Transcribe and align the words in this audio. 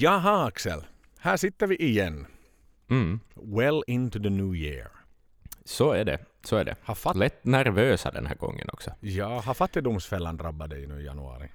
Jaha 0.00 0.46
Axel, 0.46 0.84
här 1.18 1.36
sitter 1.36 1.66
vi 1.66 1.76
igen. 1.76 2.26
Mm. 2.90 3.20
Well 3.34 3.82
into 3.86 4.18
the 4.22 4.30
new 4.30 4.54
year. 4.54 4.90
Så 5.64 5.92
är 5.92 6.04
det. 6.04 6.18
Så 6.44 6.56
är 6.56 6.64
det. 6.64 6.76
Har, 6.82 6.94
fat- 6.94 7.16
Lätt 7.16 7.44
nervösa 7.44 8.10
den 8.10 8.26
här 8.26 8.34
gången 8.34 8.68
också. 8.72 8.90
ja, 9.00 9.40
har 9.40 9.54
fattigdomsfällan 9.54 10.36
drabbat 10.36 10.70
dig 10.70 10.86
nu 10.86 11.00
i 11.00 11.04
januari? 11.04 11.48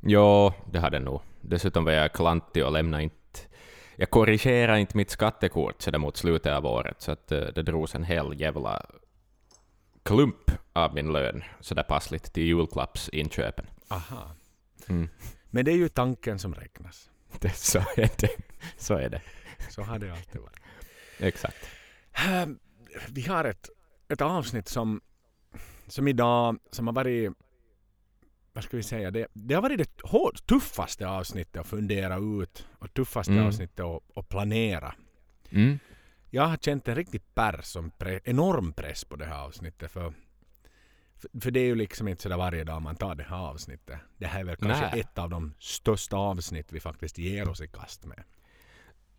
Jo, 0.00 0.52
det 0.72 0.78
hade 0.78 0.98
nog. 1.00 1.20
Dessutom 1.40 1.84
var 1.84 1.92
jag 1.92 2.12
klantig 2.12 2.64
och 2.66 2.72
lämnade 2.72 3.02
inte... 3.02 3.16
Jag 3.96 4.10
korrigerade 4.10 4.80
inte 4.80 4.96
mitt 4.96 5.10
skattekort 5.10 5.84
där 5.84 5.98
mot 5.98 6.16
slutet 6.16 6.52
av 6.52 6.66
året, 6.66 7.00
så 7.02 7.12
att 7.12 7.32
eh, 7.32 7.40
det 7.40 7.62
drogs 7.62 7.94
en 7.94 8.04
hel 8.04 8.40
jävla 8.40 8.86
klump 10.02 10.50
av 10.72 10.94
min 10.94 11.12
lön 11.12 11.42
så 11.60 11.74
där 11.74 11.82
passligt 11.82 12.32
till 12.32 12.42
julklappsinköpen. 12.44 13.66
Aha. 13.88 14.30
Mm. 14.88 15.08
Men 15.50 15.64
det 15.64 15.72
är 15.72 15.76
ju 15.76 15.88
tanken 15.88 16.38
som 16.38 16.54
räknas. 16.54 17.10
Det, 17.40 17.56
så 17.56 17.78
är 17.78 18.10
det. 18.20 18.36
Så 18.76 18.94
är 18.94 19.08
det. 19.08 19.22
Så 19.70 19.82
har 19.82 19.98
det 19.98 20.12
alltid 20.12 20.40
varit. 20.40 20.60
Exakt. 21.18 21.56
Här, 22.12 22.54
Vi 23.08 23.22
har 23.22 23.44
ett, 23.44 23.70
ett 24.08 24.20
avsnitt 24.20 24.68
som, 24.68 25.00
som 25.86 26.08
idag 26.08 26.58
som 26.70 26.86
har 26.86 26.94
varit 26.94 27.32
vad 28.54 28.64
ska 28.64 28.76
vi 28.76 28.82
säga, 28.82 29.10
det, 29.10 29.26
det 29.32 29.54
har 29.54 29.62
varit 29.62 29.78
det 29.78 30.00
hård, 30.02 30.46
tuffaste 30.46 31.08
avsnittet 31.08 31.56
att 31.56 31.66
fundera 31.66 32.16
ut 32.42 32.66
och 32.78 32.94
tuffaste 32.94 33.32
Mm. 33.32 33.46
avsnittet 33.46 33.80
att, 33.80 34.02
att 34.16 34.28
planera. 34.28 34.94
Mm. 35.50 35.78
Jag 36.30 36.46
har 36.46 36.56
känt 36.56 36.88
en 36.88 36.94
riktig 36.94 37.34
press, 37.34 37.68
som 37.68 37.90
pre, 37.90 38.20
enorm 38.24 38.72
press 38.72 39.04
på 39.04 39.16
det 39.16 39.24
här 39.24 39.44
avsnittet. 39.44 39.90
För, 39.90 40.12
för, 41.40 41.50
det 41.50 41.60
är 41.60 41.64
ju 41.64 41.74
liksom 41.74 42.08
inte 42.08 42.22
sådär 42.22 42.36
varje 42.36 42.64
dag 42.64 42.82
man 42.82 42.96
tar 42.96 43.14
det 43.14 43.26
här 43.28 43.36
avsnittet. 43.36 43.98
Det 44.18 44.26
här 44.26 44.40
är 44.40 44.44
väl 44.44 44.56
kanske 44.56 44.88
Nej. 44.92 45.00
ett 45.00 45.18
av 45.18 45.30
de 45.30 45.54
största 45.58 46.16
avsnitt 46.16 46.72
vi 46.72 46.80
faktiskt 46.80 47.18
ger 47.18 47.48
oss 47.48 47.60
i 47.60 47.66
kast 47.66 48.04
med. 48.04 48.22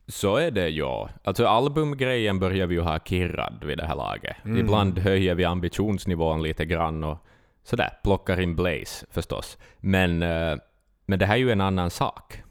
Så 0.08 0.38
är 0.38 0.52
det 0.52 0.70
ja. 0.70 1.10
Alltså 1.24 1.48
albumgrejen 1.48 2.40
börjar 2.40 2.68
vi 2.68 2.76
ju 2.76 2.82
ha 2.82 3.00
kirrad 3.00 3.64
vid 3.64 3.78
det 3.78 3.86
här 3.86 3.96
laget. 3.96 4.36
Mm. 4.46 4.58
Ibland 4.58 5.00
höjer 5.00 5.36
vi 5.36 5.46
ambitionsnivån 5.46 6.44
lite 6.44 6.66
grann 6.66 7.04
och 7.04 7.18
sådär, 7.64 7.90
plockar 8.04 8.40
in 8.40 8.56
Blaze 8.56 9.06
förstås. 9.10 9.58
Men, 9.78 10.24
eh, 10.24 10.58
men 11.06 11.20
det 11.20 11.26
här 11.26 11.34
är 11.34 11.40
ju 11.40 11.52
en 11.52 11.62
annan 11.62 11.90
sak. 11.90 12.44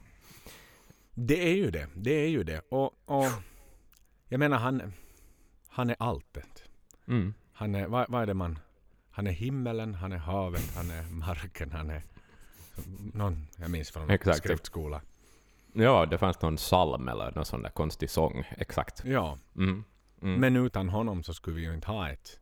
Det 1.13 1.49
är 1.49 1.55
ju 1.55 1.71
det. 1.71 1.87
Det 1.95 2.11
är 2.11 2.27
ju 2.27 2.43
det. 2.43 2.61
Och, 2.69 2.91
och 3.05 3.25
jag 4.27 4.39
menar 4.39 4.57
han, 4.57 4.93
han 5.67 5.89
är 5.89 5.95
alltet. 5.99 6.63
Mm. 7.07 7.33
Han 7.53 7.75
är, 7.75 7.87
vad, 7.87 8.05
vad 8.09 8.21
är 8.21 8.25
det 8.25 8.33
man... 8.33 8.59
Han 9.15 9.27
är 9.27 9.31
himmelen, 9.31 9.95
han 9.95 10.11
är 10.11 10.17
havet, 10.17 10.75
han 10.75 10.91
är 10.91 11.03
marken, 11.03 11.71
han 11.71 11.89
är... 11.89 12.03
Någon, 13.13 13.47
jag 13.57 13.71
minns 13.71 13.91
från 13.91 14.09
Exakt. 14.09 14.37
skriftskola. 14.37 15.01
Ja, 15.73 16.05
det 16.05 16.17
fanns 16.17 16.41
någon 16.41 16.55
psalm 16.57 17.07
eller 17.07 17.31
någon 17.31 17.45
sån 17.45 17.61
där 17.61 17.69
konstig 17.69 18.09
sång. 18.09 18.43
Exakt. 18.57 19.01
Ja, 19.05 19.37
Mm. 19.55 19.83
Mm. 20.21 20.39
men 20.39 20.55
utan 20.55 20.89
honom 20.89 21.23
så 21.23 21.33
skulle 21.33 21.55
vi 21.55 21.61
ju 21.61 21.73
inte 21.73 21.87
ha 21.87 22.09
ett... 22.09 22.39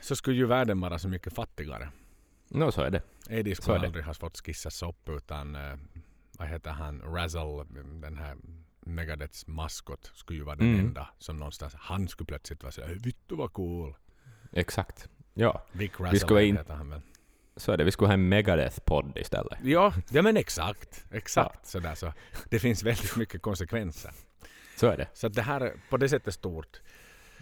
Så 0.00 0.16
skulle 0.16 0.36
ju 0.36 0.46
världen 0.46 0.80
vara 0.80 0.98
så 0.98 1.08
mycket 1.08 1.34
fattigare. 1.34 1.88
Nå, 2.48 2.72
så 2.72 2.82
är 2.82 2.90
det. 2.90 3.02
Eddie 3.30 3.54
Så 3.54 3.62
skulle 3.62 3.78
aldrig 3.78 4.04
ha 4.04 4.14
fått 4.14 4.36
skissas 4.46 4.82
upp 4.82 5.08
utan... 5.08 5.54
Eh, 5.56 5.76
vad 6.38 6.48
heter 6.48 6.70
han? 6.70 7.00
Razzle, 7.02 7.64
den 8.02 8.16
här 8.16 8.36
Megadeths 8.80 9.46
maskot, 9.46 10.10
skulle 10.14 10.38
ju 10.38 10.44
vara 10.44 10.56
den 10.56 10.66
Mm. 10.74 10.86
enda 10.86 11.08
som 11.18 11.36
någonstans... 11.36 11.74
Han 11.74 12.08
skulle 12.08 12.26
plötsligt 12.26 12.62
vara 12.62 12.72
såhär 12.72 12.94
”Vittu 12.94 13.34
vad 13.36 13.52
cool”. 13.52 13.94
Exakt. 14.56 15.08
Ja, 15.34 15.62
Vic 15.72 15.92
ska 15.92 16.04
Razzle 16.04 16.44
in- 16.44 16.56
heter 16.56 16.74
han 16.74 16.90
väl. 16.90 17.00
så 17.56 17.72
är 17.72 17.76
det. 17.76 17.84
Vi 17.84 17.90
skulle 17.90 18.08
ha 18.08 18.14
en 18.14 18.28
Megadeth-podd 18.32 19.18
istället. 19.18 19.58
Ja, 19.62 19.94
ja 20.10 20.22
men 20.22 20.36
exakt. 20.36 21.04
Exakt 21.10 21.66
sådär 21.66 21.94
så. 21.94 22.12
Det 22.50 22.58
finns 22.58 22.82
väldigt 22.82 23.16
mycket 23.16 23.42
konsekvenser. 23.42 24.10
Så 24.76 24.86
är 24.86 24.96
det. 24.96 25.08
Så 25.14 25.26
att 25.26 25.34
det 25.34 25.42
här 25.42 25.60
är 25.60 25.74
på 25.90 25.96
det 25.96 26.08
sättet 26.08 26.34
stort. 26.34 26.80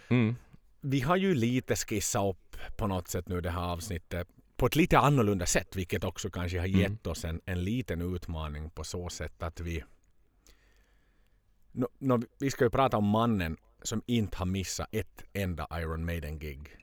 Mm. 0.09 0.35
Vi 0.81 0.99
har 1.01 1.15
ju 1.17 1.35
lite 1.35 1.75
skissat 1.75 2.25
upp 2.35 2.57
på 2.77 2.87
något 2.87 3.07
sätt 3.07 3.27
nu 3.27 3.41
det 3.41 3.49
här 3.49 3.61
avsnittet 3.71 4.27
på 4.57 4.65
ett 4.65 4.75
lite 4.75 4.99
annorlunda 4.99 5.45
sätt 5.45 5.75
vilket 5.75 6.03
också 6.03 6.29
kanske 6.29 6.59
har 6.59 6.67
Mm. 6.67 6.79
gett 6.79 7.07
oss 7.07 7.25
en, 7.25 7.41
en 7.45 7.63
liten 7.63 8.15
utmaning 8.15 8.69
på 8.69 8.83
så 8.83 9.09
sätt 9.09 9.43
att 9.43 9.59
vi... 9.59 9.83
Nå, 11.71 11.87
nå, 11.99 12.21
vi 12.39 12.51
ska 12.51 12.63
ju 12.63 12.69
prata 12.69 12.97
om 12.97 13.05
mannen 13.05 13.57
som 13.83 14.01
inte 14.05 14.37
har 14.37 14.45
missat 14.45 14.87
ett 14.91 15.23
enda 15.33 15.67
Iron 15.73 16.05
Maiden-gig 16.05 16.77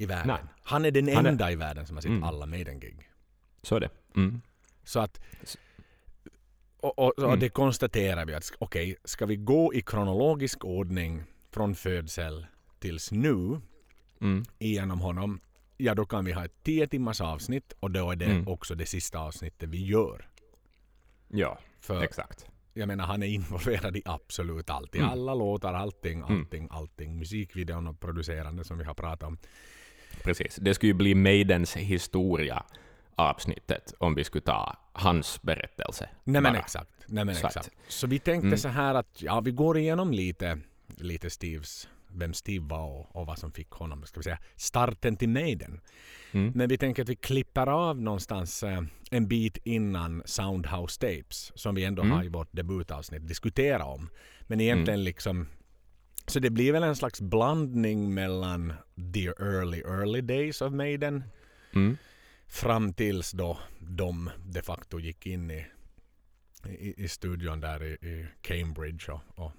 i 0.00 0.06
världen. 0.06 0.26
Nej. 0.28 0.52
Han 0.62 0.84
är 0.84 0.90
den 0.90 1.14
Han 1.14 1.26
är- 1.26 1.30
enda 1.30 1.52
i 1.52 1.56
världen 1.56 1.86
som 1.86 1.96
har 1.96 2.00
sett 2.02 2.08
Mm. 2.10 2.22
alla 2.24 2.46
Maiden-gig. 2.46 3.10
Så 3.62 3.76
är 3.76 3.80
det. 3.80 3.90
Mm. 4.16 4.40
Så 4.84 5.00
att... 5.00 5.20
Och, 6.80 6.98
och, 6.98 7.18
och 7.18 7.24
Mm. 7.24 7.40
det 7.40 7.48
konstaterar 7.48 8.26
vi 8.26 8.34
att 8.34 8.52
okej, 8.58 8.96
ska 9.04 9.26
vi 9.26 9.36
gå 9.36 9.74
i 9.74 9.82
kronologisk 9.82 10.64
ordning 10.64 11.22
från 11.50 11.74
födsel 11.74 12.46
tills 12.78 13.12
nu 13.12 13.60
Mm. 14.20 14.44
igenom 14.58 15.00
honom, 15.00 15.40
ja 15.76 15.94
då 15.94 16.06
kan 16.06 16.24
vi 16.24 16.32
ha 16.32 16.44
ett 16.44 16.62
10 16.62 16.86
timmars 16.86 17.20
avsnitt 17.20 17.72
och 17.80 17.90
då 17.90 18.10
är 18.10 18.16
det 18.16 18.24
Mm. 18.24 18.48
också 18.48 18.74
det 18.74 18.86
sista 18.86 19.18
avsnittet 19.18 19.68
vi 19.68 19.84
gör. 19.86 20.28
Ja, 21.28 21.58
För 21.80 22.02
exakt. 22.02 22.46
jag 22.74 22.86
menar 22.88 23.06
han 23.06 23.22
är 23.22 23.26
involverad 23.26 23.96
i 23.96 24.02
absolut 24.04 24.70
allt. 24.70 24.94
I 24.94 24.98
Mm. 24.98 25.10
alla 25.10 25.34
låtar, 25.34 25.74
allting, 25.74 26.18
Mm. 26.20 26.40
allting, 26.40 26.68
allting. 26.70 27.18
Musikvideon 27.18 27.86
och 27.86 28.00
producerande 28.00 28.64
som 28.64 28.78
vi 28.78 28.84
har 28.84 28.94
pratat 28.94 29.22
om. 29.22 29.38
Precis. 30.24 30.56
Det 30.56 30.74
skulle 30.74 30.90
ju 30.90 30.94
bli 30.94 31.14
Maidens 31.14 31.76
historia 31.76 32.62
avsnittet 33.16 33.94
om 33.98 34.14
vi 34.14 34.24
skulle 34.24 34.42
ta 34.42 34.76
hans 34.92 35.42
berättelse. 35.42 36.08
Nej 36.24 36.42
men 36.42 36.52
bara. 36.52 36.58
exakt. 36.58 36.90
Nej, 37.06 37.24
men 37.24 37.34
Så 37.34 37.46
att- 37.46 37.56
exakt. 37.56 37.76
Så 37.88 38.06
vi 38.06 38.18
tänkte 38.18 38.46
Mm. 38.46 38.58
så 38.58 38.68
här 38.68 38.94
att 38.94 39.22
ja, 39.22 39.40
vi 39.40 39.50
går 39.50 39.78
igenom 39.78 40.12
lite, 40.12 40.58
lite 40.96 41.30
Steves, 41.30 41.88
vem 42.08 42.34
Steve 42.34 42.64
var 42.68 42.86
och, 42.88 43.16
och 43.16 43.26
vad 43.26 43.38
som 43.38 43.52
fick 43.52 43.70
honom, 43.70 44.02
ska 44.06 44.20
vi 44.20 44.24
säga, 44.24 44.38
starten 44.56 45.16
till 45.16 45.28
Maiden. 45.28 45.80
Mm. 46.32 46.52
Men 46.54 46.68
vi 46.68 46.78
tänker 46.78 47.02
att 47.02 47.08
vi 47.08 47.16
klippar 47.16 47.66
av 47.66 48.00
någonstans 48.00 48.62
eh, 48.62 48.82
en 49.10 49.28
bit 49.28 49.58
innan 49.64 50.22
Soundhouse 50.24 51.00
Tapes 51.00 51.52
som 51.54 51.74
vi 51.74 51.84
ändå 51.84 52.02
Mm. 52.02 52.16
har 52.16 52.24
i 52.24 52.28
vårt 52.28 52.48
debutavsnitt 52.52 53.28
diskuterat 53.28 53.86
om. 53.86 54.10
Men 54.46 54.60
egentligen 54.60 55.04
liksom 55.04 55.46
så 56.26 56.38
det 56.40 56.50
blir 56.50 56.72
väl 56.72 56.82
en 56.82 56.96
slags 56.96 57.20
blandning 57.20 58.14
mellan 58.14 58.72
the 59.14 59.26
early 59.26 59.80
early 59.80 60.20
days 60.20 60.62
of 60.62 60.72
Maiden 60.72 61.24
Mm. 61.72 61.96
fram 62.48 62.92
tills 62.92 63.30
då 63.32 63.58
de 63.78 64.30
de 64.46 64.62
facto 64.62 64.98
gick 65.00 65.26
in 65.26 65.50
i, 65.50 65.66
i, 66.68 67.04
i 67.04 67.08
studion 67.08 67.60
där 67.60 67.82
i, 67.82 67.90
i 67.92 68.26
Cambridge 68.40 69.12
och, 69.12 69.20
och 69.34 69.52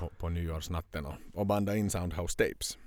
på, 0.00 0.08
på 0.08 0.28
nyårsnatten 0.28 1.06
och, 1.06 1.14
och 1.34 1.46
bandade 1.46 1.78
in 1.78 1.90
Soundhouse 1.90 2.36
Tapes. 2.38 2.78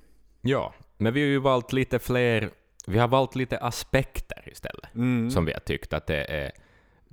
Ja, 0.42 0.74
men 0.98 1.14
vi 1.14 1.22
har 1.22 1.28
ju 1.28 1.40
valt 1.40 1.74
lite 1.74 2.00
fler, 2.00 2.50
vi 2.88 2.98
har 2.98 3.08
valt 3.08 3.36
lite 3.36 3.58
aspekter 3.58 4.44
istället, 4.52 4.96
Mm. 4.96 5.32
som 5.32 5.46
vi 5.46 5.54
har 5.54 5.60
tyckt 5.60 5.94
att 5.94 6.08
det 6.08 6.24
är 6.24 6.52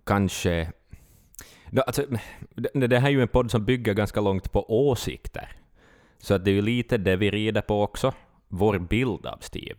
kanske... 0.05 0.73
No, 1.71 1.81
alltså, 1.81 2.07
det, 2.73 2.99
här 2.99 3.09
är 3.09 3.13
ju 3.13 3.23
en 3.23 3.29
podd 3.29 3.51
som 3.51 3.65
bygger 3.65 3.95
ganska 3.95 4.21
långt 4.21 4.53
på 4.53 4.89
åsikter. 4.89 5.53
Så 6.19 6.35
att 6.35 6.45
det 6.45 6.51
är 6.51 6.55
ju 6.55 6.63
lite 6.63 6.99
det 6.99 7.17
vi 7.17 7.31
rider 7.31 7.61
på 7.61 7.83
också, 7.83 8.15
vår 8.49 8.79
bild 8.79 9.27
av 9.27 9.39
Steve, 9.41 9.79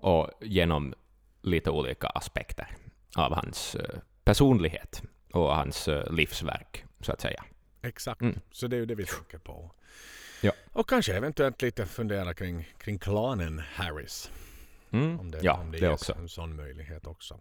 och 0.00 0.30
genom 0.40 0.94
lite 1.42 1.70
olika 1.70 2.06
aspekter 2.08 2.68
av 3.16 3.34
hans 3.34 3.74
eh, 3.74 3.98
personlighet 4.24 5.02
och 5.32 5.54
hans 5.56 5.88
eh, 5.88 6.12
livsverk, 6.12 6.84
så 7.00 7.12
att 7.12 7.20
säga. 7.20 7.44
Exakt, 7.82 8.20
Mm. 8.20 8.40
så 8.50 8.66
det 8.66 8.76
är 8.76 8.80
ju 8.80 8.86
det 8.86 8.94
vi 8.94 9.06
tänker 9.06 9.38
på. 9.38 9.70
Ja. 10.42 10.52
Och 10.72 10.88
kanske 10.88 11.14
eventuellt 11.16 11.62
lite 11.62 11.86
fundera 11.86 12.34
kring, 12.34 12.68
kring 12.78 12.98
klanen 12.98 13.58
Harris. 13.74 14.30
Mm. 14.90 15.20
Om 15.20 15.30
det, 15.30 15.38
ja, 15.42 15.52
om 15.60 15.72
det, 15.72 15.78
det 15.78 15.86
ges 15.86 16.00
också. 16.00 16.12
en 16.12 16.28
sån 16.28 16.56
möjlighet 16.56 17.06
också. 17.06 17.40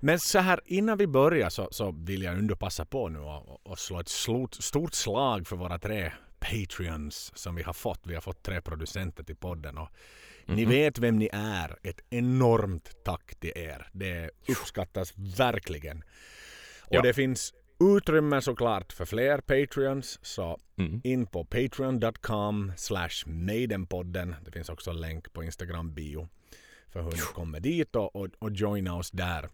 Men 0.00 0.20
så 0.20 0.38
här 0.38 0.60
innan 0.64 0.98
vi 0.98 1.06
börjar 1.06 1.50
så, 1.50 1.68
så 1.70 1.90
vill 1.90 2.22
jag 2.22 2.34
ändå 2.38 2.56
passa 2.56 2.84
på 2.84 3.08
nu 3.08 3.18
och, 3.18 3.66
och 3.66 3.78
slå 3.78 4.00
ett 4.00 4.08
slort, 4.08 4.54
stort 4.54 4.94
slag 4.94 5.46
för 5.46 5.56
våra 5.56 5.78
tre 5.78 6.12
Patreons 6.38 7.32
som 7.34 7.54
vi 7.54 7.62
har 7.62 7.72
fått. 7.72 8.00
Vi 8.04 8.14
har 8.14 8.20
fått 8.20 8.42
tre 8.42 8.60
producenter 8.60 9.24
till 9.24 9.36
podden 9.36 9.78
och 9.78 9.88
ni 10.46 10.62
Mhm. 10.62 10.70
vet 10.70 10.98
vem 10.98 11.18
ni 11.18 11.28
är. 11.32 11.76
Ett 11.82 12.00
enormt 12.10 13.04
tack 13.04 13.34
till 13.40 13.52
er. 13.56 13.88
Det 13.92 14.30
uppskattas 14.48 15.12
verkligen. 15.16 15.98
Och 16.80 16.94
Ja. 16.94 17.02
det 17.02 17.14
finns 17.14 17.54
utrymme 17.96 18.40
såklart 18.40 18.92
för 18.92 19.04
fler 19.04 19.38
Patreons 19.40 20.18
så 20.22 20.58
Mm. 20.78 21.00
in 21.04 21.26
på 21.26 21.44
patreon.com 21.44 22.72
slash 22.76 23.26
maidenpodden. 23.26 24.34
Det 24.44 24.50
finns 24.52 24.68
också 24.68 24.90
en 24.90 25.00
länk 25.00 25.32
på 25.32 25.44
Instagram 25.44 25.94
bio 25.94 26.28
för 26.88 27.02
hur 27.02 27.10
ni 27.10 27.18
kommer 27.18 27.60
dit 27.60 27.96
och, 27.96 28.16
och, 28.16 28.28
och 28.38 28.50
joina 28.52 28.96
oss 28.96 29.10
där. 29.10 29.48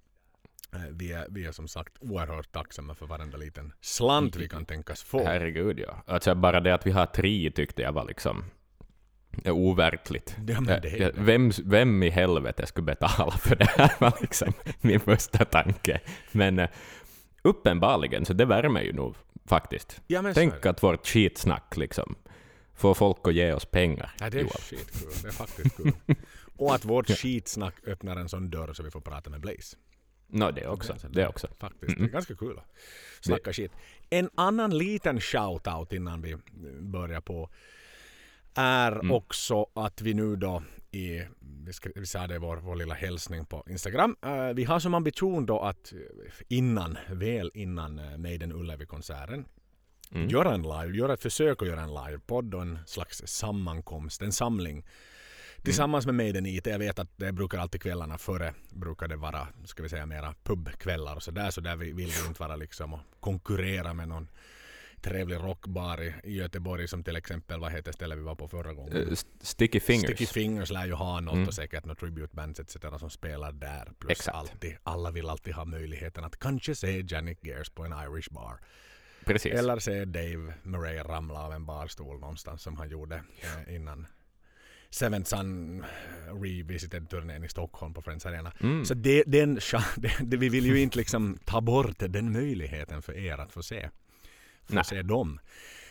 Eh, 0.74 0.80
Vi 0.90 1.12
är, 1.12 1.26
vi 1.30 1.46
är 1.46 1.52
som 1.52 1.68
sagt 1.68 1.92
oerhört 2.00 2.52
tacksamma 2.52 2.94
för 2.94 3.06
varenda 3.06 3.36
liten 3.38 3.72
slant 3.80 4.36
vi 4.36 4.48
kan 4.48 4.64
tänkas 4.64 5.02
få. 5.02 5.24
Herregud, 5.24 5.78
ja. 5.78 6.02
Alltså 6.06 6.34
bara 6.34 6.60
det 6.60 6.74
att 6.74 6.86
vi 6.86 6.90
har 6.90 7.06
tre 7.06 7.50
tyckte 7.50 7.82
jag 7.82 7.92
var 7.92 8.04
liksom 8.04 8.44
eh, 9.44 9.54
overkligt. 9.54 10.36
Ja, 10.48 10.60
men 10.60 10.80
det 10.82 10.88
Eh, 11.00 11.10
Vem, 11.14 11.50
vem 11.64 12.02
i 12.02 12.10
helvete 12.10 12.66
skulle 12.66 12.84
betala 12.84 13.30
för 13.32 13.56
det 13.56 13.64
här 13.68 13.92
var 14.00 14.14
liksom 14.20 14.52
min 14.80 15.00
första 15.00 15.44
tanke. 15.44 16.00
Men, 16.32 16.58
eh, 16.58 16.68
uppenbarligen, 17.42 18.24
så 18.24 18.32
det 18.32 18.44
värmer 18.44 18.80
ju 18.82 18.92
nog 18.92 19.16
faktiskt. 19.46 20.00
Ja, 20.06 20.32
Tänk 20.34 20.66
att 20.66 20.82
vårt 20.82 21.06
skitsnack 21.06 21.76
liksom 21.76 22.14
får 22.74 22.94
folk 22.94 23.18
att 23.28 23.34
ge 23.34 23.52
oss 23.52 23.64
pengar. 23.64 24.10
Ja, 24.20 24.30
det 24.30 24.40
är 24.40 24.44
skitkul. 24.44 25.08
Det 25.22 25.28
är 25.28 25.32
faktiskt 25.32 25.76
kul. 25.76 25.92
Och 26.56 26.74
att 26.74 26.84
vårt 26.84 27.10
skitsnack 27.10 27.74
öppnar 27.86 28.16
en 28.16 28.28
sån 28.28 28.50
dörr 28.50 28.72
så 28.72 28.82
vi 28.82 28.90
får 28.90 29.00
prata 29.00 29.30
med 29.30 29.40
Blaze. 29.40 29.76
Nå, 30.32 30.50
det 30.50 30.66
också. 30.66 30.98
Så 30.98 31.08
Det 31.08 31.26
också. 31.26 31.48
Faktiskt. 31.58 31.98
Det 31.98 32.04
är 32.04 32.08
ganska 32.08 32.34
kul 32.34 32.58
att 32.58 32.64
snacka 33.20 33.52
skit. 33.52 33.72
En 34.10 34.30
annan 34.34 34.78
liten 34.78 35.20
shout-out 35.20 35.94
innan 35.94 36.22
vi 36.22 36.36
börjar 36.80 37.20
på 37.20 37.50
är 38.54 39.12
också 39.12 39.66
att 39.74 40.02
vi 40.02 40.14
nu 40.14 40.36
då 40.36 40.62
i, 40.90 41.22
vi, 41.40 41.72
ska, 41.72 41.90
vi 41.94 42.06
sa 42.06 42.26
det 42.26 42.34
i 42.34 42.38
vår, 42.38 42.56
vår 42.56 42.76
lilla 42.76 42.94
hälsning 42.94 43.44
på 43.44 43.64
Instagram. 43.68 44.16
Eh, 44.22 44.48
vi 44.48 44.64
har 44.64 44.80
som 44.80 44.94
ambition 44.94 45.46
då 45.46 45.60
att 45.60 45.92
eh, 45.92 45.98
innan, 46.48 46.98
väl 47.10 47.50
innan 47.54 47.98
uh, 47.98 48.18
Maiden 48.18 48.52
Ullevi-konserten 48.52 49.44
Mm. 50.14 50.28
göra 50.28 50.54
en 50.54 50.62
live, 50.62 50.96
göra 50.96 51.14
ett 51.14 51.22
försök 51.22 51.62
att 51.62 51.68
göra 51.68 51.80
en 51.80 51.94
livepodd 51.94 52.54
och 52.54 52.62
en 52.62 52.78
slags 52.86 53.22
sammankomst, 53.26 54.22
en 54.22 54.32
samling 54.32 54.84
tillsammans 55.62 56.06
med 56.06 56.14
Maiden 56.14 56.46
IT. 56.46 56.66
Jag 56.66 56.78
vet 56.78 56.98
att 56.98 57.08
det 57.16 57.32
brukar 57.32 57.58
alltid 57.58 57.82
kvällarna 57.82 58.18
före 58.18 58.54
brukar 58.70 59.08
det 59.08 59.16
vara, 59.16 59.48
ska 59.64 59.82
vi 59.82 59.88
säga 59.88 60.06
mera 60.06 60.34
pubkvällar 60.44 61.16
och 61.16 61.22
sådär. 61.22 61.50
Så 61.50 61.60
där 61.60 61.76
vi- 61.76 61.92
vill 61.92 62.10
vi 62.22 62.26
inte 62.28 62.40
vara 62.42 62.56
liksom 62.56 62.94
och 62.94 63.00
konkurrera 63.20 63.94
med 63.94 64.08
någon 64.08 64.28
trevlig 65.00 65.36
rockbar 65.36 66.02
i, 66.02 66.14
Göteborg 66.36 66.88
som 66.88 67.04
till 67.04 67.16
exempel, 67.16 67.60
vad 67.60 67.72
heter 67.72 67.92
stället 67.92 68.18
vi 68.18 68.22
var 68.22 68.34
på 68.34 68.48
förra 68.48 68.72
gången? 68.74 69.08
St- 69.12 69.30
Sticky 69.40 69.80
Fingers. 69.80 70.04
Sticky 70.04 70.26
Fingers 70.26 70.70
lär 70.70 70.86
ju 70.86 70.92
ha 70.92 71.20
något 71.20 71.34
Mm. 71.34 71.48
och 71.48 71.54
säkert 71.54 71.84
något 71.84 71.98
tribute-bands 71.98 72.60
etc. 72.60 72.76
som 72.98 73.10
spelar 73.10 73.52
där. 73.52 73.92
Plus 73.98 74.10
Exakt. 74.12 74.36
alltid, 74.36 74.76
alla 74.82 75.10
vill 75.10 75.28
alltid 75.28 75.54
ha 75.54 75.64
möjligheten 75.64 76.24
att 76.24 76.38
kanske 76.38 76.74
se 76.74 77.04
Janik 77.08 77.38
Gers 77.46 77.70
på 77.70 77.84
en 77.84 77.92
Irish 77.92 78.30
bar. 78.30 78.60
Precis. 79.24 79.52
Eller 79.52 79.78
se 79.78 80.04
Dave 80.04 80.54
Murray 80.62 80.98
ramla 80.98 81.40
av 81.42 81.52
en 81.52 81.66
barstol 81.66 82.20
någonstans 82.20 82.62
som 82.62 82.76
han 82.76 82.88
gjorde 82.88 83.22
eh, 83.40 83.74
innan 83.74 84.06
Seventh 84.92 85.28
Sun 85.28 85.84
revisited 86.42 87.08
turnén 87.08 87.44
i 87.44 87.48
Stockholm 87.48 87.94
på 87.94 88.02
Friends 88.02 88.26
Arena. 88.26 88.52
Mm. 88.60 88.84
Så 88.84 88.94
det, 88.94 89.22
den, 89.26 89.60
det, 90.20 90.36
vi 90.36 90.48
vill 90.48 90.66
ju 90.66 90.80
inte 90.80 90.98
liksom 90.98 91.38
ta 91.44 91.60
bort 91.60 91.98
den 91.98 92.32
möjligheten 92.32 93.02
för 93.02 93.16
er 93.16 93.38
att 93.38 93.52
få 93.52 93.62
se, 93.62 93.88
få 94.64 94.84
se 94.84 95.02
dem. 95.02 95.40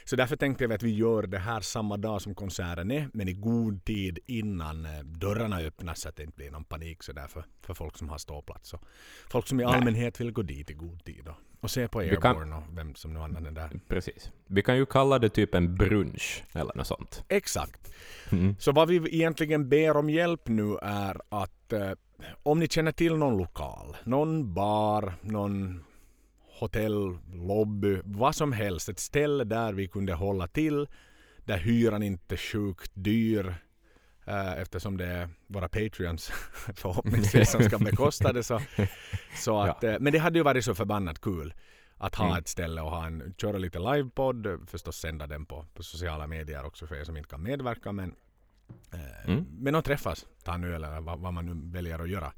Så 0.06 0.16
därför 0.16 0.36
tänkte 0.36 0.68
vi 0.68 0.76
att 0.76 0.84
vi 0.84 0.96
gör 0.96 1.24
det 1.24 1.40
här 1.40 1.62
samma 1.62 1.98
dag 1.98 2.22
som 2.22 2.36
konserten 2.36 2.92
är 2.92 3.10
men 3.14 3.28
i 3.28 3.34
god 3.34 3.86
tid 3.86 4.20
innan 4.26 4.86
eh, 4.86 5.00
dörrarna 5.04 5.60
öppnas 5.60 6.02
så 6.02 6.10
att 6.10 6.16
det 6.16 6.24
inte 6.24 6.36
blir 6.36 6.52
någon 6.52 6.64
panik 6.64 7.04
så 7.04 7.14
där 7.14 7.28
för, 7.28 7.46
för 7.62 7.74
folk 7.74 7.98
som 7.98 8.10
har 8.10 8.18
ståplats. 8.18 8.74
Och 8.74 8.84
folk 9.30 9.48
som 9.48 9.60
i 9.60 9.64
allmänhet 9.64 10.22
vill 10.22 10.32
gå 10.32 10.42
dit 10.42 10.70
i 10.70 10.74
god 10.74 11.04
tid 11.04 11.28
och, 11.28 11.36
och 11.62 11.72
se 11.72 11.88
på 11.88 12.00
Vi 12.00 12.18
kan- 12.18 12.26
Airborne 12.38 12.56
och 12.56 12.78
vem 12.78 12.96
som 12.96 13.14
nu 13.14 13.20
använder 13.20 13.52
den 13.52 13.70
där. 13.70 13.80
Precis. 13.88 14.32
Vi 14.48 14.62
kan 14.62 14.78
ju 14.78 14.86
kalla 14.86 15.20
det 15.20 15.30
typ 15.30 15.56
en 15.56 15.76
brunch 15.76 16.44
eller 16.54 16.76
något 16.76 16.88
sånt. 16.88 17.24
Exakt. 17.28 17.94
Mm. 18.32 18.56
Så 18.60 18.72
vad 18.72 18.88
vi 18.90 19.16
egentligen 19.16 19.70
ber 19.70 19.98
om 19.98 20.10
hjälp 20.10 20.48
nu 20.48 20.78
är 20.82 21.22
att 21.30 21.74
eh, 21.74 21.92
om 22.44 22.60
ni 22.60 22.68
känner 22.68 22.92
till 22.92 23.16
någon 23.16 23.38
lokal, 23.38 23.98
någon 24.04 24.54
bar, 24.54 25.14
någon 25.22 25.84
hotell, 26.60 27.18
lobby, 27.34 28.02
vad 28.04 28.36
som 28.36 28.52
helst. 28.52 28.90
Ett 28.90 29.00
ställe 29.00 29.44
där 29.44 29.74
vi 29.74 29.88
kunde 29.88 30.14
hålla 30.14 30.48
till, 30.48 30.88
där 31.46 31.58
hyran 31.58 32.04
inte 32.04 32.36
är 32.36 32.38
sjukt 32.38 32.92
dyr 32.94 33.56
eftersom 34.58 34.98
det 34.98 35.06
är 35.06 35.30
våra 35.48 35.68
Patreons 35.70 36.32
förhoppningsvis 36.76 37.52
som 37.52 37.64
ska 37.64 37.78
bekosta 37.92 38.34
det. 38.34 38.44
Så, 38.44 38.62
så 39.36 39.60
att, 39.60 39.84
eh, 39.84 39.96
men 40.00 40.14
det 40.14 40.20
hade 40.20 40.40
ju 40.40 40.44
varit 40.44 40.66
så 40.66 40.76
förbannat 40.76 41.22
kul 41.22 41.54
att 41.98 42.16
ha 42.16 42.26
Mm. 42.26 42.38
ett 42.38 42.48
ställe 42.48 42.82
och 42.82 42.92
ha 42.92 43.06
en, 43.06 43.34
köra 43.38 43.58
lite 43.58 43.80
livepodd, 43.80 44.48
förstås 44.68 44.98
sända 44.98 45.28
den 45.28 45.46
på, 45.46 45.66
på 45.74 45.84
sociala 45.84 46.28
medier 46.28 46.66
också 46.66 46.88
för 46.88 46.96
er 46.96 47.04
som 47.04 47.18
inte 47.18 47.30
kan 47.30 47.44
medverka. 47.44 47.92
Men, 47.92 48.10
eh, 48.10 48.16
Mm. 49.26 49.46
men 49.60 49.76
att 49.76 49.86
träffas, 49.86 50.26
ta 50.44 50.54
en 50.54 50.64
öl 50.64 50.74
eller 50.84 51.02
vad, 51.02 51.20
vad 51.20 51.34
man 51.34 51.46
nu 51.46 51.72
väljer 51.78 52.00
att 52.00 52.10
göra. 52.10 52.34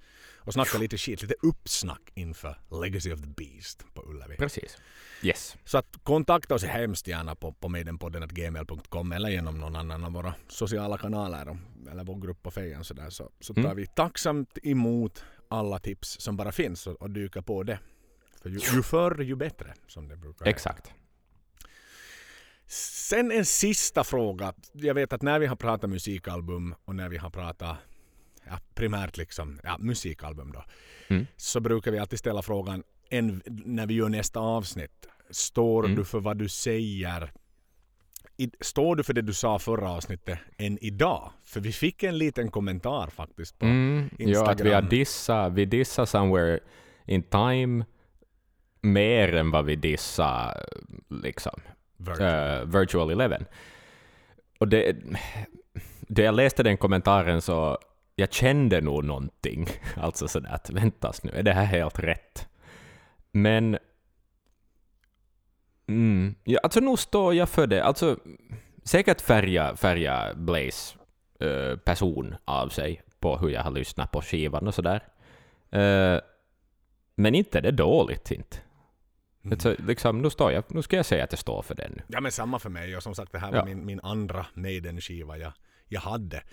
Och 0.45 0.53
snacka 0.53 0.77
lite 0.77 0.97
skit, 0.97 1.21
lite 1.21 1.35
uppsnack 1.41 2.01
inför 2.13 2.57
Legacy 2.81 3.13
of 3.13 3.21
the 3.21 3.27
Beast 3.27 3.85
på 3.93 4.01
Ullevi. 4.09 4.35
Precis. 4.37 4.77
Yes. 5.21 5.55
Så 5.65 5.77
att 5.77 5.97
kontakta 6.03 6.55
oss 6.55 6.63
hemskt 6.63 7.07
gärna 7.07 7.35
på, 7.35 7.51
på 7.53 7.69
maidenpodden.gmail.com 7.69 9.11
eller 9.11 9.29
genom 9.29 9.59
någon 9.59 9.75
annan 9.75 10.03
av 10.03 10.11
våra 10.11 10.33
sociala 10.47 10.97
kanaler 10.97 11.57
eller 11.91 12.03
vår 12.03 12.21
grupp 12.21 12.43
på 12.43 12.51
Fejan 12.51 12.83
så, 12.83 12.93
där, 12.93 13.09
så, 13.09 13.29
så 13.39 13.53
tar 13.53 13.61
Mm. 13.61 13.75
vi 13.75 13.87
tacksamt 13.87 14.57
emot 14.63 15.23
alla 15.47 15.79
tips 15.79 16.19
som 16.19 16.37
bara 16.37 16.51
finns 16.51 16.87
och, 16.87 17.01
och 17.01 17.09
dyka 17.09 17.41
på 17.41 17.63
det. 17.63 17.79
För 18.41 18.49
ju, 18.49 18.59
ju 18.75 18.83
förr 18.83 19.21
ju 19.21 19.35
bättre 19.35 19.73
som 19.87 20.07
det 20.07 20.15
brukar 20.17 20.45
heta. 20.45 20.59
Sen 22.73 23.31
en 23.31 23.45
sista 23.45 24.03
fråga. 24.03 24.53
Jag 24.71 24.93
vet 24.93 25.13
att 25.13 25.21
när 25.21 25.39
vi 25.39 25.45
har 25.45 25.55
pratat 25.55 25.89
musikalbum 25.89 26.75
och 26.85 26.95
när 26.95 27.09
vi 27.09 27.17
har 27.17 27.29
pratat 27.29 27.77
ja, 28.47 28.59
primärt 28.73 29.17
liksom, 29.17 29.59
ja, 29.63 29.77
musikalbum 29.79 30.51
då. 30.51 30.63
Mm. 31.07 31.27
Så 31.37 31.59
brukar 31.59 31.91
vi 31.91 31.99
alltid 31.99 32.19
ställa 32.19 32.41
frågan 32.41 32.83
en, 33.09 33.41
när 33.45 33.87
vi 33.87 33.93
gör 33.93 34.09
nästa 34.09 34.39
avsnitt. 34.39 35.07
Står 35.29 35.83
Mm. 35.85 35.97
du 35.97 36.05
för 36.05 36.19
vad 36.19 36.37
du 36.37 36.49
säger? 36.49 37.31
I, 38.37 38.51
står 38.61 38.95
du 38.95 39.03
för 39.03 39.13
det 39.13 39.21
du 39.21 39.33
sa 39.33 39.59
förra 39.59 39.91
avsnittet 39.91 40.39
än 40.57 40.77
idag? 40.81 41.31
För 41.43 41.59
vi 41.59 41.71
fick 41.71 42.03
en 42.03 42.17
liten 42.17 42.51
kommentar 42.51 43.07
faktiskt 43.07 43.59
på 43.59 43.65
Mm. 43.65 44.09
Ja, 44.17 44.51
att 44.51 44.61
vi 44.61 44.69
har 44.69 44.81
Instagram. 44.81 44.89
dissa, 44.89 45.49
vi 45.49 45.65
dissar 45.65 46.05
somewhere 46.05 46.59
in 47.05 47.23
time 47.23 47.85
mer 48.81 49.35
än 49.35 49.51
vad 49.51 49.65
vi 49.65 49.75
dissar 49.75 50.65
liksom 51.09 51.61
Virtual, 51.97 52.61
uh, 52.61 52.79
Virtual 52.79 53.09
Eleven. 53.09 53.45
Och 54.59 54.67
det, 54.67 54.95
då 56.07 56.21
jag 56.21 56.35
läste 56.35 56.63
den 56.63 56.77
kommentaren 56.77 57.41
så 57.41 57.77
jag 58.15 58.33
kände 58.33 58.81
nog 58.81 59.03
någonting. 59.03 59.67
Alltså 59.97 60.27
sådär 60.27 60.49
att 60.49 60.69
väntas 60.69 61.23
nu, 61.23 61.31
är 61.31 61.43
det 61.43 61.53
här 61.53 61.65
helt 61.65 61.99
rätt? 61.99 62.47
Men 63.31 63.77
mm, 65.87 66.35
ja, 66.43 66.59
alltså 66.63 66.79
nog 66.79 66.99
står 66.99 67.33
jag 67.33 67.49
för 67.49 67.67
det. 67.67 67.83
Alltså 67.83 68.17
säkert 68.83 69.21
färga, 69.21 69.75
färga 69.75 70.33
Blaze 70.35 70.95
uh, 71.43 71.77
person 71.77 72.35
av 72.45 72.69
sig 72.69 73.01
på 73.19 73.37
hur 73.37 73.49
jag 73.49 73.61
har 73.61 73.71
lyssnat 73.71 74.11
på 74.11 74.21
skivan 74.21 74.67
och 74.67 74.73
sådär. 74.73 75.03
Uh, 75.75 76.19
men 77.15 77.35
inte 77.35 77.57
är 77.57 77.61
det 77.61 77.71
dåligt 77.71 78.31
inte. 78.31 78.57
Mm. 79.45 79.59
Så, 79.59 79.75
liksom, 79.87 80.21
nu, 80.21 80.29
står 80.29 80.51
jag, 80.51 80.63
nu 80.67 80.81
ska 80.81 80.95
jag 80.95 81.05
säga 81.05 81.23
att 81.23 81.31
jag 81.31 81.39
står 81.39 81.61
för 81.61 81.75
den. 81.75 82.01
Ja 82.07 82.21
men 82.21 82.31
samma 82.31 82.59
för 82.59 82.69
mig 82.69 82.97
och 82.97 83.03
som 83.03 83.15
sagt 83.15 83.31
det 83.31 83.39
här 83.39 83.53
Ja. 83.53 83.59
var 83.59 83.65
min, 83.65 83.85
min 83.85 83.99
andra 84.03 84.45
Maiden-skiva 84.53 85.37
jag, 85.37 85.51
jag 85.87 86.01
hade. 86.01 86.43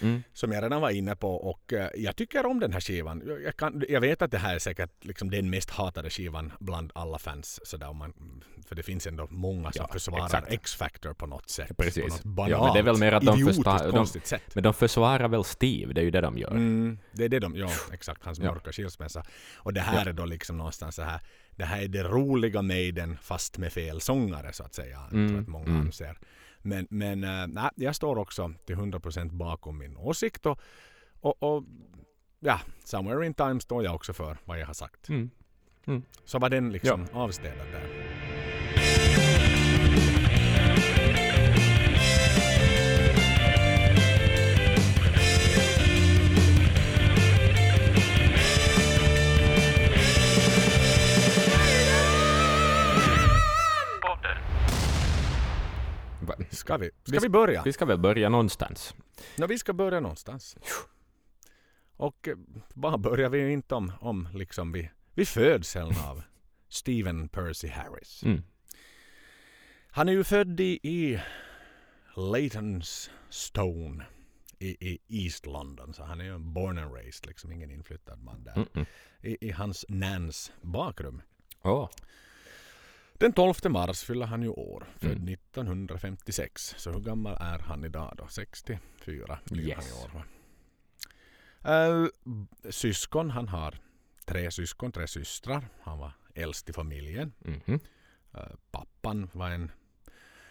Mm. 0.00 0.22
Som 0.32 0.52
jag 0.52 0.64
redan 0.64 0.80
var 0.80 0.90
inne 0.90 1.16
på 1.16 1.34
och 1.34 1.72
eh, 1.72 1.88
jag 1.94 2.16
tycker 2.16 2.46
om 2.46 2.60
den 2.60 2.72
här 2.72 2.80
skivan. 2.80 3.22
Jag, 3.26 3.42
jag, 3.42 3.56
kan, 3.56 3.84
jag 3.88 4.00
vet 4.00 4.22
att 4.22 4.30
det 4.30 4.38
här 4.38 4.54
är 4.54 4.58
säkert 4.58 5.04
liksom 5.04 5.30
den 5.30 5.50
mest 5.50 5.70
hatade 5.70 6.10
skivan 6.10 6.52
bland 6.60 6.92
alla 6.94 7.18
fans. 7.18 7.60
Sådär, 7.64 7.88
om 7.88 7.96
man, 7.96 8.12
för 8.66 8.74
det 8.74 8.82
finns 8.82 9.06
ändå 9.06 9.26
många 9.30 9.72
som 9.72 9.84
Ja, 9.88 9.92
försvarar. 9.92 10.44
X-Factor 10.48 11.12
på 11.14 11.26
något 11.26 11.48
sätt. 11.50 11.76
Precis. 11.76 12.02
På 12.04 12.08
något 12.08 12.20
Ja, 12.24 12.30
banalt, 12.30 12.62
men 12.64 12.72
det 12.72 12.78
är 12.78 12.82
väl 12.92 12.98
mer 13.00 13.12
att 13.12 13.22
de 13.26 13.38
första- 13.46 13.90
de- 13.90 14.06
sätt. 14.06 14.54
Men 14.54 14.62
de 14.64 14.74
försvarar 14.74 15.28
väl 15.28 15.44
Steve, 15.44 15.92
det 15.92 16.00
är 16.00 16.04
ju 16.04 16.10
det 16.10 16.20
de 16.20 16.38
gör. 16.38 16.50
Mm, 16.50 16.98
det 17.12 17.24
är 17.24 17.28
det 17.28 17.38
de, 17.38 17.56
ja 17.56 17.70
exakt, 17.92 18.24
hans 18.24 18.38
Ja. 18.38 18.52
mörka 18.52 18.72
skilsmässa. 18.72 19.24
Och 19.56 19.72
det 19.72 19.80
här 19.80 20.06
är 20.06 20.12
då 20.12 20.24
liksom 20.24 20.56
någonstans 20.58 20.94
så 20.94 21.02
här, 21.02 21.20
det 21.56 21.64
här 21.64 21.82
är 21.82 21.88
det 21.88 22.02
roliga 22.02 22.62
Maiden 22.62 23.16
fast 23.22 23.58
med 23.58 23.72
fel 23.72 24.00
sångare 24.00 24.52
så 24.52 24.62
att 24.64 24.74
säga. 24.74 24.98
Jag 25.10 25.12
Mm, 25.12 25.28
tror 25.28 25.40
att 25.40 25.48
många 25.48 25.66
mm. 25.66 25.80
anser. 25.80 26.18
Men, 26.62 26.86
men 26.90 27.24
äh, 27.24 27.46
nej, 27.46 27.70
jag 27.76 27.96
står 27.96 28.18
också 28.18 28.52
till 28.66 28.76
100% 28.76 29.30
bakom 29.30 29.78
min 29.78 29.96
åsikt 29.96 30.46
och, 30.46 30.60
och, 31.20 31.42
och 31.42 31.64
ja, 32.40 32.60
somewhere 32.84 33.26
in 33.26 33.34
time 33.34 33.60
står 33.60 33.84
jag 33.84 33.94
också 33.94 34.12
för 34.12 34.38
vad 34.44 34.58
jag 34.58 34.66
har 34.66 34.74
sagt. 34.74 35.08
Mm. 35.08 35.30
Så 36.24 36.38
var 36.38 36.50
den 36.50 36.72
liksom 36.72 37.06
avstädad 37.12 37.66
där. 37.72 38.31
Ska 56.62 56.76
vi, 56.76 56.90
ska 57.04 57.12
Vi- 57.12 57.18
vi 57.18 57.28
börja? 57.28 57.62
Vi 57.62 57.72
ska 57.72 57.84
väl 57.84 57.98
börja 57.98 58.28
någonstans. 58.28 58.94
No, 59.38 59.46
vi 59.46 59.58
ska 59.58 59.72
börja 59.72 60.00
någonstans. 60.00 60.56
Och 61.96 62.28
eh, 62.28 62.36
vad 62.74 63.00
börjar 63.00 63.28
vi 63.28 63.52
inte 63.52 63.74
om, 63.74 63.92
om 64.00 64.28
liksom 64.34 64.72
vid, 64.72 64.88
vid 65.14 65.28
födseln 65.28 65.94
av 66.08 66.22
Stephen 66.68 67.28
Percy 67.28 67.68
Harris. 67.68 68.22
Mm. 68.22 68.42
Han 69.86 70.08
är 70.08 70.12
ju 70.12 70.24
född 70.24 70.60
i, 70.60 70.78
i 70.82 71.20
Laytons 72.16 73.10
Stone 73.30 74.06
i, 74.58 74.90
i 74.90 74.98
East 75.08 75.46
London. 75.46 75.94
Så 75.94 76.04
han 76.04 76.20
är 76.20 76.24
ju 76.24 76.38
born 76.38 76.78
and 76.78 76.94
raised, 76.94 77.26
liksom 77.26 77.52
ingen 77.52 77.70
inflyttad 77.70 78.22
man 78.22 78.44
där. 78.44 78.54
Mm 78.56 78.68
-mm. 78.72 78.86
I, 79.22 79.48
I 79.48 79.50
hans 79.50 79.84
nans 79.88 80.52
bakrum. 80.60 81.22
Åh, 81.62 81.88
Den 83.22 83.32
12 83.32 83.54
mars 83.70 84.02
fyller 84.04 84.26
han 84.26 84.42
ju 84.42 84.48
år, 84.48 84.86
född 84.98 85.10
Mm. 85.10 85.28
1956. 85.28 86.74
Så 86.78 86.92
hur 86.92 87.00
gammal 87.00 87.36
är 87.40 87.58
han 87.58 87.84
idag 87.84 88.14
då? 88.18 88.26
64 88.28 89.38
blir 89.44 89.68
Yes. 89.68 89.76
han 89.76 89.86
i 89.86 89.92
år. 90.04 90.24
Eh, 91.64 92.06
syskon, 92.70 93.30
han 93.30 93.48
har 93.48 93.78
tre 94.24 94.50
syskon, 94.50 94.92
tre 94.92 95.06
systrar. 95.06 95.68
Han 95.82 95.98
var 95.98 96.12
äldst 96.34 96.68
i 96.68 96.72
familjen. 96.72 97.32
mhm. 97.38 97.80
Eh, 98.34 98.54
pappan 98.70 99.30
var 99.32 99.50
en, 99.50 99.70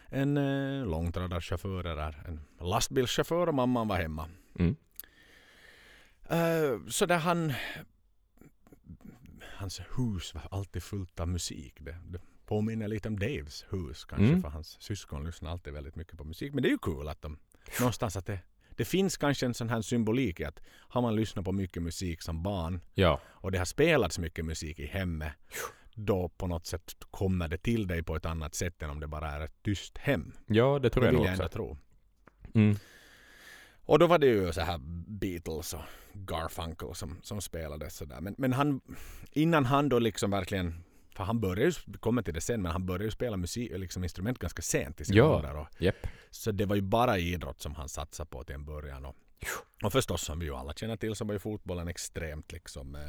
en 0.09 0.37
uh, 0.37 0.85
långtradarchaufför, 0.85 1.83
eller 1.85 2.23
en 2.27 2.41
lastbilschaufför 2.59 3.47
och 3.47 3.55
mamman 3.55 3.87
var 3.87 3.97
hemma. 3.97 4.29
Mm. 4.59 4.75
Eh, 6.29 6.87
så 6.89 7.05
där 7.05 7.17
han... 7.19 7.53
Hans 9.55 9.79
hus 9.97 10.33
var 10.33 10.47
alltid 10.51 10.83
fullt 10.83 11.19
av 11.19 11.27
musik. 11.27 11.77
Det, 11.79 11.97
det 12.03 12.19
påminner 12.51 12.88
lite 12.88 13.08
om 13.10 13.20
Daves 13.20 13.65
hus 13.70 14.05
kanske 14.05 14.25
Mm. 14.27 14.41
för 14.41 14.50
hans 14.50 14.81
syskon 14.81 15.25
lyssnar 15.25 15.51
alltid 15.51 15.74
väldigt 15.74 15.96
mycket 15.96 16.17
på 16.17 16.24
musik. 16.24 16.53
Men 16.53 16.63
det 16.63 16.70
är 16.70 16.72
ju 16.72 16.77
kul 16.77 17.08
att 17.08 17.22
de 17.22 17.39
någonstans 17.79 18.15
att 18.17 18.25
det, 18.25 18.39
det 18.70 18.86
finns 18.86 19.17
kanske 19.17 19.46
en 19.46 19.53
sån 19.53 19.70
här 19.70 19.81
symbolik 19.81 20.39
i 20.39 20.46
att 20.46 20.60
har 20.70 21.01
man 21.01 21.15
lyssnat 21.15 21.46
på 21.46 21.51
mycket 21.51 21.84
musik 21.84 22.22
som 22.22 22.43
barn 22.43 22.81
Ja, 22.93 23.20
och 23.25 23.51
det 23.51 23.58
har 23.58 23.65
spelats 23.65 24.20
mycket 24.20 24.46
musik 24.46 24.79
i 24.79 24.86
hemmet 24.86 25.34
då 25.96 26.29
på 26.29 26.48
något 26.48 26.65
sätt 26.65 26.93
kommer 27.12 27.48
det 27.48 27.58
till 27.58 27.88
dig 27.88 28.03
på 28.03 28.15
ett 28.15 28.25
annat 28.25 28.55
sätt 28.55 28.81
än 28.84 28.89
om 28.89 29.00
det 29.00 29.08
bara 29.08 29.31
är 29.31 29.39
ett 29.41 29.63
tyst 29.63 29.98
hem. 29.98 30.34
ja 30.48 30.79
det 30.79 30.89
tror 30.89 31.03
det 31.03 31.08
jag 31.08 31.15
nog 31.15 31.25
jag 31.25 31.34
också. 31.34 31.50
tro. 31.50 31.77
Mm. 32.55 32.75
Och 33.86 34.00
då 34.00 34.08
var 34.08 34.20
det 34.20 34.27
ju 34.27 34.53
så 34.53 34.62
här 34.62 34.77
Beatles 35.08 35.74
och 35.74 35.81
Garfunkel 36.13 36.96
som, 36.96 37.17
som 37.24 37.41
spelades 37.41 37.96
sådär. 37.96 38.22
Men, 38.22 38.36
men 38.38 38.53
han, 38.53 38.81
innan 39.31 39.65
han 39.65 39.89
då 39.89 40.00
liksom 40.00 40.31
verkligen, 40.31 40.84
för 41.15 41.23
han 41.23 41.39
började 41.39 41.61
ju, 41.85 41.97
kommer 41.99 42.21
till 42.21 42.33
det 42.33 42.41
sen, 42.41 42.61
men 42.61 42.71
han 42.71 42.85
började 42.85 43.03
ju 43.05 43.11
spela 43.11 43.37
musik, 43.37 43.71
liksom 43.75 44.03
instrument 44.03 44.39
ganska 44.39 44.61
sent 44.61 45.01
i 45.01 45.05
sin 45.05 45.15
Ja. 45.15 45.35
ålder. 45.35 45.55
Och, 45.55 45.67
Japp. 45.79 46.07
så 46.29 46.51
det 46.51 46.65
var 46.65 46.75
ju 46.75 46.81
bara 46.81 47.17
idrott 47.17 47.61
som 47.61 47.75
han 47.75 47.89
satsade 47.89 48.29
på 48.29 48.43
till 48.43 48.55
en 48.55 48.65
början. 48.65 49.05
Och, 49.05 49.15
och 49.83 49.91
förstås 49.91 50.21
som 50.21 50.39
vi 50.39 50.45
ju 50.45 50.55
alla 50.55 50.73
känner 50.73 50.95
till 50.97 51.15
så 51.15 51.25
var 51.25 51.33
ju 51.33 51.39
fotbollen 51.39 51.87
extremt 51.87 52.51
liksom 52.51 52.95
eh, 52.95 53.01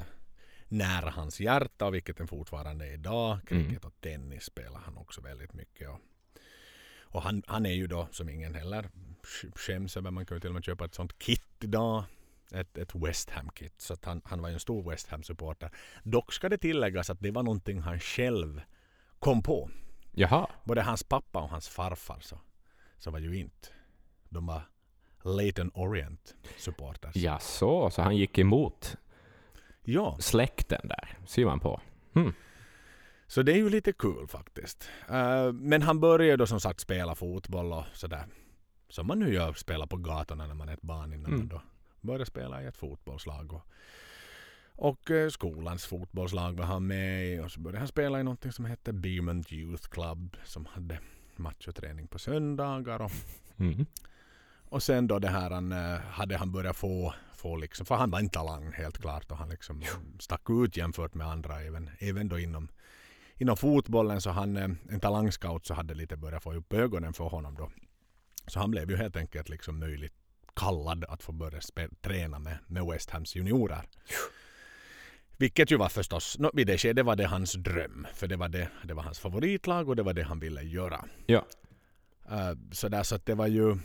nära 0.68 1.10
hans 1.10 1.40
hjärta 1.40 1.90
vilket 1.90 2.16
den 2.16 2.28
fortfarande 2.28 2.86
är 2.88 2.92
idag. 2.92 3.38
Cricket 3.46 3.84
och 3.84 3.94
tennis 4.00 4.44
spelar 4.44 4.80
han 4.80 4.96
också 4.96 5.20
väldigt 5.20 5.52
mycket. 5.52 5.88
Och, 5.88 5.98
och 7.00 7.22
han, 7.22 7.42
han 7.46 7.66
är 7.66 7.72
ju 7.74 7.86
då 7.86 8.08
som 8.10 8.28
ingen 8.28 8.54
heller 8.54 8.88
sk- 9.22 9.58
skäms 9.58 9.96
över. 9.96 10.10
Man 10.10 10.26
kan 10.26 10.36
ju 10.36 10.40
till 10.40 10.50
och 10.50 10.54
med 10.54 10.64
köpa 10.64 10.84
ett 10.84 10.94
sånt 10.94 11.18
kit 11.18 11.44
idag. 11.60 12.04
Ett, 12.54 12.78
ett 12.78 12.94
West 12.94 13.30
Ham-kit. 13.30 13.74
Så 13.76 13.96
han, 14.02 14.22
han 14.24 14.42
var 14.42 14.48
ju 14.48 14.54
en 14.54 14.60
stor 14.60 14.90
West 14.90 15.08
Ham-supporter. 15.08 15.70
Dock 16.02 16.32
ska 16.32 16.48
det 16.48 16.58
tilläggas 16.58 17.10
att 17.10 17.20
det 17.20 17.30
var 17.30 17.42
någonting 17.42 17.80
han 17.80 18.00
själv 18.00 18.60
kom 19.18 19.42
på. 19.42 19.70
Jaha. 20.12 20.46
Både 20.64 20.82
hans 20.82 21.02
pappa 21.02 21.42
och 21.42 21.48
hans 21.48 21.68
farfar 21.68 22.20
så, 22.20 22.38
så 22.98 23.10
var 23.10 23.18
ju 23.18 23.36
inte. 23.36 23.68
De 24.28 24.46
var 24.46 24.62
Leighton 25.24 25.70
Orient 25.74 26.34
supporters. 26.58 27.16
Ja, 27.16 27.38
så, 27.38 27.90
så 27.90 28.02
han 28.02 28.16
gick 28.16 28.38
emot 28.38 28.96
ja, 29.84 30.16
släkten 30.20 30.88
där, 30.88 31.18
ser 31.26 31.44
man 31.44 31.60
på. 31.60 31.80
Hmm. 32.14 32.32
så 33.26 33.42
det 33.42 33.52
är 33.52 33.56
ju 33.56 33.68
lite 33.70 33.92
kul 33.92 34.28
faktiskt. 34.28 34.88
Eh, 35.08 35.52
men 35.52 35.82
han 35.82 36.00
började 36.00 36.36
då 36.36 36.46
som 36.46 36.60
sagt 36.60 36.80
spela 36.80 37.14
fotboll 37.14 37.72
och 37.72 37.84
sådär. 37.92 38.24
Som 38.88 39.06
man 39.06 39.18
nu 39.18 39.34
gör, 39.34 39.52
spela 39.52 39.86
på 39.86 39.96
gatorna 39.96 40.46
när 40.46 40.54
man 40.54 40.68
är 40.68 40.72
ett 40.74 40.82
barn 40.82 41.12
innan 41.12 41.26
Mm. 41.32 41.38
man 41.38 41.48
då 41.48 41.62
började 42.02 42.26
spela 42.26 42.62
i 42.62 42.66
ett 42.66 42.76
fotbollslag. 42.76 43.52
Och, 43.52 43.66
och 44.76 45.10
eh, 45.10 45.28
skolans 45.28 45.86
fotbollslag 45.86 46.56
var 46.56 46.64
han 46.64 46.86
med 46.86 47.26
i 47.26 47.40
och 47.40 47.52
så 47.52 47.60
började 47.60 47.78
han 47.78 47.88
spela 47.88 48.20
i 48.20 48.22
någonting 48.22 48.52
som 48.52 48.64
hette 48.64 48.92
Beamont 48.92 49.52
Youth 49.52 49.88
Club 49.88 50.36
som 50.44 50.66
hade 50.66 50.98
match 51.36 51.68
och 51.68 51.74
träning 51.74 52.06
på 52.08 52.18
söndagar. 52.18 53.02
Och, 53.02 53.12
Mm. 53.56 53.86
Och 54.64 54.82
sen 54.82 55.06
då 55.06 55.18
det 55.18 55.28
här 55.28 55.50
han, 55.50 55.72
eh, 55.72 56.00
hade 56.00 56.36
han 56.36 56.52
börjat 56.52 56.76
få, 56.76 57.14
få 57.32 57.56
liksom, 57.56 57.86
för 57.86 57.94
han 57.94 58.10
var 58.10 58.18
en 58.18 58.28
talang 58.28 58.72
helt 58.72 58.98
klart 58.98 59.30
och 59.30 59.36
han 59.36 59.48
liksom 59.48 59.82
stack 60.18 60.50
ut 60.50 60.76
jämfört 60.76 61.14
med 61.14 61.26
andra 61.26 61.62
även, 61.62 61.90
även 61.98 62.28
då 62.28 62.38
inom, 62.38 62.68
inom 63.36 63.56
fotbollen 63.56 64.20
så 64.20 64.30
han, 64.30 64.56
eh, 64.56 64.70
en 64.88 65.00
talangscout 65.00 65.66
så 65.66 65.74
hade 65.74 65.94
lite 65.94 66.16
börjat 66.16 66.42
få 66.42 66.54
upp 66.54 66.72
ögonen 66.72 67.12
för 67.12 67.24
honom 67.24 67.54
då. 67.54 67.70
Så 68.46 68.60
han 68.60 68.70
blev 68.70 68.90
ju 68.90 68.96
helt 68.96 69.16
enkelt 69.16 69.48
liksom 69.48 69.78
möjligt 69.78 70.14
kallad 70.56 71.04
att 71.08 71.22
få 71.22 71.32
börja 71.32 71.60
träna 72.00 72.38
med, 72.38 72.58
med 72.66 72.86
West 72.86 73.10
Hams 73.10 73.36
juniorer. 73.36 73.82
Vilket 75.36 75.70
ju 75.70 75.76
var 75.76 75.88
förstås, 75.88 76.38
no, 76.38 76.50
vid 76.54 76.66
det 76.66 76.78
skedet 76.78 77.04
var 77.06 77.16
det 77.16 77.26
hans 77.26 77.52
dröm. 77.52 78.06
För 78.14 78.28
det 78.28 78.36
var, 78.36 78.48
det, 78.48 78.68
det 78.84 78.94
var 78.94 79.02
hans 79.02 79.18
favoritlag 79.20 79.88
och 79.88 79.96
det 79.96 80.02
var 80.02 80.12
det 80.12 80.22
han 80.22 80.40
ville 80.40 80.62
göra. 80.62 81.04
Ja. 81.26 81.44
Uh, 82.32 82.52
så 82.72 82.88
där 82.88 83.02
så 83.02 83.14
att 83.14 83.26
det 83.26 83.34
var 83.34 83.46
ju 83.46 83.76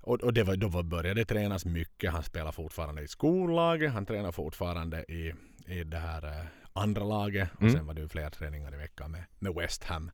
och, 0.00 0.22
och 0.22 0.32
det 0.32 0.42
var, 0.42 0.56
då 0.56 0.82
började 0.82 1.20
det 1.20 1.24
tränas 1.24 1.64
mycket. 1.64 2.12
Han 2.12 2.22
spelar 2.22 2.52
fortfarande 2.52 3.02
i 3.02 3.08
skollaget. 3.08 3.92
Han 3.92 4.06
tränar 4.06 4.32
fortfarande 4.32 5.04
i, 5.12 5.34
i 5.66 5.84
det 5.84 5.98
här 5.98 6.26
eh, 6.40 6.46
andra 6.72 7.04
laget. 7.04 7.48
Och 7.54 7.62
Mm. 7.62 7.74
sen 7.74 7.86
var 7.86 7.94
det 7.94 8.00
ju 8.00 8.08
fler 8.08 8.30
träningar 8.30 8.74
i 8.74 8.76
veckan 8.76 9.10
med, 9.10 9.24
med 9.38 9.54
West 9.54 9.84
Ham. 9.84 10.10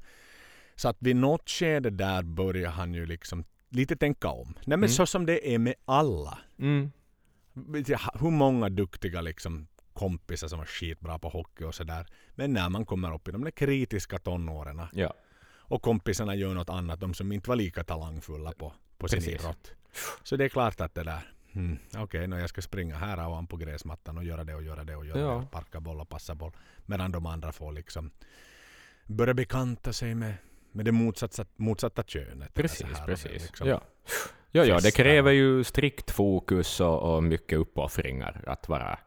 Så 0.76 0.88
att 0.88 0.96
vid 1.00 1.16
något 1.16 1.50
skede 1.50 1.90
där 1.90 2.22
började 2.22 2.68
han 2.68 2.94
ju 2.94 3.06
liksom 3.06 3.44
lite 3.72 3.96
tänka 3.96 4.28
om. 4.28 4.46
Nej 4.54 4.60
men 4.66 4.78
Mm. 4.78 4.88
så 4.88 5.06
som 5.06 5.26
det 5.26 5.54
är 5.54 5.58
med 5.58 5.74
alla. 5.84 6.38
Mm. 6.58 6.92
Hur 8.20 8.30
många 8.30 8.68
duktiga 8.68 9.20
liksom 9.20 9.66
kompisar 9.92 10.48
som 10.48 10.58
var 10.58 10.66
skitbra 10.66 11.18
på 11.18 11.28
hockey 11.28 11.64
och 11.64 11.74
sådär. 11.74 12.06
Men 12.34 12.52
när 12.52 12.68
man 12.68 12.86
kommer 12.86 13.14
upp 13.14 13.28
i 13.28 13.32
de 13.32 13.44
där 13.44 13.50
kritiska 13.50 14.18
tonåren 14.18 14.82
Ja. 14.92 15.14
och 15.56 15.82
kompisarna 15.82 16.34
gör 16.34 16.54
något 16.54 16.70
annat, 16.70 17.00
de 17.00 17.14
som 17.14 17.32
inte 17.32 17.48
var 17.48 17.56
lika 17.56 17.84
talangfulla 17.84 18.52
på, 18.52 18.72
på 18.98 19.08
sin 19.08 19.18
Precis. 19.18 19.34
idrott. 19.40 19.72
Så 20.22 20.36
det 20.36 20.44
är 20.44 20.48
klart 20.48 20.80
att 20.80 20.94
det 20.94 21.02
där, 21.04 21.32
hmm, 21.52 21.78
okej, 21.96 22.24
okay, 22.26 22.40
jag 22.40 22.48
ska 22.48 22.62
springa 22.62 22.96
här 22.96 23.28
och 23.28 23.36
an 23.38 23.46
på 23.46 23.56
gräsmattan 23.56 24.18
och 24.18 24.24
göra 24.24 24.44
det 24.44 24.54
och 24.54 24.62
göra 24.62 24.84
det 24.84 24.96
och 24.96 25.06
göra 25.06 25.20
Ja. 25.20 25.38
det 25.40 25.46
parka 25.46 25.80
boll 25.80 26.00
och 26.00 26.08
passa 26.08 26.34
boll. 26.34 26.52
Medan 26.86 27.12
de 27.12 27.26
andra 27.26 27.52
får 27.52 27.72
liksom 27.72 28.10
börja 29.06 29.34
bekanta 29.34 29.92
sig 29.92 30.14
med, 30.14 30.34
med 30.72 30.84
det 30.84 30.92
motsatta, 30.92 31.44
motsatta 31.56 32.02
könet. 32.02 32.54
Precis, 32.54 32.86
precis. 33.06 33.32
liksom 33.42 33.68
Ja. 33.68 33.80
Ja, 34.54 34.64
ja, 34.64 34.80
det 34.82 34.90
kräver 34.90 35.30
ju 35.32 35.64
strikt 35.64 36.10
fokus 36.10 36.80
och, 36.80 37.14
och 37.16 37.22
mycket 37.22 37.58
uppoffringar 37.58 38.44
att 38.46 38.68
vara 38.68 38.98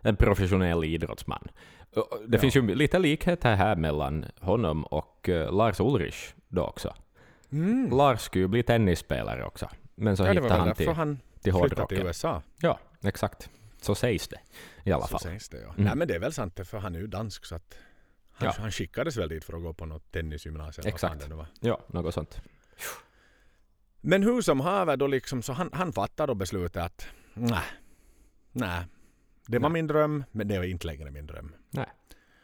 en 0.00 0.16
professionell 0.16 0.84
idrottsman. 0.84 1.48
Det 1.94 2.36
Ja. 2.36 2.38
finns 2.38 2.56
ju 2.56 2.74
lite 2.74 2.98
likheter 2.98 3.54
här 3.54 3.76
mellan 3.76 4.24
honom 4.40 4.84
och 4.84 5.28
eh, 5.28 5.52
Lars 5.56 5.80
Ulrich 5.80 6.32
då 6.48 6.62
också. 6.66 6.94
Mm. 7.52 7.90
Lars 7.96 8.20
skulle 8.20 8.42
ju 8.44 8.48
bli 8.48 8.62
tennisspelare 8.62 9.44
också, 9.44 9.68
men 9.94 10.16
så 10.16 10.22
Ja, 10.24 10.32
hittade 10.32 10.54
han 10.54 10.74
till, 10.74 10.88
han 10.88 11.16
till 11.16 11.22
flyttade 11.22 11.42
till 11.42 11.52
hårdrocken. 11.52 12.06
USA. 12.06 12.42
Ja, 12.60 12.78
exakt. 13.04 13.50
Så 13.80 13.94
sägs 13.94 14.28
det 14.28 14.40
i 14.84 14.92
alla 14.92 15.02
Så 15.06 15.08
fall. 15.08 15.20
sägs 15.20 15.48
det 15.48 15.56
ja. 15.60 15.68
Mm. 15.72 15.84
Nej 15.84 15.96
men 15.96 16.08
det 16.08 16.14
är 16.14 16.18
väl 16.20 16.32
sant 16.32 16.60
för 16.64 16.78
han 16.78 16.94
är 16.94 16.98
ju 16.98 17.06
dansk 17.06 17.44
så 17.44 17.54
att 17.54 17.74
han, 18.34 18.46
Ja. 18.46 18.54
han 18.58 18.72
skickades 18.72 19.16
väl 19.16 19.28
dit 19.28 19.44
för 19.44 19.52
att 19.56 19.62
gå 19.62 19.72
på 19.74 19.86
något 19.86 20.12
tennisgymnasium. 20.12 20.82
vad 20.84 20.94
Exakt. 20.94 21.28
var. 21.28 21.46
Ja, 21.60 21.80
något 21.88 22.14
sånt. 22.14 22.40
Men 24.00 24.22
hur 24.22 24.42
som 24.42 24.60
haver 24.60 24.96
då 24.96 25.06
liksom, 25.06 25.42
så 25.42 25.52
han, 25.52 25.70
han 25.72 25.92
fattade 25.92 26.30
då 26.30 26.34
beslutet 26.34 26.82
att 26.82 27.06
nej, 27.34 27.64
nej. 28.52 28.84
Det 29.46 29.58
var 29.58 29.68
Nej. 29.68 29.72
min 29.72 29.86
dröm, 29.86 30.24
men 30.30 30.48
det 30.48 30.58
var 30.58 30.64
inte 30.64 30.86
längre 30.86 31.10
min 31.10 31.26
dröm. 31.26 31.54
Nej. 31.70 31.86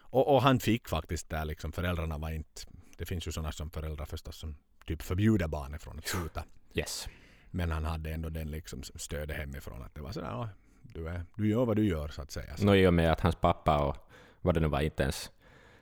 Och, 0.00 0.34
och 0.34 0.42
han 0.42 0.60
fick 0.60 0.88
faktiskt 0.88 1.28
där 1.30 1.44
liksom, 1.44 1.72
föräldrarna 1.72 2.18
var 2.18 2.30
inte, 2.30 2.62
det 2.98 3.06
finns 3.06 3.26
ju 3.28 3.32
sådana 3.32 3.52
som 3.52 3.70
föräldrar 3.70 4.04
förstås 4.06 4.36
som 4.36 4.56
typ 4.86 5.02
förbjuder 5.02 5.48
barnet 5.48 5.82
från 5.82 5.98
att 5.98 6.08
sluta. 6.08 6.44
Yes. 6.74 7.08
Men 7.50 7.70
han 7.70 7.84
hade 7.84 8.10
ändå 8.10 8.28
den 8.28 8.50
liksom 8.50 8.82
stödet 8.82 9.36
hemifrån 9.36 9.82
att 9.82 9.94
det 9.94 10.00
var 10.00 10.12
sådär, 10.12 10.48
du, 10.82 11.08
är, 11.08 11.24
du 11.36 11.48
gör 11.48 11.64
vad 11.64 11.76
du 11.76 11.84
gör 11.86 12.08
så 12.08 12.22
att 12.22 12.30
säga. 12.30 12.56
Så, 12.56 12.64
Nå, 12.64 12.74
i 12.74 12.86
och 12.86 12.94
med 12.94 13.12
att 13.12 13.20
hans 13.20 13.36
pappa 13.36 13.78
och 13.86 13.96
vad 14.40 14.54
det 14.54 14.60
nu 14.60 14.68
var 14.68 14.80
inte 14.80 15.02
ens 15.02 15.30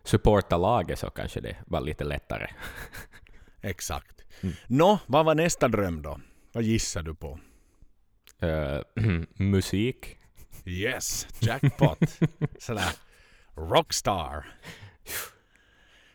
supportar 0.09 0.59
laget 0.59 0.99
så 0.99 1.11
kanske 1.11 1.41
det 1.41 1.57
var 1.67 1.81
lite 1.81 2.05
lättare. 2.05 2.51
Exakt. 3.61 4.23
Mm. 4.41 4.55
Nå, 4.67 4.99
vad 5.07 5.25
var 5.25 5.35
nästa 5.35 5.69
dröm 5.69 6.03
då? 6.03 6.21
Vad 6.53 6.65
gissar 6.65 7.03
du 7.03 7.15
på? 7.15 7.39
Eh, 8.41 8.81
musik. 9.35 10.19
Yes, 10.65 11.27
jackpot. 11.41 11.99
Sådär 12.59 12.93
rockstar. 13.55 14.47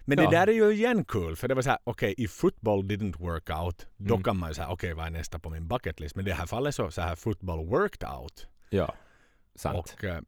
Men 0.05 0.17
Ja. 0.17 0.29
det 0.29 0.37
där 0.37 0.47
är 0.49 0.53
ju 0.53 0.71
igen 0.71 1.05
kul 1.05 1.35
för 1.35 1.47
det 1.47 1.55
var 1.55 1.61
så 1.61 1.69
här, 1.69 1.79
okej, 1.83 2.15
if 2.17 2.31
football 2.31 2.83
didn't 2.83 3.17
work 3.19 3.49
out, 3.49 3.87
då 3.97 4.13
Mm. 4.13 4.23
kan 4.23 4.37
man 4.37 4.49
ju 4.49 4.53
säga, 4.53 4.69
okej, 4.69 4.93
vad 4.93 5.05
är 5.05 5.09
nästa 5.09 5.39
på 5.39 5.49
min 5.49 5.67
bucket 5.67 5.99
list? 5.99 6.15
Men 6.15 6.25
i 6.27 6.29
det 6.29 6.35
här 6.35 6.45
fallet 6.45 6.75
så, 6.75 6.91
så 6.91 7.01
här 7.01 7.15
football 7.15 7.65
worked 7.67 8.09
out. 8.09 8.47
Ja, 8.69 8.95
sant. 9.55 9.77
Och 9.77 10.03
eh, 10.03 10.21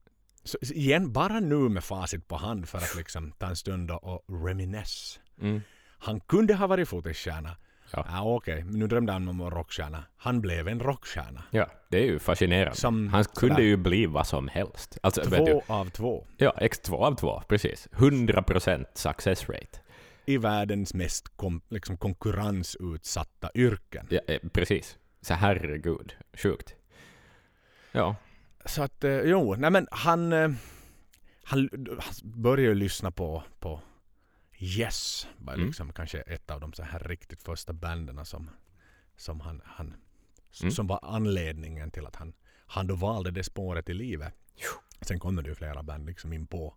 så, 0.45 0.57
igen, 0.61 1.11
bara 1.11 1.39
nu 1.39 1.55
med 1.55 1.83
facit 1.83 2.27
på 2.27 2.35
hand 2.35 2.69
för 2.69 2.77
att 2.77 2.95
liksom 2.95 3.31
ta 3.31 3.47
en 3.47 3.55
stund 3.55 3.91
och 3.91 4.25
reminisce. 4.45 5.19
Mm. 5.41 5.61
Han 5.97 6.19
kunde 6.19 6.53
ha 6.53 6.67
varit 6.67 6.89
fotbollsstjärna, 6.89 7.55
Ja. 7.91 8.05
Ja, 8.09 8.35
okej, 8.35 8.63
men 8.63 8.79
nu 8.79 8.87
drömde 8.87 9.11
han 9.13 9.27
om 9.27 9.37
vara 9.37 9.55
rockstjärna. 9.55 10.03
Han 10.17 10.41
blev 10.41 10.67
en 10.67 10.79
rockstjärna. 10.79 11.43
Ja, 11.51 11.69
det 11.89 11.97
är 11.97 12.05
ju 12.05 12.19
fascinerande. 12.19 12.75
Som 12.75 13.07
Han 13.07 13.23
kunde 13.23 13.55
sådär. 13.55 13.67
ju 13.67 13.77
bli 13.77 14.05
vad 14.05 14.27
som 14.27 14.47
helst. 14.47 14.97
Alltså, 15.03 15.29
vet 15.29 15.45
du, 15.45 15.51
Två 15.51 15.63
av 15.67 15.89
två. 15.89 16.27
ja, 16.37 16.53
X 16.57 16.79
2 16.79 17.05
av 17.05 17.15
2, 17.15 17.41
precis. 17.47 17.87
100% 17.91 18.85
success 18.93 19.49
rate. 19.49 19.79
I 20.25 20.37
världens 20.37 20.93
mest 20.93 21.37
kom, 21.37 21.61
liksom 21.69 21.97
konkurrensutsatta 21.97 23.49
yrken. 23.55 24.07
Ja, 24.09 24.19
eh, 24.27 24.39
precis. 24.53 24.97
Så 25.21 25.33
herregud, 25.33 26.15
sjukt. 26.33 26.75
Ja. 27.91 28.15
Så 28.65 28.83
att, 28.83 29.03
eh, 29.03 29.19
jo, 29.21 29.55
nej 29.55 29.69
men 29.71 29.87
han, 29.91 30.33
eh, 30.33 30.49
han, 31.43 31.69
han 31.99 32.13
började 32.23 32.61
ju 32.69 32.75
lyssna 32.75 33.11
på, 33.11 33.43
på 33.59 33.81
Yes. 34.59 35.27
Var 35.37 35.53
Mm. 35.53 35.65
liksom 35.67 35.93
kanske 35.93 36.19
ett 36.21 36.51
av 36.51 36.59
de 36.59 36.73
så 36.73 36.83
här 36.83 36.99
riktigt 36.99 37.41
första 37.43 37.73
banden 37.73 38.25
som, 38.25 38.49
som 39.15 39.39
han, 39.41 39.61
han 39.65 39.93
Mm. 40.61 40.71
som 40.71 40.87
var 40.87 40.99
anledningen 41.03 41.91
till 41.91 42.05
att 42.05 42.15
han, 42.15 42.33
han 42.67 42.87
då 42.87 42.95
valde 42.95 43.31
det 43.31 43.43
spåret 43.43 43.89
i 43.89 43.93
livet. 43.93 44.33
Sen 45.01 45.19
kommer 45.19 45.41
det 45.41 45.49
ju 45.49 45.55
flera 45.55 45.83
band 45.83 46.05
liksom 46.05 46.33
in 46.33 46.47
på 46.47 46.75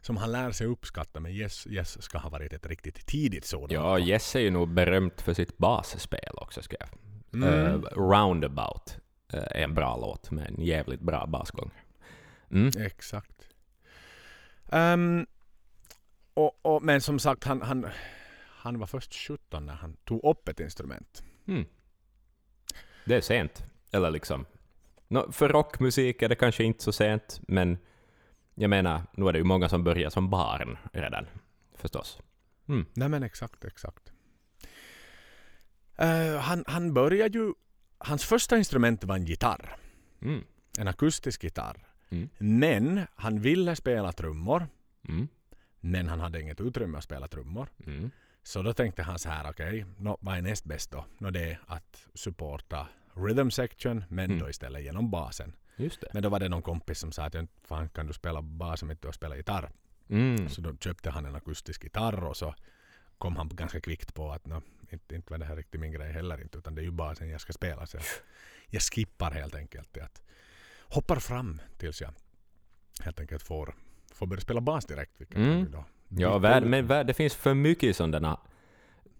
som 0.00 0.16
han 0.16 0.32
lär 0.32 0.50
sig 0.52 0.66
uppskatta 0.66 1.20
men 1.20 1.32
Yes, 1.32 1.66
yes 1.66 2.02
ska 2.02 2.18
ha 2.18 2.30
varit 2.30 2.52
ett 2.52 2.66
riktigt 2.66 3.06
tidigt 3.06 3.44
sådant. 3.44 3.72
Ja, 3.72 3.98
Jesse 3.98 4.38
är 4.38 4.42
ju 4.42 4.50
nog 4.50 4.68
berömt 4.74 5.20
för 5.20 5.34
sitt 5.34 5.58
basspel 5.58 6.32
också, 6.34 6.62
ska 6.62 6.76
jag. 6.80 6.88
Mm. 7.32 7.48
Eh, 7.74 7.80
Roundabout 7.96 8.98
en 9.32 9.74
bra 9.74 9.96
låt 9.96 10.30
med 10.30 10.48
en 10.48 10.64
jävligt 10.64 11.00
bra 11.00 11.26
basgång. 11.26 11.70
Mm. 12.50 12.70
Exakt. 12.78 13.48
Ehm, 14.72 15.26
och, 16.34 16.58
och, 16.62 16.82
men 16.82 17.00
som 17.00 17.18
sagt, 17.18 17.44
han, 17.44 17.62
han, 17.62 17.86
han 18.46 18.78
var 18.78 18.86
först 18.86 19.14
17 19.14 19.66
när 19.66 19.74
han 19.74 19.96
tog 20.04 20.24
upp 20.24 20.48
ett 20.48 20.60
instrument. 20.60 21.22
Mm. 21.46 21.64
Det 23.04 23.14
är 23.14 23.20
sent. 23.20 23.64
Eller 23.92 24.10
liksom... 24.10 24.46
Nå, 25.08 25.32
för 25.32 25.48
rockmusik 25.48 26.22
är 26.22 26.28
det 26.28 26.34
kanske 26.34 26.64
inte 26.64 26.84
så 26.84 26.92
sent, 26.92 27.40
men 27.48 27.78
jag 28.54 28.70
menar, 28.70 29.02
nu 29.12 29.28
är 29.28 29.32
det 29.32 29.38
ju 29.38 29.44
många 29.44 29.68
som 29.68 29.84
börjar 29.84 30.10
som 30.10 30.30
barn 30.30 30.78
redan, 30.92 31.26
förstås. 31.74 32.18
Mm. 32.68 32.86
Nej 32.92 33.08
men 33.08 33.22
exakt, 33.22 33.64
exakt. 33.64 34.12
Eh, 35.96 36.36
han, 36.36 36.64
han 36.66 36.94
började 36.94 37.38
ju... 37.38 37.52
Hans 38.02 38.24
första 38.24 38.58
instrument 38.58 39.04
var 39.04 39.16
en 39.16 39.24
gitarr. 39.24 39.76
Mm. 40.22 40.44
En 40.78 40.88
akustisk 40.88 41.42
gitarr. 41.44 41.86
Mm. 42.10 42.28
Men 42.38 43.06
han 43.14 43.40
ville 43.40 43.76
spela 43.76 44.12
trummor. 44.12 44.68
Mm. 45.08 45.28
Men 45.80 46.08
han 46.08 46.20
hade 46.20 46.40
inget 46.40 46.60
utrymme 46.60 46.98
att 46.98 47.04
spela 47.04 47.28
trummor. 47.28 47.68
Mm. 47.86 48.10
Så 48.42 48.62
då 48.62 48.72
tänkte 48.72 49.02
han 49.02 49.18
så 49.18 49.28
här, 49.28 49.50
okej, 49.50 49.86
nå, 49.98 50.18
vad 50.20 50.36
är 50.38 50.42
näst 50.42 50.64
bäst 50.64 50.90
då? 50.90 51.04
Nå, 51.18 51.30
det 51.30 51.50
är 51.50 51.60
att 51.66 52.06
supporta 52.14 52.88
rhythm 53.14 53.50
section, 53.50 54.04
men 54.08 54.24
Mm. 54.24 54.38
då 54.38 54.50
istället 54.50 54.82
genom 54.82 55.10
basen. 55.10 55.52
Men 56.12 56.22
då 56.22 56.28
var 56.28 56.40
det 56.40 56.48
någon 56.48 56.62
kompis 56.62 56.98
som 56.98 57.12
sa 57.12 57.24
att 57.24 57.34
"Ja, 57.34 57.46
fan 57.64 57.88
kan 57.88 58.06
du 58.06 58.12
spela 58.12 58.42
bas 58.42 58.82
om 58.82 58.90
inte 58.90 59.02
du 59.02 59.08
har 59.08 59.12
spelat 59.12 59.36
gitarr? 59.38 59.70
Mm. 60.08 60.48
Så 60.48 60.60
då 60.60 60.76
köpte 60.76 61.10
han 61.10 61.26
en 61.26 61.34
akustisk 61.36 61.84
gitarr 61.84 62.24
och 62.24 62.36
så 62.36 62.54
kom 63.18 63.36
han 63.36 63.48
ganska 63.48 63.80
kvickt 63.80 64.14
på 64.14 64.32
att 64.32 64.46
"Nå, 64.46 64.62
inte, 64.92 65.14
inte 65.14 65.30
var 65.32 65.38
det 65.38 65.44
här 65.44 65.56
riktigt 65.56 65.80
min 65.80 65.92
grej 65.92 66.12
heller 66.12 66.40
inte 66.42 66.58
utan 66.58 66.74
det 66.74 66.80
är 66.80 66.84
ju 66.84 66.90
basen 66.90 67.28
jag 67.30 67.40
ska 67.40 67.52
spela. 67.52 67.86
Så 67.86 67.96
jag, 67.96 68.04
jag 68.66 68.82
skippar 68.82 69.30
helt 69.30 69.54
enkelt 69.54 69.96
att 69.98 70.22
hoppar 70.80 71.16
fram 71.16 71.60
tills 71.78 72.00
jag 72.00 72.10
helt 73.02 73.20
enkelt 73.20 73.42
får, 73.42 73.74
får 74.14 74.26
börja 74.26 74.40
spela 74.40 74.60
bas 74.60 74.86
direkt. 74.86 75.12
Vilket 75.18 75.36
Mm. 75.36 75.70
då 75.70 75.84
Ja, 76.08 76.38
värld, 76.38 76.62
men 76.62 76.86
värld, 76.86 77.06
det 77.06 77.14
finns 77.14 77.34
för 77.34 77.54
mycket 77.54 77.96
sådana 77.96 78.40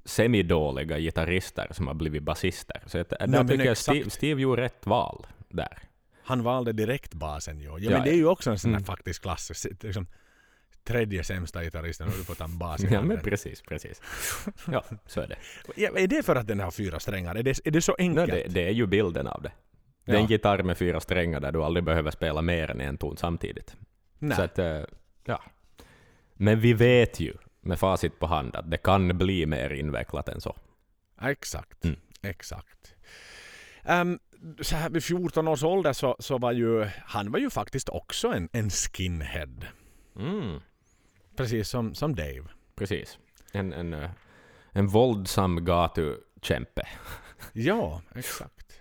semidåliga 0.04 0.98
gitarrister 0.98 1.68
som 1.70 1.86
har 1.86 1.94
blivit 1.94 2.22
basister. 2.22 2.82
Så 2.86 2.98
att, 2.98 3.08
där 3.08 3.26
men 3.26 3.48
tycker 3.48 3.64
jag. 3.64 3.76
Steve, 3.76 4.10
Steve 4.10 4.40
gjorde 4.42 4.62
rätt 4.62 4.86
val 4.86 5.26
där. 5.48 5.78
Han 6.22 6.42
valde 6.42 6.72
direkt 6.72 7.14
basen 7.14 7.60
ju. 7.60 7.66
Ja, 7.66 7.78
Ja, 7.78 7.90
men 7.90 8.02
det 8.04 8.10
är 8.10 8.16
ju 8.16 8.26
också 8.26 8.50
en 8.50 8.58
sån 8.58 8.70
här 8.70 8.76
Mm. 8.78 8.84
faktisk 8.86 9.22
klass. 9.22 9.64
Liksom, 9.82 10.06
tredje 10.90 11.24
sämsta 11.24 11.62
gitarristen 11.64 12.06
och 12.08 12.12
du 12.18 12.24
får 12.24 12.34
ta 12.34 12.44
en 12.44 12.58
bas 12.58 12.80
i 12.80 12.84
Ja, 12.84 12.90
men 12.90 12.98
handen. 12.98 13.20
precis, 13.24 13.62
precis. 13.62 14.02
Ja, 14.72 14.84
så 15.06 15.20
är 15.20 15.26
det. 15.28 15.36
Ja, 15.76 15.90
är 15.98 16.06
det 16.06 16.22
för 16.22 16.36
att 16.36 16.46
den 16.46 16.60
har 16.60 16.70
fyra 16.70 17.00
strängar? 17.00 17.34
Är 17.34 17.42
det, 17.42 17.60
är 17.66 17.70
det 17.70 17.82
så 17.82 17.92
No, 17.92 17.96
enkelt? 17.98 18.30
det, 18.32 18.44
det 18.48 18.66
är 18.68 18.72
ju 18.72 18.86
bilden 18.86 19.26
av 19.26 19.42
det. 19.42 19.52
Det 20.04 20.12
är 20.12 20.16
Ja. 20.16 20.22
en 20.22 20.26
gitarr 20.26 20.62
med 20.62 20.78
fyra 20.78 21.00
strängar 21.00 21.40
där 21.40 21.52
du 21.52 21.62
aldrig 21.64 21.84
behöver 21.84 22.10
spela 22.10 22.42
mer 22.42 22.70
än 22.70 22.80
en 22.80 22.98
ton 22.98 23.16
samtidigt. 23.16 23.76
Nej. 24.18 24.36
Så 24.36 24.42
att, 24.42 24.58
eh, 24.58 24.80
ja. 25.24 25.42
Men 26.34 26.60
vi 26.60 26.72
vet 26.72 27.20
ju 27.20 27.34
med 27.60 27.78
facit 27.78 28.18
på 28.18 28.26
hand 28.26 28.56
att 28.56 28.70
det 28.70 28.76
kan 28.76 29.18
bli 29.18 29.46
mer 29.46 29.70
invecklat 29.72 30.28
än 30.28 30.40
så. 30.40 30.56
Exakt. 31.22 31.84
Mm. 31.84 31.96
Exakt. 32.22 32.94
Ehm, 33.84 34.18
så 34.60 34.76
här 34.76 34.90
vid 34.90 35.04
14 35.04 35.48
års 35.48 35.62
ålder 35.62 35.92
så, 35.92 36.16
så 36.18 36.38
var 36.38 36.52
ju 36.52 36.84
han 37.04 37.30
var 37.32 37.38
ju 37.38 37.50
faktiskt 37.50 37.88
också 37.88 38.28
en, 38.28 38.48
en 38.52 38.70
skinhead. 38.70 39.54
Mm. 40.18 40.60
Precis 41.36 41.68
som, 41.68 41.94
som 41.94 42.14
Dave. 42.14 42.44
Precis. 42.74 43.18
En, 43.52 43.72
en, 43.72 43.94
eh, 43.94 44.10
en 44.72 44.86
våldsam 44.86 45.64
gatukämpe. 45.64 46.88
Ja, 47.52 48.02
exakt. 48.14 48.72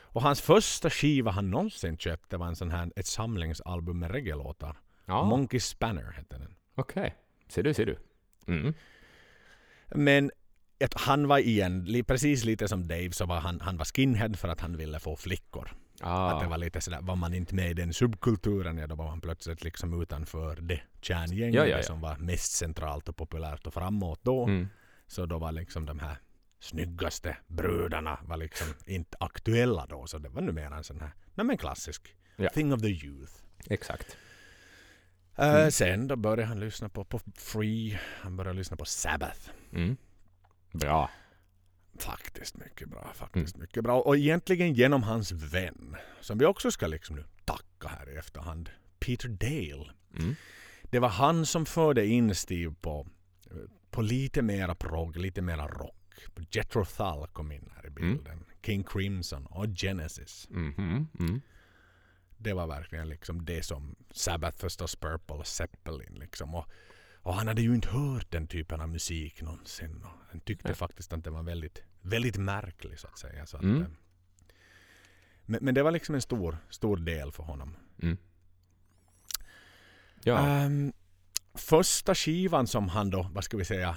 Och 0.00 0.22
hans 0.22 0.40
första 0.40 0.90
skiva 0.90 1.30
han 1.30 1.50
någonsin 1.50 1.98
köpte 1.98 2.36
var 2.36 2.46
en 2.46 2.56
sån 2.56 2.70
här, 2.70 2.92
ett 2.96 3.06
samlingsalbum 3.06 3.98
med 3.98 4.10
reggae-låtar. 4.10 4.76
Ja, 5.06 5.24
Monkey 5.24 5.60
Spanner 5.60 6.12
hette 6.12 6.38
den. 6.38 6.54
okej. 6.74 7.14
Ser 7.48 7.62
du, 7.62 7.74
ser 7.74 7.86
du. 7.86 7.98
Mm. 8.46 8.74
Men 9.88 10.30
han 10.94 11.28
var 11.28 11.38
igen, 11.38 12.04
precis 12.06 12.44
lite 12.44 12.68
som 12.68 12.88
Dave, 12.88 13.12
så 13.12 13.26
var 13.26 13.40
han, 13.40 13.60
han 13.60 13.76
var 13.76 13.84
skinhead 13.84 14.34
för 14.34 14.48
att 14.48 14.60
han 14.60 14.76
ville 14.76 15.00
få 15.00 15.16
flickor. 15.16 15.72
Att 16.02 16.40
det 16.40 16.46
Ah. 16.46 16.48
var 16.48 16.58
lite 16.58 16.80
sådär, 16.80 17.00
var 17.02 17.16
man 17.16 17.34
inte 17.34 17.54
med 17.54 17.70
i 17.70 17.74
den 17.74 17.92
subkulturen, 17.92 18.78
ja 18.78 18.86
då 18.86 18.94
var 18.94 19.04
man 19.06 19.20
plötsligt 19.20 19.64
liksom 19.64 20.02
utanför 20.02 20.56
det 20.56 20.80
kärngänget 21.00 21.54
Ja, 21.54 21.66
ja, 21.66 21.76
ja. 21.76 21.82
som 21.82 22.00
var 22.00 22.16
mest 22.16 22.52
centralt 22.52 23.08
och 23.08 23.16
populärt 23.16 23.66
och 23.66 23.74
framåt 23.74 24.20
då. 24.22 24.44
Mm. 24.46 24.68
Så 25.06 25.26
då 25.26 25.38
var 25.38 25.52
liksom 25.52 25.86
de 25.86 25.98
här 25.98 26.16
snyggaste 26.60 27.36
brudarna 27.46 28.18
var 28.22 28.36
liksom 28.36 28.66
inte 28.86 29.16
aktuella 29.20 29.86
då. 29.86 30.06
Så 30.06 30.18
det 30.18 30.28
var 30.28 30.42
numera 30.42 30.76
en 30.76 30.84
sån 30.84 31.00
här, 31.00 31.10
nej 31.34 31.46
men 31.46 31.56
klassisk, 31.58 32.16
thing 32.54 32.72
of 32.72 32.80
the 32.80 32.88
youth. 32.88 33.32
Exakt. 33.70 34.16
Eh, 35.36 35.54
Mm. 35.54 35.70
sen 35.70 36.08
då 36.08 36.16
började 36.16 36.44
han 36.44 36.60
lyssna 36.60 36.88
på, 36.88 37.04
på 37.04 37.20
Free, 37.36 37.98
han 38.20 38.36
började 38.36 38.58
lyssna 38.58 38.76
på 38.76 38.84
Sabbath. 38.84 39.50
Mm. 39.72 39.96
Bra. 40.72 41.10
Faktiskt 41.98 42.56
mycket 42.56 42.88
bra. 42.88 43.12
Faktiskt 43.14 43.56
mycket 43.56 43.84
bra. 43.84 44.00
Och 44.00 44.16
egentligen 44.16 44.74
genom 44.74 45.02
hans 45.02 45.32
vän, 45.32 45.96
som 46.20 46.38
vi 46.38 46.44
också 46.44 46.70
ska 46.70 46.86
liksom 46.86 47.16
nu 47.16 47.24
tacka 47.44 47.88
här 47.88 48.08
i 48.10 48.16
efterhand, 48.16 48.70
Peter 48.98 49.28
Dale. 49.28 49.90
Mm. 50.18 50.34
Det 50.82 50.98
var 50.98 51.08
han 51.08 51.46
som 51.46 51.66
förde 51.66 52.06
in 52.06 52.34
Steve 52.34 52.74
på, 52.80 53.06
på 53.90 54.02
lite 54.02 54.42
mera 54.42 54.74
prog, 54.74 55.16
lite 55.16 55.42
mera 55.42 55.68
rock. 55.68 55.96
Jethro 56.50 56.84
Tull 56.84 57.26
kom 57.32 57.52
in 57.52 57.70
här 57.76 57.86
i 57.86 57.90
bilden. 57.90 58.44
King 58.62 58.84
Crimson 58.84 59.46
och 59.46 59.66
Genesis. 59.66 60.46
Mhm. 60.50 61.08
Mm. 61.18 61.40
Det 62.38 62.52
var 62.52 62.66
verkligen 62.66 63.08
liksom 63.08 63.44
det 63.44 63.62
som 63.62 63.96
Sabbath 64.10 64.58
förstås, 64.58 64.96
Purple 64.96 65.36
och 65.36 65.46
Zeppelin 65.46 66.14
liksom. 66.14 66.54
Och, 66.54 66.66
och 67.22 67.34
han 67.34 67.48
hade 67.48 67.62
ju 67.62 67.74
inte 67.74 67.88
hört 67.88 68.30
den 68.30 68.46
typen 68.46 68.80
av 68.80 68.88
musik 68.88 69.42
någonsin. 69.42 70.02
Och 70.04 70.10
han 70.30 70.40
tyckte 70.40 70.68
Nej. 70.68 70.74
faktiskt 70.76 71.12
att 71.12 71.24
den 71.24 71.32
var 71.32 71.42
väldigt, 71.42 71.82
väldigt 72.00 72.36
märklig 72.36 72.98
så 72.98 73.06
att 73.06 73.18
säga. 73.18 73.46
Så 73.46 73.56
att, 73.56 73.62
Mm. 73.62 73.82
eh, 73.82 73.88
men, 75.46 75.64
men 75.64 75.74
det 75.74 75.82
var 75.82 75.90
liksom 75.90 76.14
en 76.14 76.22
stor, 76.22 76.58
stor 76.70 76.96
del 76.96 77.32
för 77.32 77.42
honom. 77.42 77.76
Mm. 78.02 78.16
Ja. 80.24 80.48
Ehm, 80.48 80.92
första 81.54 82.14
skivan 82.14 82.66
som 82.66 82.88
han 82.88 83.10
då, 83.10 83.30
vad 83.32 83.44
ska 83.44 83.56
vi 83.56 83.64
säga, 83.64 83.96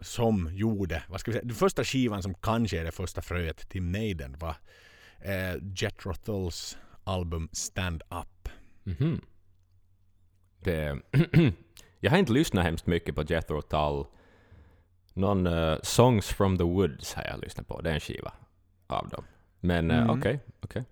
som 0.00 0.54
gjorde, 0.54 1.02
vad 1.08 1.20
ska 1.20 1.30
vi 1.30 1.32
säga, 1.34 1.44
den 1.44 1.56
första 1.56 1.84
skivan 1.84 2.22
som 2.22 2.34
kanske 2.34 2.80
är 2.80 2.84
det 2.84 2.92
första 2.92 3.22
fröet 3.22 3.68
till 3.68 3.82
Maiden 3.82 4.38
var 4.38 4.56
eh, 5.20 5.54
Jethro 5.76 6.14
Tulls 6.14 6.78
album 7.04 7.48
Stand 7.52 8.02
Up. 8.10 8.48
Mhm. 8.82 9.20
Det, 10.60 10.98
jag 12.04 12.10
har 12.10 12.18
inte 12.18 12.32
lyssnat 12.32 12.64
hemskt 12.64 12.86
mycket 12.86 13.14
på 13.14 13.22
Jethro 13.22 13.62
Tull. 13.62 14.04
Någon 15.14 15.46
eh, 15.46 15.76
Songs 15.82 16.26
from 16.26 16.58
the 16.58 16.64
Woods 16.64 17.14
har 17.14 17.24
jag 17.24 17.40
lyssnat 17.40 17.68
på. 17.68 17.80
Det 17.80 17.90
är 17.90 17.94
en 17.94 18.00
skiva 18.00 18.32
av 18.86 19.08
dem. 19.08 19.24
Men 19.60 19.90
eh, 19.90 19.98
Mm. 19.98 20.10
okej, 20.18 20.40
okej. 20.60 20.84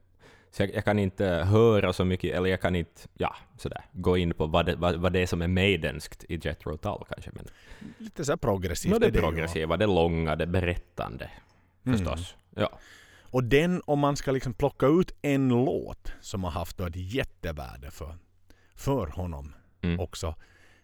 Så 0.50 0.62
jag, 0.62 0.74
jag 0.74 0.84
kan 0.84 0.98
inte 0.98 1.26
höra 1.26 1.92
så 1.92 2.04
mycket, 2.04 2.34
eller 2.36 2.50
jag 2.50 2.60
kan 2.60 2.76
inte 2.76 3.00
ja, 3.18 3.36
sådär, 3.58 3.84
gå 3.92 4.16
in 4.16 4.34
på 4.34 4.46
vad 4.46 4.66
det, 4.66 4.76
vad, 4.76 4.96
vad 4.96 5.12
det 5.12 5.18
är 5.20 5.26
som 5.26 5.42
är 5.42 5.48
maidenskt 5.48 6.24
i 6.28 6.40
Jethro 6.42 6.76
Tull 6.76 7.04
kanske. 7.08 7.30
Men 7.34 7.46
Lite 7.98 8.24
så 8.24 8.36
progressivt. 8.36 8.92
no, 8.92 8.98
det 8.98 9.10
det 9.10 9.20
progressiva, 9.20 9.76
det 9.76 9.84
är 9.84 9.88
långa, 9.88 10.36
det 10.36 10.46
berättande 10.46 11.30
Mm. 11.86 11.98
förstås. 11.98 12.34
Ja. 12.54 12.70
Och 13.22 13.44
den, 13.44 13.82
om 13.86 13.98
man 13.98 14.16
ska 14.16 14.30
liksom 14.32 14.54
plocka 14.54 14.86
ut 14.86 15.12
en 15.22 15.48
låt 15.48 16.12
som 16.20 16.44
har 16.44 16.50
haft 16.50 16.80
ett 16.80 16.96
jättevärde 16.96 17.90
för, 17.90 18.14
för 18.74 19.06
honom 19.06 19.54
Mm. 19.82 20.00
också, 20.00 20.34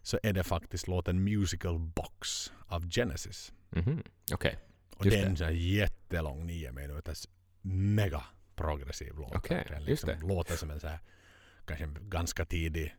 så 0.06 0.18
är 0.22 0.32
det 0.32 0.44
faktiskt 0.44 0.88
låten 0.88 1.24
Musical 1.24 1.78
Box 1.78 2.52
av 2.66 2.90
Genesis. 2.90 3.52
Mhm. 3.70 4.02
Okej. 4.32 4.58
Och 4.96 5.06
Just 5.06 5.16
det 5.16 5.44
är 5.44 5.46
här 5.46 5.50
jättelång 5.50 6.46
nio 6.46 6.72
minuters 6.72 7.28
mega 7.62 8.24
progressiv 8.54 9.14
låt. 9.16 9.34
Okej, 9.34 9.66
Den 9.68 9.84
just 9.84 10.06
liksom 10.06 10.28
Låter 10.28 10.56
som 10.56 10.70
en 10.70 10.80
så 10.80 10.88
här, 10.88 10.98
kanske 11.66 11.86
ganska 12.00 12.44
tidig 12.44 12.96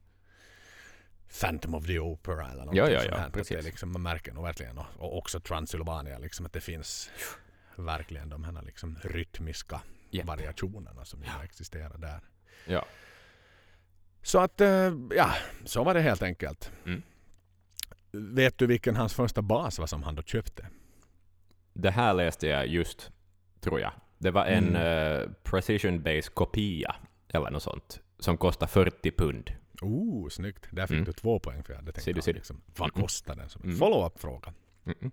Phantom 1.42 1.76
of 1.76 1.86
the 1.86 2.00
Opera 2.00 2.52
eller 2.52 2.66
något 2.66 2.76
Ja, 2.76 2.90
ja, 2.90 3.00
sånt 3.00 3.12
ja, 3.12 3.18
här. 3.18 3.28
Att 3.28 3.34
precis. 3.34 3.50
Det 3.50 3.60
är 3.60 3.64
liksom, 3.64 3.92
man 3.92 4.02
märker 4.02 4.34
nog 4.34 4.44
verkligen 4.44 4.78
och, 4.78 4.86
och 4.98 5.18
också 5.18 5.40
Transylvania 5.40 6.18
liksom 6.18 6.46
att 6.46 6.54
det 6.54 6.62
finns 6.62 7.10
verkligen 7.76 8.30
de 8.30 8.44
här 8.44 8.62
liksom 8.62 8.98
rytmiska 9.04 9.82
Japp. 10.10 10.28
variationerna 10.28 11.06
som 11.06 11.24
ju 11.24 11.30
existerar 11.44 11.98
där. 11.98 12.22
Ja. 12.66 12.86
Så 14.28 14.40
att, 14.40 14.62
eh, 14.62 14.94
ja, 15.16 15.34
så 15.66 15.84
var 15.84 15.94
det 15.94 16.02
helt 16.02 16.22
enkelt. 16.22 16.72
Mm. 16.86 17.02
Vet 18.12 18.58
du 18.58 18.68
vilken 18.68 18.96
hans 18.96 19.14
första 19.14 19.42
bas 19.42 19.80
var 19.80 19.88
som 19.88 20.04
han 20.04 20.16
då 20.16 20.24
köpte? 20.24 20.68
Det 21.74 21.92
här 21.92 22.14
läste 22.14 22.48
jag 22.48 22.68
just, 22.68 23.12
tror 23.62 23.80
jag. 23.80 23.92
Det 24.18 24.32
var 24.32 24.46
en 24.46 24.76
Mm. 24.76 25.22
eh, 25.22 25.30
precision 25.44 26.04
base 26.04 26.30
kopia, 26.34 26.96
eller 27.28 27.50
något 27.52 27.64
sånt, 27.64 28.00
som 28.20 28.38
kostar 28.38 28.68
40 28.68 29.12
pund. 29.12 29.52
Oh, 29.82 30.30
snyggt. 30.30 30.68
Där 30.72 30.88
fick 30.88 30.96
Mm. 30.96 31.06
du 31.06 31.14
två 31.14 31.40
poäng 31.40 31.64
för 31.64 31.74
jag 31.74 31.78
hade 31.80 31.92
tänkt 31.92 32.04
Ser 32.06 32.14
du, 32.14 32.22
ser 32.22 32.34
du. 32.34 32.38
liksom, 32.38 32.62
vad 32.78 32.90
Mm. 32.96 33.02
kostar 33.02 33.36
den? 33.36 33.50
Som 33.50 33.62
en 33.62 33.68
Mm. 33.68 33.80
follow-up-fråga. 33.80 34.54
Mm-mm. 34.86 35.12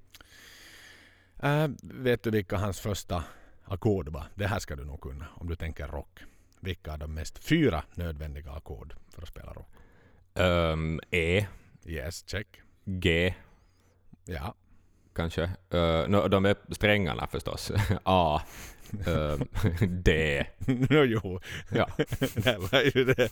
Eh, 1.42 1.70
vet 1.82 2.22
du 2.22 2.30
vilka 2.30 2.56
hans 2.56 2.80
första 2.80 3.24
ackord 3.64 4.08
var? 4.08 4.24
Det 4.34 4.46
här 4.46 4.58
ska 4.58 4.76
du 4.76 4.84
nog 4.84 5.00
kunna 5.00 5.26
om 5.34 5.48
du 5.48 5.56
tänker 5.56 5.88
rock. 5.88 6.20
Vilka 6.64 6.92
är 6.92 6.98
de 6.98 7.14
mest 7.14 7.44
fyra 7.44 7.82
nödvändiga 7.94 8.50
ackord 8.52 8.94
för 9.14 9.22
att 9.22 9.28
spela 9.28 9.52
rock? 9.52 9.68
Ehm, 10.34 11.00
e, 11.10 11.46
Yes, 11.86 12.24
check. 12.26 12.46
G, 12.84 13.34
Ja. 14.24 14.54
kanske. 15.16 15.42
Uh, 15.74 16.08
no, 16.08 16.28
de 16.28 16.44
är 16.44 16.56
strängarna 16.74 17.26
förstås. 17.26 17.72
A, 18.04 18.42
ehm, 19.06 19.48
D. 20.02 20.46
no, 20.66 21.04
jo, 21.04 21.40
Ja. 21.70 21.88
det 22.34 22.58
var 22.58 22.80
ju 22.96 23.04
det. 23.04 23.28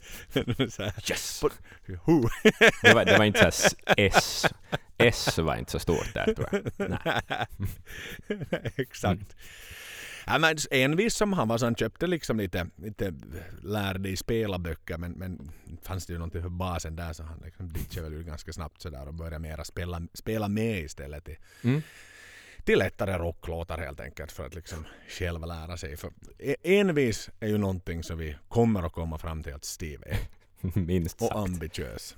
Så 0.73 0.83
här, 0.83 1.11
Yes! 1.11 1.41
Det 2.83 2.95
var, 2.95 3.05
det 3.05 3.19
var 3.19 3.25
inte 3.25 3.51
så 3.53 3.75
s- 3.97 4.47
S. 4.99 5.39
Var 5.39 5.57
inte 5.57 5.71
så 5.73 5.79
stort 5.79 6.15
där 6.15 6.35
tror 6.35 6.49
jag. 6.53 6.91
Nej. 6.91 7.47
Exakt. 8.77 9.37
Ja, 10.27 10.39
men 10.39 10.57
envis 10.71 11.15
som 11.15 11.33
han 11.33 11.49
var 11.49 11.59
så 11.59 11.67
han 11.67 11.75
köpte 11.75 12.07
liksom 12.07 12.37
lite, 12.37 12.67
lite 12.77 13.15
lärde 13.63 14.09
i 14.09 14.17
spelaböcker 14.17 14.99
men, 14.99 15.13
men 15.13 15.51
fanns 15.83 16.07
det 16.07 16.13
ju 16.13 16.19
någonting 16.19 16.43
för 16.43 16.49
basen 16.49 16.97
där 16.97 17.13
så 17.13 17.23
han 17.23 17.41
liksom 17.45 17.73
ditchade 17.73 18.11
väl 18.11 18.23
ganska 18.23 18.53
snabbt 18.53 18.83
sådär 18.83 19.09
och 19.09 19.15
började 19.15 19.39
mera 19.39 19.65
spela, 19.65 20.03
spela 20.15 20.49
med 20.49 20.79
istället 20.81 21.25
till, 21.25 21.37
Mm. 21.65 21.83
till 22.65 22.79
lättare 22.79 23.19
rocklåtar 23.19 23.79
helt 23.79 24.01
enkelt 24.01 24.33
för 24.33 24.47
att 24.47 24.55
liksom 24.55 24.85
själv 25.09 25.41
lära 25.47 25.77
sig. 25.77 25.97
För 25.97 26.13
e- 26.39 26.57
envis 26.63 27.31
är 27.41 27.49
ju 27.49 27.59
någonting 27.59 28.03
som 28.03 28.19
vi 28.19 28.37
kommer 28.49 28.83
att 28.83 28.93
komma 28.93 29.19
fram 29.19 29.43
till 29.43 29.55
att 29.55 29.65
Steve 29.65 30.05
är 30.07 30.19
Minst 30.81 31.23
och 31.23 31.29
sagt. 31.29 31.37
ambitiös. 31.39 32.17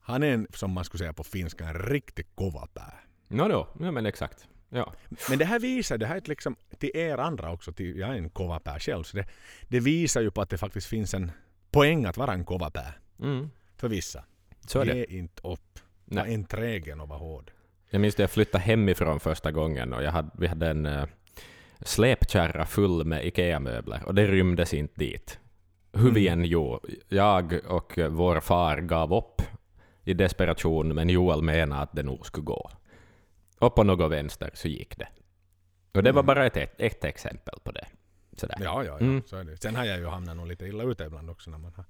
Han 0.00 0.22
är 0.22 0.30
en, 0.32 0.46
som 0.54 0.70
man 0.70 0.84
skulle 0.84 0.98
säga 0.98 1.12
på 1.12 1.24
finska, 1.24 1.64
en 1.68 1.74
riktig 1.78 2.26
kovapää. 2.34 2.92
No, 3.28 3.42
no. 3.48 3.66
Ja, 3.80 3.90
men 3.90 4.06
exakt. 4.06 4.46
Ja. 4.72 4.92
Men 5.28 5.38
det 5.38 5.44
här 5.44 5.58
visar, 5.58 5.98
det 5.98 6.06
här 6.06 6.16
är 6.16 6.22
liksom 6.24 6.56
till 6.78 6.90
er 6.94 7.18
andra 7.18 7.52
också, 7.52 7.72
till, 7.72 7.98
jag 7.98 8.08
är 8.10 8.14
en 8.14 8.30
kovapää 8.30 8.78
själv, 8.78 9.02
så 9.02 9.16
det, 9.16 9.26
det 9.68 9.80
visar 9.80 10.20
ju 10.20 10.30
på 10.30 10.40
att 10.42 10.50
det 10.50 10.58
faktiskt 10.58 10.86
finns 10.86 11.14
en 11.14 11.30
poäng 11.70 12.04
att 12.04 12.16
vara 12.16 12.32
en 12.32 12.44
kovapää 12.44 12.94
Mm. 13.22 13.50
för 13.76 13.88
vissa. 13.88 14.24
Så 14.66 14.80
är 14.80 14.84
det. 14.84 14.94
Ge 14.96 15.04
inte 15.04 15.48
upp. 15.48 15.78
Var 16.04 16.22
Nej. 16.24 16.34
enträgen 16.34 17.00
och 17.00 17.08
var 17.08 17.18
hård. 17.18 17.50
Jag 17.90 18.00
minns 18.00 18.18
när 18.18 18.22
jag 18.22 18.30
flyttade 18.30 18.64
hemifrån 18.64 19.20
första 19.20 19.52
gången 19.52 19.92
och 19.92 20.02
jag 20.02 20.12
hade, 20.12 20.30
vi 20.38 20.46
hade 20.46 20.68
en 20.70 20.86
uh, 20.86 21.04
släpkärra 21.80 22.66
full 22.66 23.04
med 23.04 23.24
IKEA-möbler 23.26 24.02
och 24.06 24.14
det 24.14 24.26
rymdes 24.26 24.74
inte 24.74 24.94
dit. 25.00 25.38
Hur 25.92 26.10
vi 26.10 26.28
Mm. 26.28 26.40
än 26.40 26.46
gjorde. 26.46 26.88
Jag 27.08 27.52
och 27.66 27.98
vår 28.10 28.40
far 28.40 28.80
gav 28.80 29.14
upp 29.14 29.42
i 30.04 30.14
desperation, 30.14 30.94
men 30.94 31.08
Joel 31.08 31.42
menade 31.42 31.82
att 31.82 31.92
det 31.92 32.02
nog 32.02 32.26
skulle 32.26 32.44
gå. 32.44 32.70
Och 33.60 33.74
på 33.74 33.82
något 33.84 34.10
vänster 34.12 34.50
så 34.54 34.68
gick 34.68 34.98
det. 34.98 35.08
Och 35.94 36.02
det 36.02 36.12
var 36.12 36.20
Mm. 36.22 36.26
bara 36.26 36.46
ett, 36.46 36.56
ett, 36.56 36.74
ett 36.80 37.04
exempel 37.04 37.54
på 37.64 37.70
det. 37.72 37.86
Sådär. 38.36 38.56
Ja, 38.60 38.84
ja, 38.84 38.84
ja. 38.84 38.98
Mm. 38.98 39.22
Så 39.26 39.36
är 39.36 39.44
det. 39.44 39.56
Sen 39.56 39.76
har 39.76 39.84
jag 39.84 39.98
ju 39.98 40.06
hamnat 40.06 40.36
nog 40.36 40.46
lite 40.46 40.66
illa 40.66 40.84
ute 40.84 41.04
ibland 41.04 41.30
också 41.30 41.50
när 41.50 41.58
man 41.58 41.72
har 41.74 41.84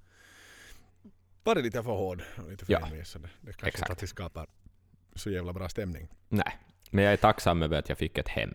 varit 1.43 1.63
lite 1.63 1.83
för 1.83 1.91
hård 1.91 2.23
och 2.37 2.49
lite 2.51 2.65
för 2.65 2.73
Ja. 2.73 2.79
envis. 2.87 3.09
Så 3.09 3.19
det, 3.19 3.29
det 3.41 3.45
kanske 3.53 3.67
Exakt. 3.67 3.79
inte 3.81 3.91
alltid 3.91 4.09
skapar 4.09 4.47
så 5.15 5.29
jävla 5.31 5.53
bra 5.53 5.69
stämning. 5.69 6.07
Nej. 6.29 6.57
Men 6.89 7.03
jag 7.03 7.13
är 7.13 7.17
tacksam 7.17 7.61
över 7.63 7.79
att 7.79 7.89
jag 7.89 7.97
fick 7.97 8.17
ett 8.17 8.27
hem. 8.27 8.53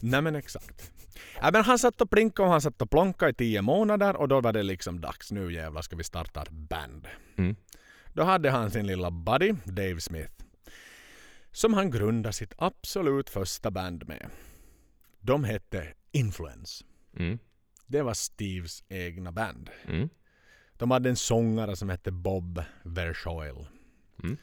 Nej 0.00 0.22
men 0.22 0.36
exakt. 0.36 0.92
Ja, 1.40 1.50
men 1.52 1.64
han 1.64 1.78
satt 1.78 2.00
och 2.00 2.10
plinkade 2.10 2.46
och 2.46 2.52
han 2.52 2.60
satt 2.60 2.82
och 2.82 2.90
plonkade 2.90 3.30
i 3.30 3.34
tio 3.34 3.62
månader 3.62 4.16
och 4.16 4.28
då 4.28 4.40
var 4.40 4.52
det 4.52 4.62
liksom 4.62 5.00
dags. 5.00 5.32
Nu 5.32 5.52
jävlar 5.52 5.82
ska 5.82 5.96
vi 5.96 6.04
starta 6.04 6.42
ett 6.42 6.50
band. 6.50 7.08
Mm. 7.36 7.56
Då 8.12 8.22
hade 8.22 8.50
han 8.50 8.70
sin 8.70 8.86
lilla 8.86 9.10
buddy 9.10 9.52
Dave 9.64 10.00
Smith. 10.00 10.43
Som 11.54 11.74
han 11.74 11.90
grundade 11.90 12.32
sitt 12.32 12.54
absolut 12.58 13.30
första 13.30 13.70
band 13.70 14.08
med. 14.08 14.30
De 15.20 15.44
hette 15.44 15.94
Influence. 16.12 16.84
Mm. 17.16 17.38
Det 17.86 18.02
var 18.02 18.14
Steves 18.14 18.84
egna 18.88 19.32
band. 19.32 19.70
Mm. 19.86 20.08
De 20.72 20.90
hade 20.90 21.08
en 21.08 21.16
sångare 21.16 21.76
som 21.76 21.88
hette 21.88 22.10
Bob 22.10 22.62
Verschoyle. 22.82 23.66
Mm. 24.22 24.36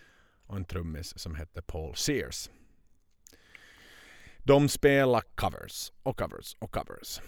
Och 0.46 0.56
en 0.56 0.66
trummis 0.66 1.20
som 1.20 1.36
hette 1.36 1.62
Paul 1.62 1.96
Sears. 1.96 2.50
De 4.38 4.70
spelade 4.70 5.26
covers 5.36 5.92
och 6.04 6.20
covers 6.20 6.56
och 6.60 6.72
covers. 6.72 7.22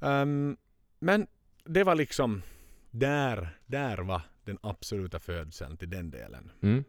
Ehm, 0.00 0.56
men 0.98 1.26
det 1.64 1.84
var 1.84 1.94
liksom 1.94 2.42
där, 2.90 3.58
där 3.66 3.98
var 3.98 4.22
den 4.44 4.58
absoluta 4.62 5.18
födseln 5.18 5.76
till 5.76 5.90
den 5.90 6.10
delen. 6.10 6.50
Mm. 6.62 6.84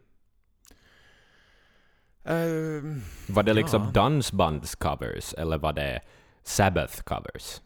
Ehm, 2.26 3.02
Var 3.28 3.42
det 3.42 3.54
liksom 3.54 3.82
Ja. 3.82 3.90
dansbandscovers 3.90 5.34
eller 5.34 5.58
var 5.58 5.72
det 5.72 6.00
Sabbath-covers? 6.44 7.60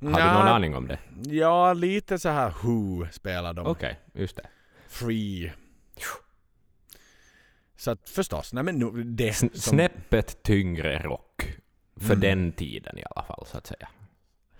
Har 0.00 0.08
du 0.20 0.26
någon 0.38 0.48
aning 0.48 0.76
om 0.76 0.88
det? 0.88 0.98
Ja, 1.24 1.72
lite 1.72 2.18
så 2.18 2.28
här 2.28 2.54
Who 2.62 3.06
spelar 3.12 3.52
de. 3.52 3.66
Okej, 3.66 3.98
just 4.14 4.36
det. 4.36 4.46
Free. 4.88 5.52
Så 7.76 7.90
att 7.90 8.08
förstås, 8.08 8.52
nej 8.52 8.64
men 8.64 8.78
nu, 8.78 9.02
det 9.04 9.32
som, 9.32 9.50
Snäppet 9.54 10.42
tyngre 10.42 10.98
rock. 11.02 11.58
För 11.96 12.14
Mm. 12.14 12.20
den 12.20 12.52
tiden 12.52 12.98
i 12.98 13.04
alla 13.10 13.24
fall, 13.26 13.46
så 13.46 13.58
att 13.58 13.66
säga. 13.66 13.88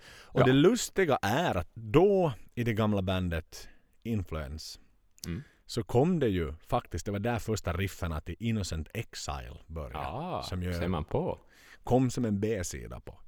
Och 0.05 0.41
Ja. 0.41 0.45
det 0.45 0.53
lustiga 0.53 1.19
är 1.21 1.57
att 1.57 1.69
då 1.73 2.33
i 2.55 2.63
det 2.63 2.73
gamla 2.73 3.01
bandet 3.01 3.67
Influence 4.03 4.79
Mm. 5.27 5.43
Så 5.65 5.83
kom 5.83 6.19
det 6.19 6.27
ju 6.27 6.53
faktiskt, 6.67 7.05
det 7.05 7.11
var 7.11 7.19
där 7.19 7.39
första 7.39 7.73
rifferna 7.73 8.21
till 8.21 8.35
Innocent 8.39 8.87
Exile 8.93 9.57
började. 9.67 9.93
Ja, 10.03 10.43
som 10.49 10.63
ju 10.63 10.73
ser 10.73 10.87
man 10.87 11.05
på. 11.05 11.39
kom 11.83 12.09
som 12.11 12.25
en 12.25 12.39
B-sida 12.39 12.99
på 12.99 13.19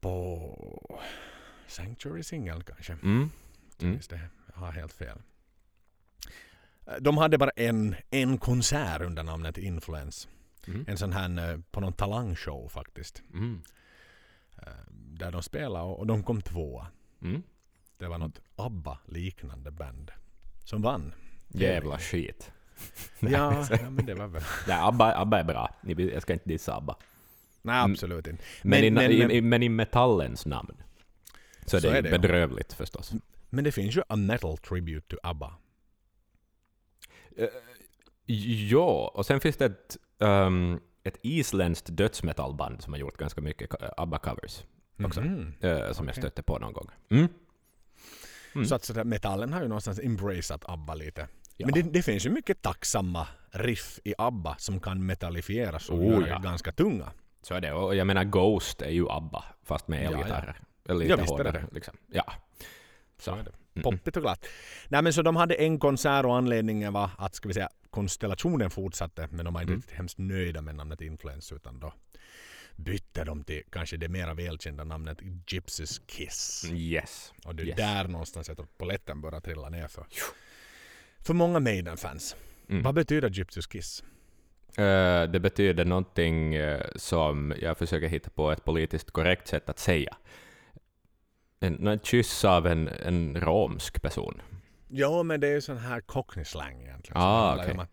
på 0.00 0.92
Sanctuary 1.66 2.22
Single 2.22 2.62
kanske. 2.66 2.92
Mm. 2.92 3.30
Mm. 3.82 3.98
Det. 4.08 4.20
Jag 4.54 4.60
har 4.60 4.72
helt 4.72 4.92
fel. 4.92 5.18
De 7.00 7.18
hade 7.18 7.38
bara 7.38 7.50
en, 7.50 7.96
en 8.10 8.38
konsert 8.38 9.00
under 9.02 9.22
namnet 9.22 9.58
Influence. 9.58 10.28
Mm. 10.66 10.84
En 10.88 10.98
sån 10.98 11.12
här 11.12 11.52
eh, 11.52 11.60
på 11.70 11.80
någon 11.80 11.92
talangshow 11.92 12.68
faktiskt. 12.68 13.22
Mm. 13.32 13.62
Eh, 14.62 14.68
Där 14.90 15.32
de 15.32 15.42
spelade 15.42 15.84
och 15.84 15.98
och 15.98 16.06
de 16.06 16.22
kom 16.22 16.42
tvåa. 16.42 16.86
Mm. 17.22 17.42
Det 17.98 18.08
var 18.08 18.18
något 18.18 18.40
ABBA-liknande 18.56 19.70
band 19.70 20.10
som 20.66 20.82
vann. 20.82 21.14
Jävla 21.48 21.98
skit. 21.98 22.50
Ja, 23.20 23.66
ja, 23.70 23.90
men 23.90 24.06
det 24.06 24.14
var 24.14 24.26
väl... 24.26 24.42
Nej, 24.68 24.78
Abba, 24.80 25.14
Abba 25.14 25.38
är 25.38 25.44
bra. 25.44 25.74
Jag 25.86 26.22
ska 26.22 26.32
inte 26.32 26.48
dissa 26.48 26.76
Abba. 26.76 26.96
Nej, 27.62 27.78
Mm. 27.78 27.92
absolut 27.92 28.26
inte. 28.26 28.42
Men, 28.62 28.84
i, 28.84 28.90
men, 28.90 29.10
i, 29.10 29.18
men, 29.18 29.30
i, 29.30 29.40
men 29.40 29.62
i 29.62 29.68
metallens 29.68 30.46
namn. 30.46 30.76
Så, 31.66 31.80
Så 31.80 31.86
det 31.86 31.92
är, 31.92 31.98
är 31.98 32.02
det, 32.02 32.10
bedrövligt 32.10 32.72
förstås. 32.72 33.12
men 33.50 33.64
det 33.64 33.72
finns 33.72 33.96
ju 33.96 34.02
A 34.08 34.16
Metal 34.16 34.58
Tribute 34.58 35.06
to 35.08 35.16
ABBA. 35.22 35.54
Uh, 37.40 37.46
ja, 38.70 39.12
och 39.14 39.26
sen 39.26 39.40
finns 39.40 39.56
det 39.56 39.64
ett, 39.64 39.96
ehm, 40.20 40.80
ett 41.02 41.18
isländskt 41.22 41.86
dödsmetallband 41.96 42.82
som 42.82 42.92
har 42.92 43.00
gjort 43.00 43.16
ganska 43.16 43.40
mycket 43.40 43.70
ABBA-covers. 43.96 44.64
Också. 45.04 45.20
Mhm. 45.20 45.52
eh, 45.60 45.92
som 45.92 46.06
jag 46.06 46.12
Okej. 46.12 46.22
stötte 46.22 46.42
på 46.42 46.58
någon 46.58 46.72
gång. 46.72 46.88
Mm. 47.08 47.28
Mm. 48.56 48.68
Så 48.68 48.74
att 48.74 48.84
så 48.84 48.92
där, 48.92 49.04
metallen 49.04 49.52
har 49.52 49.62
ju 49.62 49.68
någonstans 49.68 50.00
embraceat 50.02 50.64
ABBA 50.68 50.94
lite. 50.94 51.28
Ja. 51.56 51.66
Men 51.66 51.74
det, 51.74 51.82
det 51.82 52.02
finns 52.02 52.26
ju 52.26 52.30
mycket 52.30 52.62
tacksamma 52.62 53.28
riff 53.50 53.98
i 54.04 54.14
ABBA 54.18 54.56
som 54.58 54.80
kan 54.80 55.06
metallifieras 55.06 55.88
och 55.90 55.98
Oh, 55.98 56.04
göra 56.12 56.28
ja. 56.28 56.38
ganska 56.38 56.72
tunga. 56.72 57.12
Så 57.42 57.54
är 57.54 57.60
det. 57.60 57.72
Och 57.72 57.96
jag 57.96 58.06
menar 58.06 58.24
Ghost 58.24 58.82
är 58.82 58.90
ju 58.90 59.08
ABBA, 59.10 59.44
fast 59.64 59.88
med 59.88 60.04
Ja, 60.04 60.10
ja. 60.10 60.18
elgitarrer. 60.18 60.60
Eller 60.88 60.98
lite 61.00 61.10
Ja, 61.10 61.16
visst 61.16 61.32
är 61.32 61.36
det 61.44 61.50
hårdare. 61.50 61.66
Liksom. 61.72 61.96
Ja. 62.12 62.32
Så 63.18 63.34
är 63.34 63.42
det. 63.44 63.82
Poppigt 63.82 64.16
och 64.16 64.22
glatt. 64.22 64.46
Nej 64.88 65.02
men 65.02 65.12
så 65.12 65.22
de 65.22 65.36
hade 65.36 65.54
en 65.54 65.78
konsert 65.78 66.24
och 66.24 66.36
anledningen 66.36 66.92
var 66.92 67.10
att 67.18 67.34
ska 67.34 67.48
vi 67.48 67.54
säga 67.54 67.68
konstellationen 67.90 68.70
fortsatte 68.70 69.28
men 69.30 69.44
de 69.44 69.54
var 69.54 69.60
inte 69.60 69.72
Mm. 69.72 69.82
hemskt 69.92 70.18
nöjda 70.18 70.62
med 70.62 70.74
namnet 70.74 71.00
Influence 71.00 71.54
utan 71.54 71.80
då 71.80 71.92
bytte 72.76 73.24
de 73.24 73.44
till 73.44 73.62
kanske 73.70 73.96
det 73.96 74.08
mera 74.08 74.34
välkända 74.34 74.84
namnet 74.84 75.18
Gypsys 75.46 76.00
Kiss. 76.06 76.70
Yes. 76.72 77.32
Och 77.44 77.54
det 77.54 77.62
är 77.62 77.66
Yes. 77.66 77.76
där 77.76 78.08
någonstans 78.08 78.48
jag 78.48 78.56
tror 78.56 78.68
polletten 78.78 79.20
börjar 79.20 79.40
trilla 79.40 79.68
ner 79.68 79.88
för, 79.88 80.06
för 81.20 81.34
många 81.34 81.60
Maiden-fans. 81.60 82.36
Mm. 82.68 82.82
Vad 82.82 82.94
betyder 82.94 83.30
Gypsys 83.30 83.66
Kiss? 83.66 84.04
Eh, 84.78 85.22
det 85.22 85.40
betyder 85.40 85.84
någonting 85.84 86.54
eh, 86.54 86.86
som 86.96 87.54
jag 87.60 87.78
försöker 87.78 88.08
hitta 88.08 88.30
på 88.30 88.50
ett 88.50 88.64
politiskt 88.64 89.10
korrekt 89.10 89.48
sätt 89.48 89.68
att 89.68 89.78
säga. 89.78 90.16
En, 91.60 91.86
en 91.86 92.00
kyss 92.00 92.44
av 92.44 92.66
en, 92.66 92.88
en 92.88 93.40
romsk 93.40 94.02
person. 94.02 94.42
Ja, 94.88 95.22
men 95.22 95.40
det 95.40 95.48
är 95.48 95.52
ju 95.52 95.60
sån 95.60 95.78
här 95.78 96.00
cockney-slang 96.00 96.82
egentligen. 96.82 97.22
Ah, 97.22 97.64
som 97.64 97.86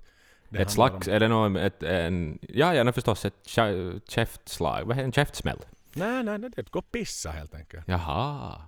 Ett 0.61 0.71
slags, 0.71 1.07
Om, 1.07 1.13
är 1.13 1.19
det 1.19 1.27
någon, 1.27 1.55
ett, 1.55 1.83
en, 1.83 2.39
ja, 2.41 2.75
ja, 2.75 2.91
förstås, 2.93 3.25
ett 3.25 3.43
kä- 3.45 4.01
käftslag, 4.09 4.83
vad 4.85 4.95
heter 4.95 5.05
en 5.05 5.11
käftsmäll? 5.13 5.59
nej, 5.93 6.23
nej, 6.23 6.37
nej, 6.37 6.49
det 6.49 6.57
är 6.57 6.61
ett 6.63 6.69
gå 6.69 6.79
och 6.79 6.91
pissa 6.91 7.31
helt 7.31 7.55
enkelt. 7.55 7.87
Jaha, 7.87 8.61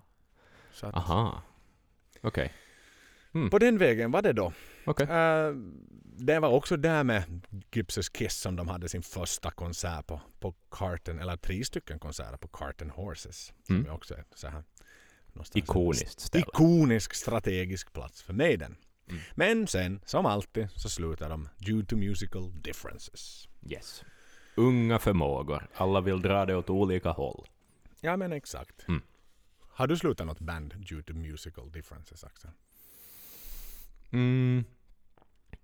Så 0.74 0.88
att, 0.88 0.96
aha. 0.96 1.42
Okej, 2.22 2.54
På 3.52 3.60
den 3.60 3.78
vägen 3.78 4.12
var 4.12 4.22
det 4.22 4.34
då. 4.34 4.54
okej. 4.86 5.08
Eh, 5.08 5.52
det 6.18 6.40
var 6.40 6.50
också 6.50 6.78
där 6.78 7.04
med 7.04 7.24
Gypsys 7.72 8.10
Kiss 8.10 8.36
som 8.36 8.56
de 8.56 8.68
hade 8.68 8.90
sin 8.90 9.02
första 9.04 9.52
konsert 9.52 10.08
på, 10.08 10.22
på 10.40 10.54
Carton, 10.72 11.20
eller 11.20 11.38
tre 11.38 11.66
stycken 11.66 12.00
konserter 12.00 12.38
på 12.38 12.48
Carton 12.48 12.90
Horses. 12.90 13.54
Som 13.68 13.76
Mm. 13.76 13.92
också 13.92 14.14
är 14.14 14.24
så 14.36 14.48
här, 14.48 14.64
Ikoniskt 15.54 16.20
ställe. 16.20 16.46
ikonisk 16.48 17.14
strategisk 17.14 17.94
plats 17.94 18.22
för 18.22 18.34
Maiden. 18.34 18.76
Mm. 19.10 19.22
Men 19.36 19.68
sen, 19.68 20.00
som 20.06 20.26
alltid, 20.26 20.68
så 20.76 20.90
slutar 20.90 21.30
de 21.30 21.50
due 21.58 21.86
to 21.86 21.96
musical 21.96 22.62
differences. 22.62 23.48
Yes. 23.70 24.04
Unga 24.56 25.00
förmågor, 25.00 25.68
alla 25.76 26.02
vill 26.02 26.22
dra 26.22 26.46
det 26.46 26.56
åt 26.56 26.70
olika 26.70 27.10
håll. 27.10 27.48
Ja 28.02 28.18
men 28.18 28.34
exakt. 28.34 28.88
Mm. 28.88 29.02
Har 29.60 29.88
du 29.88 29.98
slutat 29.98 30.28
något 30.28 30.40
band 30.40 30.74
due 30.78 31.04
to 31.04 31.14
musical 31.14 31.72
differences 31.72 32.24
Axel? 32.24 32.52
Mm. 34.12 34.64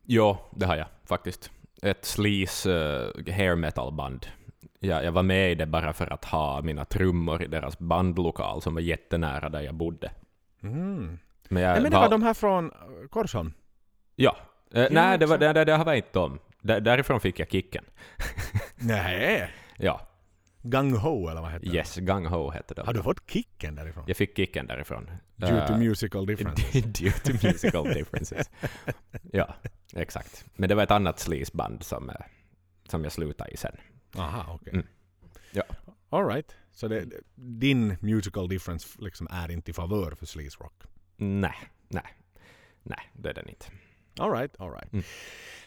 Ja, 0.01 0.49
det 0.56 0.65
har 0.65 0.75
jag 0.75 0.88
faktiskt. 1.06 1.51
Ett 1.82 2.06
sleaze 2.06 2.69
uh, 2.69 3.34
hair 3.34 3.56
metal 3.56 3.93
band. 3.93 4.27
Ja, 4.80 5.04
jag 5.04 5.12
var 5.12 5.23
med 5.23 5.51
i 5.51 5.56
det 5.56 5.65
bara 5.65 5.93
för 5.93 6.13
att 6.13 6.25
ha 6.25 6.62
mina 6.62 6.86
trummor 6.86 7.43
i 7.43 7.47
deras 7.47 7.80
bandlokal 7.80 8.62
som 8.62 8.73
var 8.73 8.82
jättenära 8.82 9.49
där 9.49 9.62
jag 9.62 9.75
bodde. 9.75 10.12
Mm. 10.63 11.19
Men 11.52 11.64
jag 11.64 11.74
Nej, 11.74 11.82
men 11.82 11.92
det 11.92 11.98
var 11.98 12.10
de 12.10 12.24
här 12.24 12.34
från 12.34 12.72
eh, 12.72 13.08
Korsholm? 13.10 13.54
Ja. 14.16 14.38
Eh, 14.74 14.88
nej, 14.92 15.18
det, 15.18 15.26
var, 15.26 15.38
det, 15.38 15.54
det, 15.54 15.66
det 15.66 15.78
var 15.78 15.94
inte 15.94 16.10
de. 16.14 16.40
Där, 16.62 16.82
därifrån 16.82 17.20
fick 17.20 17.40
jag 17.40 17.52
kicken. 17.52 17.86
Nej. 18.76 19.50
Ja, 19.78 20.02
Gang 20.64 20.94
Ho 20.96 21.30
eller 21.30 21.42
vad 21.42 21.52
heter 21.52 21.76
yes, 21.76 21.96
Gang 21.96 22.26
Ho 22.26 22.52
hette 22.52 22.74
det? 22.74 22.82
de. 22.82 22.88
Har 22.88 22.94
du 22.94 23.04
fått 23.04 23.30
kicken 23.30 23.76
därifrån? 23.76 24.04
Jag 24.08 24.18
fick 24.18 24.36
kicken 24.38 24.68
därifrån. 24.68 25.12
Due 25.36 25.68
to 25.68 25.74
Eh, 25.74 25.78
musical 25.78 26.26
differences? 26.26 26.72
Due 27.00 27.12
to 27.12 27.48
musical 27.48 27.84
differences. 27.84 28.50
ja, 29.32 29.56
exakt. 29.94 30.46
Men 30.56 30.70
det 30.70 30.76
var 30.76 30.84
ett 30.84 30.92
annat 30.92 31.20
sleazeband 31.20 31.84
som, 31.84 32.10
eh, 32.10 32.16
som 32.88 33.04
jag 33.04 33.12
slutade 33.12 33.52
i 33.52 33.58
sen. 33.58 33.76
Aha, 34.18 34.54
okej. 34.54 34.74
Mm. 34.74 34.86
Ja. 35.52 35.64
All 36.10 36.28
right. 36.28 36.56
Så 36.72 36.88
det, 36.88 37.06
din 37.36 37.98
musical 38.02 38.50
difference 38.50 38.88
liksom 39.00 39.28
är 39.32 39.52
inte 39.52 39.72
i 39.72 39.74
favör 39.74 40.16
för 40.16 40.26
sleaze 40.26 40.58
rock? 40.60 40.84
Nej, 41.21 41.55
nej, 41.88 42.03
nej, 42.84 43.12
det 43.13 43.29
är 43.29 43.34
den 43.34 43.49
inte. 43.49 43.65
All 44.19 44.31
right, 44.31 44.51
all 44.60 44.71
right. 44.71 44.93
Mm. 44.93 45.05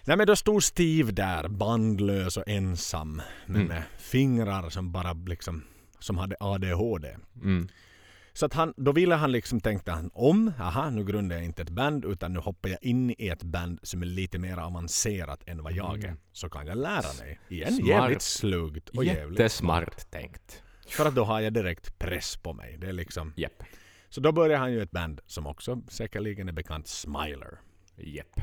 Nej 0.05 0.17
men 0.17 0.27
då 0.27 0.37
stod 0.37 0.63
Steve 0.65 1.13
där, 1.13 1.49
bandlös 1.49 2.37
och 2.37 2.45
ensam. 2.49 3.23
Men 3.47 3.57
Mm. 3.57 3.69
med 3.69 3.83
fingrar 3.99 4.71
som 4.71 4.93
bara 4.93 5.13
liksom, 5.13 5.65
som 5.99 6.19
hade 6.19 6.37
ADHD. 6.41 7.17
Mm. 7.43 7.69
Så 8.33 8.47
att 8.47 8.53
han, 8.55 8.75
då 8.77 8.93
ville 8.93 9.15
han 9.15 9.33
liksom, 9.33 9.61
tänkte 9.61 9.93
han 9.93 10.11
om, 10.15 10.53
aha 10.61 10.91
nu 10.91 11.05
grundar 11.05 11.37
jag 11.37 11.45
inte 11.45 11.63
ett 11.63 11.71
band 11.71 12.05
utan 12.05 12.33
nu 12.33 12.39
hoppar 12.39 12.69
jag 12.69 12.83
in 12.83 13.11
i 13.19 13.29
ett 13.29 13.43
band 13.43 13.79
som 13.83 14.03
är 14.03 14.07
lite 14.07 14.39
mer 14.39 14.57
avancerat 14.59 15.43
än 15.47 15.63
vad 15.63 15.73
jag 15.73 15.99
är. 16.05 16.09
Mm. 16.09 16.19
Så 16.33 16.49
kan 16.49 16.67
jag 16.67 16.79
lära 16.79 17.13
mig. 17.21 17.41
Igen, 17.49 17.73
Smart. 17.73 17.89
jävligt 17.89 18.23
sluggt 18.23 18.89
och 18.89 19.05
jävligt 19.05 19.39
Jättesmart 19.41 20.11
tänkt. 20.11 20.63
För 20.89 21.07
att 21.07 21.15
då 21.15 21.25
har 21.25 21.41
jag 21.41 21.53
direkt 21.53 21.99
press 21.99 22.37
på 22.37 22.53
mig. 22.53 22.77
Det 22.79 22.87
är 22.89 22.93
liksom, 22.93 23.33
Japp, 23.37 23.63
så 24.15 24.21
då 24.21 24.33
börjar 24.33 24.59
han 24.59 24.73
ju 24.73 24.83
ett 24.83 24.91
band 24.91 25.21
som 25.27 25.47
också 25.47 25.83
säkerligen 25.89 26.49
är 26.49 26.53
bekant, 26.53 26.87
Smiler. 26.89 27.59
japp. 27.97 28.41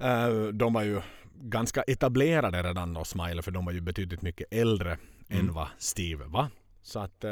Eh, 0.00 0.28
de 0.52 0.72
var 0.72 0.82
ju 0.82 1.00
ganska 1.34 1.82
etablerade 1.82 2.62
redan 2.62 2.94
då, 2.94 3.04
Smiler, 3.04 3.42
för 3.42 3.50
de 3.50 3.64
var 3.64 3.72
ju 3.72 3.80
betydligt 3.80 4.22
mycket 4.22 4.46
äldre 4.50 4.98
Mm. 5.28 5.48
än 5.48 5.54
vad 5.54 5.68
Steve 5.78 6.24
var. 6.24 6.46
Så 6.82 6.98
att 6.98 7.24
eh, 7.24 7.30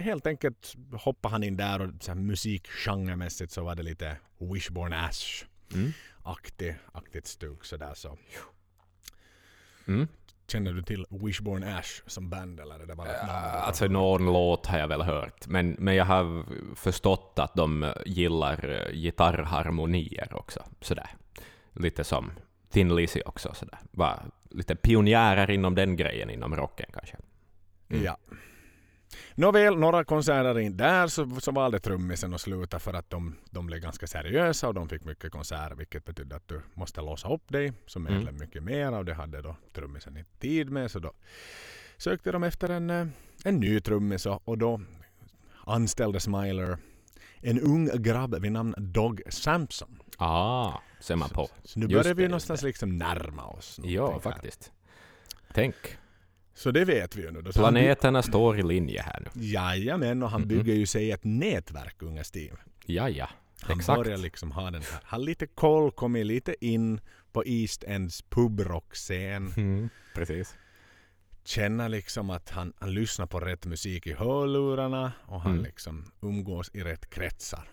helt 0.00 0.26
enkelt 0.26 0.74
hoppade 0.92 1.32
han 1.32 1.42
in 1.42 1.56
där 1.56 1.80
och 1.80 1.90
så 2.00 2.10
här, 2.10 2.18
musikgenremässigt 2.18 3.52
så 3.52 3.64
var 3.64 3.74
det 3.74 3.82
lite 3.82 4.16
Wishbone 4.38 4.96
Ash-aktigt 4.96 6.62
Mm. 6.74 6.78
aktigt 6.92 7.26
stuk 7.26 7.64
sådär 7.64 7.92
så. 7.94 8.18
Mm. 9.88 10.08
Känner 10.48 10.72
du 10.72 10.82
till 10.82 11.06
Wishbone 11.10 11.78
Ash 11.78 12.02
som 12.06 12.30
band 12.30 12.60
eller 12.60 12.80
är 12.80 12.86
det 12.86 12.94
bara 12.94 13.08
ett 13.08 13.26
namn? 13.26 13.44
Uh, 13.44 13.66
alltså 13.66 13.86
någon 13.86 14.24
låt 14.24 14.66
har 14.66 14.78
jag 14.78 14.88
väl 14.88 15.02
hört, 15.02 15.46
men, 15.46 15.76
men 15.78 15.94
jag 15.94 16.04
har 16.04 16.44
förstått 16.74 17.38
att 17.38 17.54
de 17.54 17.82
eh, 17.82 17.92
gillar 18.06 18.70
eh, 18.70 18.92
gitarrharmonier 18.94 20.28
också. 20.34 20.64
Sådär. 20.80 21.10
Lite 21.72 22.04
som 22.04 22.30
Thin 22.70 22.96
Lizzy 22.96 23.20
också. 23.26 23.54
Sådär. 23.54 23.78
Var 23.90 24.22
lite 24.50 24.76
pionjärer 24.76 25.50
inom 25.50 25.74
den 25.74 25.96
grejen 25.96 26.30
inom 26.30 26.56
rocken 26.56 26.86
kanske. 26.92 27.16
Mm. 27.88 28.04
Ja. 28.04 28.16
Nåväl, 29.34 29.76
några 29.78 30.04
konserter 30.04 30.58
in 30.58 30.76
där 30.76 31.06
så, 31.06 31.40
så 31.40 31.52
valde 31.52 31.78
trummisen 31.80 32.34
att 32.34 32.40
sluta 32.40 32.78
för 32.78 32.94
att 32.94 33.10
de, 33.10 33.36
de 33.50 33.66
blev 33.66 33.80
ganska 33.80 34.06
seriösa 34.06 34.68
och 34.68 34.74
de 34.74 34.88
fick 34.88 35.04
mycket 35.04 35.32
konserter 35.32 35.74
vilket 35.76 36.04
betydde 36.04 36.36
att 36.36 36.48
du 36.48 36.60
måste 36.74 37.00
låsa 37.00 37.28
upp 37.28 37.48
dig 37.52 37.72
som 37.86 38.06
Mm. 38.06 38.18
medlem 38.18 38.36
mycket 38.38 38.62
mer 38.62 38.92
och 38.92 39.04
det 39.04 39.14
hade 39.14 39.42
då 39.42 39.56
trummisen 39.72 40.16
inte 40.16 40.38
tid 40.38 40.70
med 40.70 40.90
så 40.90 40.98
då 40.98 41.12
sökte 41.96 42.32
de 42.32 42.42
efter 42.44 42.68
en, 42.68 42.90
eh, 42.90 43.06
en 43.44 43.60
ny 43.60 43.80
trummis 43.80 44.26
och, 44.26 44.58
då 44.58 44.80
anställde 45.66 46.20
Smiler 46.20 46.78
en 47.40 47.60
ung 47.60 47.90
grabb 48.02 48.34
vid 48.42 48.52
namn 48.52 48.74
Dog 48.78 49.22
Sampson. 49.28 50.02
Ah, 50.16 50.72
ser 51.00 51.16
man 51.16 51.28
på. 51.28 51.48
Så 51.64 51.78
nu 51.80 51.86
Just 51.86 52.02
börjar 52.02 52.14
vi 52.14 52.24
någonstans 52.28 52.62
liksom 52.62 52.98
närma 52.98 53.44
oss. 53.46 53.80
Ja, 53.84 54.00
någonting 54.00 54.30
här. 54.30 54.32
faktiskt. 54.32 54.72
Tänk, 55.54 55.74
Så 56.58 56.70
det 56.70 56.84
vet 56.84 57.16
vi 57.16 57.22
ju 57.22 57.30
nu. 57.30 57.34
han 57.34 57.44
by- 57.44 57.52
planeterna 57.52 58.22
står 58.22 58.58
i 58.58 58.62
linje 58.62 59.02
här 59.02 59.20
nu. 59.20 59.42
Jajamän, 59.42 60.22
och 60.22 60.30
han 60.30 60.40
Mhm. 60.40 60.48
bygger 60.48 60.74
ju 60.74 60.86
sig 60.86 61.10
ett 61.12 61.24
nätverk, 61.24 62.02
unga 62.02 62.24
Steve. 62.24 62.56
Ja, 62.86 63.08
ja. 63.08 63.28
Han 63.60 63.78
Exakt. 63.78 63.96
börjar 64.02 64.16
liksom 64.18 64.52
ha 64.52 64.70
den 64.70 64.82
här, 64.82 65.00
har 65.04 65.18
lite 65.18 65.46
koll, 65.46 65.92
kommit 65.92 66.26
lite 66.26 66.66
in 66.66 67.00
på 67.32 67.42
East 67.46 67.84
Ends 67.84 68.22
pubrockscen. 68.22 69.52
Mm, 69.56 69.88
precis. 70.14 70.54
Känner 71.44 71.88
liksom 71.88 72.30
att 72.30 72.50
han, 72.50 72.72
han 72.78 72.94
lyssnar 72.94 73.26
på 73.26 73.40
rätt 73.40 73.66
musik 73.66 74.06
i 74.06 74.12
hörlurarna 74.12 75.12
och 75.26 75.40
han 75.40 75.52
Mm. 75.52 75.64
liksom 75.64 76.12
umgås 76.22 76.70
i 76.74 76.80
rätt 76.82 77.10
kretsar. 77.10 77.68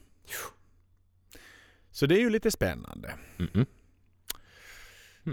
Så 1.91 2.05
det 2.05 2.15
är 2.15 2.19
ju 2.19 2.29
lite 2.29 2.51
spännande. 2.51 3.13
Mm. 3.39 3.65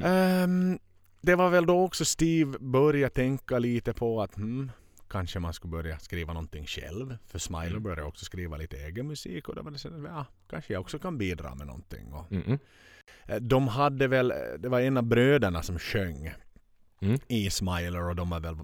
Ehm, 0.04 0.78
det 1.22 1.34
var 1.34 1.50
väl 1.50 1.66
då 1.66 1.84
också 1.84 2.04
Steve 2.04 2.58
började 2.60 3.14
tänka 3.14 3.58
lite 3.58 3.92
på 3.92 4.22
att 4.22 4.34
hmm, 4.36 4.70
kanske 5.08 5.38
man 5.38 5.54
skulle 5.54 5.70
börja 5.70 5.98
skriva 5.98 6.32
någonting 6.32 6.66
själv. 6.66 7.16
För 7.26 7.38
Smiler 7.38 7.66
Mm. 7.66 7.82
började 7.82 8.02
också 8.02 8.24
skriva 8.24 8.56
lite 8.56 8.76
egen 8.76 9.06
musik 9.06 9.48
och 9.48 9.54
då 9.54 9.62
var 9.62 9.70
det 9.70 9.76
att 9.96 10.04
ja, 10.04 10.26
kanske 10.50 10.72
jag 10.72 10.80
också 10.80 10.98
kan 10.98 11.18
bidra 11.18 11.54
med 11.54 11.66
någonting. 11.66 12.12
Och, 12.12 12.32
eh, 13.26 13.36
de 13.40 13.68
hade 13.68 14.08
väl, 14.08 14.32
det 14.58 14.68
var 14.68 14.80
en 14.80 14.96
av 14.96 15.02
bröderna 15.02 15.62
som 15.62 15.78
sjöng 15.78 16.32
Mm. 17.00 17.18
i 17.28 17.50
Smiler 17.50 18.08
och 18.08 18.16
de 18.16 18.30
var 18.30 18.40
väl 18.40 18.56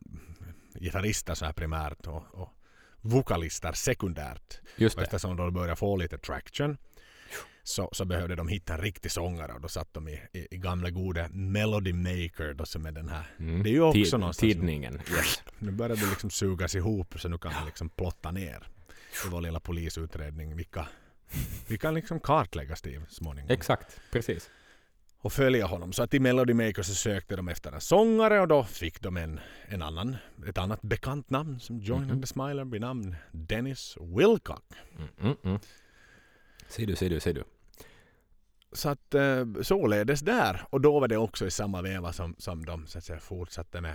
gitarrister 0.80 1.34
så 1.34 1.44
här 1.44 1.52
primärt 1.52 2.06
och, 2.06 2.22
och 2.32 2.48
vokalister 3.00 3.72
sekundärt. 3.72 4.58
Just 4.76 4.96
det. 4.96 5.02
eftersom 5.02 5.36
de 5.36 5.52
började 5.54 5.76
få 5.76 5.96
lite 5.96 6.18
traction 6.18 6.76
så, 7.68 7.88
så 7.92 8.04
behövde 8.04 8.34
de 8.36 8.48
hitta 8.48 8.74
en 8.74 8.80
riktig 8.80 9.10
sångare 9.12 9.52
och 9.52 9.60
då 9.60 9.68
satt 9.68 9.94
de 9.94 10.08
i, 10.08 10.20
i, 10.32 10.46
i 10.50 10.56
gamla 10.58 10.90
gode 10.90 11.28
Melody 11.32 11.92
Maker 11.92 12.54
då 12.54 12.64
som 12.66 12.86
är 12.86 12.92
den 12.92 13.08
här. 13.08 13.26
Mm. 13.38 13.62
Det 13.62 13.70
är 13.70 13.72
ju 13.72 13.80
också 13.82 13.94
Tid- 14.04 14.12
någonstans- 14.20 14.52
Tidningen. 14.52 14.94
Yes. 15.16 15.42
Nu 15.58 15.70
börjar 15.72 15.96
det 15.96 16.06
liksom 16.10 16.30
sugas 16.30 16.74
ihop 16.74 17.20
så 17.20 17.28
nu 17.28 17.38
kan 17.38 17.52
vi 17.60 17.66
liksom 17.66 17.88
plotta 17.88 18.30
ner 18.30 18.66
i 19.26 19.28
vår 19.30 19.40
lilla 19.40 19.60
polisutredning 19.60 20.56
vilka 20.56 20.86
vi 21.68 21.78
kan 21.78 21.94
liksom 21.94 22.20
kartlägga 22.20 22.76
Steve 22.76 23.02
småningom 23.08 23.50
Exakt, 23.50 24.00
precis. 24.12 24.50
och 25.20 25.32
följa 25.32 25.66
honom. 25.66 25.92
Så 25.92 26.02
att 26.02 26.14
i 26.14 26.20
Melody 26.20 26.54
Maker 26.54 26.82
så 26.82 26.94
sökte 26.94 27.36
de 27.36 27.48
efter 27.48 27.72
en 27.72 27.80
sångare 27.80 28.40
och 28.40 28.48
då 28.48 28.64
fick 28.64 29.00
de 29.00 29.16
en, 29.16 29.40
en 29.68 29.82
annan, 29.82 30.16
ett 30.48 30.58
annat 30.58 30.82
bekant 30.82 31.30
namn 31.30 31.60
som 31.60 31.78
joinade 31.80 32.14
Mhm. 32.14 32.26
Smiler 32.26 32.64
vid 32.64 32.80
namn 32.80 33.16
Dennis 33.32 33.96
Wilcock. 34.00 34.64
Mm, 34.96 35.08
mm, 35.20 35.36
mm. 35.44 35.58
Ser 36.68 36.86
du, 36.86 36.96
ser 36.96 37.10
du, 37.10 37.20
ser 37.20 37.34
du. 37.34 37.44
Så 38.72 38.88
att 38.88 39.14
eh, 39.14 39.46
således 39.62 40.20
där. 40.20 40.64
Och 40.70 40.80
då 40.80 41.00
var 41.00 41.08
det 41.08 41.16
också 41.16 41.46
i 41.46 41.50
samma 41.50 41.82
veva 41.82 42.12
som, 42.12 42.34
som 42.38 42.64
de 42.64 42.86
så 42.86 42.98
att 42.98 43.04
säga, 43.04 43.18
fortsatte 43.20 43.80
med, 43.80 43.94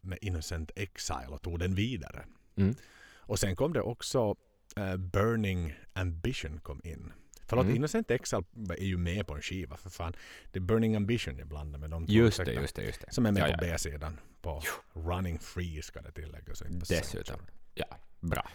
med 0.00 0.18
Innocent 0.20 0.70
Exile 0.76 1.28
och 1.28 1.42
tog 1.42 1.58
den 1.58 1.74
vidare. 1.74 2.24
Mm. 2.56 2.74
Och 3.16 3.38
sen 3.38 3.56
kom 3.56 3.72
det 3.72 3.80
också 3.80 4.36
eh, 4.76 4.96
Burning 4.96 5.74
Ambition 5.92 6.60
kom 6.60 6.80
in. 6.84 7.12
Förlåt, 7.46 7.64
Mm. 7.64 7.76
Innocent 7.76 8.10
Exile 8.10 8.42
är 8.68 8.84
ju 8.84 8.96
med 8.96 9.26
på 9.26 9.34
en 9.34 9.42
skiva 9.42 9.76
för 9.76 9.90
fan. 9.90 10.12
Det 10.52 10.58
är 10.58 10.60
Burning 10.60 10.96
Ambition 10.96 11.38
jag 11.38 11.48
blandar 11.48 11.78
med 11.78 11.90
de 11.90 12.06
två. 12.06 12.12
Just 12.12 12.44
det, 12.44 12.52
just 12.52 12.76
det, 12.76 12.82
just 12.82 13.00
det. 13.00 13.12
Som 13.12 13.26
är 13.26 13.32
med 13.32 13.40
ja, 13.40 13.46
på 13.46 13.64
ja. 13.64 13.72
B-sidan. 13.72 14.20
På 14.42 14.62
Running 14.92 15.38
Free 15.38 15.82
ska 15.82 16.02
det 16.02 16.12
tilläggas. 16.12 16.62
Dessutom. 16.68 17.40
Ja, 17.74 17.98
bra. 18.20 18.48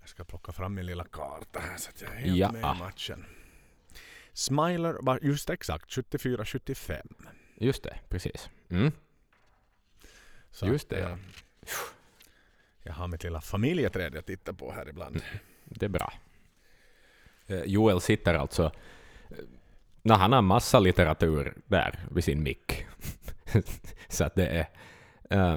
Jag 0.00 0.08
ska 0.08 0.24
plocka 0.24 0.52
fram 0.52 0.74
min 0.74 0.86
lilla 0.86 1.04
karta 1.04 1.60
här 1.60 1.76
så 1.76 1.90
att 1.90 2.02
jag 2.02 2.10
är 2.12 2.16
helt 2.16 2.36
Ja. 2.36 2.52
med 2.52 2.60
i 2.60 2.78
matchen. 2.78 3.24
Smiler 4.32 4.96
var 5.00 5.18
just 5.22 5.50
exakt 5.50 5.90
74-75. 5.90 7.14
Just 7.60 7.82
det, 7.82 7.98
precis. 8.08 8.50
Mm. 8.70 8.92
Så 10.56 10.66
Just 10.66 10.88
det, 10.88 10.98
ja. 11.00 11.08
eh, 11.08 11.16
Jag 12.82 12.92
har 12.92 13.08
mitt 13.08 13.24
lilla 13.24 13.40
familjeträd 13.40 14.14
jag 14.14 14.26
tittar 14.26 14.52
på 14.52 14.72
här 14.72 14.88
ibland. 14.88 15.22
Det 15.64 15.84
är 15.86 15.90
bra. 15.90 16.12
Eh, 17.46 17.62
Joel 17.64 18.00
sitter 18.00 18.34
alltså... 18.34 18.64
eh, 19.30 19.36
När 20.02 20.14
han 20.14 20.32
har 20.32 20.42
massa 20.42 20.78
litteratur 20.80 21.54
där 21.66 21.98
vid 22.10 22.24
sin 22.24 22.42
mick. 22.42 22.86
Så 24.08 24.24
att 24.24 24.34
det 24.34 24.46
är... 24.46 24.66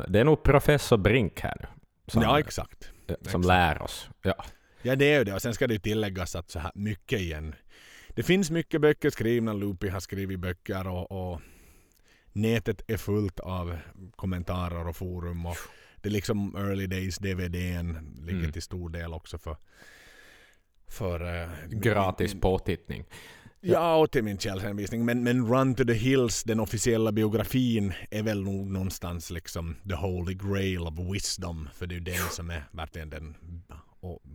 Det 0.08 0.20
är 0.20 0.24
nog 0.24 0.44
professor 0.44 0.98
Brink 0.98 1.40
här 1.42 1.56
nu. 1.60 1.68
Som, 2.08 2.22
ja, 2.22 2.40
exakt. 2.40 2.92
som 3.08 3.16
exakt. 3.22 3.46
lär 3.46 3.82
oss. 3.82 4.10
Ja. 4.22 4.46
Ja, 4.82 4.96
det 4.96 5.14
är 5.14 5.18
ju 5.18 5.24
det. 5.24 5.34
Och 5.34 5.42
sen 5.42 5.54
ska 5.54 5.68
det 5.68 5.74
ju 5.74 5.80
tilläggas 5.80 6.36
att 6.36 6.50
så 6.52 6.60
här 6.60 6.72
mycket 6.76 7.20
igen. 7.20 7.56
Det 8.10 8.24
finns 8.24 8.52
mycket 8.52 8.82
böcker 8.82 9.10
skrivna. 9.10 9.54
Loopy 9.54 9.90
har 9.90 10.00
skrivit 10.00 10.40
böcker 10.40 10.88
och, 10.88 11.12
och 11.12 11.42
nätet 12.34 12.82
är 12.88 12.98
fullt 12.98 13.40
av 13.40 13.78
kommentarer 14.16 14.88
och 14.88 14.96
forum. 14.96 15.46
Och 15.46 15.58
det 16.02 16.10
är 16.10 16.14
liksom 16.14 16.56
early 16.56 16.88
days 16.88 17.18
DVDn 17.18 18.16
ligger 18.22 18.40
Mm. 18.40 18.52
till 18.52 18.62
stor 18.62 18.90
del 18.90 19.14
också 19.14 19.38
för 19.38 19.58
för 20.88 21.42
eh, 21.44 21.50
Gratis 21.70 22.34
min- 22.34 22.42
påtittning. 22.42 23.04
Ja, 23.62 23.96
och 23.96 24.12
till 24.12 24.24
min 24.24 24.38
källhänvisning. 24.38 25.06
Men, 25.06 25.24
men 25.24 25.48
Run 25.48 25.76
to 25.76 25.84
the 25.86 25.94
Hills, 25.94 26.44
den 26.44 26.60
officiella 26.60 27.12
biografin, 27.12 27.94
är 28.12 28.24
väl 28.24 28.44
nog 28.44 28.68
någonstans 28.72 29.32
liksom 29.32 29.76
the 29.90 29.96
holy 29.96 30.34
grail 30.34 30.80
of 30.82 30.94
wisdom. 31.14 31.70
För 31.74 31.88
det 31.88 31.94
är 31.94 31.98
ju 32.00 32.04
den 32.04 32.30
som 32.32 32.50
är 32.50 32.64
verkligen 32.72 33.10
den 33.10 33.36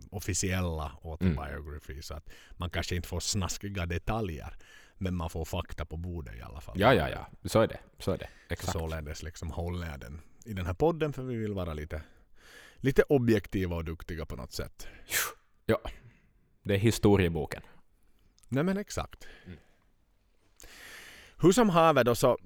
officiella 0.09 0.91
autobiography. 1.03 2.01
Så 2.01 2.13
att 2.13 2.29
man 2.51 2.69
kanske 2.69 2.95
inte 2.95 3.07
får 3.07 3.19
snaskiga 3.19 3.85
detaljer. 3.85 4.53
Men 4.97 5.15
man 5.15 5.29
får 5.29 5.45
fakta 5.45 5.85
på 5.85 5.97
bordet 5.97 6.35
i 6.35 6.41
alla 6.41 6.61
fall. 6.61 6.79
Ja, 6.79 6.93
ja, 6.93 7.09
ja. 7.09 7.27
Så 7.49 7.59
är 7.61 7.67
det. 7.67 7.79
Så 7.99 8.11
är 8.11 8.17
det. 8.17 8.27
Så 8.47 8.53
Exakt. 8.53 8.71
således 8.71 9.23
liksom 9.23 9.51
håller 9.51 9.87
jag 9.87 9.99
den 9.99 10.21
i 10.45 10.53
den 10.53 10.65
här 10.65 10.73
podden 10.73 11.13
för 11.13 11.23
vi 11.23 11.35
vill 11.35 11.53
vara 11.53 11.73
lite, 11.73 12.01
lite 12.77 13.03
objektiva 13.03 13.75
och 13.75 13.85
duktiga 13.85 14.25
på 14.25 14.35
något 14.35 14.51
sätt. 14.53 14.87
Det 16.63 16.73
är 16.73 16.77
historieboken. 16.77 17.61
Nej 18.47 18.63
men 18.63 18.77
exakt. 18.77 19.27
Mm. 19.45 19.57
Hur 21.37 21.51
som 21.51 21.69
haver 21.69 22.03
då 22.03 22.15
så 22.15 22.37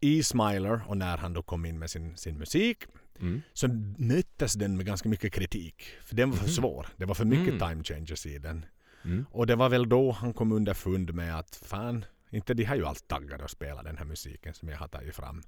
i 0.00 0.22
Smiler 0.22 0.82
och 0.88 0.96
när 0.96 1.16
han 1.18 1.32
då 1.32 1.42
kom 1.42 1.64
in 1.64 1.78
med 1.78 1.90
sin, 1.90 2.16
sin 2.16 2.38
musik 2.38 2.84
Mm. 3.20 3.42
så 3.52 3.68
möttes 3.98 4.52
den 4.54 4.76
med 4.76 4.86
ganska 4.86 5.08
mycket 5.08 5.32
kritik. 5.32 5.84
För 6.02 6.14
den 6.16 6.30
var 6.30 6.36
för 6.36 6.44
Mhm. 6.44 6.52
svår. 6.52 6.86
Det 6.96 7.04
var 7.04 7.14
för 7.14 7.24
mycket 7.24 7.54
Mm. 7.54 7.58
time 7.68 7.84
changers 7.84 8.26
i 8.26 8.38
den. 8.38 8.66
Mm. 9.04 9.26
Och 9.30 9.46
det 9.46 9.56
var 9.56 9.68
väl 9.68 9.88
då 9.88 10.10
han 10.10 10.32
kom 10.32 10.52
underfund 10.52 11.14
med 11.14 11.38
att 11.38 11.56
fan, 11.56 12.04
inte 12.30 12.54
de 12.54 12.64
har 12.64 12.76
ju 12.76 12.86
alls 12.86 13.02
taggade 13.02 13.44
att 13.44 13.50
spela 13.50 13.82
den 13.82 13.96
här 13.96 14.04
musiken 14.04 14.54
som 14.54 14.68
jag 14.68 14.78
har 14.78 14.88
tagit 14.88 15.16
fram. 15.16 15.42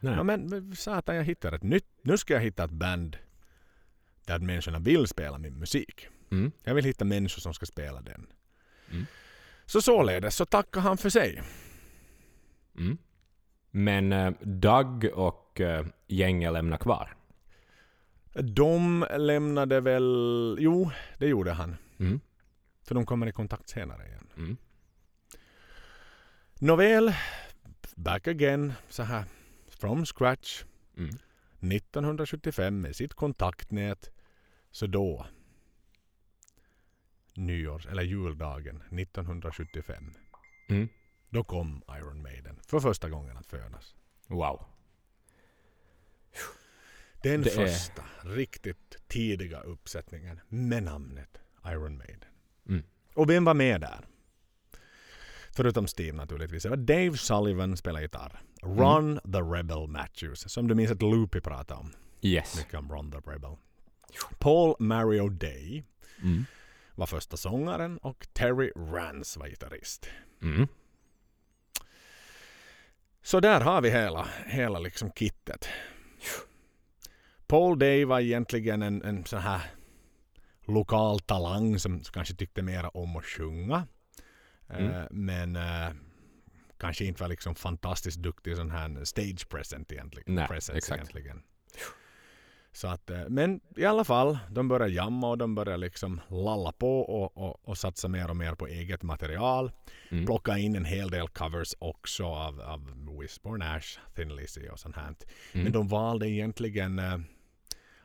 Nej. 0.00 0.14
Ja, 0.14 0.22
men 0.22 0.76
satan 0.76 1.16
jag 1.16 1.24
hittar 1.24 1.52
ett 1.52 1.62
nytt. 1.62 1.86
Nu 2.02 2.18
ska 2.18 2.34
jag 2.34 2.40
hitta 2.40 2.64
ett 2.64 2.70
band 2.70 3.16
där 4.24 4.38
människorna 4.38 4.78
vill 4.78 5.06
spela 5.06 5.38
min 5.38 5.58
musik. 5.58 6.08
Mm. 6.30 6.52
Jag 6.64 6.74
vill 6.74 6.84
hitta 6.84 7.04
människor 7.04 7.40
som 7.40 7.54
ska 7.54 7.66
spela 7.66 8.00
den. 8.00 8.26
Mm. 8.90 9.06
Så 9.66 9.82
således 9.82 10.36
så 10.36 10.44
tackar 10.44 10.80
han 10.80 10.96
för 10.96 11.10
sig. 11.10 11.42
Mm. 12.78 12.98
Men 13.70 14.12
eh, 14.12 14.32
Doug 14.40 15.04
och 15.14 15.60
eh, 15.60 15.86
gänget 16.06 16.52
lämnar 16.52 16.76
kvar. 16.76 17.16
De 18.34 19.06
lämnade 19.16 19.80
väl... 19.80 20.56
Jo, 20.60 20.90
det 21.18 21.26
gjorde 21.26 21.52
han. 21.52 21.76
Mm. 21.98 22.20
För 22.92 22.94
de 22.94 23.06
kommer 23.06 23.26
i 23.26 23.32
kontakt 23.32 23.68
senare 23.68 24.06
igen. 24.06 24.26
Mm. 24.36 24.56
Nåväl, 26.60 27.14
back 27.94 28.26
again, 28.26 28.72
så 28.88 29.02
här 29.02 29.24
from 29.68 30.06
scratch. 30.06 30.64
Mm. 30.96 31.08
1975 31.60 32.80
med 32.80 32.96
sitt 32.96 33.14
kontaktnät. 33.14 34.10
Så 34.70 34.86
då, 34.86 35.26
nyårs 37.34 37.86
eller 37.86 38.02
juldagen 38.02 38.76
1975, 38.76 40.12
Mm. 40.68 40.88
då 41.30 41.44
kom 41.44 41.82
Iron 41.88 42.22
Maiden 42.22 42.60
för 42.66 42.80
första 42.80 43.08
gången 43.10 43.36
att 43.36 43.46
födas. 43.46 43.94
Wow. 44.26 44.64
Den 47.22 47.42
Det 47.42 47.50
är- 47.50 47.66
första 47.66 48.04
riktigt 48.24 48.96
tidiga 49.08 49.60
uppsättningen 49.60 50.40
med 50.48 50.82
namnet 50.82 51.38
Iron 51.66 51.96
Maiden. 51.98 52.28
Mm. 53.14 53.22
Och 53.22 53.30
vem 53.30 53.44
var 53.44 53.54
med 53.54 53.80
där? 53.80 54.06
Förutom 55.56 55.86
Steve 55.86 56.16
naturligtvis. 56.16 56.62
Det 56.62 56.68
var 56.68 56.76
Dave 56.76 57.16
Sullivan 57.16 57.76
spelade 57.76 58.02
gitarr. 58.04 58.40
Ron 58.62 59.20
the 59.32 59.38
Rebel 59.40 59.86
Matthews, 59.88 60.52
som 60.52 60.68
du 60.68 60.74
minns 60.74 60.90
att 60.90 61.02
Loopy 61.02 61.40
pratade 61.40 61.80
om. 61.80 61.92
Yes. 62.20 62.56
Mycket 62.58 62.74
om 62.74 62.90
Ron 62.92 63.10
the 63.12 63.18
Rebel. 63.30 63.56
Paul 64.38 64.74
Mario 64.78 65.28
Day 65.28 65.84
Mm. 66.22 66.44
var 66.94 67.06
första 67.06 67.36
sångaren 67.36 67.98
och 67.98 68.26
Terry 68.32 68.70
Rance 68.76 69.38
var 69.40 69.46
gitarrist. 69.48 70.08
Mm. 70.42 70.66
Så 73.22 73.40
där 73.40 73.60
har 73.60 73.80
vi 73.82 73.90
hela, 73.90 74.28
hela 74.46 74.78
liksom 74.78 75.10
kittet. 75.12 75.68
Paul 77.46 77.78
Day 77.78 78.04
var 78.04 78.20
egentligen 78.20 78.82
en, 78.82 79.02
en 79.02 79.24
sån 79.24 79.40
här 79.40 79.60
lokal 80.66 81.20
talang 81.20 81.78
som 81.78 82.00
kanske 82.00 82.34
tyckte 82.34 82.62
mera 82.62 82.88
om 82.88 83.16
att 83.16 83.24
sjunga. 83.24 83.86
Mm. 84.68 84.90
Eh, 84.90 85.06
men 85.10 85.56
eh, 85.56 85.90
kanske 86.78 87.04
inte 87.04 87.22
var 87.22 87.28
liksom 87.28 87.54
fantastiskt 87.54 88.18
duktig 88.18 88.56
sån 88.56 88.70
här 88.70 89.04
stage 89.04 89.48
present 89.48 89.92
egentligen. 89.92 90.34
Nej, 90.34 90.48
presence 90.48 90.78
exakt. 90.78 90.98
egentligen. 90.98 91.42
Så 92.74 92.88
att, 92.88 93.10
eh, 93.10 93.28
men 93.28 93.60
i 93.76 93.84
alla 93.84 94.04
fall, 94.04 94.38
de 94.50 94.68
började 94.68 94.92
jamma 94.92 95.30
och 95.30 95.38
de 95.38 95.54
började 95.54 95.76
liksom 95.76 96.20
lalla 96.28 96.72
på 96.72 97.00
och, 97.00 97.36
och, 97.36 97.68
och 97.68 97.78
satsa 97.78 98.08
mer 98.08 98.30
och 98.30 98.36
mer 98.36 98.54
på 98.54 98.66
eget 98.66 99.02
material. 99.02 99.72
Mm. 100.08 100.26
Plocka 100.26 100.58
in 100.58 100.76
en 100.76 100.84
hel 100.84 101.10
del 101.10 101.28
covers 101.28 101.74
också 101.78 102.24
av, 102.24 102.60
av 102.60 103.08
Whisborn 103.20 103.62
Ash, 103.62 103.98
Thin 104.14 104.36
Lizzy 104.36 104.68
och 104.68 104.78
sånt 104.78 104.96
här. 104.96 105.04
Mm. 105.04 105.64
Men 105.64 105.72
de 105.72 105.88
valde 105.88 106.28
egentligen 106.28 107.00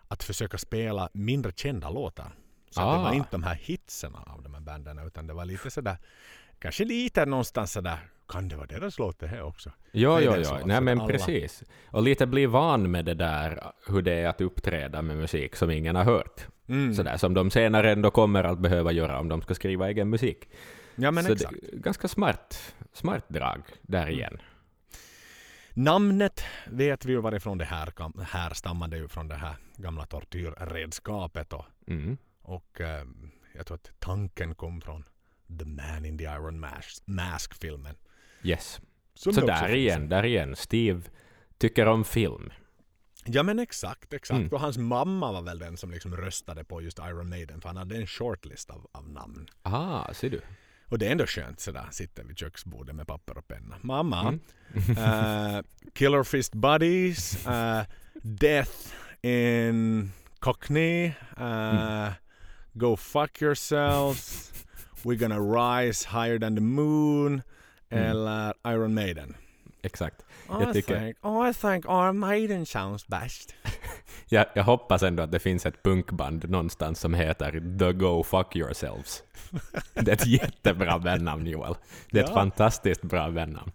att 0.08 0.24
försöka 0.24 0.58
spela 0.58 1.10
mindre 1.14 1.52
kända 1.56 1.90
låtar. 1.90 2.32
Så 2.70 2.82
att 2.82 2.98
det 2.98 3.04
var 3.04 3.10
Ah. 3.10 3.14
inte 3.14 3.30
de 3.32 3.44
här 3.44 3.56
hitserna 3.56 4.20
av 4.28 4.44
de 4.44 4.54
här 4.54 4.62
banden 4.62 5.00
utan 5.00 5.28
det 5.28 5.34
var 5.34 5.46
lite 5.46 5.70
sådär, 5.72 5.98
kanske 6.60 6.86
lite 6.86 7.26
någonstans 7.26 7.72
sådär, 7.72 7.98
kan 8.28 8.48
det 8.50 8.56
vara 8.56 8.68
deras 8.68 9.00
låt 9.00 9.20
det 9.20 9.28
här 9.28 9.42
också? 9.44 9.72
Jo, 9.92 10.20
jo, 10.20 10.34
jo. 10.38 10.58
Nej, 10.66 10.82
men 10.82 11.00
alla- 11.00 11.08
precis. 11.08 11.64
Och 11.92 12.04
lite 12.04 12.26
bli 12.26 12.46
van 12.46 12.92
med 12.92 13.06
det 13.06 13.14
där, 13.14 13.72
hur 13.88 14.02
det 14.02 14.14
är 14.14 14.28
att 14.28 14.42
uppträda 14.42 15.02
med 15.02 15.18
musik 15.18 15.56
som 15.56 15.72
ingen 15.72 15.96
har 15.96 16.04
hört. 16.04 16.48
Mm. 16.68 16.94
Sådär 16.94 17.18
som 17.18 17.34
de 17.34 17.52
senare 17.52 17.92
ändå 17.92 18.12
kommer 18.12 18.44
att 18.44 18.60
behöva 18.60 18.92
göra 18.92 19.20
om 19.20 19.28
de 19.30 19.42
ska 19.42 19.56
skriva 19.56 19.88
egen 19.90 20.10
musik. 20.10 20.50
Ja 20.96 21.12
men 21.12 21.24
Så 21.24 21.34
exakt. 21.34 21.56
det 21.72 21.78
ganska 21.78 22.08
smart, 22.08 22.74
smart 22.94 23.24
drag 23.30 23.62
där 23.82 24.10
igen. 24.10 24.38
Namnet 25.74 26.44
vet 26.68 27.06
vi 27.06 27.12
ju 27.12 27.22
varifrån 27.22 27.58
det 27.58 27.66
här, 27.66 27.94
härstammar. 28.24 28.88
Det 28.88 28.98
ju 28.98 29.08
från 29.08 29.28
det 29.28 29.36
här 29.36 29.56
gamla 29.76 30.06
tortyrredskapet 30.06 31.54
och, 31.54 31.66
Mm. 31.88 32.18
Och 32.48 32.82
eh, 32.82 33.04
jag 33.56 33.66
tror 33.66 33.76
att 33.76 33.92
tanken 34.00 34.56
kom 34.56 34.82
från 34.82 35.04
The 35.60 35.66
Man 35.66 36.06
in 36.06 36.18
the 36.18 36.24
Iron 36.24 36.60
Mask, 36.60 37.04
Mask-filmen. 37.06 37.96
Yes. 38.44 38.82
Som 39.14 39.34
Så 39.34 39.40
det 39.42 39.46
också 39.52 39.62
där 39.64 39.68
finns. 39.68 39.78
igen, 39.78 40.10
där 40.10 40.26
igen. 40.26 40.56
Steve 40.56 41.02
tycker 41.58 41.86
om 41.86 42.06
film. 42.06 42.50
Ja 43.26 43.44
men 43.44 43.60
exakt, 43.60 44.14
exakt. 44.14 44.38
Mm. 44.38 44.50
Och 44.52 44.60
hans 44.60 44.78
mamma 44.78 45.32
var 45.32 45.42
väl 45.42 45.60
den 45.60 45.78
som 45.78 45.92
liksom 45.92 46.16
röstade 46.18 46.64
på 46.64 46.82
just 46.82 47.00
Iron 47.00 47.30
Maiden 47.30 47.62
för 47.62 47.70
han 47.70 47.78
hade 47.78 47.96
en 47.98 48.08
shortlist 48.08 48.70
av, 48.70 48.88
av 48.92 49.10
namn. 49.10 49.48
Ah, 49.62 50.14
ser 50.14 50.30
du. 50.30 50.42
Och 50.90 51.00
det 51.00 51.08
är 51.08 51.12
ändå 51.12 51.26
skönt 51.26 51.60
sådär, 51.60 51.88
sitta 51.92 52.24
vid 52.24 52.38
köksbordet 52.38 52.96
med 52.96 53.08
papper 53.08 53.38
och 53.38 53.48
penna. 53.48 53.78
Mamma, 53.82 54.40
Mm. 54.74 54.98
eh, 54.98 55.62
Killer 55.94 56.24
Fist 56.24 56.54
Buddies, 56.56 57.48
eh, 57.48 57.84
Death 58.24 58.94
in 59.22 60.12
Cockney, 60.40 61.06
eh, 61.38 62.10
Go 62.78 62.96
Fuck 62.96 63.42
Yourselves, 63.42 64.52
We're 65.04 65.16
Gonna 65.20 65.40
Rise 65.40 66.06
Higher 66.10 66.40
Than 66.40 66.56
The 66.56 66.62
Moon, 66.62 67.42
Mm. 67.90 68.04
eller 68.04 68.54
Iron 68.68 68.94
Maiden. 68.94 69.36
Exakt. 69.82 70.26
I, 70.50 70.74
tycker- 70.74 71.00
think, 71.00 71.18
I 71.24 71.54
think 71.54 71.86
Iron 71.86 72.20
Maiden 72.20 72.66
sounds 72.66 73.08
best. 73.08 73.56
Jag, 74.30 74.46
jag 74.54 74.64
hoppas 74.64 75.04
ändå 75.04 75.24
att 75.24 75.32
det 75.32 75.40
finns 75.40 75.66
ett 75.66 75.84
punkband 75.84 76.50
någonstans 76.50 77.00
som 77.00 77.14
heter 77.14 77.78
The 77.80 77.94
Go 77.94 78.24
Fuck 78.24 78.56
Yourselves. 78.56 79.24
Det 79.94 80.12
är 80.12 80.14
ett 80.14 80.26
jättebra 80.28 81.00
bandnamn 81.00 81.48
Joel. 81.48 81.76
Det 82.12 82.20
är 82.20 82.24
ett 82.24 82.30
Ja. 82.30 82.36
fantastiskt 82.36 83.02
bra 83.02 83.32
bandnamn. 83.32 83.72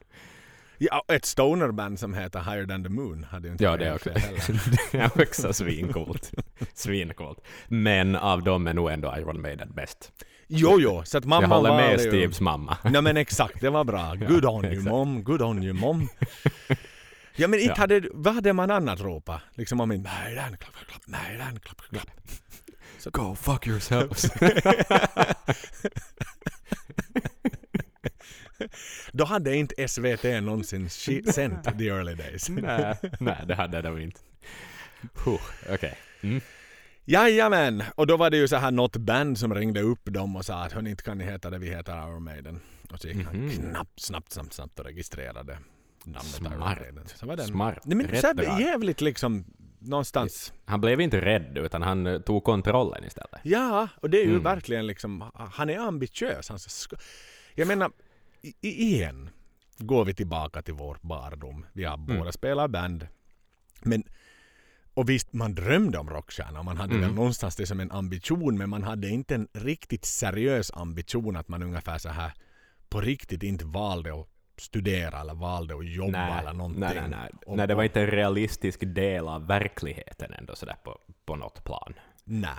Ja, 0.79 1.05
ett 1.09 1.25
stonerband 1.25 1.99
som 2.01 2.14
heter 2.14 2.41
Higher 2.41 2.66
Than 2.66 2.83
The 2.85 2.89
Moon 2.91 3.25
hade 3.25 3.47
ju 3.49 3.53
inte 3.53 3.64
Ja, 3.64 3.77
det 3.77 3.87
är 3.87 3.95
också, 3.95 4.11
fel 4.11 4.18
heller. 4.20 4.61
det 4.93 4.99
är 4.99 5.23
också 5.23 5.53
svincoolt. 5.53 6.31
Svincoolt. 6.75 7.39
Men 7.68 8.16
av 8.16 8.43
dem 8.43 8.66
är 8.66 8.75
nog 8.75 8.91
ändå 8.91 9.14
Iron 9.18 9.41
Maiden 9.43 9.73
bäst. 9.75 10.12
Jo, 10.49 10.77
jo, 10.81 11.03
så 11.05 11.18
att 11.18 11.25
mamma 11.25 11.43
jag 11.43 11.49
håller 11.49 11.70
med 11.77 11.87
valde 11.89 12.03
ju- 12.03 12.09
Steves 12.11 12.41
mamma. 12.41 12.77
Nej 12.85 13.03
men 13.03 13.16
exakt, 13.16 13.61
det 13.61 13.70
var 13.70 13.85
bra. 13.85 14.14
Good 14.29 14.45
on 14.45 14.64
you 14.64 14.73
exakt. 14.73 14.89
mom, 14.91 15.25
good 15.25 15.43
on 15.43 15.62
you 15.62 15.73
mom. 15.73 16.09
Ja 17.37 17.49
men 17.49 17.61
Ja. 17.64 17.75
hade, 17.77 18.03
vad 18.12 18.35
hade 18.35 18.53
man 18.53 18.70
annat 18.70 19.01
ropa? 19.01 19.41
Liksom 19.55 19.81
om 19.81 19.93
inte 19.93 20.11
Maiden, 20.25 20.57
klapp, 20.57 20.73
klapp, 20.75 20.87
klapp, 20.89 21.07
Maiden, 21.07 21.61
klapp, 21.61 21.81
klapp, 21.91 21.91
klapp. 22.03 23.12
Go 23.12 23.35
fuck 23.35 23.66
yourselves. 23.66 24.31
Då 29.12 29.25
hade 29.25 29.57
inte 29.57 29.89
SVT 29.89 30.25
någonsin 30.43 30.91
sänt 31.35 31.79
the 31.79 31.89
early 31.89 32.14
days. 32.14 32.49
nej, 32.49 32.95
nej, 33.20 33.37
det 33.47 33.55
hade 33.55 33.83
de 33.83 33.99
inte. 34.01 34.20
Huh, 35.25 35.41
Okej. 35.70 35.99
Mm. 36.23 36.41
Jajamän! 37.05 37.83
Och 37.95 38.07
då 38.07 38.16
var 38.16 38.31
det 38.31 38.37
ju 38.37 38.49
så 38.49 38.57
här 38.57 38.70
något 38.70 38.97
band 38.97 39.39
som 39.39 39.55
ringde 39.55 39.81
upp 39.81 40.05
dem 40.05 40.37
och 40.37 40.45
sa 40.45 40.55
att 40.64 40.73
hörni, 40.73 40.91
inte 40.91 41.03
kan 41.03 41.18
ni 41.18 41.25
heta 41.25 41.51
det, 41.51 41.59
vi 41.59 41.70
heter 41.70 41.93
Iron 42.09 42.25
Maiden. 42.25 42.61
Och 42.91 43.01
så 43.01 43.09
gick 43.09 43.27
han 43.27 43.37
Mhm. 43.37 43.51
knappt, 43.51 44.01
snabbt, 44.01 44.33
snabbt, 44.33 44.53
snabbt 44.53 44.79
och 44.79 44.85
registrerade 44.85 45.59
namnet 46.05 46.41
Iron 46.41 46.47
Smart. 46.57 46.79
Maiden. 46.79 47.05
Så 47.14 47.27
var 47.27 47.37
den. 47.37 47.47
Smart. 47.47 47.79
Nej, 47.85 47.97
men 47.97 48.20
så 48.20 48.27
här, 48.27 48.61
jävligt 48.61 49.01
liksom 49.01 49.45
någonstans. 49.79 50.53
Han 50.64 50.81
blev 50.81 51.01
inte 51.01 51.20
rädd 51.20 51.59
utan 51.59 51.83
han 51.83 52.07
eh, 52.07 52.18
tog 52.20 52.45
kontrollen 52.45 53.05
istället. 53.05 53.41
Ja, 53.43 53.89
och 53.97 54.11
det 54.11 54.18
är 54.18 54.25
ju 54.25 54.31
Mm. 54.31 54.43
verkligen 54.43 54.87
liksom, 54.87 55.31
han 55.53 55.70
är 55.70 55.79
ambitiös. 55.79 56.49
Han 56.49 56.59
ska, 56.59 56.97
jag 57.55 57.68
menar, 57.68 57.91
igen 58.61 59.30
går 59.78 60.05
vi 60.05 60.14
tillbaka 60.14 60.62
till 60.62 60.74
vår 60.74 60.99
barndom. 61.01 61.66
Vi 61.72 61.84
har 61.84 61.97
båda 61.97 62.20
Mm. 62.20 62.32
spelat 62.32 62.70
band. 62.70 63.09
Men, 63.82 64.05
och 64.95 65.09
visst, 65.09 65.32
man 65.32 65.55
drömde 65.55 65.99
om 65.99 66.11
rockstjärna. 66.11 66.62
Man 66.62 66.76
hade 66.76 66.95
Mm. 66.95 67.07
väl 67.07 67.14
någonstans 67.14 67.57
det 67.57 67.66
som 67.66 67.80
en 67.80 67.93
ambition, 67.93 68.59
men 68.59 68.70
man 68.70 68.82
hade 68.82 69.09
inte 69.09 69.34
en 69.34 69.49
riktigt 69.53 70.05
seriös 70.05 70.70
ambition 70.74 71.36
att 71.36 71.49
man 71.49 71.62
ungefär 71.62 71.99
så 71.99 72.09
här 72.09 72.32
på 72.88 73.01
riktigt 73.01 73.43
inte 73.43 73.64
valde 73.64 74.20
att 74.20 74.28
studera 74.57 75.20
eller 75.20 75.34
valde 75.34 75.74
att 75.76 75.86
jobba 75.90 76.11
nej, 76.26 76.38
eller 76.40 76.53
någonting. 76.53 76.80
nej, 76.80 76.95
nej, 76.95 77.09
nej. 77.11 77.30
Och- 77.47 77.57
nej, 77.57 77.66
det 77.68 77.74
var 77.74 77.82
inte 77.84 78.01
en 78.01 78.07
realistisk 78.11 78.80
del 78.86 79.28
av 79.28 79.47
verkligheten 79.47 80.32
ändå 80.32 80.55
sådär 80.55 80.76
på, 80.84 80.99
på 81.26 81.36
något 81.36 81.64
plan. 81.64 81.95
Nej. 82.24 82.51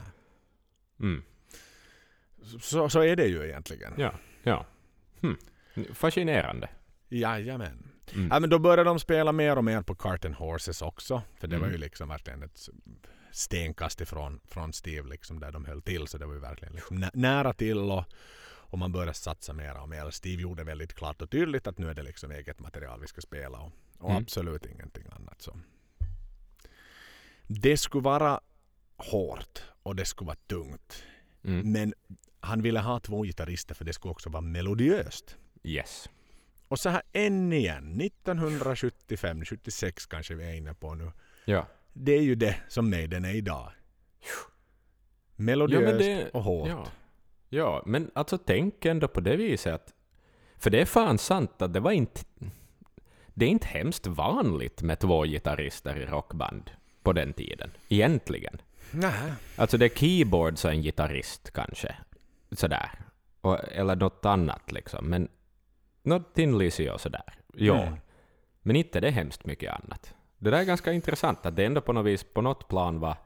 Mm. 1.00 1.24
Så, 2.60 2.90
så 2.90 3.00
är 3.02 3.16
det 3.16 3.26
ju 3.28 3.44
egentligen. 3.46 3.94
Ja, 3.98 4.14
ja. 4.44 4.66
Hm. 5.22 5.38
Fascinerande. 5.94 6.70
Jajamän. 7.10 7.90
Mm. 8.16 8.28
Ja, 8.32 8.40
men 8.40 8.50
då 8.50 8.60
började 8.60 8.84
de 8.90 9.00
spela 9.00 9.32
mer 9.32 9.58
och 9.58 9.64
mer 9.64 9.82
på 9.82 9.96
Cart 9.96 10.26
and 10.26 10.36
Horses 10.36 10.82
också. 10.82 11.22
För 11.40 11.48
det 11.48 11.56
var 11.58 11.64
Mm. 11.68 11.72
ju 11.72 11.78
liksom 11.78 12.10
verkligen 12.10 12.44
ett 12.44 12.70
stenkast 13.32 14.02
ifrån 14.02 14.40
från 14.46 14.74
Steve 14.74 15.10
liksom 15.10 15.40
där 15.40 15.52
de 15.52 15.66
höll 15.66 15.82
till. 15.82 16.08
Så 16.08 16.18
det 16.18 16.26
var 16.26 16.34
ju 16.34 16.40
verkligen 16.40 16.74
liksom 16.74 16.98
nä- 17.00 17.12
nära 17.14 17.54
till 17.54 17.78
och, 17.78 18.04
och 18.46 18.78
man 18.78 18.92
började 18.92 19.14
satsa 19.14 19.54
mer 19.54 19.82
och 19.82 19.90
mer. 19.90 20.10
Steve 20.10 20.42
gjorde 20.42 20.64
väldigt 20.64 20.94
klart 20.94 21.22
och 21.22 21.30
tydligt 21.30 21.68
att 21.68 21.78
nu 21.78 21.90
är 21.90 21.94
det 21.94 22.04
liksom 22.04 22.32
eget 22.32 22.60
material 22.60 23.02
vi 23.02 23.08
ska 23.08 23.22
spela 23.22 23.58
och, 23.60 23.72
och 24.00 24.10
Mm. 24.10 24.24
absolut 24.24 24.66
ingenting 24.66 25.06
annat. 25.12 25.42
Så. 25.42 25.60
Det 27.48 27.78
skulle 27.78 28.04
vara 28.04 28.40
hårt 28.98 29.64
och 29.84 29.96
det 29.96 30.06
skulle 30.06 30.28
vara 30.28 30.38
tungt. 30.48 31.04
Mm. 31.44 31.72
Men 31.72 31.94
han 32.40 32.62
ville 32.62 32.80
ha 32.80 33.00
två 33.00 33.24
gitarrister 33.24 33.76
för 33.76 33.86
det 33.86 33.94
skulle 33.94 34.12
också 34.12 34.30
vara 34.30 34.42
melodiöst. 34.42 35.38
Yes. 35.64 36.10
Och 36.68 36.80
så 36.80 36.90
här 36.90 37.02
än 37.14 37.54
igen, 37.54 38.02
1975, 38.02 39.46
76 39.46 40.06
kanske 40.06 40.36
vi 40.36 40.44
är 40.50 40.54
inne 40.54 40.74
på 40.74 40.94
nu. 40.96 41.12
Ja. 41.46 41.68
Det 41.94 42.12
är 42.12 42.22
ju 42.22 42.36
det 42.36 42.56
som 42.68 42.90
Maiden 42.90 43.26
är 43.26 43.36
idag. 43.36 43.72
Melodiöst 45.36 46.06
Ja, 46.06 46.16
det- 46.16 46.30
och 46.30 46.44
hårt. 46.44 46.70
Ja. 46.70 46.88
ja, 47.50 47.84
men 47.86 48.12
alltså 48.16 48.38
tänk 48.38 48.86
ändå 48.86 49.08
på 49.08 49.20
det 49.22 49.36
viset 49.36 49.74
att... 49.74 49.94
För 50.58 50.70
det 50.70 50.82
är 50.82 50.86
fan 50.86 51.18
sant 51.18 51.62
att 51.62 51.74
det 51.74 51.80
var 51.80 51.92
inte... 51.92 52.22
Det 53.34 53.46
är 53.46 53.50
inte 53.50 53.68
hemskt 53.68 54.08
vanligt 54.08 54.82
med 54.82 55.00
två 55.00 55.24
gitarrister 55.26 55.96
i 55.98 56.06
rockband 56.06 56.72
på 57.04 57.14
den 57.14 57.34
tiden. 57.34 57.72
Egentligen. 57.90 58.62
Nej. 58.92 59.34
Alltså 59.56 59.78
det 59.78 59.86
är 59.86 59.90
keyboards 59.90 60.66
och 60.66 60.72
en 60.72 60.82
gitarrist 60.82 61.52
kanske. 61.54 61.96
Sådär. 62.52 62.92
Och, 63.42 63.60
eller 63.72 63.96
något 63.96 64.26
annat 64.26 64.72
liksom. 64.72 65.06
Men 65.10 65.28
något 66.04 66.34
Tin 66.34 66.58
Lizzy 66.58 66.90
och 66.90 67.02
sådär. 67.02 67.34
Ja. 67.54 67.84
Mm. 67.84 68.00
Men 68.62 68.76
inte 68.76 69.00
det 69.00 69.08
är 69.08 69.12
hemskt 69.12 69.46
mycket 69.46 69.74
annat. 69.74 70.14
Det 70.38 70.50
där 70.50 70.60
är 70.60 70.64
ganska 70.64 70.94
intressant 70.94 71.46
att 71.46 71.56
det 71.56 71.66
ändå 71.66 71.82
på 71.82 71.94
något 71.94 72.06
vis, 72.06 72.24
på 72.24 72.42
något 72.42 72.68
plan 72.68 73.00
var, 73.00 73.18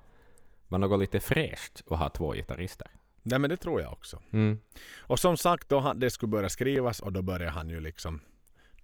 var 0.67 0.80
något 0.80 0.99
lite 0.99 1.19
fräscht 1.19 1.84
att 1.89 1.99
ha 1.99 2.09
två 2.09 2.34
gitarrister. 2.34 2.88
Nej 3.23 3.39
men 3.39 3.49
det 3.49 3.57
tror 3.57 3.82
jag 3.82 3.93
också. 3.93 4.21
Mm. 4.32 4.59
Och 4.99 5.19
som 5.19 5.38
sagt, 5.38 5.69
då 5.69 5.80
han, 5.80 5.99
det 5.99 6.09
skulle 6.09 6.30
börja 6.30 6.49
skrivas 6.49 6.99
och 6.99 7.13
då 7.13 7.21
började 7.21 7.51
han 7.51 7.69
ju 7.69 7.80
liksom 7.80 8.21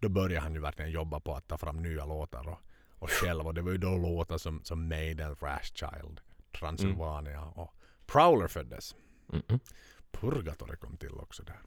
då 0.04 0.10
började 0.10 0.40
han 0.40 0.54
ju 0.54 0.60
verkligen 0.60 0.92
jobba 0.92 1.20
på 1.20 1.36
att 1.36 1.48
ta 1.48 1.58
fram 1.58 1.82
nya 1.82 2.06
låtar 2.06 2.50
och, 2.50 2.60
och 3.00 3.10
själv. 3.10 3.48
Och 3.48 3.54
det 3.54 3.62
var 3.62 3.72
ju 3.72 3.78
då 3.78 3.98
låtar 3.98 4.38
som, 4.38 4.64
som 4.64 4.88
Maiden, 4.88 5.36
Thrash 5.36 5.74
Child, 5.74 6.22
Transylvania 6.60 7.42
och 7.42 7.74
Prowler 8.06 8.48
föddes. 8.48 8.96
Mm-mm. 9.28 9.60
Purgatory 10.12 10.78
kom 10.78 10.98
till 10.98 11.20
också 11.20 11.44
där. 11.44 11.60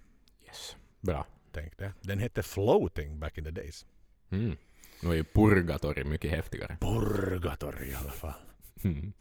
Yes. 0.47 0.77
Bra. 1.01 1.27
Tänk 1.57 1.79
det. 1.79 1.93
Den 2.01 2.19
hette 2.19 2.43
Floating 2.43 3.19
back 3.19 3.39
in 3.39 3.45
the 3.45 3.51
days. 3.51 3.87
Mm. 4.31 4.57
Nu 5.03 5.11
är 5.11 5.15
ju 5.15 5.25
Purgatory 5.25 6.05
mycket 6.05 6.31
häftigare. 6.31 6.77
Purgatory 6.81 7.91
i 7.91 7.95
alla 7.95 8.11
fall. 8.11 8.35
Mm. 8.85 9.13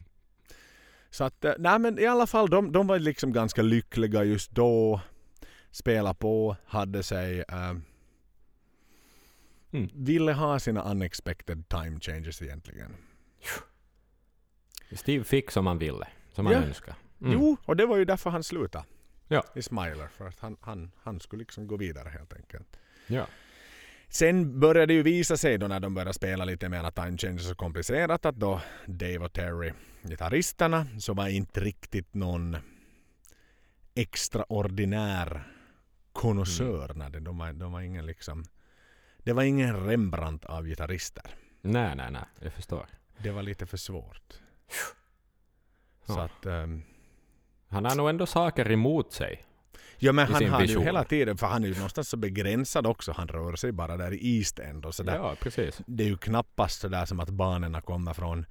Så 1.10 1.24
att, 1.24 1.44
eh, 1.44 1.52
nej 1.58 1.78
men 1.78 1.98
i 1.98 2.06
alla 2.06 2.26
fall, 2.26 2.50
de, 2.50 2.72
de 2.72 2.86
var 2.86 2.98
liksom 2.98 3.32
ganska 3.32 3.62
lyckliga 3.62 4.24
just 4.24 4.50
då. 4.50 5.00
Spela 5.70 6.14
på, 6.14 6.56
hade 6.66 7.02
sig, 7.02 7.40
eh, 7.48 7.74
Mm. 9.72 9.90
ville 9.94 10.32
ha 10.32 10.58
sina 10.58 10.90
unexpected 10.90 11.68
time 11.68 12.00
changes 12.00 12.42
egentligen. 12.42 12.94
Steve 14.92 15.24
fick 15.24 15.50
som 15.50 15.66
han 15.66 15.78
ville, 15.78 16.08
som 16.32 16.46
han 16.46 16.54
Ja. 16.54 16.62
önskade. 16.62 16.96
Mm. 17.20 17.32
Jo, 17.32 17.56
och 17.64 17.76
det 17.76 17.86
var 17.86 17.96
ju 17.96 18.04
därför 18.04 18.30
han 18.30 18.42
slutade 18.44 18.84
Ja. 19.28 19.44
i 19.54 19.62
Smiler. 19.62 20.08
För 20.08 20.26
att 20.28 20.40
han, 20.40 20.56
han, 20.60 20.90
han 21.02 21.20
skulle 21.20 21.40
liksom 21.40 21.66
gå 21.66 21.76
vidare 21.76 22.08
helt 22.08 22.32
enkelt. 22.32 22.76
Ja. 23.06 23.26
Sen 24.08 24.60
började 24.60 24.86
det 24.86 24.92
ju 24.94 25.02
visa 25.02 25.36
sig 25.36 25.58
då 25.58 25.66
när 25.68 25.80
de 25.80 25.94
började 25.94 26.14
spela 26.14 26.44
lite 26.44 26.68
mer 26.68 26.90
time 26.90 27.18
changes 27.18 27.50
och 27.50 27.56
komplicerat 27.56 28.24
att 28.26 28.36
då 28.36 28.60
Dave 28.86 29.18
och 29.18 29.32
Terry, 29.32 29.72
gitarristerna, 30.02 30.86
så 31.00 31.14
var 31.14 31.28
inte 31.28 31.60
riktigt 31.60 32.14
någon 32.14 32.56
extraordinär 33.94 35.42
konnässör. 36.12 36.94
när 36.94 37.10
det- 37.10 37.20
De, 37.20 37.38
var, 37.38 37.52
de 37.52 37.72
var 37.72 37.80
ingen 37.80 38.06
liksom... 38.06 38.44
Det 39.18 39.32
var 39.32 39.42
ingen 39.42 39.86
Rembrandt 39.86 40.44
av 40.44 40.64
gitarrister. 40.66 41.24
Nej, 41.62 41.96
nej, 41.96 42.10
nej. 42.10 42.22
Jag 42.40 42.52
förstår. 42.52 42.86
Det 43.18 43.30
var 43.30 43.42
lite 43.42 43.66
för 43.66 43.76
svårt. 43.76 44.40
Så 46.06 46.12
Ja. 46.12 46.22
att... 46.24 46.46
ehm, 46.46 46.82
Han 47.68 47.84
har 47.84 47.96
nog 47.96 48.08
ändå 48.08 48.26
saker 48.26 48.70
emot 48.70 49.12
sig. 49.12 49.42
Ja 49.98 50.12
men 50.12 50.26
han 50.26 50.48
har 50.48 50.62
ju 50.62 50.80
hela 50.80 51.04
tiden, 51.04 51.36
för 51.36 51.46
han 51.46 51.64
är 51.64 51.68
ju 51.68 51.74
någonstans 51.74 52.08
så 52.08 52.16
begränsad 52.16 52.86
också. 52.86 53.12
Han 53.12 53.28
rör 53.28 53.56
sig 53.56 53.72
bara 53.72 53.96
där 53.96 54.12
i 54.12 54.38
East 54.38 54.58
End 54.58 54.86
och 54.86 54.94
sådär. 54.94 55.16
Ja, 55.16 55.34
precis. 55.40 55.80
Det 55.86 56.04
är 56.04 56.08
ju 56.08 56.16
knappast 56.16 56.80
sådär 56.80 57.04
som 57.04 57.20
att 57.20 57.30
barnen 57.30 57.82
kommer 57.82 58.12
från 58.12 58.46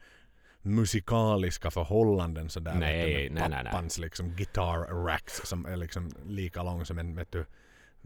musikaliska 0.62 1.72
förhållanden 1.72 2.50
sådär. 2.50 2.76
Nej, 2.76 3.30
med 3.30 3.50
nej. 3.50 3.64
Pappans 3.64 3.98
liksom 3.98 4.30
guitar 4.30 5.06
racks 5.06 5.42
som 5.44 5.66
är 5.66 5.78
liksom 5.78 6.12
lika 6.26 6.64
lång 6.64 6.86
som 6.86 7.00
en 7.00 7.16
vet 7.16 7.32
du, 7.32 7.46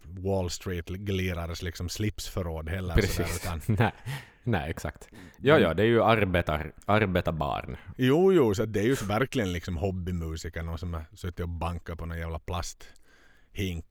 Wall 0.03 0.49
Street 0.49 0.88
glirares 0.88 1.62
liksom 1.62 1.89
slipsförråd 1.89 2.70
heller. 2.70 3.01
Sådär, 3.01 3.26
Precis. 3.26 3.43
utan 3.43 3.91
nej, 4.49 4.69
exakt. 4.69 5.09
Ja, 5.37 5.59
ja, 5.59 5.73
det 5.73 5.83
är 5.83 5.87
ju 5.87 6.03
arbetar, 6.03 6.71
arbetarbarn. 6.85 7.77
Jo, 7.97 8.33
jo, 8.33 8.55
så 8.55 8.65
det 8.65 8.79
är 8.79 8.83
ju 8.83 8.93
verkligen 8.95 9.51
liksom 9.53 9.77
hobbymusiker, 9.77 10.63
någon 10.63 10.77
som 10.77 10.93
har 10.93 11.05
suttit 11.15 11.39
och 11.39 11.49
bankat 11.49 11.97
på 11.97 12.05
någon 12.05 12.17
jävla 12.17 12.39
plasthink. 12.39 13.85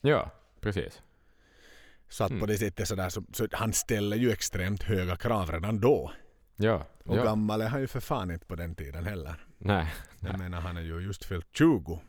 Ja, 0.00 0.30
precis. 0.60 1.02
Så 2.08 2.24
att 2.24 2.30
Mm. 2.30 2.40
på 2.40 2.46
det 2.46 2.58
sättet 2.58 2.88
sådär, 2.88 3.08
så, 3.08 3.22
så 3.32 3.48
han 3.52 3.72
ställer 3.72 4.16
ju 4.16 4.30
extremt 4.30 4.82
höga 4.82 5.16
krav 5.16 5.50
redan 5.52 5.80
då. 5.80 6.12
Ja, 6.56 6.86
Och 7.04 7.16
ja. 7.16 7.24
gammal 7.24 7.60
är 7.60 7.68
han 7.68 7.80
ju 7.80 7.86
för 7.86 8.00
fan 8.00 8.30
inte 8.30 8.46
på 8.46 8.54
den 8.56 8.74
tiden 8.74 9.04
heller. 9.04 9.34
Nej. 9.58 9.86
Jag 10.20 10.28
Nej. 10.30 10.38
menar 10.38 10.60
han 10.60 10.76
är 10.76 10.80
ju 10.80 11.00
just 11.00 11.24
fyllt 11.24 11.46
20 11.52 12.00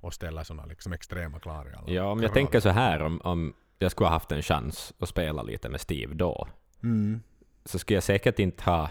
och 0.00 0.14
ställer 0.14 0.42
sådana 0.44 0.66
liksom 0.66 0.92
extrema 0.92 1.38
krav. 1.40 1.66
Ja, 1.86 2.04
om 2.04 2.22
jag 2.22 2.28
krav. 2.30 2.34
tänker 2.34 2.60
så 2.60 2.68
här, 2.68 3.02
om, 3.02 3.20
om 3.20 3.54
jag 3.78 3.90
skulle 3.90 4.06
ha 4.06 4.12
haft 4.14 4.32
en 4.32 4.42
chans 4.42 4.92
att 4.98 5.08
spela 5.08 5.42
lite 5.42 5.68
med 5.68 5.80
Steve 5.80 6.14
då, 6.14 6.48
Mm. 6.84 7.22
så 7.64 7.78
skulle 7.78 7.96
jag 7.96 8.04
säkert 8.04 8.38
inte 8.38 8.64
ha... 8.64 8.90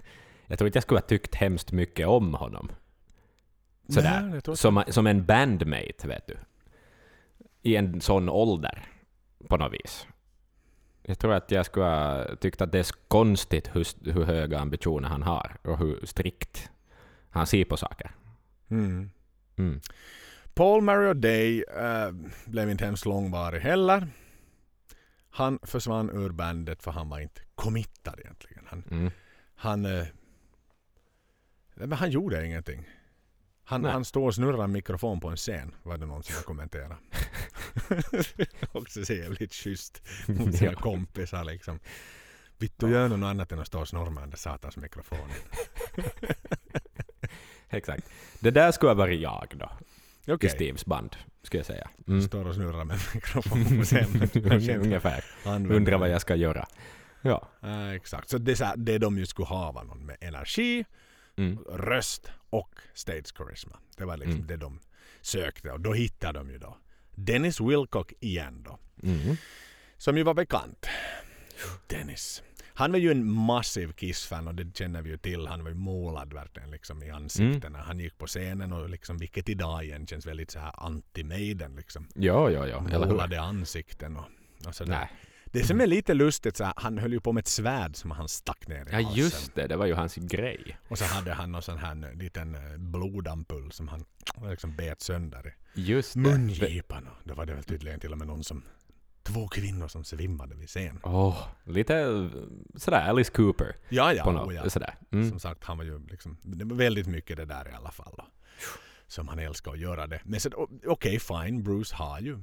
jag 0.46 0.58
tror 0.58 0.66
inte 0.66 0.76
jag 0.76 0.82
skulle 0.82 1.00
ha 1.00 1.06
tyckt 1.06 1.34
hemskt 1.34 1.72
mycket 1.72 2.06
om 2.06 2.34
honom. 2.34 2.68
Sådär. 3.88 4.40
Nej, 4.46 4.56
Som, 4.56 4.84
som 4.88 5.06
en 5.06 5.24
bandmate, 5.24 6.08
vet 6.08 6.26
du. 6.26 6.36
I 7.62 7.76
en 7.76 8.00
sån 8.00 8.28
ålder, 8.28 8.82
på 9.48 9.56
något 9.56 9.72
vis. 9.72 10.06
Jag 11.02 11.18
tror 11.18 11.32
att 11.32 11.50
jag 11.50 11.66
skulle 11.66 11.84
ha 11.84 12.36
tyckt 12.36 12.60
att 12.60 12.72
det 12.72 12.78
är 12.78 12.86
konstigt 13.08 13.70
hur, 13.72 14.12
hur 14.12 14.24
höga 14.24 14.58
ambitioner 14.58 15.08
han 15.08 15.22
har 15.22 15.56
och 15.62 15.78
hur 15.78 16.06
strikt 16.06 16.70
han 17.30 17.46
ser 17.46 17.64
på 17.64 17.76
saker. 17.76 18.10
Mm. 18.68 19.10
Mm. 19.56 19.80
Paul 20.54 20.82
Mario 20.82 21.14
Day 21.14 21.62
eh, 21.62 22.12
blev 22.44 22.70
inte 22.70 22.84
hemskt 22.84 23.06
långvarig 23.06 23.60
heller. 23.60 24.08
Han 25.36 25.58
försvann 25.62 26.10
ur 26.10 26.30
bandet 26.30 26.82
för 26.82 26.90
han 26.90 27.08
var 27.08 27.20
inte 27.20 27.40
committad 27.54 28.20
egentligen. 28.20 28.66
Han, 28.68 28.84
Mm. 28.90 29.10
han, 29.54 29.84
eh, 29.84 30.06
men 31.74 31.92
han 31.92 32.10
gjorde 32.10 32.46
ingenting. 32.46 32.88
Han, 33.64 33.82
Nej. 33.82 33.92
han 33.92 34.04
står 34.04 34.26
och 34.26 34.34
snurrar 34.34 34.64
en 34.64 34.72
mikrofon 34.72 35.20
på 35.20 35.28
en 35.28 35.36
scen, 35.36 35.74
var 35.82 35.98
det 35.98 36.06
någon 36.06 36.22
som 36.22 36.34
har 36.34 36.42
kommenterat. 36.42 36.98
Också 38.72 39.04
så 39.04 39.12
jävligt 39.12 39.52
schysst 39.54 40.02
mot 40.28 40.56
sina 40.56 40.74
kompisar 40.74 41.44
liksom. 41.44 41.78
Vittu 42.58 42.90
gör 42.90 43.08
något 43.08 43.26
annat 43.26 43.52
än 43.52 43.58
att 43.58 43.66
stå 43.66 43.80
och 43.80 43.88
snurra 43.88 44.10
med 44.10 44.22
den 44.22 44.30
där 44.30 44.36
satans 44.36 44.76
mikrofonen. 44.76 45.36
Exakt. 47.70 48.08
Det 48.40 48.50
där 48.50 48.72
skulle 48.72 48.90
ha 48.90 48.94
varit 48.94 49.20
jag 49.20 49.54
då, 49.56 49.70
Okej, 50.28 50.46
i 50.46 50.50
Steves 50.50 50.86
band, 50.86 51.16
skulle 51.42 51.58
jag 51.58 51.66
säga. 51.66 51.90
Mm. 52.08 52.22
står 52.22 52.44
och 52.48 52.54
snurrar 52.54 52.84
med 52.84 52.94
en 52.96 53.02
mikrofon 53.14 53.64
på 53.78 53.84
scen. 53.84 54.06
Kanske 54.32 54.54
inte 54.72 54.74
Ungefär. 54.74 55.24
använder 55.44 55.76
Undrar 55.76 55.98
vad 55.98 56.10
jag 56.10 56.20
ska 56.20 56.34
göra. 56.36 56.66
Ja. 57.22 57.48
Ja, 57.60 57.94
exakt. 57.94 58.28
Så 58.30 58.38
det, 58.38 58.60
är 58.60 58.76
det 58.76 58.98
de 58.98 59.18
ju 59.18 59.26
skulle 59.26 59.46
ha 59.46 59.72
var 59.72 59.84
någon 59.84 60.06
med 60.06 60.16
energi, 60.20 60.84
Mm. 61.36 61.58
röst 61.58 62.30
och 62.50 62.70
stage 62.94 63.36
charisma. 63.36 63.76
Det 63.96 64.04
var 64.04 64.16
liksom 64.16 64.34
Mm. 64.34 64.46
det 64.46 64.56
de 64.56 64.80
sökte 65.20 65.70
och 65.70 65.80
då 65.80 65.92
hittade 65.92 66.38
de 66.38 66.50
ju 66.50 66.58
då 66.58 66.76
Dennis 67.14 67.60
Wilcock 67.60 68.12
igen 68.20 68.62
då. 68.62 68.78
Mm. 69.02 69.36
Som 69.98 70.16
ju 70.16 70.22
var 70.22 70.34
bekant. 70.34 70.86
Dennis. 71.86 72.42
Han 72.76 72.92
var 72.92 72.98
ju 72.98 73.10
en 73.10 73.30
massiv 73.32 73.92
Kiss-fan 73.92 74.48
och 74.48 74.54
det 74.54 74.76
känner 74.76 75.02
vi 75.02 75.10
ju 75.10 75.16
till. 75.16 75.46
Han 75.46 75.62
var 75.62 75.70
ju 75.70 75.76
målad 75.76 76.32
verkligen 76.32 76.70
liksom 76.70 77.02
i 77.02 77.10
ansiktet 77.10 77.64
Mm. 77.64 77.72
när 77.72 77.80
han 77.80 78.00
gick 78.00 78.18
på 78.18 78.26
scenen 78.26 78.72
och 78.72 78.88
liksom, 78.90 79.18
vilket 79.18 79.48
idag 79.48 79.84
igen 79.84 80.06
känns 80.06 80.26
väldigt 80.26 80.50
så 80.50 80.58
här 80.58 80.72
anti-Maiden 80.72 81.76
liksom. 81.76 82.08
Ja, 82.14 82.50
ja, 82.50 82.66
ja. 82.66 82.84
Eller? 82.92 83.06
Målade 83.06 83.40
ansikten 83.40 84.16
och, 84.16 84.24
och 84.66 84.74
sådär. 84.74 85.10
Det 85.44 85.64
som 85.66 85.80
är 85.80 85.86
lite 85.86 86.14
lustigt 86.14 86.56
så 86.56 86.64
här, 86.64 86.72
han 86.76 86.98
höll 86.98 87.12
ju 87.12 87.20
på 87.20 87.32
med 87.32 87.40
ett 87.40 87.48
svärd 87.48 87.96
som 87.96 88.10
han 88.10 88.28
stack 88.28 88.68
ner 88.68 88.76
i 88.76 88.88
Ja, 88.90 88.96
halsen. 88.96 89.14
just 89.16 89.54
det. 89.54 89.66
Det 89.66 89.76
var 89.76 89.86
ju 89.86 89.94
hans 89.94 90.14
grej. 90.16 90.76
Och 90.88 90.98
så 90.98 91.04
hade 91.04 91.32
han 91.34 91.52
någon 91.52 91.62
sån 91.62 91.78
här 91.78 92.14
liten 92.14 92.54
eh, 92.54 92.76
blodampull 92.78 93.72
som 93.72 93.88
han 93.88 94.04
liksom 94.50 94.76
bet 94.76 95.00
sönder 95.00 95.54
i 95.74 95.82
Just 95.82 96.14
det. 96.14 96.20
mungipan. 96.20 97.08
Då 97.24 97.34
var 97.34 97.46
det 97.46 97.54
väl 97.54 97.64
tydligen 97.64 98.00
till 98.00 98.12
och 98.12 98.18
med 98.18 98.26
någon 98.26 98.44
som 98.44 98.62
två 99.24 99.48
kvinnor 99.48 99.88
som 99.88 100.04
svimmade 100.04 100.54
vid 100.54 100.68
scen. 100.68 101.00
Åh, 101.02 101.48
lite 101.64 101.96
eh, 101.96 102.28
sådär 102.76 103.08
Alice 103.08 103.32
Cooper. 103.32 103.76
Ja, 103.88 104.12
ja, 104.12 104.24
på 104.24 104.30
oh, 104.30 104.34
något, 104.34 104.54
ja. 104.54 104.70
sådär. 104.70 104.94
Mm. 105.12 105.30
Som 105.30 105.40
sagt, 105.40 105.64
han 105.64 105.78
var 105.78 105.84
ju 105.84 106.06
liksom, 106.06 106.36
det 106.42 106.64
var 106.64 106.76
väldigt 106.76 107.06
mycket 107.06 107.36
det 107.36 107.44
där 107.44 107.68
i 107.68 107.72
alla 107.72 107.90
fall. 107.90 108.14
Då, 108.16 108.26
som 109.06 109.28
han 109.28 109.38
älskar 109.38 109.72
att 109.72 109.78
göra 109.78 110.06
det. 110.06 110.20
Men 110.24 110.40
okej, 110.86 111.20
fine, 111.20 111.62
Bruce 111.62 111.94
har 111.94 112.20
ju 112.20 112.38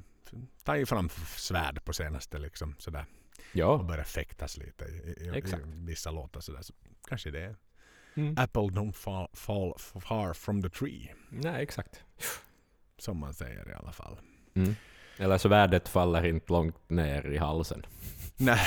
tagit 0.64 0.90
fram 0.90 1.10
svärd 1.38 1.86
på 1.86 1.94
senaste 1.94 2.40
liksom 2.40 2.76
sådär. 2.80 3.06
Och 3.38 3.58
Ja. 3.58 3.86
börjat 3.88 4.08
fäktas 4.08 4.58
lite 4.58 4.86
i, 4.86 5.16
i, 5.18 5.38
i, 5.38 5.44
vissa 5.66 6.12
låtar 6.12 6.42
sådär. 6.42 6.62
Så 6.62 6.74
kanske 7.08 7.32
det 7.32 7.42
är 7.42 7.56
Mm. 8.14 8.36
Apple 8.38 8.62
don't 8.62 8.92
fall, 8.92 9.28
fall 9.34 9.74
far 9.78 10.34
from 10.34 10.62
the 10.62 10.70
tree. 10.70 11.14
Nej, 11.30 11.64
exakt. 11.64 12.04
Som 12.98 13.18
man 13.18 13.34
säger 13.34 13.70
i 13.70 13.74
alla 13.74 13.92
fall. 13.92 14.20
Mm. 14.54 14.76
Eller 15.22 15.38
så 15.38 15.50
värdet 15.50 15.90
faller 15.90 16.26
inte 16.26 16.54
långt 16.54 16.90
ner 16.90 17.28
i 17.32 17.38
halsen. 17.38 17.86
Nej. 18.38 18.60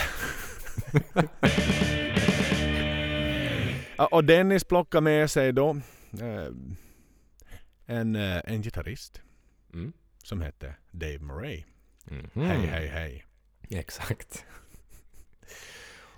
Och 4.10 4.24
Dennis 4.24 4.64
plockar 4.64 5.00
med 5.00 5.30
sig 5.30 5.52
då 5.52 5.70
eh, 6.20 6.46
en, 7.86 8.16
eh, 8.16 8.40
en 8.44 8.62
gitarrist 8.62 9.20
Mm. 9.72 9.92
som 10.22 10.40
hette 10.40 10.74
Dave 10.90 11.18
Murray. 11.18 11.64
Mhm. 12.04 12.44
Hej, 12.46 12.66
hej, 12.66 12.86
hej. 12.88 13.24
Exakt. 13.70 14.44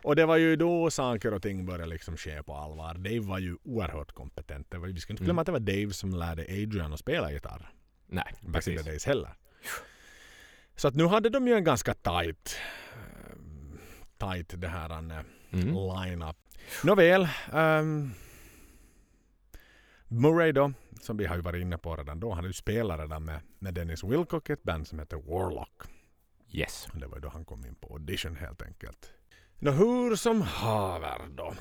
Och 0.02 0.16
det 0.16 0.26
var 0.26 0.36
ju 0.36 0.56
då 0.56 0.90
saker 0.90 1.34
och 1.34 1.42
ting 1.42 1.66
började 1.66 1.86
liksom 1.86 2.16
ske 2.16 2.42
på 2.42 2.54
allvar. 2.54 2.94
Dave 2.94 3.20
var 3.20 3.38
ju 3.38 3.56
oerhört 3.62 4.12
kompetent. 4.12 4.74
Vi 4.86 5.00
ska 5.00 5.12
inte 5.12 5.24
glömma 5.24 5.32
Mm. 5.32 5.38
att 5.42 5.46
det 5.46 5.52
var 5.52 5.80
Dave 5.82 5.92
som 5.92 6.10
lärde 6.10 6.42
Adrian 6.42 6.92
att 6.92 7.00
spela 7.00 7.32
gitarr. 7.32 7.70
Nej, 8.06 8.24
Back 8.24 8.36
in 8.44 8.52
the 8.52 8.52
precis. 8.52 8.84
days 8.86 9.06
heller. 9.06 9.34
Så 10.76 10.88
att 10.88 10.94
nu 10.94 11.06
hade 11.06 11.28
de 11.30 11.48
ju 11.48 11.54
en 11.54 11.64
ganska 11.64 11.94
tight, 11.94 12.56
tight 14.18 14.60
det 14.60 14.68
här 14.68 14.90
eh, 14.90 15.20
Mm. 15.52 15.66
line-up. 15.74 16.36
Nåväl. 16.84 17.28
Um, 17.52 18.10
Murray 20.08 20.52
då, 20.52 20.72
som 21.00 21.16
vi 21.16 21.26
har 21.26 21.36
ju 21.36 21.42
varit 21.42 21.60
inne 21.62 21.78
på 21.78 21.96
redan 21.96 22.20
då, 22.20 22.28
han 22.28 22.36
hade 22.36 22.48
ju 22.48 22.52
spelat 22.52 23.00
redan 23.00 23.24
med, 23.24 23.40
med 23.58 23.74
Dennis 23.74 24.04
Wilcock 24.04 24.50
i 24.50 24.52
ett 24.52 24.62
band 24.62 24.86
som 24.86 24.98
heter 24.98 25.16
Warlock. 25.16 25.82
Yes. 26.50 26.88
Och 26.92 27.00
Det 27.00 27.06
var 27.06 27.18
då 27.18 27.28
han 27.28 27.44
kom 27.44 27.66
in 27.66 27.74
på 27.74 27.92
audition 27.92 28.36
helt 28.36 28.62
enkelt. 28.62 29.10
Nå 29.58 29.70
hur 29.70 30.16
som 30.16 30.42
haver 30.42 31.28
då. 31.30 31.54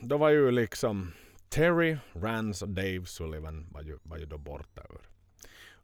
Då 0.00 0.16
var 0.16 0.28
ju 0.30 0.50
liksom 0.50 1.12
Terry, 1.48 1.96
Rance 2.12 2.64
och 2.64 2.70
Dave 2.70 3.06
Sullivan 3.06 3.66
var 3.70 3.82
ju, 3.82 3.98
var 4.02 4.16
ju 4.18 4.26
då 4.26 4.38
borta 4.38 4.80
ur, 4.90 5.00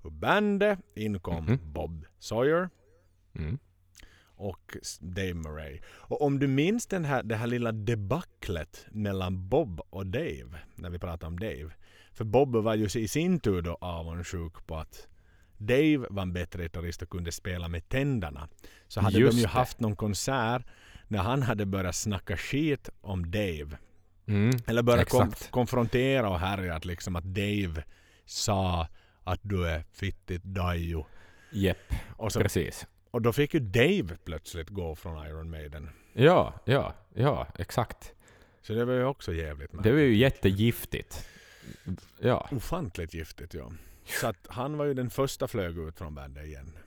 ur 0.04 0.10
bandet. 0.10 0.78
In 0.94 1.20
kom 1.20 1.44
Mhm. 1.44 1.58
Bob 1.72 2.04
Sawyer 2.18 2.68
Mm. 3.34 3.58
och 4.36 4.76
Dave 5.00 5.34
Murray. 5.34 5.80
Och 5.86 6.22
om 6.22 6.38
du 6.38 6.46
minns 6.46 6.86
den 6.86 7.04
här, 7.04 7.22
det 7.22 7.36
här 7.36 7.46
lilla 7.46 7.72
debaclet 7.72 8.86
mellan 8.90 9.48
Bob 9.48 9.80
och 9.90 10.06
Dave, 10.06 10.58
när 10.74 10.90
vi 10.90 10.98
pratar 10.98 11.26
om 11.26 11.38
Dave. 11.38 11.70
För 12.12 12.24
Bob 12.24 12.56
var 12.56 12.74
ju 12.74 13.00
i 13.00 13.08
sin 13.08 13.40
tur 13.40 13.62
då 13.62 13.78
avundsjuk 13.80 14.66
på 14.66 14.76
att 14.76 15.08
Dave 15.56 16.06
var 16.10 16.22
en 16.22 16.32
bättre 16.32 16.62
gitarrist 16.62 17.02
och 17.02 17.08
kunde 17.10 17.32
spela 17.32 17.68
med 17.68 17.88
tänderna. 17.88 18.48
Så 18.88 19.00
hade 19.00 19.18
Just 19.18 19.32
de 19.32 19.36
ju 19.38 19.42
det. 19.42 19.48
haft 19.48 19.80
någon 19.80 19.96
konsert 19.96 20.62
när 21.08 21.18
han 21.18 21.42
hade 21.42 21.66
börjat 21.66 21.94
snacka 21.96 22.36
skit 22.36 22.88
om 23.00 23.30
Dave. 23.30 23.78
Mm. 24.26 24.50
Eller 24.66 24.82
börjat 24.82 25.08
kom, 25.08 25.32
konfrontera 25.50 26.28
och 26.30 26.38
härja 26.38 26.74
att 26.76 26.84
liksom 26.84 27.16
att 27.16 27.24
Dave 27.24 27.84
sa 28.24 28.88
att 29.32 29.40
du 29.42 29.66
är 29.66 29.84
fittigt 29.92 30.44
dajo. 30.44 31.06
Jepp, 31.50 31.92
Och, 32.16 32.32
så, 32.32 32.40
precis. 32.40 32.86
och 33.10 33.22
då 33.22 33.32
fick 33.32 33.54
ju 33.54 33.60
Dave 33.60 34.16
plötsligt 34.24 34.68
gå 34.68 34.94
från 34.94 35.26
Iron 35.26 35.50
Maiden. 35.50 35.90
Ja, 36.12 36.54
ja, 36.64 36.94
ja, 37.14 37.46
exakt. 37.58 38.12
Så 38.62 38.72
det 38.72 38.84
var 38.84 38.94
ju 38.94 39.04
också 39.04 39.32
jävligt 39.34 39.70
Det 39.70 39.76
märkligt. 39.76 39.94
var 39.94 40.00
ju 40.00 40.16
jättegiftigt. 40.16 41.26
Ja, 42.20 42.48
Ofantligt 42.52 43.14
giftigt 43.14 43.54
ja. 43.54 43.70
Så 44.04 44.26
att 44.26 44.46
han 44.48 44.76
var 44.76 44.84
ju 44.84 44.94
den 44.94 45.10
första 45.10 45.48
flög 45.48 45.78
ut 45.78 45.98
från 45.98 46.14
bandet 46.14 46.44
igen. 46.46 46.78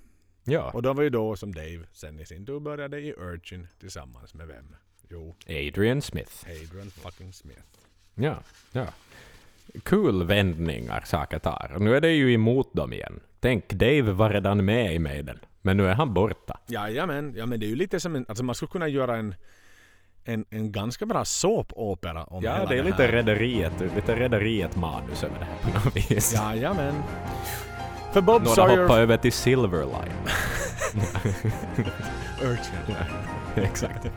ja. 0.43 0.71
Och 0.71 0.81
då 0.81 0.93
var 0.93 1.03
ju 1.03 1.09
då 1.09 1.35
som 1.35 1.53
Dave 1.53 1.85
sen 1.93 2.19
i 2.19 2.25
sin 2.25 2.45
tur 2.45 2.59
började 2.59 2.99
i 2.99 3.13
Urchin 3.17 3.67
tillsammans 3.79 4.33
med 4.33 4.47
vem? 4.47 4.75
Jo, 5.09 5.35
Adrian 5.47 6.01
Smith. 6.01 6.45
Adrian 6.45 6.91
fucking 6.91 7.33
Smith. 7.33 7.61
Ja, 8.15 8.43
ja. 8.71 8.87
Kul 9.83 10.23
vändningar 10.23 11.01
saker 11.05 11.39
tar. 11.39 11.75
Nu 11.79 11.95
är 11.95 12.01
det 12.01 12.11
ju 12.11 12.33
emot 12.33 12.73
dem 12.73 12.93
igen. 12.93 13.19
Tänk, 13.39 13.69
Dave 13.69 14.01
var 14.01 14.29
redan 14.29 14.65
med 14.65 14.95
i 14.95 14.99
Maiden, 14.99 15.39
men 15.61 15.77
nu 15.77 15.87
är 15.87 15.93
han 15.93 16.13
borta. 16.13 16.59
Jajamän, 16.67 17.33
ja 17.37 17.45
men 17.45 17.59
det 17.59 17.65
är 17.65 17.67
ju 17.69 17.75
lite 17.75 17.99
som 17.99 18.15
en, 18.15 18.25
alltså 18.29 18.43
man 18.43 18.55
skulle 18.55 18.69
kunna 18.71 18.87
göra 18.87 19.17
en, 19.17 19.35
en, 20.23 20.45
en 20.49 20.71
ganska 20.71 21.05
bra 21.05 21.25
såpopera 21.25 22.23
om 22.23 22.43
Ja, 22.43 22.53
hela 22.53 22.65
det 22.69 22.75
är 22.77 22.83
här. 22.83 22.89
lite 22.89 23.11
Rederiet, 23.11 23.73
lite 23.95 24.15
Rederiet-manus 24.15 25.23
över 25.23 25.39
det 25.39 25.45
här 25.45 25.71
på 25.73 25.85
något 25.85 25.95
vis. 26.11 26.33
Jajamän. 26.33 26.95
För 28.13 28.21
Bob 28.21 28.41
Några 28.43 28.55
Sawyer... 28.55 28.81
hoppar 28.81 28.99
över 28.99 29.17
till 29.17 29.31
Silverline. 29.33 30.11
Urchin. 32.41 32.95
Exakt. 33.55 34.07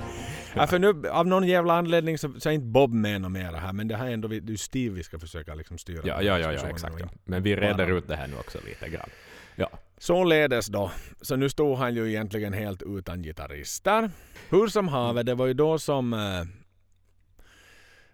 Ja, 0.57 0.66
för 0.66 0.78
nu, 0.78 1.09
av 1.09 1.26
någon 1.26 1.46
jävla 1.48 1.74
anledning 1.74 2.18
så, 2.18 2.40
så 2.40 2.48
är 2.48 2.52
inte 2.52 2.66
Bob 2.66 2.92
med 2.92 3.20
något 3.20 3.32
mera 3.32 3.57
här, 3.57 3.72
men 3.72 3.88
det 3.88 3.96
här 3.96 4.07
är 4.07 4.11
ändå 4.11 4.28
det 4.28 4.52
är 4.52 4.57
Steve 4.57 4.94
vi 4.94 5.02
ska 5.02 5.18
försöka 5.18 5.55
liksom 5.55 5.78
styra. 5.78 6.02
Ja, 6.05 6.22
ja, 6.22 6.38
ja, 6.38 6.52
ja 6.52 6.68
exakt. 6.68 6.96
Ja. 7.00 7.09
Men 7.24 7.42
vi 7.42 7.57
reder 7.57 7.90
ut 7.98 8.09
det 8.09 8.16
här 8.16 8.26
nu 8.28 8.36
också 8.36 8.59
lite 8.66 8.88
grann. 8.88 9.09
Ja. 9.57 9.70
Således 9.98 10.66
då, 10.66 10.90
så 11.20 11.36
nu 11.36 11.48
stod 11.48 11.78
han 11.78 11.94
ju 11.94 12.09
egentligen 12.09 12.52
helt 12.52 12.82
utan 12.82 13.22
gitarrister. 13.22 14.11
Hur 14.50 14.66
som 14.68 14.88
haver, 14.88 15.24
det 15.24 15.34
var 15.34 15.46
ju 15.46 15.55
då 15.55 15.78
som... 15.78 16.12
eh, 16.12 16.44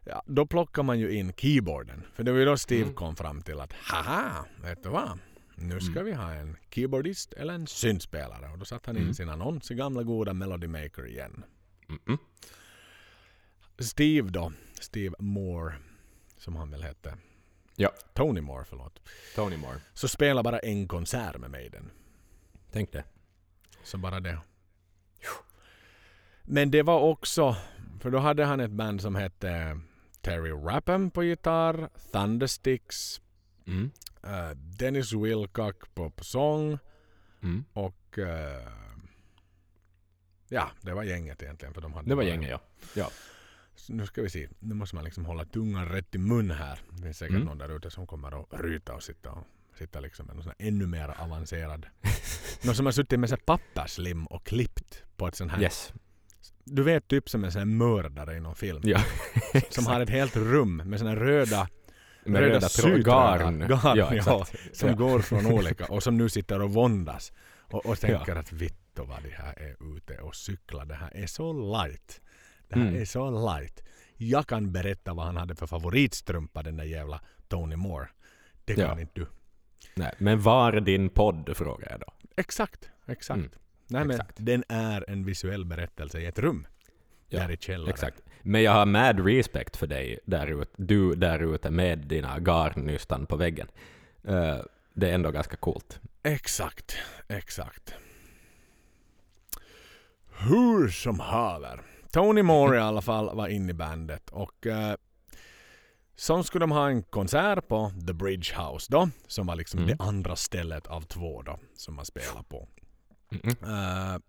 Ja, 0.04 0.22
då 0.26 0.46
plockar 0.46 0.82
man 0.82 0.98
ju 0.98 1.12
in 1.12 1.32
keyboarden. 1.36 2.02
För 2.14 2.22
det 2.22 2.32
var 2.32 2.38
ju 2.38 2.44
då 2.44 2.56
Steve 2.56 2.82
Mm. 2.82 2.94
kom 2.94 3.16
fram 3.16 3.42
till 3.42 3.60
att 3.60 3.72
haha, 3.72 4.44
vet 4.62 4.82
du 4.82 4.88
vad? 4.88 5.18
Nu 5.54 5.80
ska 5.80 5.92
Mm. 5.92 6.04
vi 6.04 6.12
ha 6.12 6.32
en 6.32 6.56
keyboardist 6.70 7.32
eller 7.32 7.54
en 7.54 7.66
syntspelare. 7.66 8.52
Och 8.52 8.58
då 8.58 8.64
satte 8.64 8.90
han 8.90 8.96
in 8.96 9.02
Mm. 9.02 9.14
sin 9.14 9.28
annons 9.28 9.70
i 9.70 9.74
gamla 9.74 10.02
goda 10.02 10.32
Melody 10.32 10.66
Maker 10.66 11.06
igen. 11.06 11.44
Mm-mm. 11.90 12.18
Steve 13.78 14.30
då, 14.30 14.52
Steve 14.80 15.14
Moore, 15.18 15.74
som 16.36 16.56
han 16.56 16.70
väl 16.70 16.82
hette. 16.82 17.16
Ja. 17.76 17.90
Tony 18.14 18.40
Moore, 18.40 18.64
förlåt. 18.64 19.00
Tony 19.36 19.56
Moore. 19.56 19.80
Så 19.94 20.08
spelar 20.08 20.42
bara 20.42 20.58
en 20.58 20.88
konsert 20.88 21.38
med 21.38 21.50
Maiden. 21.50 21.90
Tänk 22.72 22.92
det. 22.92 23.04
Så 23.84 23.98
bara 23.98 24.20
det. 24.20 24.38
Men 26.42 26.70
det 26.70 26.82
var 26.82 27.00
också, 27.00 27.56
för 28.00 28.10
då 28.10 28.18
hade 28.18 28.44
han 28.44 28.60
ett 28.60 28.70
band 28.70 29.00
som 29.00 29.14
hette 29.14 29.80
Terry 30.20 30.50
Rappen 30.50 31.10
på 31.10 31.24
gitarr, 31.24 31.88
Thundersticks, 32.12 33.20
Mm. 33.66 33.90
eh, 34.24 34.50
Dennis 34.50 35.12
Wilcock 35.12 35.94
på, 35.94 36.10
på 36.10 36.24
sång 36.24 36.78
Mm. 37.42 37.64
och 37.72 38.18
eh, 38.18 38.68
ja, 40.50 40.70
det 40.80 40.92
var 40.94 41.02
gänget 41.02 41.42
egentligen. 41.42 41.74
För 41.74 41.80
de 41.80 41.92
hade 41.92 42.08
Det 42.08 42.14
var 42.14 42.22
gänget 42.22 42.50
ja. 42.50 42.60
ja. 42.94 43.10
Så 43.74 43.92
nu 43.92 44.06
ska 44.06 44.22
vi 44.22 44.30
se, 44.30 44.48
nu 44.58 44.74
måste 44.74 44.94
man 44.96 45.04
liksom 45.04 45.24
hålla 45.24 45.44
tungan 45.44 45.88
rätt 45.88 46.14
i 46.14 46.18
mun 46.18 46.50
här. 46.50 46.78
Det 46.90 47.02
finns 47.02 47.18
säkert 47.18 47.34
Mm. 47.34 47.46
någon 47.46 47.58
där 47.58 47.76
ute 47.76 47.90
som 47.90 48.06
kommer 48.06 48.40
att 48.40 48.60
ryta 48.60 48.94
och 48.94 49.02
sitta 49.02 49.30
och 49.30 49.44
sitta 49.78 50.00
liksom 50.00 50.26
med 50.26 50.34
någon 50.36 50.44
sån 50.44 50.52
ännu 50.58 50.86
mer 50.86 51.14
avancerad. 51.18 51.86
någon 52.64 52.74
som 52.74 52.86
har 52.86 52.92
suttit 52.92 53.20
med 53.20 53.28
så 53.30 53.36
papperslim 53.36 54.26
och 54.26 54.46
klippt 54.46 55.02
på 55.16 55.26
ett 55.28 55.34
sånt 55.34 55.52
här 55.52 55.62
Yes. 55.62 55.92
Du 56.64 56.82
vet 56.82 57.08
typ 57.08 57.28
som 57.28 57.44
en 57.44 57.52
sån 57.52 57.58
här 57.58 57.66
mördare 57.66 58.36
i 58.36 58.40
någon 58.40 58.54
film. 58.54 58.80
Ja. 58.84 59.00
Som 59.70 59.86
har 59.86 60.00
ett 60.00 60.10
helt 60.10 60.36
rum 60.36 60.76
med 60.76 60.98
såna 60.98 61.16
röda, 61.16 61.68
Med 62.24 62.40
röda 62.40 62.68
röda 62.84 62.98
garn. 62.98 63.58
garn 63.68 63.96
ja, 63.98 64.14
ja, 64.26 64.46
som 64.72 64.88
Ja. 64.88 64.94
går 64.94 65.20
från 65.20 65.46
olika 65.46 65.86
och 65.86 66.02
som 66.02 66.16
nu 66.16 66.28
sitter 66.28 66.60
och 66.62 66.72
våndas. 66.72 67.32
Och, 67.70 67.86
och 67.86 67.98
tänker 68.00 68.32
Ja. 68.34 68.38
att 68.40 68.52
vittu 68.52 69.02
vad 69.02 69.22
de 69.22 69.30
här 69.30 69.58
är 69.58 69.96
ute 69.96 70.18
och 70.18 70.36
cyklar. 70.36 70.84
Det 70.84 70.94
här 70.94 71.16
är 71.16 71.26
så 71.26 71.52
light. 71.52 72.20
Det 72.68 72.74
här 72.74 72.82
Mm. 72.88 73.00
är 73.00 73.04
så 73.04 73.48
light. 73.58 73.82
Jag 74.16 74.46
kan 74.46 74.72
berätta 74.72 75.14
vad 75.14 75.26
han 75.26 75.36
hade 75.36 75.54
för 75.54 75.66
favoritstrumpa 75.66 76.62
den 76.62 76.76
där 76.76 76.84
jävla 76.84 77.20
Tony 77.48 77.76
Moore. 77.76 78.08
Det 78.64 78.74
kan 78.74 78.84
Ja. 78.84 79.00
inte 79.00 79.12
du. 79.20 79.26
Nej, 79.94 80.12
men 80.18 80.40
var 80.40 80.72
din 80.80 81.08
podd 81.08 81.56
frågar 81.56 81.90
jag 81.90 82.00
då. 82.00 82.12
Exakt, 82.36 82.90
exakt. 83.06 83.38
Mm. 83.38 83.50
Nej, 83.86 84.04
men 84.04 84.10
Exakt. 84.10 84.34
Den 84.36 84.64
är 84.68 85.10
en 85.10 85.24
visuell 85.24 85.64
berättelse 85.64 86.20
i 86.20 86.26
ett 86.26 86.38
rum. 86.38 86.66
Ja, 87.28 87.38
där 87.40 87.50
i 87.50 87.56
källaren. 87.56 87.90
Exakt. 87.90 88.22
Men 88.42 88.62
jag 88.62 88.72
har 88.72 88.86
mad 88.86 89.26
respect 89.26 89.76
för 89.76 89.86
dig 89.86 90.18
där 90.26 90.46
ute, 90.62 90.70
du 90.76 91.14
där 91.14 91.54
ute 91.54 91.70
med 91.70 91.98
dina 91.98 92.38
garnnystan 92.40 93.26
på 93.26 93.36
väggen. 93.36 93.66
Eh, 94.24 94.58
det 94.92 95.10
är 95.10 95.14
ändå 95.14 95.30
ganska 95.30 95.56
coolt. 95.56 96.00
Exakt, 96.22 96.96
exakt. 97.28 97.94
Hur 100.38 100.88
som 100.88 101.20
haver. 101.20 101.82
Tony 102.12 102.42
Moore 102.42 102.76
i 102.76 102.80
alla 102.80 103.02
fall 103.02 103.36
var 103.36 103.48
inne 103.48 103.70
i 103.70 103.74
bandet 103.74 104.30
och 104.30 104.66
eh, 104.66 104.94
så 106.16 106.42
skulle 106.42 106.62
de 106.62 106.70
ha 106.70 106.88
en 106.88 107.02
konsert 107.02 107.68
på 107.68 107.92
The 108.06 108.12
Bridge 108.12 108.54
House 108.62 108.86
då, 108.90 109.08
som 109.26 109.46
var 109.46 109.56
liksom 109.56 109.80
Mm. 109.80 109.88
det 109.96 110.04
andra 110.04 110.36
stället 110.36 110.86
av 110.86 111.00
två 111.00 111.42
då, 111.42 111.58
som 111.76 111.94
man 111.94 112.04
spelar 112.04 112.42
på. 112.42 112.68
Mm-mm. 113.30 114.14
Eh, 114.14 114.20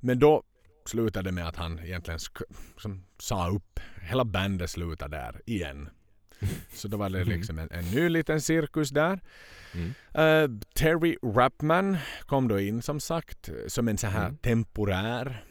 men 0.00 0.18
då 0.18 0.42
slutade 0.86 1.28
det 1.28 1.32
med 1.32 1.48
att 1.48 1.56
han 1.56 1.78
egentligen 1.78 2.20
som 2.78 3.04
sa 3.18 3.48
upp. 3.48 3.80
Hela 4.02 4.24
bandet 4.24 4.70
slutade 4.70 5.16
där 5.16 5.40
igen. 5.46 5.88
Så 6.72 6.88
då 6.88 6.96
var 6.96 7.08
det 7.10 7.24
liksom 7.24 7.58
en, 7.58 7.68
en 7.70 7.84
ny 7.84 8.08
liten 8.08 8.40
cirkus 8.40 8.90
där. 8.90 9.20
Mm. 9.74 9.94
Eh, 10.14 10.60
Terry 10.74 11.16
Rapman 11.22 11.96
kom 12.26 12.48
då 12.48 12.60
in 12.60 12.82
som 12.82 13.00
sagt 13.00 13.48
som 13.66 13.88
en 13.88 13.98
så 13.98 14.06
här 14.06 14.24
Mm. 14.24 14.36
temporär 14.36 15.44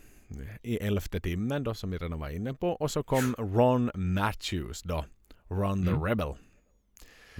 i 0.63 0.77
elfte 0.77 1.19
timmen 1.19 1.63
då 1.63 1.73
som 1.73 1.91
vi 1.91 1.97
redan 1.97 2.19
var 2.19 2.29
inne 2.29 2.53
på. 2.53 2.69
Och 2.69 2.91
så 2.91 3.03
kom 3.03 3.35
Ron 3.37 3.91
Matthews 3.95 4.81
då. 4.81 5.05
Ron 5.49 5.85
the 5.85 5.91
Mm. 5.91 6.03
Rebel. 6.03 6.33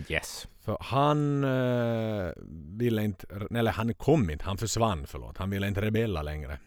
Yes. 0.10 0.48
För 0.66 0.78
han 0.82 1.44
eh, 1.44 2.32
ville 2.78 3.04
inte, 3.04 3.28
eller 3.56 3.72
han 3.72 3.94
kom 3.94 4.30
inte, 4.30 4.46
han 4.46 4.58
försvann 4.58 5.08
förlåt. 5.08 5.38
Han 5.38 5.50
ville 5.50 5.68
inte 5.68 5.82
rebella 5.82 6.22
längre. 6.22 6.60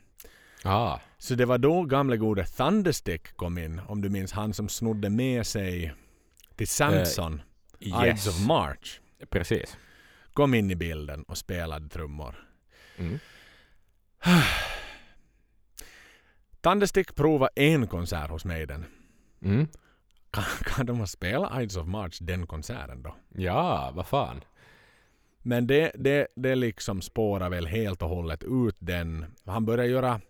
Ah, 0.65 0.99
Så 1.19 1.35
det 1.35 1.45
var 1.45 1.59
då 1.59 1.83
gamle 1.85 2.17
gode 2.17 2.45
Thunderstick 2.47 3.37
kom 3.37 3.59
in. 3.59 3.81
Om 3.89 4.01
du 4.03 4.09
minns 4.09 4.33
han 4.33 4.55
som 4.55 4.69
snodde 4.69 5.11
med 5.11 5.47
sig 5.47 5.95
till 6.61 6.69
Samson, 6.69 7.43
Ides 7.79 8.27
yes. 8.27 8.27
of 8.27 8.47
March. 8.47 9.01
Precis. 9.31 9.77
Kom 10.33 10.55
in 10.55 10.71
i 10.71 10.75
bilden 10.75 11.23
och 11.23 11.39
spelade 11.39 11.89
trummor. 11.89 12.49
Mm. 12.97 13.19
Thunderstick 16.61 17.15
provade 17.15 17.51
en 17.57 17.87
konsert 17.87 18.31
hos 18.31 18.45
Maiden. 18.45 18.85
Mm. 19.43 19.69
Kan, 20.31 20.45
kan 20.65 20.87
de 20.87 20.99
ha 20.99 21.07
spelat 21.07 21.63
Ides 21.63 21.77
of 21.77 21.87
March 21.87 22.19
den 22.21 22.47
konserten 22.47 23.03
då? 23.03 23.17
Ja, 23.29 23.91
vad 23.95 24.07
fan. 24.07 24.45
Men 25.43 25.67
det, 25.67 25.93
det, 25.95 26.27
det 26.37 26.55
liksom 26.55 27.03
spårar 27.03 27.51
väl 27.51 27.67
helt 27.67 28.03
och 28.03 28.09
hållet 28.09 28.45
ut 28.45 28.77
den. 28.79 29.27
Han 29.45 29.65
började 29.65 29.91
göra 29.91 30.21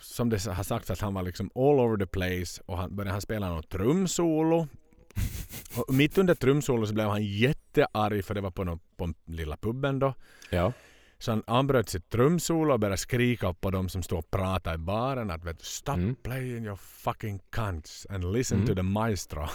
som 0.00 0.30
det 0.30 0.46
har 0.46 0.62
sagts 0.62 0.90
att 0.90 1.00
han 1.00 1.14
var 1.14 1.22
liksom 1.22 1.50
all 1.54 1.80
over 1.80 1.96
the 1.96 2.06
place 2.06 2.62
och 2.66 2.78
han 2.78 2.96
började 2.96 3.12
han 3.12 3.20
spela 3.20 3.48
något 3.48 3.68
trumsolo. 3.68 4.68
Och 5.76 5.94
mitt 5.94 6.18
under 6.18 6.34
trumsolo 6.34 6.86
så 6.86 6.94
blev 6.94 7.08
han 7.08 7.24
jättearg 7.24 8.24
för 8.24 8.34
det 8.34 8.40
var 8.40 8.50
på, 8.50 8.64
nå- 8.64 8.78
på 8.96 9.04
den 9.06 9.14
lilla 9.24 9.56
puben 9.56 9.98
då. 9.98 10.14
Ja. 10.50 10.72
Så 11.18 11.30
han 11.32 11.42
avbröt 11.46 11.88
sitt 11.88 12.08
trumsolo 12.10 12.72
och 12.72 12.80
började 12.80 12.96
skrika 12.96 13.52
på 13.52 13.70
dem 13.70 13.88
som 13.88 14.02
stod 14.02 14.18
och 14.18 14.30
pratade 14.30 14.74
i 14.74 14.78
baren 14.78 15.30
att 15.30 15.44
vet, 15.44 15.62
stop 15.64 15.92
Mm. 15.94 16.14
playing 16.22 16.64
your 16.64 16.76
fucking 16.76 17.40
cunts 17.50 18.06
and 18.10 18.32
listen 18.32 18.58
Mm. 18.58 18.68
to 18.68 18.74
the 18.74 18.82
maestro. 18.82 19.48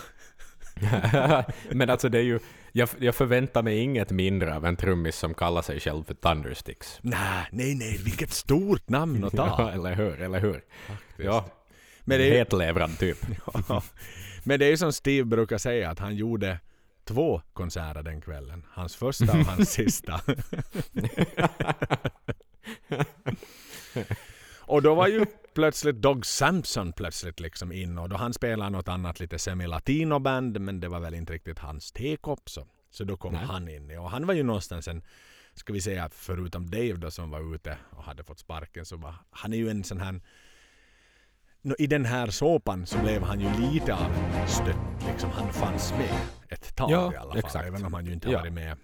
Men 1.71 1.89
alltså 1.89 2.09
det 2.09 2.17
är 2.17 2.23
ju, 2.23 2.39
jag, 2.71 2.89
jag 2.99 3.15
förväntar 3.15 3.63
mig 3.63 3.77
inget 3.77 4.11
mindre 4.11 4.55
av 4.55 4.65
en 4.65 4.75
trummis 4.75 5.15
som 5.15 5.33
kallar 5.33 5.61
sig 5.61 5.79
själv 5.79 6.03
för 6.03 6.13
Thundersticks. 6.13 6.99
Nej, 7.01 7.47
nej, 7.51 7.75
nej, 7.75 7.97
vilket 8.05 8.31
stort 8.31 8.89
namn 8.89 9.23
att 9.23 9.33
ta. 9.33 9.45
Ja, 9.57 9.71
eller 9.71 9.95
hur, 9.95 10.21
eller 10.21 10.39
hur? 10.39 10.63
Ja, 11.17 11.45
Men 12.03 12.17
det 12.19 12.27
är, 12.29 12.31
hetlevrad 12.37 12.99
typ. 12.99 13.17
Ja. 13.69 13.83
Men 14.43 14.59
det 14.59 14.65
är 14.65 14.69
ju 14.69 14.77
som 14.77 14.93
Steve 14.93 15.25
brukar 15.25 15.57
säga 15.57 15.89
att 15.89 15.99
han 15.99 16.15
gjorde 16.15 16.59
två 17.05 17.41
konserter 17.53 18.03
den 18.03 18.21
kvällen. 18.21 18.65
Hans 18.71 18.95
första 18.95 19.23
och 19.23 19.45
hans 19.45 19.69
sista. 19.73 20.21
och 24.59 24.81
då 24.81 24.95
var 24.95 25.07
ju 25.07 25.25
plötsligt 25.59 25.95
Dog 26.01 26.25
Samson 26.25 26.93
plötsligt 26.93 27.39
liksom 27.39 27.71
in 27.71 27.97
och 27.97 28.09
då 28.09 28.15
han 28.15 28.33
spelade 28.33 28.69
något 28.69 28.87
annat 28.87 29.19
lite 29.19 29.39
semi-latino-band 29.39 30.59
men 30.61 30.79
det 30.79 30.87
var 30.89 30.99
väl 30.99 31.13
inte 31.13 31.33
riktigt 31.33 31.59
hans 31.59 31.91
tekopp 31.91 32.49
så. 32.49 32.67
Så 32.89 33.03
då 33.03 33.17
kom 33.17 33.33
Nej. 33.33 33.45
han 33.45 33.67
in 33.67 33.97
och 33.99 34.09
han 34.11 34.27
var 34.27 34.33
ju 34.33 34.43
någonstans 34.43 34.87
en 34.87 35.03
ska 35.53 35.73
vi 35.73 35.81
säga 35.81 36.09
förutom 36.13 36.69
Dave 36.69 36.93
då 36.93 37.11
som 37.11 37.29
var 37.29 37.55
ute 37.55 37.77
och 37.91 38.03
hade 38.03 38.23
fått 38.23 38.39
sparken 38.39 38.85
så 38.85 38.97
var 38.97 39.13
han 39.31 39.53
är 39.53 39.57
ju 39.57 39.69
en 39.69 39.83
sån 39.83 39.99
här 39.99 40.21
I 41.77 41.87
den 41.87 42.05
här 42.05 42.27
såpan 42.29 42.85
så 42.85 42.97
blev 42.99 43.23
han 43.23 43.39
ju 43.39 43.49
lite 43.71 43.93
av 43.95 44.11
en 44.11 44.47
stött. 44.47 44.77
Liksom, 45.11 45.29
han 45.31 45.53
fanns 45.53 45.91
med 45.91 46.15
ett 46.49 46.75
tag 46.75 46.91
Ja, 46.91 47.13
i 47.13 47.15
alla 47.15 47.29
fall. 47.31 47.37
exakt. 47.39 47.65
Även 47.65 47.85
om 47.85 47.93
han 47.93 48.05
ju 48.05 48.13
inte 48.13 48.29
Ja. 48.29 48.39
varit 48.39 48.53
med 48.53 48.77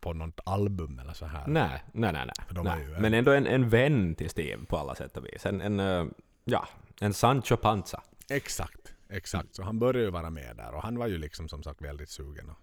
på 0.00 0.12
något 0.12 0.40
album 0.46 0.98
eller 0.98 1.12
så 1.12 1.26
här. 1.26 1.46
Nej, 1.46 1.82
nej, 1.92 2.12
nej. 2.12 2.30
Nej. 2.64 2.82
är 2.82 2.88
ju 2.88 2.94
en- 2.94 3.02
Men 3.02 3.14
ändå 3.14 3.32
en, 3.32 3.46
en 3.46 3.68
vän 3.68 4.14
till 4.14 4.30
Steve 4.30 4.64
på 4.64 4.76
alla 4.78 4.94
sätt 4.94 5.16
och 5.16 5.24
vis. 5.26 5.46
En, 5.46 5.60
en 5.60 5.80
eh, 5.80 6.06
ja, 6.44 6.68
en 7.00 7.14
Sancho 7.14 7.56
Panza. 7.56 8.02
Exakt, 8.30 8.92
exakt. 9.08 9.54
Så 9.54 9.62
han 9.62 9.78
började 9.78 10.00
ju 10.04 10.10
vara 10.10 10.30
med 10.30 10.56
där 10.56 10.74
och 10.74 10.82
han 10.82 10.98
var 10.98 11.06
ju 11.06 11.18
liksom 11.18 11.48
som 11.48 11.62
sagt 11.62 11.82
väldigt 11.82 12.08
sugen. 12.10 12.50
Och, 12.50 12.56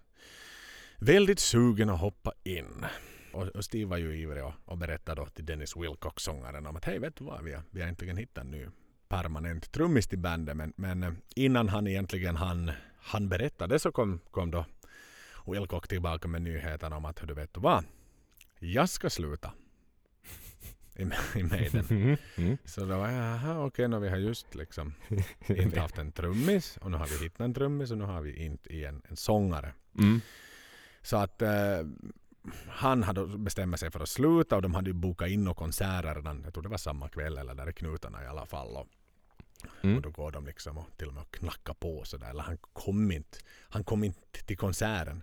väldigt 0.98 1.38
sugen 1.40 1.90
att 1.90 2.00
hoppa 2.00 2.32
in. 2.44 2.84
Och, 3.32 3.46
och 3.46 3.64
Steve 3.64 3.90
var 3.90 3.96
ju 3.96 4.16
ivrig 4.16 4.44
och, 4.44 4.52
och 4.64 4.78
berättade 4.78 5.20
då 5.20 5.26
till 5.26 5.46
Dennis 5.46 5.76
Wilcox, 5.76 6.22
sångaren, 6.22 6.66
om 6.66 6.76
att 6.76 6.84
hej 6.84 6.98
vet 6.98 7.16
du 7.16 7.24
vad, 7.24 7.44
vi 7.44 7.52
har, 7.52 7.62
vi 7.70 7.80
har 7.80 7.88
äntligen 7.88 8.16
hittat 8.16 8.44
en 8.44 8.50
ny 8.50 8.66
permanent 9.08 9.72
trummis 9.72 10.06
till 10.06 10.18
bandet. 10.18 10.56
Men, 10.56 10.72
men 10.76 11.02
eh, 11.02 11.12
innan 11.36 11.68
han 11.68 11.86
egentligen 11.86 12.36
han, 12.36 12.70
han 12.98 13.28
berättade 13.28 13.78
så 13.78 13.92
kom, 13.92 14.20
kom 14.30 14.50
då 14.50 14.64
Wilcox 15.46 15.88
tillbaka 15.88 16.28
med 16.28 16.42
nyheten 16.42 16.92
om 16.92 17.04
att 17.04 17.16
du 17.28 17.34
vet 17.34 17.54
du 17.54 17.60
vad, 17.60 17.84
jag 18.58 18.88
ska 18.88 19.10
sluta. 19.10 19.52
i, 20.96 21.02
i 21.38 21.42
Maiden. 21.42 21.86
Mm. 21.90 22.16
Mm. 22.36 22.56
Så 22.64 22.80
då 22.80 22.98
var 22.98 23.08
jag, 23.08 23.24
jaha 23.24 23.64
okej, 23.64 23.88
nu 23.88 23.98
vi 23.98 24.08
har 24.08 24.16
just 24.16 24.54
liksom 24.54 24.94
inte 25.48 25.80
haft 25.80 25.98
en 25.98 26.12
trummis 26.12 26.76
och 26.76 26.90
nu 26.90 26.96
har 26.96 27.06
vi 27.06 27.24
hittat 27.24 27.40
en 27.40 27.54
trummis 27.54 27.90
och 27.90 27.98
nu 27.98 28.04
har 28.04 28.20
vi 28.20 28.44
inte 28.44 28.72
igen 28.74 29.02
en 29.08 29.16
sångare. 29.16 29.72
Mm. 29.98 30.20
Så 31.02 31.16
att 31.16 31.42
eh, 31.42 31.78
han 32.68 33.02
hade 33.02 33.26
bestämt 33.26 33.80
sig 33.80 33.90
för 33.90 34.00
att 34.00 34.08
sluta 34.08 34.56
och 34.56 34.62
de 34.62 34.74
hade 34.74 34.90
ju 34.90 34.94
bokat 34.94 35.28
in 35.28 35.44
några 35.44 35.54
konserter 35.54 36.14
redan, 36.14 36.42
jag 36.44 36.54
tror 36.54 36.62
det 36.62 36.68
var 36.68 36.78
samma 36.78 37.08
kväll 37.08 37.38
eller 37.38 37.54
där 37.54 37.68
i 37.70 37.72
knutarna 37.72 38.24
i 38.24 38.26
alla 38.26 38.46
fall. 38.46 38.76
Och, 38.76 38.86
Mm. 39.82 39.96
och 39.96 40.02
då 40.02 40.10
går 40.10 40.30
de 40.30 40.46
liksom 40.46 40.78
och 40.78 40.86
till 40.96 41.08
och 41.08 41.14
med 41.14 41.22
och 41.22 41.34
knackar 41.34 41.74
på 41.74 42.04
sådär. 42.04 42.30
Eller 42.30 42.42
han 42.42 42.58
kom 42.72 43.12
inte, 43.12 43.38
han 43.68 43.84
kom 43.84 44.04
inte 44.04 44.44
till 44.46 44.56
konserten. 44.56 45.22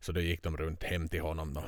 Så 0.00 0.12
då 0.12 0.20
gick 0.20 0.42
de 0.42 0.56
runt 0.56 0.82
hem 0.82 1.08
till 1.08 1.20
honom 1.20 1.54
då, 1.54 1.64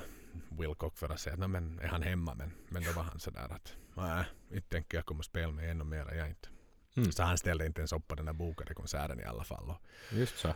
Wilcock 0.49 0.99
för 0.99 1.09
att 1.09 1.20
säga 1.20 1.37
"Nå, 1.37 1.49
men 1.49 1.78
är 1.78 1.89
han 1.89 2.03
hemma? 2.03 2.35
Men, 2.35 2.53
men 2.68 2.83
då 2.85 2.93
var 2.93 3.03
han 3.03 3.18
sådär 3.20 3.49
att 3.51 3.74
nej, 3.95 4.24
inte 4.53 4.68
tänker 4.68 4.99
jag 4.99 5.07
komma 5.07 5.18
och 5.18 5.24
spela 5.24 5.53
med 5.53 5.70
ännu 5.70 5.85
mer. 5.85 6.14
Jag 6.14 6.28
inte. 6.28 6.49
Mm. 6.97 7.12
Så 7.12 7.22
han 7.22 7.39
ställde 7.39 7.66
inte 7.66 7.81
ens 7.81 7.93
upp 7.93 8.09
på 8.09 8.14
den 8.14 8.24
där 8.26 8.33
bokade 8.33 8.74
konserten 8.74 9.20
i 9.20 9.24
alla 9.24 9.45
fall. 9.45 9.74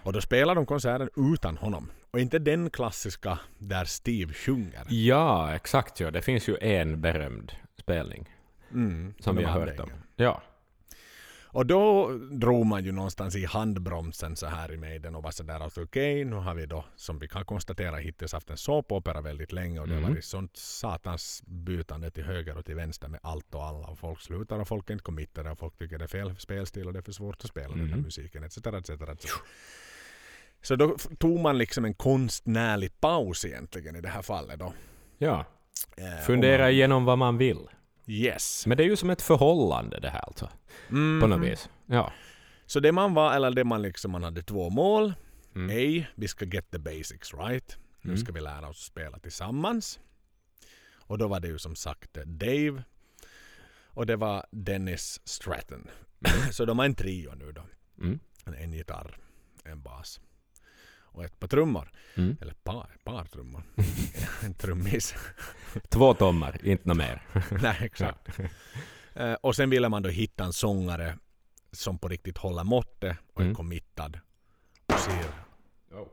Och, 0.02 0.12
då 0.12 0.20
spelade 0.20 0.60
de 0.60 0.66
konserten 0.66 1.08
utan 1.16 1.56
honom. 1.56 1.90
Och 2.10 2.20
inte 2.20 2.38
den 2.38 2.70
klassiska 2.70 3.38
där 3.58 3.84
Steve 3.84 4.32
sjunger. 4.34 4.86
Ja, 4.88 5.54
exakt. 5.54 6.00
Ja. 6.00 6.10
Det 6.10 6.22
finns 6.22 6.48
ju 6.48 6.56
en 6.60 7.00
berömd 7.00 7.52
spelning 7.80 8.30
Mm, 8.70 9.14
som 9.20 9.36
vi 9.36 9.44
har 9.44 9.60
hört 9.60 9.80
om. 9.80 9.90
Ja. 10.16 10.42
Och 11.54 11.66
då 11.66 12.10
drog 12.30 12.66
man 12.66 12.84
ju 12.84 12.92
någonstans 12.92 13.36
i 13.36 13.44
handbromsen 13.44 14.36
så 14.36 14.46
här 14.46 14.72
i 14.72 14.76
Maiden 14.76 15.14
och 15.14 15.22
var 15.22 15.30
sådär 15.30 15.60
att 15.60 15.78
okej, 15.78 16.24
nu 16.24 16.36
har 16.36 16.54
vi 16.54 16.66
då 16.66 16.84
som 16.96 17.18
vi 17.18 17.28
kan 17.28 17.44
konstatera 17.44 17.96
hittills 17.96 18.32
haft 18.32 18.50
en 18.50 18.56
såpopera 18.56 19.20
väldigt 19.20 19.52
länge 19.52 19.80
och 19.80 19.88
det 19.88 19.94
har 19.94 20.00
Mm. 20.00 20.12
varit 20.12 20.24
sånt 20.24 20.56
satans 20.56 21.42
bytande 21.46 22.10
till 22.10 22.24
höger 22.24 22.58
och 22.58 22.64
till 22.64 22.74
vänster 22.74 23.08
med 23.08 23.20
allt 23.22 23.54
och 23.54 23.64
alla 23.64 23.86
och 23.88 23.98
folk 23.98 24.20
slutar 24.20 24.58
och 24.60 24.68
folk 24.68 24.90
är 24.90 24.92
inte 24.94 25.02
committade 25.04 25.50
och 25.50 25.58
folk 25.58 25.78
tycker 25.78 25.98
det 25.98 26.04
är 26.04 26.08
fel 26.08 26.36
spelstil 26.38 26.86
och 26.86 26.92
det 26.92 26.98
är 26.98 27.02
för 27.02 27.12
svårt 27.12 27.44
att 27.44 27.50
spela 27.50 27.68
den 27.76 27.88
här 27.88 27.96
Mhm. 27.96 28.02
musiken 28.04 28.44
etc. 28.44 28.56
etc, 28.66 28.90
etc. 28.90 29.26
Så 30.62 30.76
då 30.76 30.96
tog 31.18 31.40
man 31.40 31.58
liksom 31.58 31.84
en 31.84 31.94
konstnärlig 31.94 33.00
paus 33.00 33.44
egentligen 33.44 33.96
i 33.96 34.00
det 34.00 34.08
här 34.08 34.22
fallet 34.22 34.58
då. 34.58 34.72
ja. 35.18 35.44
Eh, 35.96 36.24
Fundera 36.26 36.70
igenom 36.70 37.04
vad 37.04 37.18
man 37.18 37.38
vill. 37.38 37.58
Yes. 38.06 38.66
Men 38.66 38.76
det 38.76 38.82
är 38.82 38.88
ju 38.88 38.96
som 38.96 39.10
ett 39.10 39.22
förhållande 39.22 40.00
det 40.00 40.10
här 40.10 40.20
alltså. 40.26 40.50
Mhm. 40.88 41.20
På 41.20 41.26
något 41.26 41.40
vis. 41.48 41.68
Ja. 41.86 42.12
Så 42.66 42.80
det 42.80 42.92
man 42.92 43.14
var, 43.14 43.34
eller 43.34 43.50
det 43.50 43.64
man 43.64 43.82
liksom, 43.82 44.10
man 44.10 44.22
hade 44.22 44.42
två 44.42 44.70
mål. 44.70 45.14
Mm. 45.54 45.70
A, 46.02 46.06
vi 46.14 46.28
ska 46.28 46.44
get 46.44 46.70
the 46.70 46.78
basics 46.78 47.34
right. 47.34 47.76
Nu 48.02 48.10
Mm. 48.10 48.24
ska 48.24 48.32
vi 48.32 48.40
lära 48.40 48.68
oss 48.68 48.84
spela 48.84 49.18
tillsammans. 49.18 50.00
Och 50.94 51.18
då 51.18 51.28
var 51.28 51.40
det 51.40 51.48
ju 51.48 51.58
som 51.58 51.76
sagt 51.76 52.16
eh, 52.16 52.22
Dave 52.24 52.82
och 53.86 54.06
det 54.06 54.16
var 54.16 54.46
Dennis 54.50 55.20
Stratton. 55.24 55.86
Så 56.52 56.64
de 56.64 56.78
har 56.78 56.86
en 56.86 56.94
trio 56.94 57.34
nu 57.34 57.52
då. 57.52 57.62
Mm. 58.00 58.18
En 58.44 58.72
gitarr, 58.72 59.16
en 59.64 59.82
bas 59.82 60.20
och 61.14 61.24
ett 61.24 61.40
par 61.40 61.48
trummor. 61.48 61.90
Mm. 62.14 62.36
Eller 62.40 62.54
par, 62.54 62.96
par 63.04 63.24
trummor. 63.24 63.62
en 64.42 64.54
trummis. 64.54 65.14
Två 65.88 66.14
tommar, 66.14 66.66
inte 66.66 66.88
något 66.88 66.96
mer. 66.96 67.22
Nej, 67.62 67.76
exakt. 67.80 68.28
Eh, 69.14 69.32
och 69.32 69.56
sen 69.56 69.70
ville 69.70 69.88
man 69.88 70.02
då 70.02 70.08
hitta 70.08 70.44
en 70.44 70.52
sångare 70.52 71.18
som 71.72 71.98
på 71.98 72.08
riktigt 72.08 72.38
håller 72.38 72.64
måttet 72.64 73.16
och 73.34 73.40
är 73.40 73.44
Mm. 73.44 73.54
committad 73.54 74.20
och 74.86 74.98
ser, 75.00 75.32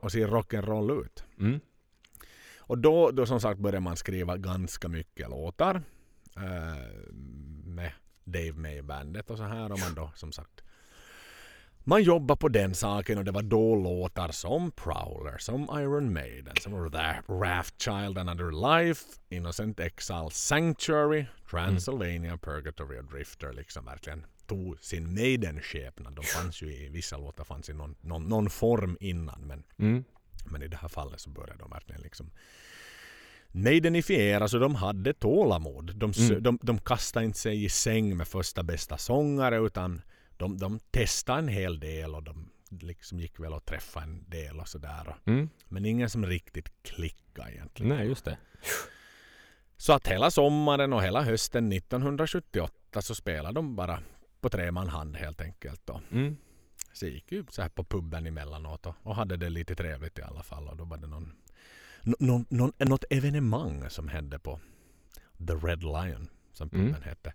och 0.00 0.12
ser 0.12 0.28
rock'n'roll 0.28 1.04
ut. 1.04 1.24
Mm. 1.38 1.60
Och 2.58 2.78
då, 2.78 3.10
då 3.10 3.26
som 3.26 3.40
sagt 3.40 3.60
började 3.60 3.80
man 3.80 3.96
skriva 3.96 4.36
ganska 4.36 4.88
mycket 4.88 5.30
låtar 5.30 5.82
eh, 6.36 7.12
med 7.64 7.92
Dave 8.24 8.52
May 8.52 8.82
bandet 8.82 9.30
och 9.30 9.36
så 9.36 9.42
här 9.44 9.72
och 9.72 9.78
man 9.78 9.94
då 9.94 10.10
som 10.14 10.32
sagt 10.32 10.62
man 11.84 12.02
jobbar 12.02 12.36
på 12.36 12.48
den 12.48 12.74
saken 12.74 13.18
och 13.18 13.24
det 13.24 13.30
var 13.30 13.42
då 13.42 13.76
låtar 13.76 14.28
som 14.32 14.70
Prowler, 14.70 15.38
som 15.38 15.62
Iron 15.62 16.12
Maiden, 16.12 16.54
som 16.60 16.74
Ra- 16.74 17.40
Raft 17.42 17.82
Child 17.82 18.18
Another 18.18 18.78
Life, 18.84 19.04
Innocent 19.28 19.80
Exile, 19.80 20.30
Sanctuary, 20.30 21.26
Transylvania, 21.50 22.36
Purgatory 22.36 22.98
och 22.98 23.04
Drifter 23.04 23.52
liksom 23.52 23.84
verkligen 23.84 24.24
tog 24.46 24.80
sin 24.80 25.14
Maiden-skepnad. 25.14 26.14
De 26.14 26.22
fanns 26.24 26.62
ju 26.62 26.66
i, 26.74 26.88
vissa 26.88 27.16
låtar 27.16 27.44
fanns 27.44 27.68
i 27.68 27.72
någon, 27.72 27.94
någon, 28.00 28.24
någon 28.24 28.50
form 28.50 28.96
innan 29.00 29.40
men 29.46 29.64
Mm. 29.78 30.04
men 30.44 30.62
i 30.62 30.68
det 30.68 30.76
här 30.76 30.88
fallet 30.88 31.20
så 31.20 31.30
började 31.30 31.58
de 31.58 31.70
verkligen 31.70 32.00
liksom 32.02 32.30
Maidenifiera 33.54 34.48
så 34.48 34.58
de 34.58 34.74
hade 34.74 35.12
tålamod. 35.12 35.96
De, 35.96 36.12
Mm. 36.18 36.42
de, 36.42 36.58
de 36.62 36.78
kastade 36.78 37.24
inte 37.26 37.38
sig 37.38 37.64
i 37.64 37.68
säng 37.68 38.16
med 38.16 38.28
första 38.28 38.62
bästa 38.62 38.98
sångare 38.98 39.56
utan 39.58 40.02
de, 40.42 40.58
de 40.58 40.78
testade 40.90 41.38
en 41.38 41.48
hel 41.48 41.80
del 41.80 42.14
och 42.14 42.22
de 42.22 42.48
liksom 42.80 43.20
gick 43.20 43.40
väl 43.40 43.52
och 43.52 43.64
träffade 43.64 44.06
en 44.06 44.30
del 44.30 44.60
och 44.60 44.68
sådär. 44.68 45.16
Mm. 45.24 45.48
Men 45.68 45.84
ingen 45.86 46.10
som 46.10 46.26
riktigt 46.26 46.82
klickade 46.82 47.52
egentligen. 47.52 47.96
Nej, 47.96 48.06
just 48.06 48.24
det. 48.24 48.38
Så 49.76 49.92
att 49.92 50.06
hela 50.08 50.30
sommaren 50.30 50.92
och 50.92 51.02
hela 51.02 51.22
hösten 51.22 51.72
1978 51.72 53.02
så 53.02 53.14
spelade 53.14 53.54
de 53.54 53.76
bara 53.76 54.02
på 54.40 54.48
tre 54.50 54.72
man 54.72 54.88
hand 54.88 55.16
helt 55.16 55.40
enkelt. 55.40 55.80
Då. 55.86 56.00
Mm. 56.12 56.36
Så 56.92 57.06
gick 57.06 57.32
ju 57.32 57.44
så 57.50 57.62
här 57.62 57.68
på 57.68 57.84
puben 57.84 58.26
emellanåt 58.26 58.86
och, 58.86 58.94
och 59.02 59.16
hade 59.16 59.36
det 59.36 59.48
lite 59.50 59.74
trevligt 59.74 60.18
i 60.18 60.22
alla 60.22 60.42
fall. 60.42 60.68
Och 60.68 60.76
då 60.76 60.84
var 60.84 60.96
det 60.96 61.06
någon, 61.06 61.32
nå- 62.02 62.16
någon, 62.18 62.44
någon, 62.48 62.72
något 62.78 63.04
evenemang 63.10 63.90
som 63.90 64.08
hände 64.08 64.38
på 64.38 64.60
The 65.46 65.52
Red 65.54 65.82
Lion, 65.82 66.28
som 66.52 66.70
puben 66.70 66.86
Mm. 66.88 67.02
hette. 67.02 67.32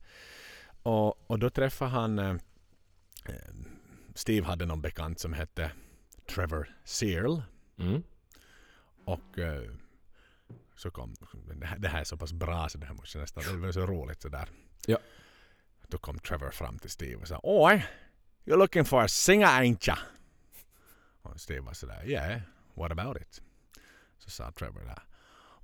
Och, 0.83 1.31
och 1.31 1.39
då 1.39 1.49
träffade 1.49 1.91
han... 1.91 2.39
Steve 4.15 4.45
hade 4.45 4.65
någon 4.65 4.81
bekant 4.81 5.19
som 5.19 5.33
hette 5.33 5.71
Trevor 6.29 6.75
Searle. 6.83 7.43
Mm. 7.77 8.03
Och 9.05 9.39
eh, 9.39 9.71
så 10.75 10.91
kom... 10.91 11.15
Det 11.59 11.65
här, 11.65 11.77
det 11.77 11.87
här 11.87 11.99
är 11.99 12.03
så 12.03 12.17
pass 12.17 12.33
bra 12.33 12.69
så 12.69 12.77
det 12.77 12.85
här 12.85 12.93
måste 12.93 13.17
nästan... 13.17 13.43
Det 13.43 13.57
var 13.57 13.71
så 13.71 13.85
roligt 13.85 14.21
sådär. 14.21 14.49
Ja. 14.87 14.97
Då 15.87 15.97
kom 15.97 16.19
Trevor 16.19 16.51
fram 16.51 16.79
till 16.79 16.89
Steve 16.89 17.15
och 17.15 17.27
sa 17.27 17.39
Oj! 17.43 17.85
You're 18.45 18.57
looking 18.57 18.85
for 18.85 19.03
a 19.03 19.07
singer 19.07 19.47
ain't 19.47 19.87
ya? 19.87 19.97
Och 21.21 21.39
Steve 21.39 21.59
var 21.59 21.73
sådär 21.73 22.03
Yeah, 22.05 22.41
what 22.73 22.91
about 22.91 23.17
it? 23.17 23.41
Så 24.17 24.29
sa 24.29 24.51
Trevor 24.51 24.81
där 24.81 25.03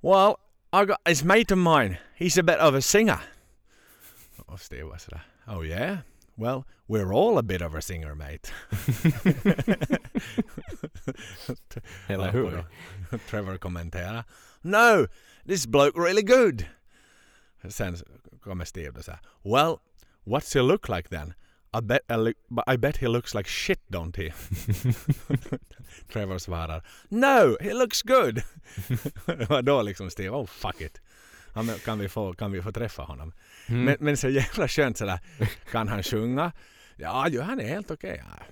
Well, 0.00 0.36
I 0.72 0.86
got 0.86 1.04
this 1.04 1.24
mate 1.24 1.54
of 1.54 1.58
mine. 1.58 1.96
He's 2.16 2.40
a 2.40 2.42
bit 2.42 2.60
of 2.60 2.74
a 2.74 2.80
singer. 2.80 3.20
Och 4.36 4.60
Steve 4.60 4.84
var 4.84 4.98
sådär 4.98 5.26
Oh 5.46 5.66
yeah? 5.66 5.98
Well, 6.36 6.64
we're 6.88 7.12
all 7.14 7.38
a 7.38 7.42
bit 7.42 7.62
of 7.62 7.74
a 7.74 7.82
singer 7.82 8.14
mate. 8.14 8.52
Eller 12.08 12.30
hur? 12.32 12.64
Trevor 13.28 13.58
kommenterar 13.58 14.24
No, 14.62 15.06
this 15.46 15.66
bloke 15.66 15.96
really 15.96 16.22
good. 16.22 16.66
Sen 17.68 17.96
kommer 18.42 18.64
Steve 18.64 18.98
och 18.98 19.04
säger 19.04 19.18
Well, 19.42 19.80
what's 20.24 20.54
he 20.54 20.60
look 20.60 20.88
like 20.88 21.08
then? 21.08 21.34
I 21.72 21.80
bet, 21.80 22.00
I, 22.08 22.16
look, 22.16 22.36
I 22.66 22.76
bet 22.76 22.96
he 22.96 23.08
looks 23.08 23.34
like 23.34 23.48
shit 23.48 23.80
don't 23.90 24.16
he? 24.16 24.28
Trevor 26.08 26.38
svarar 26.38 26.82
No, 27.08 27.56
he 27.60 27.74
looks 27.74 28.02
good. 28.02 28.42
och 29.48 29.64
då 29.64 29.82
liksom 29.82 30.10
Steve, 30.10 30.30
oh 30.30 30.46
fuck 30.46 30.80
it. 30.80 31.00
Kan, 31.84 31.98
vi 31.98 32.08
få, 32.08 32.32
kan 32.34 32.52
vi 32.52 32.62
få 32.62 32.72
träffa 32.72 33.02
honom? 33.02 33.32
Mm. 33.66 33.84
Men, 33.84 33.96
men 34.00 34.16
så 34.16 34.28
jävla 34.28 34.68
skönt 34.68 34.98
sådär. 34.98 35.18
Kan 35.70 35.88
han 35.88 36.02
sjunga? 36.02 36.52
Ja, 36.96 37.28
ju, 37.28 37.40
han 37.40 37.60
är 37.60 37.68
helt 37.68 37.90
okej. 37.90 38.22
Ja. 38.24 38.44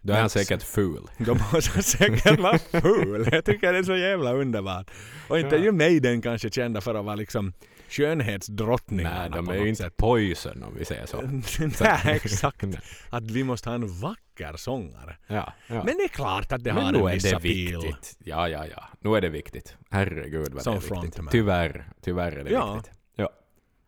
Då 0.00 0.12
är 0.12 0.20
han 0.20 0.30
säkert 0.30 0.62
ful. 0.62 1.02
De 1.18 1.38
måste 1.52 1.82
säkert 1.82 2.40
vara 2.40 2.58
ful. 2.58 3.28
Jag 3.32 3.44
tycker 3.44 3.72
det 3.72 3.78
är 3.78 3.82
så 3.82 3.96
jävla 3.96 4.32
underbart. 4.32 4.90
Och 5.28 5.38
inte 5.38 5.56
Ja. 5.56 5.62
ju 5.62 5.72
Maiden 5.72 6.22
kanske 6.22 6.50
kända 6.50 6.80
för 6.80 6.94
att 6.94 7.04
vara 7.04 7.14
liksom 7.16 7.52
skönhetsdrottningarna 7.88 9.20
Nej, 9.20 9.30
de 9.30 9.48
är 9.48 9.54
ju 9.54 9.68
inte 9.68 9.82
sätt. 9.82 9.96
poison 9.96 10.62
om 10.62 10.74
vi 10.78 10.84
säger 10.84 11.06
så. 11.06 11.20
Nej, 11.84 12.00
exakt. 12.24 12.64
Att 13.10 13.30
vi 13.30 13.44
måste 13.44 13.68
ha 13.68 13.74
en 13.74 14.00
vacker 14.00 14.56
sångare. 14.56 15.16
Ja, 15.26 15.52
ja. 15.66 15.74
Men 15.74 15.86
det 15.86 16.02
är 16.04 16.08
klart 16.08 16.52
att 16.52 16.64
det 16.64 16.74
Men 16.74 16.84
har 16.84 16.92
nu 16.92 16.98
en 16.98 17.06
är 17.06 17.12
viss 17.14 17.22
det 17.22 17.36
appeal. 17.36 17.82
viktigt. 17.82 18.16
Ja, 18.18 18.48
ja, 18.48 18.66
ja. 18.66 18.84
Nu 19.00 19.16
är 19.16 19.20
det 19.20 19.28
viktigt. 19.28 19.76
Herregud 19.90 20.54
vad 20.54 20.62
Som 20.62 20.72
det 20.72 20.78
är 20.78 20.80
viktigt. 20.80 20.98
frontman. 21.14 21.28
Tyvärr, 21.32 21.84
tyvärr 22.02 22.32
är 22.32 22.44
det 22.44 22.50
Ja. 22.50 22.74
viktigt. 22.74 22.92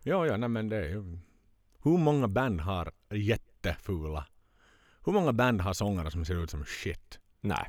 Ja, 0.08 0.26
ja, 0.26 0.36
nej, 0.36 0.48
men 0.48 0.68
det 0.68 0.76
är 0.76 0.88
ju... 0.88 1.18
Hur 1.82 1.98
många 1.98 2.28
band 2.28 2.60
har 2.60 2.92
jättefula? 3.10 4.26
Hur 5.04 5.12
många 5.12 5.32
band 5.32 5.60
har 5.60 5.72
sångare 5.72 6.10
som 6.10 6.24
ser 6.24 6.42
ut 6.44 6.50
som 6.50 6.64
shit? 6.64 7.18
Nej. 7.40 7.66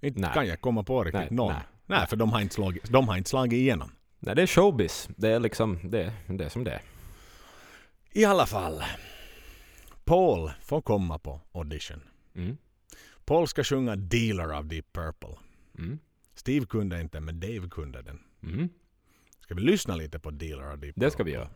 Inte 0.00 0.20
Nej. 0.20 0.30
kan 0.34 0.46
jag 0.46 0.60
komma 0.60 0.82
på 0.82 1.04
riktigt 1.04 1.20
Nej, 1.20 1.28
någon. 1.30 1.52
nej. 1.52 1.62
Nej, 1.86 2.06
för 2.06 2.16
de 2.16 2.32
har, 2.32 2.40
inte 2.40 2.54
slagit, 2.54 2.84
de 2.90 3.08
har 3.08 3.16
inte 3.16 3.30
slagit 3.30 3.52
igenom. 3.52 3.90
Nej, 4.18 4.34
det 4.34 4.42
är 4.42 4.46
showbiz. 4.46 5.08
Det 5.16 5.28
är 5.28 5.40
liksom, 5.40 5.78
det, 5.82 6.12
det 6.26 6.44
är 6.44 6.48
som 6.48 6.64
det 6.64 6.70
är. 6.70 6.82
I 8.12 8.24
alla 8.24 8.46
fall. 8.46 8.82
Paul 10.04 10.50
får 10.62 10.80
komma 10.82 11.18
på 11.18 11.40
audition. 11.52 12.00
Mm. 12.34 12.56
Paul 13.24 13.48
ska 13.48 13.64
sjunga 13.64 13.96
Dealer 13.96 14.48
av 14.48 14.66
Deep 14.66 14.92
Purple. 14.92 15.36
Mm. 15.78 15.98
Steve 16.34 16.66
kunde 16.66 17.00
inte 17.00 17.20
men 17.20 17.40
Dave 17.40 17.68
kunde 17.70 18.02
den. 18.02 18.20
Mm. 18.42 18.68
Ska 19.40 19.54
vi 19.54 19.60
lyssna 19.60 19.96
lite 19.96 20.18
på 20.18 20.30
Dealer 20.30 20.74
of 20.74 20.80
Deep 20.80 20.94
Det 20.96 21.10
ska 21.10 21.24
vi 21.24 21.32
göra. 21.32 21.48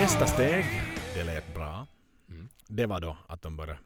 Nästa 0.00 0.26
steg, 0.26 0.64
det 1.14 1.24
lät 1.24 1.54
bra. 1.54 1.86
Det 2.68 2.86
var 2.86 3.00
då 3.00 3.16
att 3.26 3.42
de 3.42 3.56
började 3.56 3.78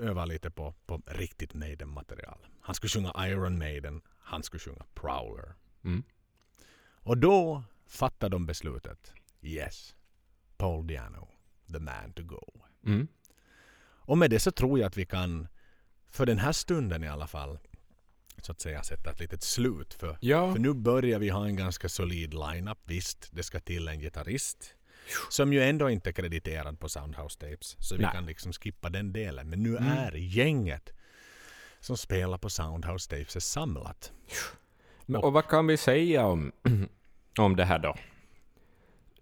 öva 0.00 0.24
lite 0.24 0.50
på, 0.50 0.74
på 0.86 1.02
riktigt 1.06 1.54
Maiden-material. 1.54 2.38
Han 2.60 2.74
skulle 2.74 2.90
sjunga 2.90 3.12
Iron 3.28 3.58
Maiden, 3.58 4.02
han 4.18 4.42
skulle 4.42 4.60
sjunga 4.60 4.84
Prowler. 4.94 5.54
Mm. 5.84 6.02
Och 6.88 7.18
då 7.18 7.62
fattade 7.86 8.34
de 8.34 8.46
beslutet. 8.46 9.12
Yes, 9.42 9.94
Paul 10.56 10.86
Diano, 10.86 11.28
the 11.72 11.78
man 11.78 12.12
to 12.12 12.22
go. 12.22 12.60
Mm. 12.86 13.08
Och 13.82 14.18
med 14.18 14.30
det 14.30 14.40
så 14.40 14.50
tror 14.50 14.78
jag 14.78 14.86
att 14.86 14.96
vi 14.96 15.06
kan, 15.06 15.48
för 16.10 16.26
den 16.26 16.38
här 16.38 16.52
stunden 16.52 17.04
i 17.04 17.08
alla 17.08 17.26
fall, 17.26 17.58
så 18.42 18.52
att 18.52 18.60
säga 18.60 18.82
sätta 18.82 19.10
ett 19.10 19.20
litet 19.20 19.42
slut. 19.42 19.94
För, 19.94 20.18
Ja. 20.20 20.52
för 20.52 20.60
nu 20.60 20.74
börjar 20.74 21.18
vi 21.18 21.28
ha 21.28 21.46
en 21.46 21.56
ganska 21.56 21.88
solid 21.88 22.34
lineup. 22.34 22.78
Visst, 22.84 23.28
det 23.32 23.42
ska 23.42 23.60
till 23.60 23.88
en 23.88 24.00
gitarrist. 24.00 24.74
Som 25.30 25.52
ju 25.52 25.62
ändå 25.62 25.90
inte 25.90 26.10
är 26.10 26.12
krediterad 26.12 26.80
på 26.80 26.88
Soundhouse 26.88 27.38
Tapes. 27.40 27.76
Så 27.78 27.96
vi 27.96 28.02
Nej. 28.02 28.10
kan 28.14 28.26
liksom 28.26 28.52
skippa 28.52 28.88
den 28.90 29.12
delen. 29.12 29.50
Men 29.50 29.62
nu 29.62 29.76
Mm. 29.76 29.92
är 29.92 30.12
gänget 30.12 30.92
som 31.80 31.96
spelar 31.96 32.38
på 32.38 32.50
Soundhouse 32.50 33.10
Tapes 33.10 33.36
är 33.36 33.40
samlat. 33.40 34.12
Men, 35.06 35.20
och 35.20 35.32
vad 35.32 35.46
kan 35.48 35.66
vi 35.66 35.76
säga 35.76 36.26
om, 36.26 36.52
om 37.38 37.56
det 37.56 37.64
här 37.64 37.78
då? 37.78 37.94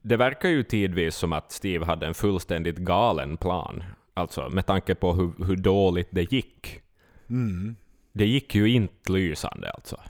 Det 0.03 0.17
verkar 0.17 0.49
ju 0.49 0.63
tidvis 0.63 1.17
som 1.17 1.33
att 1.33 1.53
Steve 1.53 1.85
hade 1.85 2.07
en 2.07 2.15
fullständigt 2.15 2.77
galen 2.77 3.37
plan. 3.37 3.85
Alltså 4.15 4.49
med 4.49 4.67
tanke 4.67 4.95
på 4.95 5.13
hur, 5.13 5.45
hur 5.45 5.57
dåligt 5.57 6.09
det 6.11 6.33
gick. 6.33 6.81
Mm. 7.29 7.77
Det 8.13 8.27
gick 8.27 8.55
ju 8.55 8.69
inte 8.71 9.13
lysande 9.13 9.71
alltså. 9.71 10.01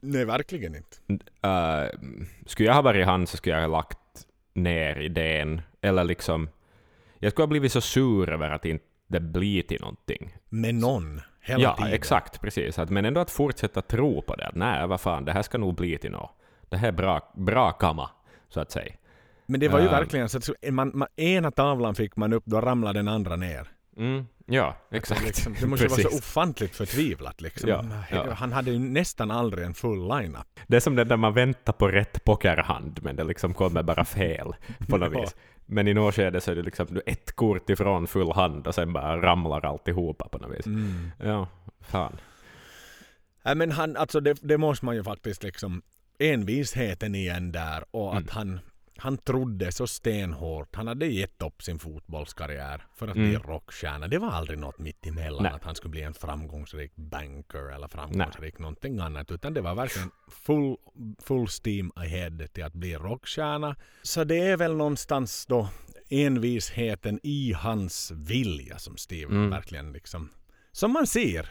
Nej, 0.00 0.24
verkligen 0.24 0.76
inte. 0.76 0.96
Uh, 1.46 2.00
skulle 2.46 2.68
jag 2.68 2.74
ha 2.74 2.82
varit 2.82 3.06
han 3.06 3.26
så 3.26 3.36
skulle 3.36 3.54
jag 3.54 3.62
ha 3.62 3.68
lagt 3.76 3.98
ner 4.62 4.96
idén. 5.00 5.60
Eller 5.80 6.04
liksom... 6.04 6.48
Jag 7.18 7.32
skulle 7.32 7.42
ha 7.42 7.48
blivit 7.48 7.72
så 7.72 7.80
sur 7.80 8.30
över 8.30 8.50
att 8.50 8.64
inte 8.64 8.84
det 9.08 9.20
blir 9.20 9.62
till 9.62 9.80
någonting. 9.80 10.36
Med 10.48 10.74
någon. 10.74 11.20
Hela 11.40 11.62
ja, 11.62 11.76
tiden. 11.76 11.92
exakt. 11.92 12.40
Precis. 12.40 12.78
Att, 12.78 12.90
men 12.90 13.04
ändå 13.04 13.20
att 13.20 13.30
fortsätta 13.30 13.82
tro 13.82 14.22
på 14.22 14.34
det. 14.34 14.46
Att 14.46 14.54
nej, 14.54 14.86
vad 14.86 15.00
fan, 15.00 15.24
det 15.24 15.32
här 15.32 15.42
ska 15.42 15.58
nog 15.58 15.74
bli 15.74 15.98
till 15.98 16.10
något. 16.10 16.30
Det 16.68 16.76
här 16.76 16.88
är 16.88 16.92
bra, 16.92 17.32
bra 17.36 17.72
kamma, 17.72 18.10
så 18.48 18.60
att 18.60 18.70
säga. 18.70 18.92
Men 19.46 19.60
det 19.60 19.68
var 19.68 19.78
ju 19.78 19.84
Ehm. 19.84 19.90
verkligen 19.90 20.28
så 20.28 20.38
att 20.38 20.48
man, 20.70 20.90
man, 20.94 21.08
ena 21.16 21.50
tavlan 21.50 21.94
fick 21.94 22.16
man 22.16 22.32
upp, 22.32 22.42
då 22.46 22.60
ramlade 22.60 22.98
den 22.98 23.08
andra 23.08 23.36
ner. 23.36 23.68
Mm, 23.96 24.26
ja, 24.48 24.76
exakt. 24.90 25.24
Liksom, 25.24 25.56
det 25.60 25.66
måste 25.66 25.88
vara 25.88 26.00
så 26.00 26.08
ofantligt 26.18 26.76
förtvivlat. 26.76 27.40
Liksom. 27.40 27.68
Ja, 27.70 27.84
ja. 28.10 28.32
Han 28.34 28.52
hade 28.52 28.70
ju 28.70 28.78
nästan 28.78 29.30
aldrig 29.30 29.66
en 29.66 29.74
full 29.74 30.08
line-up. 30.08 30.60
Det 30.66 30.76
är 30.76 30.80
som 30.80 30.94
det 30.96 31.04
där 31.04 31.16
man 31.16 31.34
väntar 31.34 31.72
på 31.72 31.88
rätt 31.88 32.24
pokerhand, 32.24 32.98
men 33.02 33.16
det 33.16 33.24
liksom 33.24 33.54
kommer 33.54 33.82
bara 33.82 34.04
fel 34.04 34.52
på 34.88 34.96
något 34.96 35.12
Ja. 35.14 35.20
vis. 35.20 35.36
Men 35.66 35.88
i 35.88 35.94
något 35.94 36.14
skede 36.14 36.40
så 36.40 36.50
är 36.50 36.54
det 36.54 36.62
liksom 36.62 36.86
du 36.90 37.02
ett 37.06 37.32
kort 37.36 37.70
ifrån 37.70 38.06
full 38.06 38.32
hand 38.32 38.66
och 38.66 38.74
sen 38.74 38.92
bara 38.92 39.22
ramlar 39.22 39.66
alltihopa 39.66 40.28
på 40.28 40.38
något 40.38 40.58
vis. 40.58 40.66
Mm. 40.66 41.10
Ja, 41.22 41.48
fan. 41.80 42.16
Nej, 43.44 43.54
men 43.54 43.70
han, 43.72 43.96
alltså 43.96 44.20
det, 44.20 44.38
det 44.42 44.58
måste 44.58 44.84
man 44.84 44.96
ju 44.96 45.04
faktiskt 45.04 45.42
liksom 45.42 45.82
envisheten 46.18 47.14
igen 47.14 47.52
där 47.52 47.84
och 47.90 48.16
att 48.16 48.22
Mm. 48.22 48.28
han, 48.32 48.60
han 49.00 49.18
trodde 49.18 49.72
så 49.72 49.86
stenhårt. 49.86 50.76
Han 50.76 50.86
hade 50.86 51.06
gett 51.06 51.42
upp 51.42 51.62
sin 51.62 51.78
fotbollskarriär 51.78 52.86
för 52.94 53.08
att 53.08 53.14
bli 53.14 53.34
Mm. 53.34 53.42
rockstjärna. 53.42 54.08
Det 54.08 54.18
var 54.18 54.30
aldrig 54.30 54.58
något 54.58 54.78
mitt 54.78 55.06
emellan 55.06 55.42
Nej. 55.42 55.52
att 55.52 55.64
han 55.64 55.74
skulle 55.74 55.90
bli 55.90 56.02
en 56.02 56.14
framgångsrik 56.14 56.96
banker 56.96 57.72
eller 57.74 57.88
framgångsrik 57.88 58.58
någonting 58.58 58.98
annat. 58.98 59.30
Utan 59.30 59.54
det 59.54 59.60
var 59.60 59.74
verkligen 59.74 60.10
full, 60.30 60.76
full 61.22 61.46
steam 61.64 61.92
ahead 61.96 62.38
till 62.52 62.64
att 62.64 62.72
bli 62.72 62.94
rockstjärna. 62.96 63.76
Så 64.02 64.24
det 64.24 64.38
är 64.38 64.56
väl 64.56 64.76
någonstans 64.76 65.46
då 65.46 65.68
envisheten 66.10 67.20
i 67.22 67.52
hans 67.52 68.10
vilja 68.10 68.78
som 68.78 68.96
Steve 68.96 69.34
Mm. 69.34 69.50
verkligen 69.50 69.92
liksom, 69.92 70.30
som 70.72 70.92
man 70.92 71.06
ser. 71.06 71.50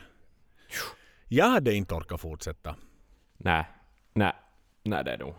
Jag 1.27 1.45
hade 1.49 1.73
inte 1.73 1.93
orkat 1.95 2.21
fortsätta. 2.21 2.75
Nej, 3.37 3.65
nej, 4.13 4.33
nej 4.83 5.03
det 5.03 5.11
är 5.13 5.17
nog. 5.17 5.35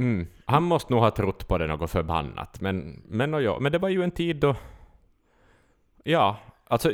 Mm. 0.00 0.26
Han 0.44 0.62
måste 0.62 0.92
nog 0.92 1.02
ha 1.02 1.10
trott 1.10 1.48
på 1.48 1.58
det 1.58 1.66
något 1.66 1.90
förbannat. 1.90 2.60
Men, 2.60 3.02
men, 3.08 3.34
och 3.34 3.42
ja, 3.42 3.58
men 3.60 3.72
det 3.72 3.78
var 3.78 3.88
ju 3.88 4.02
en 4.02 4.10
tid 4.10 4.36
då... 4.36 4.56
Ja, 6.04 6.36
alltså 6.66 6.92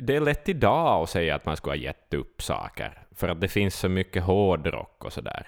det 0.00 0.16
är 0.16 0.20
lätt 0.20 0.48
idag 0.48 1.02
att 1.02 1.10
säga 1.10 1.34
att 1.34 1.46
man 1.46 1.56
skulle 1.56 1.72
ha 1.72 1.82
gett 1.82 2.14
upp 2.14 2.42
saker. 2.42 3.06
För 3.14 3.28
att 3.28 3.40
det 3.40 3.48
finns 3.48 3.74
så 3.74 3.88
mycket 3.88 4.22
hårdrock 4.22 5.04
och 5.04 5.12
sådär. 5.12 5.46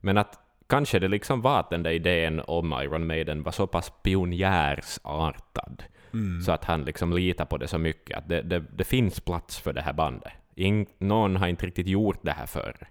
Men 0.00 0.18
att 0.18 0.38
kanske 0.66 0.98
det 0.98 1.08
liksom 1.08 1.42
var 1.42 1.60
att 1.60 1.70
den 1.70 1.82
där 1.82 1.90
idén 1.90 2.42
om 2.46 2.72
Iron 2.72 3.06
Maiden 3.06 3.42
var 3.42 3.52
så 3.52 3.66
pass 3.66 3.92
pionjärsartad. 4.02 5.82
Mm. 6.12 6.40
Så 6.40 6.52
att 6.52 6.64
han 6.64 6.84
liksom 6.84 7.12
litar 7.12 7.44
på 7.44 7.56
det 7.56 7.68
så 7.68 7.78
mycket 7.78 8.18
att 8.18 8.28
det, 8.28 8.42
det, 8.42 8.64
det 8.76 8.84
finns 8.84 9.20
plats 9.20 9.60
för 9.60 9.72
det 9.72 9.82
här 9.82 9.92
bandet. 9.92 10.32
In, 10.54 10.86
någon 10.98 11.36
har 11.36 11.48
inte 11.48 11.66
riktigt 11.66 11.86
gjort 11.86 12.18
det 12.22 12.32
här 12.32 12.46
förr. 12.46 12.88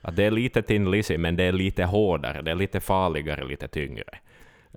Att 0.00 0.16
det 0.16 0.24
är 0.24 0.30
lite 0.30 0.62
Tin 0.62 0.90
Lizzy, 0.90 1.18
men 1.18 1.36
det 1.36 1.44
är 1.44 1.52
lite 1.52 1.84
hårdare, 1.84 2.42
det 2.42 2.50
är 2.50 2.54
lite 2.54 2.80
farligare, 2.80 3.44
lite 3.44 3.68
tyngre. 3.68 4.04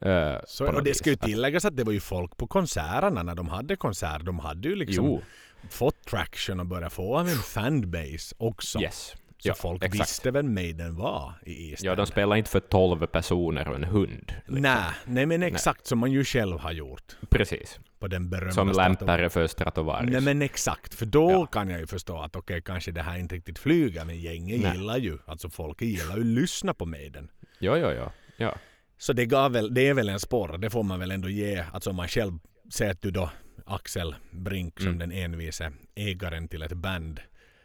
Eh, 0.02 0.38
Så, 0.48 0.68
och 0.68 0.84
det 0.84 0.94
ska 0.94 1.10
ju 1.10 1.16
tilläggas 1.16 1.66
att 1.66 1.78
det 1.78 1.84
var 1.84 1.94
ju 1.94 2.00
folk 2.00 2.38
på 2.38 2.48
konserterna 2.48 3.24
när 3.24 3.36
de 3.36 3.50
hade 3.50 3.76
konsert. 3.76 4.22
De 4.26 4.40
hade 4.40 4.68
ju 4.68 4.76
liksom 4.76 5.06
Jo, 5.06 5.22
fått 5.70 6.06
traction 6.06 6.60
och 6.60 6.66
börjat 6.66 6.94
få 6.94 7.18
en 7.18 7.28
fanbase 7.28 8.36
också. 8.38 8.82
yes. 8.82 9.16
Så 9.42 9.48
Ja, 9.50 9.54
folk 9.54 9.84
exakt. 9.84 10.02
visste 10.10 10.32
vem 10.32 10.54
Maiden 10.54 10.96
var 10.96 11.34
i 11.46 11.70
East 11.72 11.84
Ja, 11.84 11.96
de 11.96 12.06
spelar 12.06 12.36
inte 12.36 12.50
för 12.50 12.60
12 12.60 13.06
personer 13.08 13.68
och 13.68 13.76
en 13.76 13.84
hund. 13.84 14.34
liksom. 14.38 14.62
Nej, 14.62 14.84
nej 15.06 15.26
men 15.26 15.44
exakt 15.44 15.86
som 15.88 16.00
man 16.00 16.12
ju 16.12 16.24
själv 16.24 16.60
har 16.60 16.72
gjort 16.72 17.18
Precis. 17.30 17.80
på 18.00 18.08
den 18.08 18.30
berömda 18.30 18.52
Som 18.52 18.72
lämpare 18.72 19.30
för 19.30 19.48
Stratovarius. 19.48 20.12
Nej 20.12 20.22
men 20.22 20.42
exakt, 20.42 20.94
för 20.94 21.06
då 21.06 21.32
Ja. 21.32 21.46
kan 21.46 21.70
jag 21.70 21.80
ju 21.80 21.88
förstå 21.88 22.22
att 22.22 22.36
okej 22.36 22.62
kanske 22.62 22.92
det 22.92 23.02
här 23.02 23.18
inte 23.18 23.36
riktigt 23.36 23.60
flyger 23.60 24.06
men 24.06 24.20
gänget 24.20 24.62
Nej. 24.62 24.78
gillar 24.78 24.98
ju, 24.98 25.18
alltså 25.26 25.50
folk 25.50 25.82
gillar 25.82 26.16
ju 26.16 26.22
att 26.22 26.26
lyssna 26.28 26.74
på 26.74 26.86
Maiden. 26.86 27.30
Jo, 27.60 27.76
jo, 27.78 27.92
jo. 27.98 28.10
Ja. 28.38 28.56
Så 28.98 29.14
det, 29.14 29.26
gav 29.26 29.52
väl, 29.52 29.74
det 29.74 29.88
är 29.88 29.94
väl 29.94 30.10
en 30.10 30.20
sporr, 30.20 30.58
det 30.58 30.70
får 30.70 30.84
man 30.84 31.00
väl 31.00 31.12
ändå 31.12 31.30
ge. 31.30 31.64
Alltså 31.74 31.90
om 31.90 31.96
man 31.96 32.08
själv 32.08 32.32
ser 32.74 32.92
att 32.92 33.02
du 33.02 33.12
då 33.12 33.30
Axel 33.66 34.16
Brink 34.32 34.80
som 34.80 34.88
Mm. 34.88 35.00
den 35.00 35.12
envise 35.12 35.72
ägaren 35.96 36.48
till 36.48 36.62
ett 36.62 36.74
band. 36.74 37.20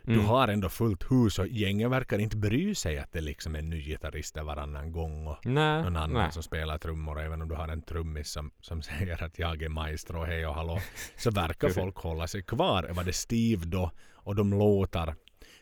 Mm. 0.07 0.19
Du 0.21 0.27
har 0.27 0.49
ändå 0.49 0.69
fullt 0.69 1.11
hus 1.11 1.39
och 1.39 1.47
gänget 1.47 1.91
verkar 1.91 2.19
inte 2.19 2.37
bry 2.37 2.75
sig 2.75 2.99
att 2.99 3.13
det 3.13 3.21
liksom 3.21 3.55
är 3.55 3.59
en 3.59 3.71
ny 3.71 3.83
gitarrist 3.83 4.35
där 4.35 4.43
varannan 4.43 4.93
gång 4.93 5.27
och 5.27 5.47
Nej, 5.47 5.83
någon 5.83 5.97
annan 5.97 6.13
nej. 6.13 6.33
som 6.33 6.43
spelar 6.43 6.79
trummor. 6.79 7.21
Även 7.21 7.43
om 7.43 7.49
du 7.49 7.55
har 7.55 7.69
en 7.69 7.83
trummis 7.83 8.31
som, 8.31 8.51
som 8.61 8.83
säger 8.99 9.23
att 9.23 9.39
jag 9.39 9.63
är 9.63 9.69
maestro, 9.69 10.25
hej 10.25 10.47
och 10.47 10.55
hallå. 10.55 10.81
Så 11.17 11.31
verkar 11.31 11.69
folk 11.69 11.97
hålla 11.97 12.27
sig 12.27 12.43
kvar. 12.43 12.91
Var 12.91 13.05
det 13.05 13.13
Steve 13.13 13.65
då 13.67 13.91
och 14.15 14.35
de 14.35 14.51
låtar 14.51 15.15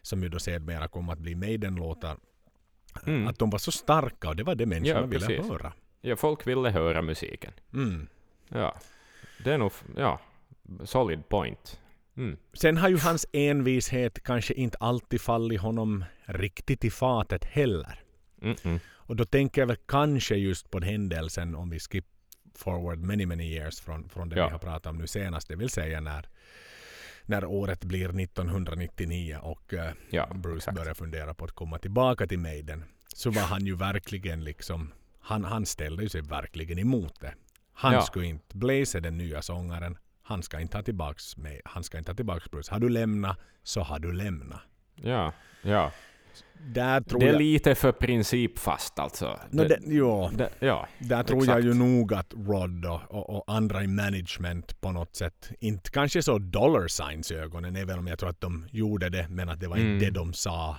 som 0.02 0.22
ju 0.22 0.28
då 0.28 0.38
sedermera 0.38 0.88
kom 0.88 1.08
att 1.08 1.18
bli 1.18 1.34
Maiden-låtar. 1.34 2.16
Mm. 3.06 3.28
Att 3.28 3.38
de 3.38 3.50
var 3.50 3.58
så 3.58 3.72
starka 3.72 4.28
och 4.28 4.36
det 4.36 4.42
var 4.42 4.54
det 4.54 4.66
människorna 4.66 5.00
Ja, 5.00 5.06
ville 5.06 5.42
höra. 5.42 5.72
Ja, 6.00 6.16
folk 6.16 6.46
ville 6.46 6.70
höra 6.70 7.02
musiken. 7.02 7.52
Mm. 7.72 8.06
Ja. 8.48 8.76
Det 9.44 9.52
är 9.52 9.58
nog, 9.58 9.72
ja, 9.96 10.20
solid 10.84 11.28
point. 11.28 11.80
Mm. 12.16 12.36
Sen 12.52 12.76
har 12.76 12.88
ju 12.88 12.98
hans 12.98 13.26
envishet 13.32 14.22
kanske 14.24 14.54
inte 14.54 14.78
alltid 14.80 15.20
fallit 15.20 15.60
honom 15.60 16.04
riktigt 16.24 16.84
i 16.84 16.90
fatet 16.90 17.44
heller. 17.44 18.00
Mm 18.42 18.54
-mm. 18.56 18.80
Och 19.06 19.16
då 19.16 19.24
tänker 19.24 19.60
jag 19.62 19.66
väl 19.66 19.76
kanske 19.86 20.34
just 20.36 20.70
på 20.70 20.80
händelsen 20.80 21.54
om 21.54 21.70
vi 21.70 21.78
skip 21.80 22.04
forward 22.54 22.98
many 22.98 23.26
many 23.26 23.44
years 23.44 23.80
från, 23.80 24.08
från 24.08 24.28
det 24.28 24.36
Ja. 24.36 24.46
vi 24.46 24.52
har 24.52 24.58
pratat 24.58 24.86
om 24.86 24.98
nu 24.98 25.06
senast. 25.06 25.48
Det 25.48 25.56
vill 25.56 25.68
säga 25.70 26.00
när, 26.00 26.28
när 27.22 27.44
året 27.44 27.84
blir 27.84 28.20
1999 28.20 29.38
och 29.42 29.74
eh, 29.74 29.92
Ja, 30.10 30.26
Bruce 30.34 30.56
exakt. 30.56 30.76
börjar 30.76 30.94
fundera 30.94 31.34
på 31.34 31.44
att 31.44 31.52
komma 31.52 31.78
tillbaka 31.78 32.26
till 32.26 32.38
Maiden. 32.38 32.84
Så 33.14 33.30
var 33.30 33.42
han 33.42 33.66
ju 33.66 33.76
verkligen 33.76 34.44
liksom, 34.44 34.92
han, 35.20 35.44
han 35.44 35.66
ställde 35.66 36.08
sig 36.08 36.20
verkligen 36.20 36.78
emot 36.78 37.20
det. 37.20 37.34
Han 37.72 37.92
Ja. 37.92 38.02
skulle 38.02 38.26
inte, 38.26 38.58
är 38.58 39.00
den 39.00 39.18
nya 39.18 39.42
sångaren. 39.42 39.96
Han 40.26 40.42
ska 40.42 40.60
inte 40.60 40.76
ha 40.76 40.82
tillbaks 40.82 41.36
mig. 41.36 41.60
Han 41.64 41.84
ska 41.84 41.98
inte 41.98 42.10
ha 42.10 42.16
tillbaks 42.16 42.50
Bruce. 42.50 42.72
Har 42.72 42.80
du 42.80 42.88
lämnat 42.88 43.38
så 43.62 43.80
har 43.80 43.98
du 43.98 44.12
lämnat. 44.12 44.60
Ja, 44.94 45.32
ja. 45.62 45.92
Där 46.66 47.00
tror 47.00 47.20
Det 47.20 47.26
är 47.26 47.32
jag... 47.32 47.38
lite 47.42 47.74
för 47.74 47.92
principfast 47.92 48.98
alltså. 48.98 49.38
No, 49.50 49.62
Det- 49.62 49.68
det, 49.68 49.78
jo, 49.86 50.30
det, 50.34 50.50
ja, 50.58 50.88
där 50.98 51.22
tror 51.22 51.38
jag 51.46 51.58
exakt. 51.58 51.64
ju 51.64 51.74
nog 51.74 52.14
att 52.14 52.34
Rod 52.36 52.84
och, 52.86 53.00
och, 53.10 53.30
och 53.36 53.44
andra 53.54 53.82
i 53.84 53.86
management 53.86 54.80
på 54.80 54.92
något 54.92 55.16
sätt, 55.16 55.50
inte 55.60 55.90
kanske 55.90 56.22
så 56.22 56.38
dollar 56.38 56.88
signs 56.88 57.30
i 57.30 57.34
ögonen, 57.34 57.76
även 57.76 57.98
om 57.98 58.06
jag 58.06 58.18
tror 58.18 58.28
att 58.30 58.40
de 58.40 58.66
gjorde 58.70 59.08
det, 59.08 59.28
men 59.28 59.48
att 59.48 59.60
det 59.60 59.68
var 59.68 59.76
Mm. 59.76 59.92
inte 59.92 60.04
det 60.04 60.10
de 60.10 60.32
sa. 60.32 60.78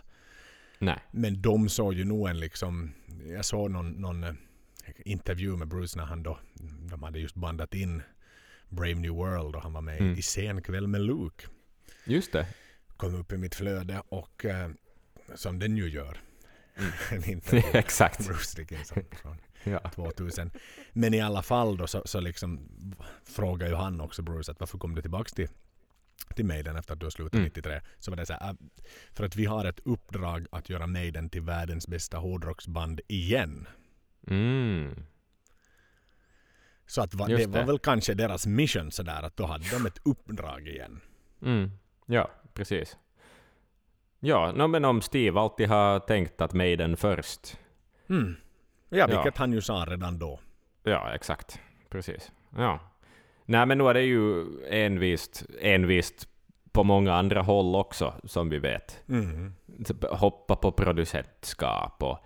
Nej. 0.79 0.99
Men 1.11 1.41
de 1.41 1.69
såg 1.69 1.93
ju 1.93 2.03
nog 2.05 2.29
en 2.29 2.39
liksom, 2.39 2.91
jag 3.27 3.45
såg 3.45 3.71
någon, 3.71 3.91
någon 3.91 4.23
eh, 4.23 4.33
intervju 5.05 5.55
med 5.57 5.67
Bruce 5.67 5.97
när 5.99 6.05
han 6.05 6.23
då, 6.23 6.37
de 6.91 7.03
hade 7.03 7.19
just 7.19 7.35
bandat 7.35 7.73
in 7.73 8.01
Brave 8.69 8.95
New 8.95 9.11
World 9.13 9.55
och 9.55 9.61
han 9.63 9.73
var 9.73 9.81
med 9.81 10.01
Mm. 10.01 10.13
i 10.17 10.21
Sen 10.21 10.61
kväll 10.61 10.87
med 10.87 11.01
Luke. 11.01 11.47
Just 12.05 12.31
det. 12.31 12.47
Kom 12.97 13.15
upp 13.15 13.31
i 13.31 13.37
mitt 13.37 13.55
flöde 13.55 14.01
och 14.09 14.45
eh, 14.45 14.69
som 15.35 15.59
den 15.59 15.77
ju 15.77 15.89
gör. 15.89 16.17
Mm. 17.11 17.41
Exakt. 17.73 18.27
Bruce 18.27 18.55
Dickinson 18.61 19.03
från 19.21 19.37
Ja. 19.63 19.79
2000. 19.95 20.51
Men 20.93 21.13
i 21.13 21.21
alla 21.21 21.41
fall 21.41 21.77
då 21.77 21.87
så, 21.87 22.01
så 22.05 22.19
liksom 22.19 22.69
frågar 23.23 23.67
ju 23.67 23.75
han 23.75 24.01
också 24.01 24.21
Bruce 24.21 24.51
att 24.51 24.59
varför 24.59 24.77
kom 24.77 24.95
du 24.95 25.01
tillbaks 25.01 25.31
till, 25.33 25.47
till 26.35 26.45
Maiden 26.45 26.75
efter 26.75 26.93
att 26.93 26.99
du 26.99 27.05
har 27.05 27.11
slutat 27.11 27.33
Mm. 27.33 27.45
93? 27.45 27.81
Så 27.99 28.11
var 28.11 28.15
det 28.17 28.25
så 28.25 28.33
här, 28.33 28.49
"Ah, 28.51 28.55
för 29.13 29.23
att 29.25 29.35
vi 29.35 29.45
har 29.45 29.65
ett 29.65 29.79
uppdrag 29.85 30.47
att 30.51 30.69
göra 30.69 30.87
Maiden 30.87 31.29
till 31.29 31.41
världens 31.41 31.87
bästa 31.87 32.17
hårdrocksband 32.17 33.01
igen. 33.07 33.67
Mm. 34.27 34.95
Så 36.87 37.01
att 37.01 37.13
va, 37.13 37.25
det 37.27 37.45
var 37.47 37.59
det. 37.59 37.65
väl 37.65 37.79
kanske 37.79 38.13
deras 38.13 38.47
mission 38.47 38.91
sådär 38.91 39.23
att 39.23 39.37
då 39.37 39.45
hade 39.45 39.69
de 39.71 39.85
ett 39.85 39.99
uppdrag 40.05 40.67
igen. 40.67 41.01
Mm. 41.41 41.71
Ja, 42.05 42.29
precis. 42.53 42.97
Ja, 44.19 44.51
no, 44.51 44.67
men 44.67 44.85
om 44.85 45.01
Steve 45.01 45.39
alltid 45.39 45.69
har 45.69 45.99
tänkt 45.99 46.41
att 46.41 46.53
Maiden 46.53 46.97
först. 46.97 47.57
Mm. 48.09 48.35
Ja, 48.89 48.97
Ja. 48.97 49.07
vilket 49.07 49.37
han 49.37 49.53
ju 49.53 49.61
sa 49.61 49.85
redan 49.87 50.19
då. 50.19 50.39
Ja, 50.83 51.13
exakt. 51.15 51.59
Precis. 51.89 52.31
Ja. 52.57 52.79
Nej, 53.45 53.65
men 53.65 53.77
nu 53.77 53.87
är 53.87 53.93
det 53.93 54.01
ju 54.01 54.45
envist, 54.69 55.43
envist 55.61 56.27
på 56.71 56.83
många 56.83 57.13
andra 57.13 57.41
håll 57.41 57.75
också, 57.75 58.13
som 58.23 58.49
vi 58.49 58.59
vet. 58.59 59.03
Mm. 59.09 59.53
Typ 59.85 60.03
Hoppa 60.03 60.55
på 60.55 60.71
producentskap 60.71 62.03
och 62.03 62.19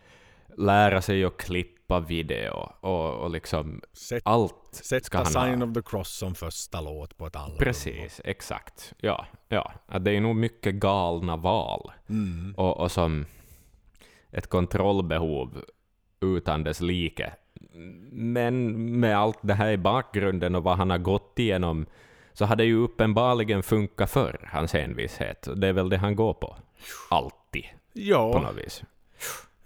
lära 0.58 1.02
sig 1.02 1.26
att 1.26 1.38
klippa 1.38 2.00
video 2.00 2.70
och, 2.80 3.14
och 3.14 3.30
liksom 3.30 3.82
Sätt, 3.93 4.22
allt 4.26 4.82
ska 5.04 5.18
han 5.18 5.26
Sign 5.26 5.64
of 5.64 5.74
the 5.74 5.82
Cross 5.82 6.18
som 6.18 6.36
första 6.36 6.82
låt 6.82 7.18
på 7.18 7.28
ett 7.28 7.36
album. 7.36 7.58
Precis, 7.58 8.22
exakt. 8.24 8.93
Ja, 8.97 9.26
ja. 9.47 9.72
Det 10.00 10.12
är 10.12 10.22
nog 10.22 10.36
mycket 10.36 10.76
galna 10.76 11.38
val. 11.38 11.91
Mm. 12.10 12.54
och, 12.58 12.78
och 12.78 12.91
som 12.91 13.26
ett 14.32 14.47
kontrollbehov 14.47 15.66
utan 16.22 16.64
dess 16.64 16.82
like. 16.82 17.34
Men 18.12 19.00
med 19.00 19.18
allt 19.18 19.39
det 19.41 19.54
här 19.54 19.72
i 19.72 19.78
bakgrunden 19.78 20.56
och 20.56 20.64
vad 20.64 20.78
han 20.78 20.89
har 20.89 20.97
gått 20.97 21.39
igenom 21.39 21.86
så 22.34 22.45
har 22.45 22.56
det 22.56 22.66
ju 22.66 22.78
uppenbarligen 22.78 23.64
funkat 23.64 24.12
för 24.12 24.50
hans 24.52 24.76
envishet. 24.76 25.47
Det 25.56 25.68
är 25.68 25.74
väl 25.74 25.89
det 25.89 25.97
han 25.97 26.16
går 26.16 26.34
på. 26.34 26.56
Alltid, 27.10 27.64
på 27.64 27.70
Ja, 27.93 28.41
något 28.43 28.66
vis. 28.66 28.84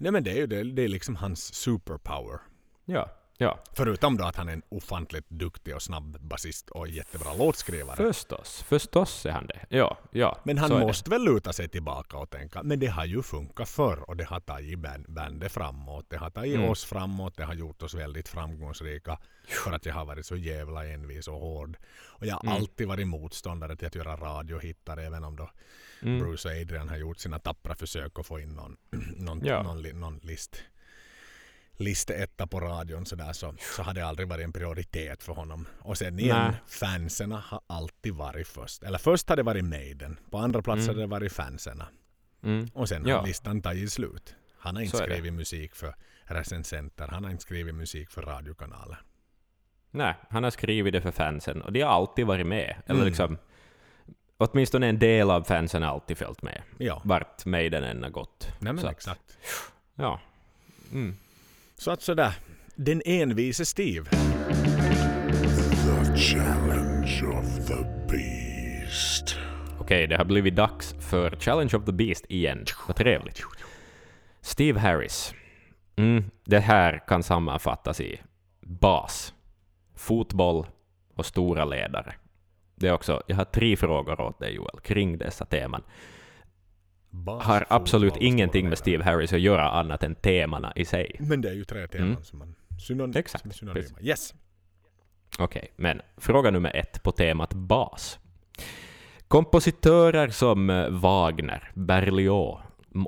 Nej 0.04 0.12
men 0.12 0.24
det 0.24 0.32
är 0.32 0.36
ju 0.36 0.48
det, 0.48 0.64
det 0.64 0.82
är 0.82 0.88
liksom 0.88 1.16
hans 1.16 1.54
superpower. 1.54 2.40
Ja, 2.86 3.10
ja. 3.38 3.60
Förutom 3.74 4.18
då 4.18 4.24
att 4.26 4.36
han 4.36 4.50
är 4.50 4.54
en 4.54 4.62
ofantligt 4.70 5.30
duktig 5.30 5.76
och 5.76 5.82
snabb 5.82 6.20
basist 6.22 6.70
och 6.70 6.88
jättebra 6.88 7.34
låtskrivare. 7.34 7.96
Förstås, 7.96 8.64
förstås 8.68 9.26
är 9.26 9.32
han 9.32 9.48
det. 9.48 9.66
Ja, 9.70 9.98
ja. 10.12 10.38
men 10.44 10.58
han 10.58 10.72
måste 10.80 11.10
väl 11.10 11.24
luta 11.24 11.54
sig 11.54 11.68
tillbaka 11.70 12.18
och 12.18 12.30
tänka, 12.30 12.64
men 12.64 12.80
det 12.80 12.88
har 12.88 13.06
ju 13.06 13.22
funkat 13.24 13.70
förr 13.70 14.10
och 14.10 14.18
det 14.18 14.24
har 14.24 14.40
tagit 14.40 14.80
band- 14.80 15.06
bandet 15.08 15.52
framåt. 15.52 16.06
Det 16.10 16.18
har 16.18 16.30
tagit 16.30 16.56
Mm. 16.56 16.70
oss 16.70 16.84
framåt, 16.86 17.38
det 17.38 17.44
har 17.44 17.54
gjort 17.54 17.84
oss 17.84 17.94
väldigt 17.94 18.28
framgångsrika 18.28 19.18
för 19.66 19.72
att 19.72 19.86
jag 19.86 19.94
har 19.94 20.06
varit 20.06 20.26
så 20.26 20.36
jävla 20.36 20.86
envis 20.86 21.28
och 21.28 21.40
hård. 21.40 21.78
Och 22.20 22.26
jag 22.26 22.36
har 22.36 22.42
Mm. 22.44 22.54
alltid 22.56 22.88
varit 22.88 23.08
motståndare 23.08 23.76
till 23.76 23.88
att 23.88 23.96
göra 23.96 24.16
radiohittar 24.16 24.98
även 24.98 25.24
om 25.24 25.36
då 25.36 25.50
Mm. 26.04 26.20
Bruce 26.20 26.50
och 26.50 26.56
Adrian 26.62 26.90
har 26.90 26.98
gjort 26.98 27.18
sina 27.18 27.40
tappra 27.40 27.76
försök 27.76 28.20
att 28.20 28.26
få 28.26 28.40
in 28.40 28.50
någon, 28.50 28.78
någon, 29.18 29.46
Ja. 29.46 29.64
någon, 29.64 29.82
någon 30.00 30.18
list 30.24 30.64
listeetta 31.78 32.48
på 32.48 32.60
radion 32.60 33.06
sådär 33.06 33.34
så, 33.34 33.54
så 33.76 33.84
har 33.84 33.94
det 33.94 34.02
aldrig 34.06 34.28
varit 34.28 34.44
en 34.44 34.54
prioritet 34.54 35.24
för 35.24 35.34
honom. 35.34 35.66
Och 35.80 35.98
sen 35.98 36.20
igen, 36.20 36.38
Nej. 36.52 36.56
fanserna 36.68 37.44
har 37.48 37.62
alltid 37.68 38.14
varit 38.14 38.48
först. 38.48 38.84
Eller 38.84 38.98
först 38.98 39.30
har 39.30 39.36
det 39.36 39.44
varit 39.44 39.66
Maiden, 39.66 40.20
på 40.32 40.38
andra 40.38 40.62
plats 40.62 40.84
Mm. 40.84 40.96
har 40.96 41.02
det 41.02 41.08
varit 41.08 41.34
fanserna. 41.34 41.88
Mm. 42.44 42.68
Och 42.74 42.90
sen 42.90 43.04
Ja. 43.08 43.18
har 43.20 43.28
listan 43.28 43.62
tagit 43.62 43.92
slut. 43.92 44.36
Han 44.58 44.76
har 44.76 44.84
inte 44.84 44.98
Så 44.98 45.04
skrivit 45.04 45.34
musik 45.34 45.76
för 45.76 45.96
recensenter, 46.24 47.08
han 47.08 47.24
har 47.24 47.32
inte 47.32 47.44
skrivit 47.44 47.76
musik 47.76 48.10
för 48.12 48.22
radiokanaler. 48.22 48.98
Nej, 49.92 50.16
han 50.30 50.44
har 50.44 50.52
skrivit 50.52 50.94
det 50.94 51.02
för 51.02 51.12
fansen 51.12 51.62
och 51.62 51.74
de 51.74 51.82
har 51.82 51.90
alltid 51.90 52.26
varit 52.26 52.48
med. 52.48 52.76
Eller 52.86 53.00
Mm. 53.00 53.08
liksom, 53.08 53.38
åtminstone 54.44 54.88
en 54.88 55.00
del 55.00 55.32
av 55.32 55.44
fansen 55.44 55.84
har 55.84 55.90
alltid 55.90 56.18
följt 56.18 56.42
med. 56.42 56.62
Ja, 56.78 57.02
Vart 57.06 57.46
Maiden 57.46 57.84
än 57.84 58.04
har 58.04 58.10
gått. 58.10 58.48
nej 58.60 58.74
men 58.74 58.82
så 58.82 58.88
att- 58.88 58.94
exakt. 58.94 59.38
Ja. 59.96 60.20
Mm. 60.92 61.16
Så 61.78 61.92
att 61.92 62.02
sådär, 62.02 62.34
den 62.76 63.02
envise 63.06 63.66
Steve. 63.66 64.10
The 64.10 64.16
challenge 66.18 67.24
of 67.40 67.68
the 67.68 67.84
beast. 68.10 69.36
Okej, 69.80 70.08
det 70.08 70.18
har 70.18 70.26
blivit 70.26 70.56
dags 70.56 70.96
för 71.00 71.36
Challenge 71.40 71.78
of 71.78 71.86
the 71.86 71.92
Beast 71.92 72.26
igen. 72.30 72.66
Vad 72.88 72.96
trevligt. 72.96 73.42
Steve 74.42 74.80
Harris. 74.80 75.34
Mm, 75.96 76.24
det 76.46 76.60
här 76.60 77.04
kan 77.08 77.24
sammanfattas 77.24 78.02
i 78.02 78.22
bas, 78.62 79.34
fotboll 79.96 80.68
och 81.16 81.26
stora 81.26 81.66
ledare. 81.66 82.14
Det 82.76 82.88
är 82.88 82.94
också, 82.94 83.22
jag 83.28 83.36
har 83.36 83.46
tre 83.46 83.76
frågor 83.76 84.22
åt 84.22 84.40
dig 84.40 84.56
Joel, 84.56 84.80
kring 84.84 85.18
dessa 85.18 85.46
teman. 85.46 85.84
Bas, 87.10 87.44
Har 87.44 87.66
absolut 87.70 88.18
ingenting 88.18 88.70
med. 88.70 88.78
Steve 88.78 89.04
Harris 89.04 89.34
att 89.34 89.40
göra 89.40 89.70
annat 89.72 90.04
än 90.04 90.16
temana 90.16 90.74
i 90.76 90.86
sig. 90.86 91.16
Men 91.20 91.42
det 91.42 91.50
är 91.50 91.54
ju 91.54 91.64
tre 91.66 91.88
teman 91.88 92.08
Mm. 92.10 92.24
som 92.24 92.40
man 92.40 92.56
synon- 92.88 93.18
Exakt, 93.18 93.42
som 93.42 93.52
synonyma. 93.52 93.98
Yes. 94.02 94.34
Okej, 95.40 95.68
men 95.76 96.02
fråga 96.18 96.52
nummer 96.52 96.76
ett 96.76 97.04
på 97.04 97.12
temat 97.12 97.54
bas. 97.54 98.20
Kompositörer 99.28 100.30
som 100.30 100.70
eh, 100.70 100.90
Wagner, 100.90 101.72
Berlioz 101.74 102.60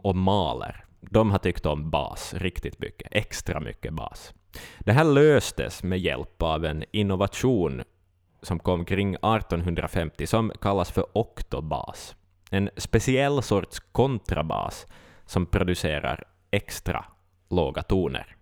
och 0.03 0.16
Mahler, 0.16 0.86
de 1.01 1.32
har 1.32 1.39
tyckt 1.39 1.66
om 1.66 1.89
bas 1.91 2.34
riktigt 2.34 2.80
mycket, 2.80 3.07
extra 3.11 3.59
mycket 3.59 3.93
bas. 3.93 4.34
Det 4.80 4.91
här 4.93 5.03
löstes 5.03 5.84
med 5.84 5.99
hjälp 5.99 6.41
av 6.41 6.66
en 6.66 6.84
innovation 6.91 7.84
som 8.46 8.60
kom 8.60 8.86
kring 8.86 9.14
1850 9.14 10.28
som 10.28 10.52
kallas 10.62 10.91
för 10.91 11.18
oktobas. 11.18 12.16
En 12.52 12.70
speciell 12.78 13.41
sorts 13.41 13.80
kontrabas 13.80 14.88
som 15.26 15.46
producerar 15.46 16.24
extra 16.52 17.06
låga 17.50 17.84
toner. 17.84 18.36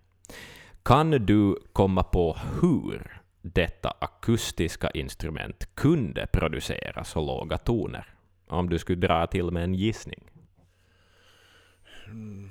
Kan 0.82 1.10
du 1.10 1.58
komma 1.72 2.02
på 2.02 2.36
hur 2.60 3.20
detta 3.42 3.94
akustiska 3.98 4.90
instrument 4.90 5.74
kunde 5.74 6.26
producera 6.32 7.04
så 7.04 7.20
låga 7.20 7.58
toner? 7.58 8.14
Om 8.48 8.68
du 8.68 8.78
skulle 8.78 9.06
dra 9.06 9.26
till 9.26 9.50
med 9.50 9.64
en 9.64 9.74
gissning. 9.74 10.30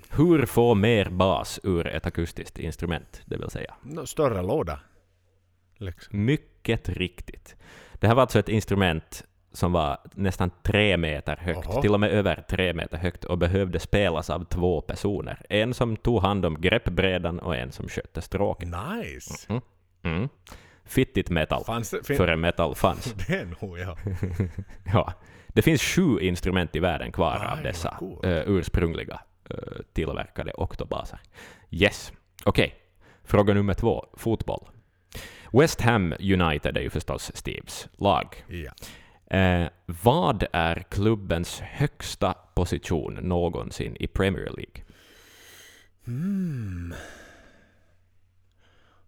Hur 0.10 0.46
få 0.46 0.76
mer 0.76 1.10
bas 1.10 1.60
ur 1.64 1.88
ett 1.88 2.06
akustiskt 2.06 2.60
instrument, 2.60 3.22
det 3.26 3.38
vill 3.38 3.50
säga? 3.50 3.76
Större 4.06 4.42
låda. 4.42 4.80
Liksom. 5.78 6.26
Mycket 6.26 6.53
riktigt. 6.70 7.56
Det 7.94 8.08
här 8.08 8.16
var 8.16 8.22
alltså 8.22 8.40
ett 8.40 8.50
instrument 8.50 9.24
som 9.52 9.72
var 9.72 9.98
nästan 10.14 10.52
tre 10.64 10.98
meter 10.98 11.36
högt, 11.42 11.60
Jaha. 11.70 11.82
till 11.82 11.94
och 11.94 12.00
med 12.00 12.12
över 12.12 12.44
tre 12.50 12.74
meter 12.74 12.98
högt, 12.98 13.24
och 13.26 13.38
behövde 13.38 13.80
spelas 13.80 14.30
av 14.30 14.44
två 14.46 14.82
personer. 14.82 15.42
En 15.50 15.74
som 15.74 15.96
tog 15.98 16.22
hand 16.22 16.46
om 16.46 16.62
greppbrädan 16.62 17.40
och 17.40 17.56
en 17.56 17.72
som 17.72 17.88
skötte 17.90 18.22
stråken. 18.22 18.76
Nice. 19.00 19.62
Mm. 20.04 20.30
Fittigt 20.86 21.30
metal, 21.30 21.64
Fanns 21.66 21.90
det, 21.90 22.08
fin- 22.08 22.18
för 22.18 22.28
en 22.28 22.40
metal 22.42 22.76
fanns. 22.76 23.14
det 23.28 23.62
nog 23.62 23.80
ja. 23.80 23.98
Ja. 24.94 25.14
Det 25.48 25.62
finns 25.62 25.82
sju 25.82 26.20
instrument 26.20 26.76
i 26.76 26.80
världen 26.80 27.12
kvar 27.12 27.40
Aj, 27.42 27.58
av 27.58 27.64
dessa 27.64 27.96
coolt. 28.00 28.26
eh, 28.26 28.42
ursprungliga 28.46 29.22
eh, 29.50 29.58
tillverkade 29.94 30.52
oktobaser. 30.58 31.20
Yes. 31.72 32.12
Okej. 32.46 32.76
Fråga 33.24 33.54
nummer 33.54 33.74
två. 33.74 34.06
Fotboll. 34.18 34.68
West 35.54 35.82
Ham 35.82 36.14
United 36.20 36.78
är 36.78 36.82
ju 36.82 36.90
förstås 36.90 37.32
Steves 37.36 37.88
lag. 37.98 38.46
ja. 38.48 38.74
Eh, 39.38 39.70
vad 39.86 40.46
är 40.54 40.84
klubbens 40.90 41.60
högsta 41.60 42.34
position 42.34 43.14
någonsin 43.14 43.98
i 44.00 44.08
Premier 44.08 44.52
League? 44.58 44.84
Hmm. 46.06 46.94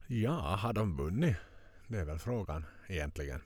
Ja, 0.07 0.55
har 0.55 0.73
de 0.73 0.97
vunnit 0.97 1.35
Det 1.87 1.97
är 1.97 2.05
väl 2.05 2.19
frågan 2.19 2.65
egentligen. 2.87 3.41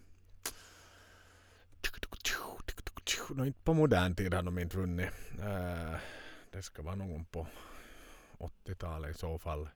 Nå, 3.30 3.46
inte 3.46 3.60
på 3.64 3.74
modern 3.74 4.16
tid 4.16 4.34
har 4.34 4.44
de 4.44 4.60
inte 4.60 4.78
vunnit. 4.78 5.10
Eh, 5.40 5.96
det 6.52 6.62
ska 6.62 6.82
vara 6.82 6.96
någon 6.96 7.26
på 7.26 7.48
80-talet 8.38 9.16
i 9.16 9.20
så 9.20 9.40
fall. 9.40 9.70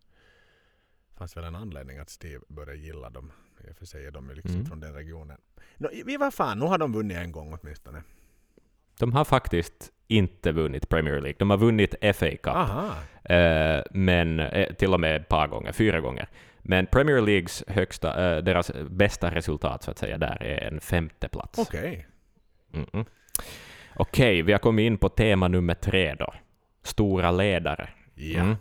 Fanns 1.18 1.38
väl 1.38 1.44
en 1.44 1.56
anledning 1.56 1.98
att 1.98 2.10
Steve 2.10 2.40
började 2.48 2.78
gilla 2.80 3.10
dem. 3.10 3.32
I 3.68 3.72
och 3.72 3.76
för 3.78 3.86
sig 3.86 4.06
är 4.06 4.12
de 4.12 4.30
ju 4.30 4.36
liksom 4.36 4.54
Mm. 4.56 4.66
från 4.66 4.80
den 4.80 4.94
regionen. 4.94 5.38
Nå, 5.78 5.90
vi 6.06 6.18
var 6.18 6.32
fan, 6.32 6.60
nu 6.60 6.66
har 6.66 6.78
de 6.78 6.94
vunnit 6.94 7.18
en 7.18 7.32
gång 7.32 7.58
åtminstone. 7.62 8.04
De 9.00 9.14
har 9.14 9.26
faktiskt 9.26 9.92
inte 10.08 10.52
vunnit 10.52 10.90
Premier 10.90 11.14
League. 11.22 11.36
De 11.40 11.50
har 11.50 11.58
vunnit 11.58 11.96
FA 12.16 12.30
Cup, 12.30 12.56
eh, 13.24 13.82
men 13.92 14.40
eh, 14.40 14.74
till 14.74 14.94
och 14.94 15.00
med 15.00 15.16
ett 15.22 15.28
par 15.28 15.48
gånger, 15.48 15.72
fyra 15.72 16.00
gånger. 16.02 16.28
Men 16.62 16.86
Premier 16.88 17.22
Leagues 17.22 17.64
högsta, 17.68 18.36
eh, 18.38 18.44
deras 18.44 18.72
bästa 18.90 19.36
resultat 19.36 19.84
så 19.84 19.92
att 19.92 19.98
säga, 19.98 20.18
där 20.18 20.44
är 20.44 20.68
en 20.68 20.80
femte 20.82 21.28
plats. 21.30 21.60
Okej. 21.60 22.08
Mm-mm. 22.72 23.06
Okej, 23.96 24.42
vi 24.42 24.52
har 24.52 24.60
kommit 24.60 24.84
in 24.84 24.98
på 24.98 25.10
tema 25.10 25.48
nummer 25.48 25.74
tre 25.74 26.16
då. 26.16 26.34
Stora 26.84 27.32
ledare. 27.32 27.90
Ja. 28.16 28.42
Mm. 28.42 28.56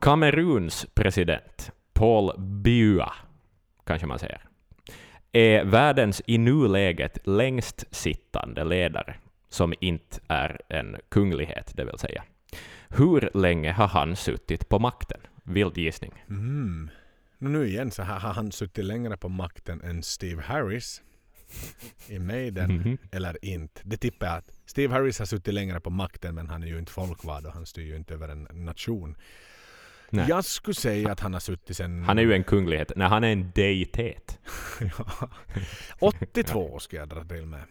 Kameruns 0.00 0.86
president, 0.94 1.70
Paul 1.92 2.32
Biya, 2.40 3.12
kanske 3.86 4.06
man 4.06 4.18
säger, 4.18 4.40
är 5.32 5.64
världens 5.64 6.22
i 6.26 6.38
nuläget 6.38 7.18
längst 7.26 7.84
sittande 7.90 8.64
ledare, 8.64 9.14
som 9.48 9.74
inte 9.80 10.20
är 10.28 10.60
en 10.68 10.96
kunglighet, 11.08 11.72
det 11.74 11.84
vill 11.84 11.98
säga. 11.98 12.24
Hur 12.88 13.30
länge 13.34 13.72
har 13.72 13.88
han 13.88 14.16
suttit 14.16 14.68
på 14.68 14.78
makten? 14.78 15.20
Vild 15.44 15.78
gissning. 15.78 16.24
Mm. 16.28 16.90
Nu 17.38 17.66
igen 17.68 17.90
så 17.90 18.02
här 18.02 18.18
har 18.18 18.32
han 18.32 18.52
suttit 18.52 18.84
längre 18.84 19.16
på 19.16 19.28
makten 19.28 19.80
än 19.82 20.02
Steve 20.02 20.42
Harris 20.42 21.02
i 22.08 22.18
Maiden 22.18 22.76
Mhm. 22.76 22.98
eller 23.12 23.44
inte. 23.44 23.80
Det 23.84 23.96
tippar 23.96 24.26
jag 24.26 24.36
att 24.36 24.52
Steve 24.66 24.94
Harris 24.94 25.18
har 25.18 25.26
suttit 25.26 25.54
längre 25.54 25.80
på 25.80 25.90
makten 25.90 26.34
men 26.34 26.48
han 26.48 26.62
är 26.62 26.66
ju 26.66 26.78
inte 26.78 26.92
folkvald 26.92 27.46
och 27.46 27.52
han 27.52 27.66
styr 27.66 27.86
ju 27.86 27.96
inte 27.96 28.14
över 28.14 28.28
en 28.28 28.48
nation. 28.52 29.16
Nej. 30.10 30.26
Jag 30.28 30.44
skulle 30.44 30.74
säga 30.74 31.12
att 31.12 31.20
han 31.20 31.32
har 31.32 31.40
suttit 31.40 31.76
sen... 31.76 32.04
Han 32.04 32.18
är 32.18 32.22
ju 32.22 32.32
en 32.32 32.44
kunglighet. 32.44 32.92
Nej, 32.96 33.08
han 33.08 33.24
är 33.24 33.32
en 33.32 33.50
deitet. 33.54 34.38
Ja. 34.98 35.28
82 35.98 36.78
ska 36.78 36.96
jag 36.96 37.08
dra 37.08 37.24
till 37.24 37.46
med. 37.46 37.62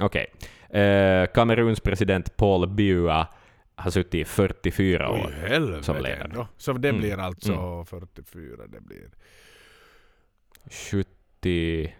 Okej. 0.00 0.26
Eh, 0.80 1.26
Kameruns 1.34 1.80
president 1.80 2.36
Paul 2.36 2.68
Biya 2.68 3.28
har 3.74 3.90
suttit 3.90 4.14
i 4.14 4.24
44 4.24 5.12
Oj 5.12 5.20
år. 5.20 5.30
helvete 5.30 5.82
som 5.82 5.96
ledare. 5.96 6.14
ändå. 6.24 6.48
Så 6.56 6.72
det 6.72 6.88
Mm. 6.88 7.00
blir 7.00 7.18
alltså 7.18 7.52
Mm. 7.52 7.86
44, 7.86 8.66
det 8.66 8.80
blir... 8.80 9.10
70... 10.70 11.94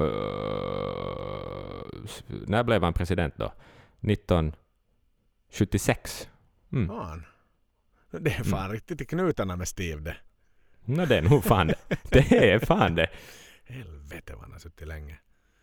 Uh, 0.00 0.06
när 2.46 2.62
blev 2.64 2.82
han 2.82 2.92
president 2.92 3.34
då? 3.36 3.52
1976? 4.00 6.28
Mm. 6.72 6.88
Fan. 6.88 7.24
Det 8.10 8.30
är 8.30 8.44
fan 8.44 8.70
riktigt 8.70 9.00
i 9.00 9.04
knutarna 9.04 9.56
med 9.56 9.68
Steve 9.68 10.00
det. 10.00 10.16
No, 10.84 11.06
det 11.06 11.16
är 11.16 11.22
nog 11.22 11.44
fan 11.44 11.66
det. 11.66 11.74
Det 12.10 12.50
är 12.52 12.58
fan 12.58 12.94
det. 12.94 13.06
Helvete 13.64 14.32
vad 14.32 14.40
han 14.42 14.52
har 14.52 14.58
suttit 14.58 14.88
länge. 14.88 15.18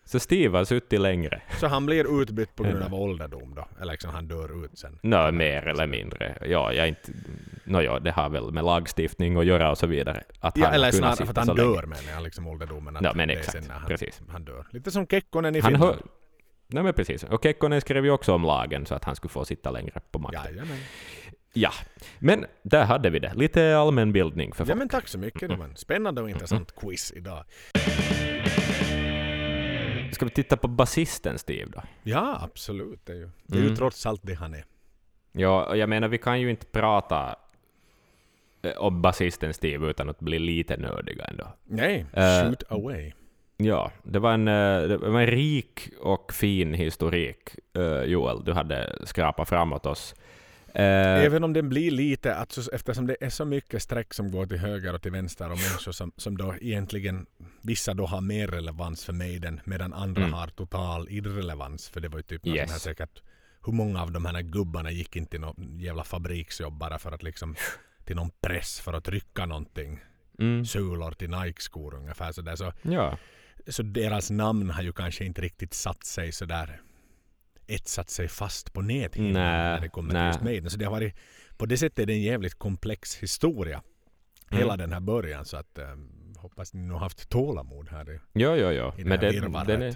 Så 0.07 0.19
Steve 0.19 0.57
har 0.57 0.65
suttit 0.65 1.01
längre. 1.01 1.41
Så 1.59 1.67
han 1.67 1.85
blir 1.85 2.21
utbytt 2.21 2.55
på 2.55 2.63
grund 2.63 2.83
av 2.83 2.93
ålderdom 2.93 3.55
då? 3.55 3.67
Eller 3.81 3.91
liksom 3.91 4.09
han 4.11 4.27
dör 4.27 4.65
ut 4.65 4.77
sen? 4.79 4.99
Nå, 5.03 5.31
mer 5.31 5.67
eller 5.67 5.87
mindre. 5.87 6.37
Ja, 6.45 6.73
jag 6.73 6.87
inte... 6.87 7.11
Nå, 7.63 7.81
ja, 7.81 7.99
det 7.99 8.11
har 8.11 8.29
väl 8.29 8.51
med 8.51 8.63
lagstiftning 8.63 9.37
att 9.37 9.45
göra 9.45 9.71
och 9.71 9.77
så 9.77 9.87
vidare. 9.87 10.23
Att 10.39 10.57
Ja, 10.57 10.65
han 10.65 10.73
eller 10.73 10.91
snarare 10.91 11.15
för 11.15 11.23
att 11.29 11.37
han 11.37 11.45
så 11.45 11.53
länge. 11.53 11.69
dör 11.69 11.85
menar 11.85 12.11
jag, 12.13 12.23
liksom 12.23 12.47
ålderdomen. 12.47 12.97
Att 12.97 13.03
Ja, 13.03 13.11
men 13.15 13.29
exakt. 13.29 13.69
han, 13.69 13.87
Precis. 13.87 14.21
han 14.29 14.45
dör. 14.45 14.65
Lite 14.69 14.91
som 14.91 15.07
Kekkonen 15.07 15.55
i 15.55 15.59
Han 15.59 15.71
Finland. 15.71 15.93
hör... 15.95 16.01
Nej 16.67 16.83
men 16.83 16.93
precis. 16.93 17.23
Och 17.23 17.43
Kekkonen 17.43 17.81
skrev 17.81 18.05
ju 18.05 18.11
också 18.11 18.33
om 18.33 18.43
lagen 18.43 18.85
så 18.85 18.95
att 18.95 19.03
han 19.03 19.15
skulle 19.15 19.29
få 19.31 19.45
sitta 19.45 19.71
längre 19.71 19.99
på 20.11 20.19
makten. 20.19 20.43
Jajamän. 20.45 20.77
Ja, 21.57 21.71
men 22.19 22.45
där 22.63 22.83
hade 22.85 23.09
vi 23.09 23.19
det. 23.19 23.33
Lite 23.35 23.77
allmänbildning 23.77 24.53
för 24.53 24.63
Ja 24.63 24.65
folk. 24.67 24.77
men 24.77 24.89
tack 24.89 25.07
så 25.07 25.17
mycket. 25.19 25.49
Det 25.49 25.55
var 25.55 25.65
en 25.65 25.75
spännande 25.75 26.21
och 26.21 26.29
intressant 26.29 26.75
quiz 26.75 27.13
idag. 27.15 27.43
Ska 30.11 30.25
vi 30.25 30.31
titta 30.31 30.57
på 30.57 30.67
basisten 30.67 31.37
Steve 31.39 31.71
då? 31.73 31.81
Ja, 32.03 32.39
absolut. 32.43 32.99
Det 33.05 33.11
är 33.13 33.17
ju, 33.17 33.29
det 33.47 33.55
är 33.57 33.61
ju 33.61 33.65
Mm. 33.65 33.75
trots 33.75 34.05
allt 34.05 34.21
det 34.23 34.33
han 34.33 34.53
är. 34.53 34.65
Ja, 35.31 35.65
och 35.65 35.77
jag 35.77 35.89
menar 35.89 36.07
vi 36.07 36.17
kan 36.17 36.41
ju 36.41 36.49
inte 36.49 36.65
prata 36.65 37.35
eh, 38.61 38.71
om 38.77 39.01
basisten 39.01 39.53
Steve 39.53 39.87
utan 39.89 40.09
att 40.09 40.19
bli 40.19 40.39
lite 40.39 40.77
nördiga 40.77 41.25
ändå. 41.25 41.47
Nej, 41.63 42.05
Eh, 42.13 42.43
shoot 42.49 42.63
away. 42.71 43.11
Ja, 43.57 43.91
det 44.03 44.19
var 44.19 44.33
en, 44.33 44.47
eh, 44.47 44.81
det 44.87 44.97
var 44.97 45.19
en 45.21 45.27
rik 45.27 45.89
och 46.01 46.33
fin 46.33 46.73
historik, 46.73 47.49
eh, 47.77 48.01
Joel, 48.03 48.43
du 48.43 48.53
hade 48.53 48.95
skrapat 49.03 49.49
framåt 49.49 49.85
oss. 49.85 50.15
Eh, 50.75 51.23
Även 51.25 51.43
om 51.43 51.53
den 51.53 51.69
blir 51.69 51.91
lite, 51.91 52.35
alltså, 52.35 52.71
eftersom 52.71 53.07
det 53.07 53.17
är 53.21 53.29
så 53.29 53.45
mycket 53.45 53.81
streck 53.83 54.13
som 54.13 54.31
går 54.31 54.45
till 54.45 54.57
höger 54.57 54.93
och 54.95 55.01
till 55.01 55.11
vänster 55.11 55.45
och 55.45 55.57
människor 55.57 55.91
som, 55.91 56.11
som 56.17 56.37
då 56.37 56.55
egentligen, 56.61 57.25
vissa 57.61 57.93
då 57.93 58.05
har 58.05 58.21
mer 58.21 58.47
relevans 58.47 59.05
för 59.05 59.13
Maiden 59.13 59.59
medan 59.65 59.93
andra 59.93 60.21
Mm. 60.21 60.33
har 60.33 60.47
total 60.47 61.07
irrelevans. 61.09 61.89
För 61.89 61.99
det 62.01 62.07
var 62.07 62.19
ju 62.19 62.23
typ 62.23 62.47
Yes. 62.47 62.71
här 62.71 62.79
säkert, 62.79 63.21
hur 63.65 63.73
många 63.73 64.01
av 64.01 64.11
de 64.11 64.25
här 64.25 64.41
gubbarna 64.41 64.91
gick 64.91 65.15
inte 65.15 65.31
till 65.31 65.39
någon 65.41 65.79
jävla 65.79 66.03
fabriksjobb 66.03 66.77
bara 66.77 66.99
för 66.99 67.11
att 67.11 67.23
liksom 67.23 67.55
till 68.05 68.15
någon 68.15 68.29
press 68.41 68.79
för 68.79 68.93
att 68.93 69.03
trycka 69.03 69.45
någonting. 69.45 69.99
mm, 70.39 70.65
Sulor 70.65 71.11
till 71.11 71.29
Nike-skor 71.29 71.95
ungefär 71.95 72.31
sådär. 72.31 72.55
Så, 72.55 72.73
ja, 72.81 73.17
så 73.67 73.83
deras 73.83 74.29
namn 74.31 74.69
har 74.69 74.83
ju 74.83 74.93
kanske 74.93 75.25
inte 75.25 75.41
riktigt 75.41 75.73
satt 75.73 76.03
sig 76.05 76.31
sådär 76.31 76.81
etsat 77.67 78.09
sig 78.09 78.27
fast 78.27 78.73
på 78.73 78.81
näthinnan 78.81 79.33
när 79.33 79.81
det 79.81 79.89
kommer 79.89 80.09
till 80.09 80.19
just 80.27 80.41
Maiden. 80.41 80.69
Så 80.69 80.77
det 80.77 80.85
har 80.85 80.91
varit, 80.91 81.15
på 81.57 81.65
det 81.65 81.77
sättet 81.77 81.99
är 81.99 82.05
det 82.05 82.13
en 82.13 82.21
jävligt 82.21 82.55
komplex 82.59 83.15
historia. 83.15 83.81
Mm. 84.51 84.59
Hela 84.59 84.77
den 84.77 84.93
här 84.93 84.99
början. 84.99 85.45
Så 85.45 85.57
att 85.57 85.79
um, 85.79 86.33
hoppas 86.37 86.73
ni 86.73 86.89
har 86.93 86.99
haft 86.99 87.29
tålamod 87.29 87.89
här. 87.89 88.11
i- 88.13 88.19
jo, 88.33 88.55
jo, 88.55 88.69
jo. 88.71 88.93
I 88.97 89.03
det 89.03 89.09
Men 89.09 89.11
här 89.11 89.17
det, 89.17 89.31
virrvarret. 89.31 89.67
den 89.67 89.81
är, 89.81 89.95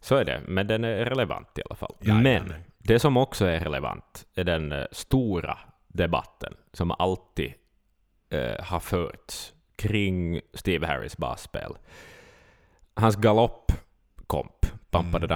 så 0.00 0.16
är 0.16 0.24
det, 0.24 0.40
men 0.48 0.66
den 0.66 0.84
är 0.84 1.04
relevant 1.04 1.58
i 1.58 1.62
alla 1.66 1.76
fall. 1.76 1.94
Jajamän. 2.00 2.48
Men 2.48 2.62
det 2.78 2.98
som 2.98 3.16
också 3.16 3.44
är 3.46 3.60
relevant 3.60 4.26
är 4.34 4.44
den 4.44 4.72
eh, 4.72 4.84
stora 4.92 5.58
debatten 5.88 6.54
som 6.72 6.90
alltid 6.90 7.52
eh, 8.30 8.64
har 8.64 8.80
förts 8.80 9.52
kring 9.76 10.40
Steve 10.54 10.86
Harris 10.86 11.16
basspel. 11.16 11.72
Hans 12.94 13.16
galoppkomp. 13.16 14.66
Mm. 14.94 15.28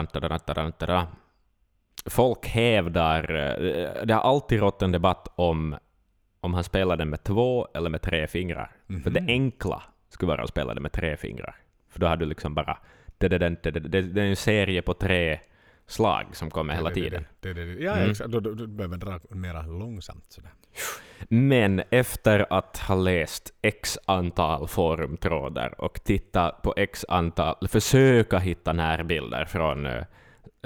Folk 2.07 2.47
hävdar... 2.47 3.35
eh, 3.35 4.05
Det 4.05 4.15
har 4.15 4.21
alltid 4.21 4.61
rått 4.61 4.83
en 4.83 4.93
debatt 4.93 5.29
om 5.35 5.77
om 6.41 6.55
han 6.55 6.65
spelade 6.65 7.05
med 7.05 7.23
två 7.25 7.69
eller 7.75 7.91
med 7.91 8.03
tre 8.03 8.27
fingrar. 8.27 8.71
För 9.05 9.11
det 9.11 9.21
Mhm. 9.21 9.29
enkla 9.29 9.83
skulle 10.09 10.29
vara 10.33 10.43
att 10.43 10.49
spela 10.49 10.75
det 10.75 10.81
med 10.81 10.93
tre 10.93 11.17
fingrar. 11.17 11.57
För 11.89 12.01
då 12.01 12.07
har 12.07 12.17
du 12.17 12.27
liksom 12.27 12.55
bara... 12.55 12.79
Det, 13.19 13.29
det, 13.29 13.39
det, 13.39 13.71
det, 13.71 14.03
det, 14.03 14.23
är 14.23 14.27
en 14.27 14.37
serie 14.37 14.83
på 14.83 14.95
tre 14.95 15.41
slag 15.87 16.27
som 16.33 16.51
kommer 16.51 16.75
hela 16.75 16.91
tiden. 16.91 17.25
Ja, 17.81 17.97
Mm. 17.97 18.15
Då, 18.27 18.41
då, 18.41 18.55
då 18.55 18.67
behöver 18.67 18.97
dra 18.97 19.19
mera 19.31 19.63
långsamt 19.63 20.25
sådär. 20.29 20.51
Men 21.29 21.83
efter 21.91 22.47
att 22.51 22.79
ha 22.79 22.95
läst 22.95 23.53
x 23.63 23.99
antal 24.07 24.69
forumtrådar 24.69 25.81
och 25.81 26.05
titta 26.05 26.51
på 26.51 26.75
x 26.77 27.05
antal, 27.09 27.69
försöka 27.69 28.39
hitta 28.39 28.73
närbilder 28.73 29.45
från 29.45 29.89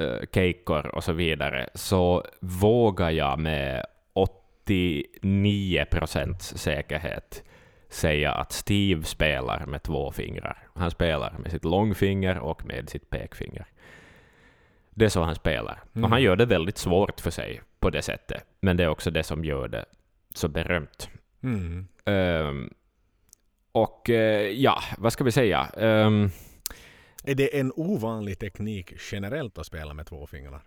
uh, 0.00 0.20
Keikor 0.32 0.94
och 0.94 1.04
så 1.04 1.12
vidare, 1.12 1.68
så 1.74 2.24
vågar 2.40 3.10
jag 3.10 3.38
med 3.38 3.86
89 4.12 5.84
procents 5.90 6.56
säkerhet 6.56 7.44
säga 7.88 8.32
att 8.32 8.52
Steve 8.52 9.02
spelar 9.04 9.66
med 9.66 9.82
två 9.82 10.12
fingrar. 10.12 10.68
Han 10.74 10.90
spelar 10.90 11.38
med 11.38 11.50
sitt 11.50 11.64
långfinger 11.64 12.38
och 12.38 12.66
med 12.66 12.90
sitt 12.90 13.10
pekfinger. 13.10 13.66
Det 14.90 15.04
är 15.04 15.08
så 15.08 15.22
han 15.22 15.34
spelar. 15.34 15.82
Mm. 15.94 16.04
Och 16.04 16.10
han 16.10 16.22
gör 16.22 16.36
det 16.36 16.46
väldigt 16.46 16.78
svårt 16.78 17.20
för 17.20 17.30
sig 17.30 17.60
på 17.80 17.90
det 17.90 18.02
sättet. 18.02 18.44
Men 18.60 18.76
det 18.76 18.84
är 18.84 18.88
också 18.88 19.10
det 19.10 19.22
som 19.22 19.44
gör 19.44 19.68
det 19.68 19.84
så 20.34 20.48
berömt. 20.48 21.10
Mm. 21.42 21.88
Ehm, 22.04 22.70
och 23.72 24.10
eh, 24.10 24.50
ja, 24.50 24.82
vad 24.98 25.12
ska 25.12 25.24
vi 25.24 25.32
säga? 25.32 25.68
Ehm, 25.76 26.30
Är 27.22 27.34
det 27.34 27.58
en 27.58 27.72
ovanlig 27.76 28.38
teknik 28.38 28.92
generellt 29.12 29.58
att 29.58 29.66
spela 29.66 29.94
med 29.94 30.06
två 30.06 30.26
fingrar? 30.26 30.62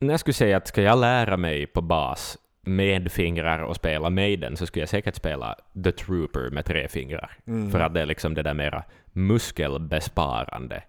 när 0.00 0.12
jag 0.12 0.20
skulle 0.20 0.34
säga 0.34 0.56
att 0.56 0.68
ska 0.68 0.82
jag 0.82 0.98
lära 0.98 1.36
mig 1.36 1.66
på 1.66 1.82
bas 1.82 2.38
med 2.62 3.12
fingrar 3.12 3.58
och 3.58 3.76
spela 3.76 4.10
Maiden 4.10 4.56
så 4.56 4.66
skulle 4.66 4.82
jag 4.82 4.88
säkert 4.88 5.14
spela 5.14 5.56
The 5.84 5.92
Trooper 5.92 6.50
med 6.50 6.64
tre 6.64 6.88
fingrar. 6.88 7.32
Mm. 7.46 7.70
För 7.70 7.80
att 7.80 7.94
det 7.94 8.00
är 8.00 8.06
liksom 8.06 8.34
det 8.34 8.42
där 8.42 8.54
mera 8.54 8.84
muskelbesparande, 9.12 10.82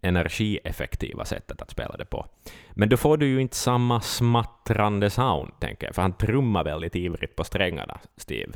energieffektiva 0.00 1.24
sättet 1.24 1.62
att 1.62 1.70
spela 1.70 1.96
det 1.96 2.04
på. 2.04 2.26
Men 2.70 2.88
då 2.88 2.96
får 2.96 3.16
du 3.16 3.26
ju 3.26 3.40
inte 3.40 3.56
samma 3.56 4.00
smattrande 4.00 5.10
sound, 5.10 5.52
tänker 5.60 5.86
jag, 5.86 5.94
för 5.94 6.02
han 6.02 6.16
trummar 6.16 6.64
väldigt 6.64 6.96
ivrigt 6.96 7.36
på 7.36 7.44
strängarna, 7.44 8.00
Steve. 8.16 8.52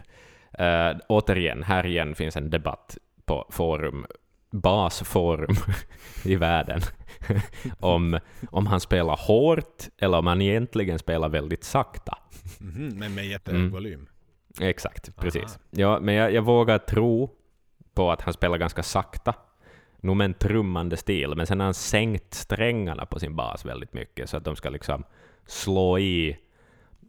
Uh, 0.60 0.98
återigen, 1.08 1.62
här 1.62 1.86
igen 1.86 2.14
finns 2.14 2.36
en 2.36 2.50
debatt 2.50 2.98
på 3.24 3.46
forum, 3.50 4.06
basforum 4.50 5.56
i 6.24 6.36
världen 6.36 6.80
om, 7.80 8.18
om 8.50 8.66
han 8.66 8.80
spelar 8.80 9.16
hårt 9.26 9.82
eller 9.98 10.18
om 10.18 10.26
han 10.26 10.42
egentligen 10.42 10.98
spelar 10.98 11.28
väldigt 11.28 11.64
sakta. 11.64 12.18
Mhm, 12.60 12.88
men 12.98 13.14
med 13.14 13.26
jättehög 13.26 13.60
Mm. 13.60 13.72
volym. 13.72 14.06
Exakt, 14.60 15.08
Aha. 15.08 15.22
precis. 15.22 15.58
Ja, 15.70 16.00
men 16.00 16.14
jag, 16.14 16.32
jag 16.32 16.42
vågar 16.42 16.78
tro 16.78 17.30
på 17.94 18.10
att 18.10 18.20
han 18.22 18.34
spelar 18.34 18.58
ganska 18.58 18.82
sakta, 18.82 19.34
nog 20.00 20.16
med 20.16 20.24
en 20.24 20.34
trummande 20.34 20.96
stil, 20.96 21.32
men 21.36 21.46
sen 21.46 21.60
har 21.60 21.64
han 21.64 21.74
sänkt 21.74 22.34
strängarna 22.34 23.06
på 23.06 23.18
sin 23.20 23.36
bas 23.36 23.64
väldigt 23.64 23.92
mycket 23.92 24.30
så 24.30 24.36
att 24.36 24.44
de 24.44 24.56
ska 24.56 24.70
liksom 24.70 25.04
slå 25.46 25.98
i 25.98 26.36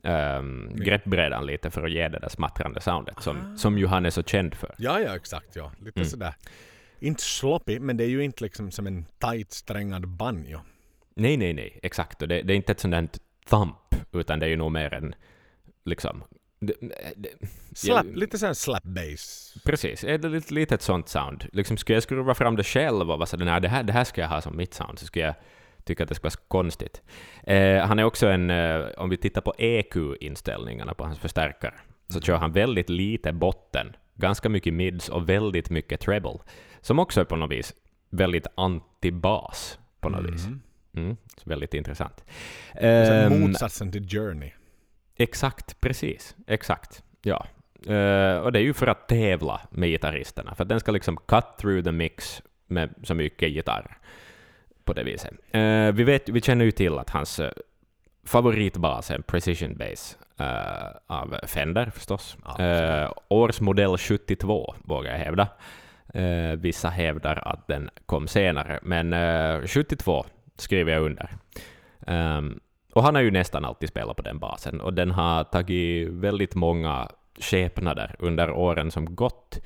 um, 0.03 0.72
greppbrädan 0.76 1.45
lite 1.45 1.70
för 1.72 1.84
att 1.84 1.91
ge 1.91 2.07
det 2.07 2.20
där 2.20 2.30
smattrande 2.30 2.82
soundet 2.82 3.16
Ah. 3.18 3.22
som, 3.22 3.57
som 3.57 3.78
ju 3.78 3.88
han 3.88 4.06
är 4.06 4.10
så 4.10 4.24
känd 4.24 4.53
för. 4.56 4.76
Ja, 4.78 4.99
ja, 4.99 5.16
exakt. 5.16 5.56
Ja. 5.56 5.72
Lite 5.80 5.99
Mm. 5.99 6.10
sådär. 6.10 6.34
Inte 6.99 7.23
sloppy, 7.23 7.80
men 7.80 7.97
det 7.97 8.03
är 8.03 8.09
ju 8.09 8.23
inte 8.23 8.43
liksom 8.43 8.71
som 8.71 8.88
en 8.88 9.05
tight 9.19 9.51
strängad 9.51 10.07
banjo. 10.07 10.59
Nej, 11.15 11.38
nej, 11.38 11.53
nej, 11.53 11.80
exakt. 11.84 12.21
Och 12.21 12.27
det, 12.27 12.41
det 12.41 12.53
är 12.53 12.55
inte 12.55 12.71
ett 12.71 12.80
sånt 12.80 13.19
thump, 13.49 13.95
utan 14.11 14.39
det 14.39 14.45
är 14.45 14.49
ju 14.49 14.57
nog 14.57 14.71
mer 14.71 14.93
en 14.93 15.15
liksom... 15.85 16.23
Det, 16.59 16.73
det, 17.15 17.30
Slap, 17.76 18.05
Ja. 18.05 18.11
Lite 18.15 18.38
såhär 18.38 18.53
slap 18.53 18.84
bass. 18.84 19.55
Precis, 19.65 20.03
är 20.03 20.17
det 20.17 20.30
lite, 20.30 20.53
lite 20.53 20.76
ett 20.76 20.81
sånt 20.81 21.09
sound. 21.09 21.45
Liksom 21.53 21.77
skulle 21.77 21.95
jag 21.95 22.03
skruva 22.03 22.35
fram 22.35 22.55
det 22.55 22.63
själv 22.63 23.11
och 23.11 23.17
vara 23.17 23.26
sådär, 23.26 23.59
det 23.59 23.69
här, 23.69 23.84
det 23.84 23.93
här 23.93 24.03
ska 24.03 24.21
jag 24.21 24.30
ha 24.30 24.41
som 24.41 24.57
mitt 24.57 24.73
sound, 24.73 24.99
så 24.99 25.05
skulle 25.05 25.26
jag 25.26 25.35
tycka 25.84 26.03
att 26.03 26.09
det 26.09 26.15
skulle 26.15 26.30
vara 26.30 26.43
konstigt. 26.47 27.01
Eh, 27.43 27.77
han 27.85 27.99
är 27.99 28.03
också 28.03 28.27
en, 28.27 28.49
eh, 28.49 28.85
om 28.97 29.09
vi 29.09 29.17
tittar 29.17 29.41
på 29.41 29.53
EQ-inställningarna 29.57 30.93
på 30.93 31.03
hans 31.03 31.19
förstärkare, 31.19 31.73
så 32.09 32.21
kör 32.21 32.38
han 32.38 32.51
väldigt 32.51 32.89
lite 32.89 33.34
botten, 33.34 33.95
ganska 34.15 34.49
mycket 34.49 34.73
mids 34.73 35.09
och 35.09 35.30
väldigt 35.30 35.69
mycket 35.69 35.99
treble, 35.99 36.39
som 36.81 36.99
också 36.99 37.22
är 37.22 37.26
på 37.26 37.35
något 37.35 37.51
vis 37.51 37.73
väldigt 38.10 38.47
anti-bas 38.56 39.77
på 39.99 40.10
något 40.10 40.34
vis. 40.34 40.45
Mhm. 40.47 40.61
Mm, 40.93 41.18
väldigt 41.43 41.73
intressant. 41.73 42.23
Ehm, 42.76 43.41
motsatsen 43.41 43.91
till 43.91 44.10
Journey. 44.10 44.51
Exakt, 45.15 45.81
precis. 45.81 46.35
Exakt. 46.47 47.03
Ja. 47.22 47.45
Eh, 47.93 48.38
och 48.38 48.51
det 48.51 48.60
är 48.60 48.64
ju 48.64 48.73
för 48.73 48.88
att 48.88 49.07
tävla 49.07 49.61
med 49.69 49.89
gitarristerna, 49.89 50.56
för 50.56 50.64
att 50.64 50.69
den 50.69 50.80
ska 50.80 50.91
liksom 50.91 51.18
cut 51.18 51.45
through 51.57 51.84
the 51.84 51.91
mix 51.91 52.41
med 52.68 52.89
så 53.03 53.14
mycket 53.14 53.49
gitarr 53.49 53.97
på 54.84 54.93
det 54.93 55.03
viset. 55.03 55.34
Eh, 55.51 55.91
vi, 55.91 56.03
vet, 56.03 56.30
vi 56.30 56.41
känner 56.41 56.65
ju 56.65 56.72
till 56.72 56.97
att 56.97 57.10
hans 57.10 57.39
uh, 57.39 57.49
favoritbas 58.26 59.11
är 59.11 59.15
en 59.15 59.23
precision 59.23 59.77
bass 59.77 60.18
av 61.07 61.35
Fender 61.47 61.89
förstås. 61.89 62.38
Ja, 62.45 63.06
Uh, 63.06 63.11
årsmodell 63.27 63.97
72 63.97 64.76
vågar 64.84 65.11
jag 65.11 65.19
hävda. 65.19 65.47
Eh, 66.14 66.56
vissa 66.57 66.90
hävdar 66.90 67.48
att 67.48 67.68
den 67.68 67.90
kom 68.06 68.27
senare, 68.27 68.80
men 68.81 69.14
eh, 69.14 69.68
72 69.68 70.26
skriver 70.57 70.94
jag 70.94 71.03
under. 71.03 71.30
Ehm, 72.07 72.60
och 72.94 73.03
han 73.03 73.15
har 73.15 73.22
ju 73.22 73.31
nästan 73.31 73.65
alltid 73.65 73.90
spelat 73.90 74.18
på 74.18 74.22
den 74.22 74.40
basen, 74.40 74.81
och 74.81 74.94
den 74.94 75.11
har 75.11 75.44
tagit 75.44 76.10
väldigt 76.10 76.56
många 76.56 77.10
skepnader 77.40 78.15
under 78.19 78.52
åren 78.52 78.91
som 78.91 79.15
gått. 79.15 79.60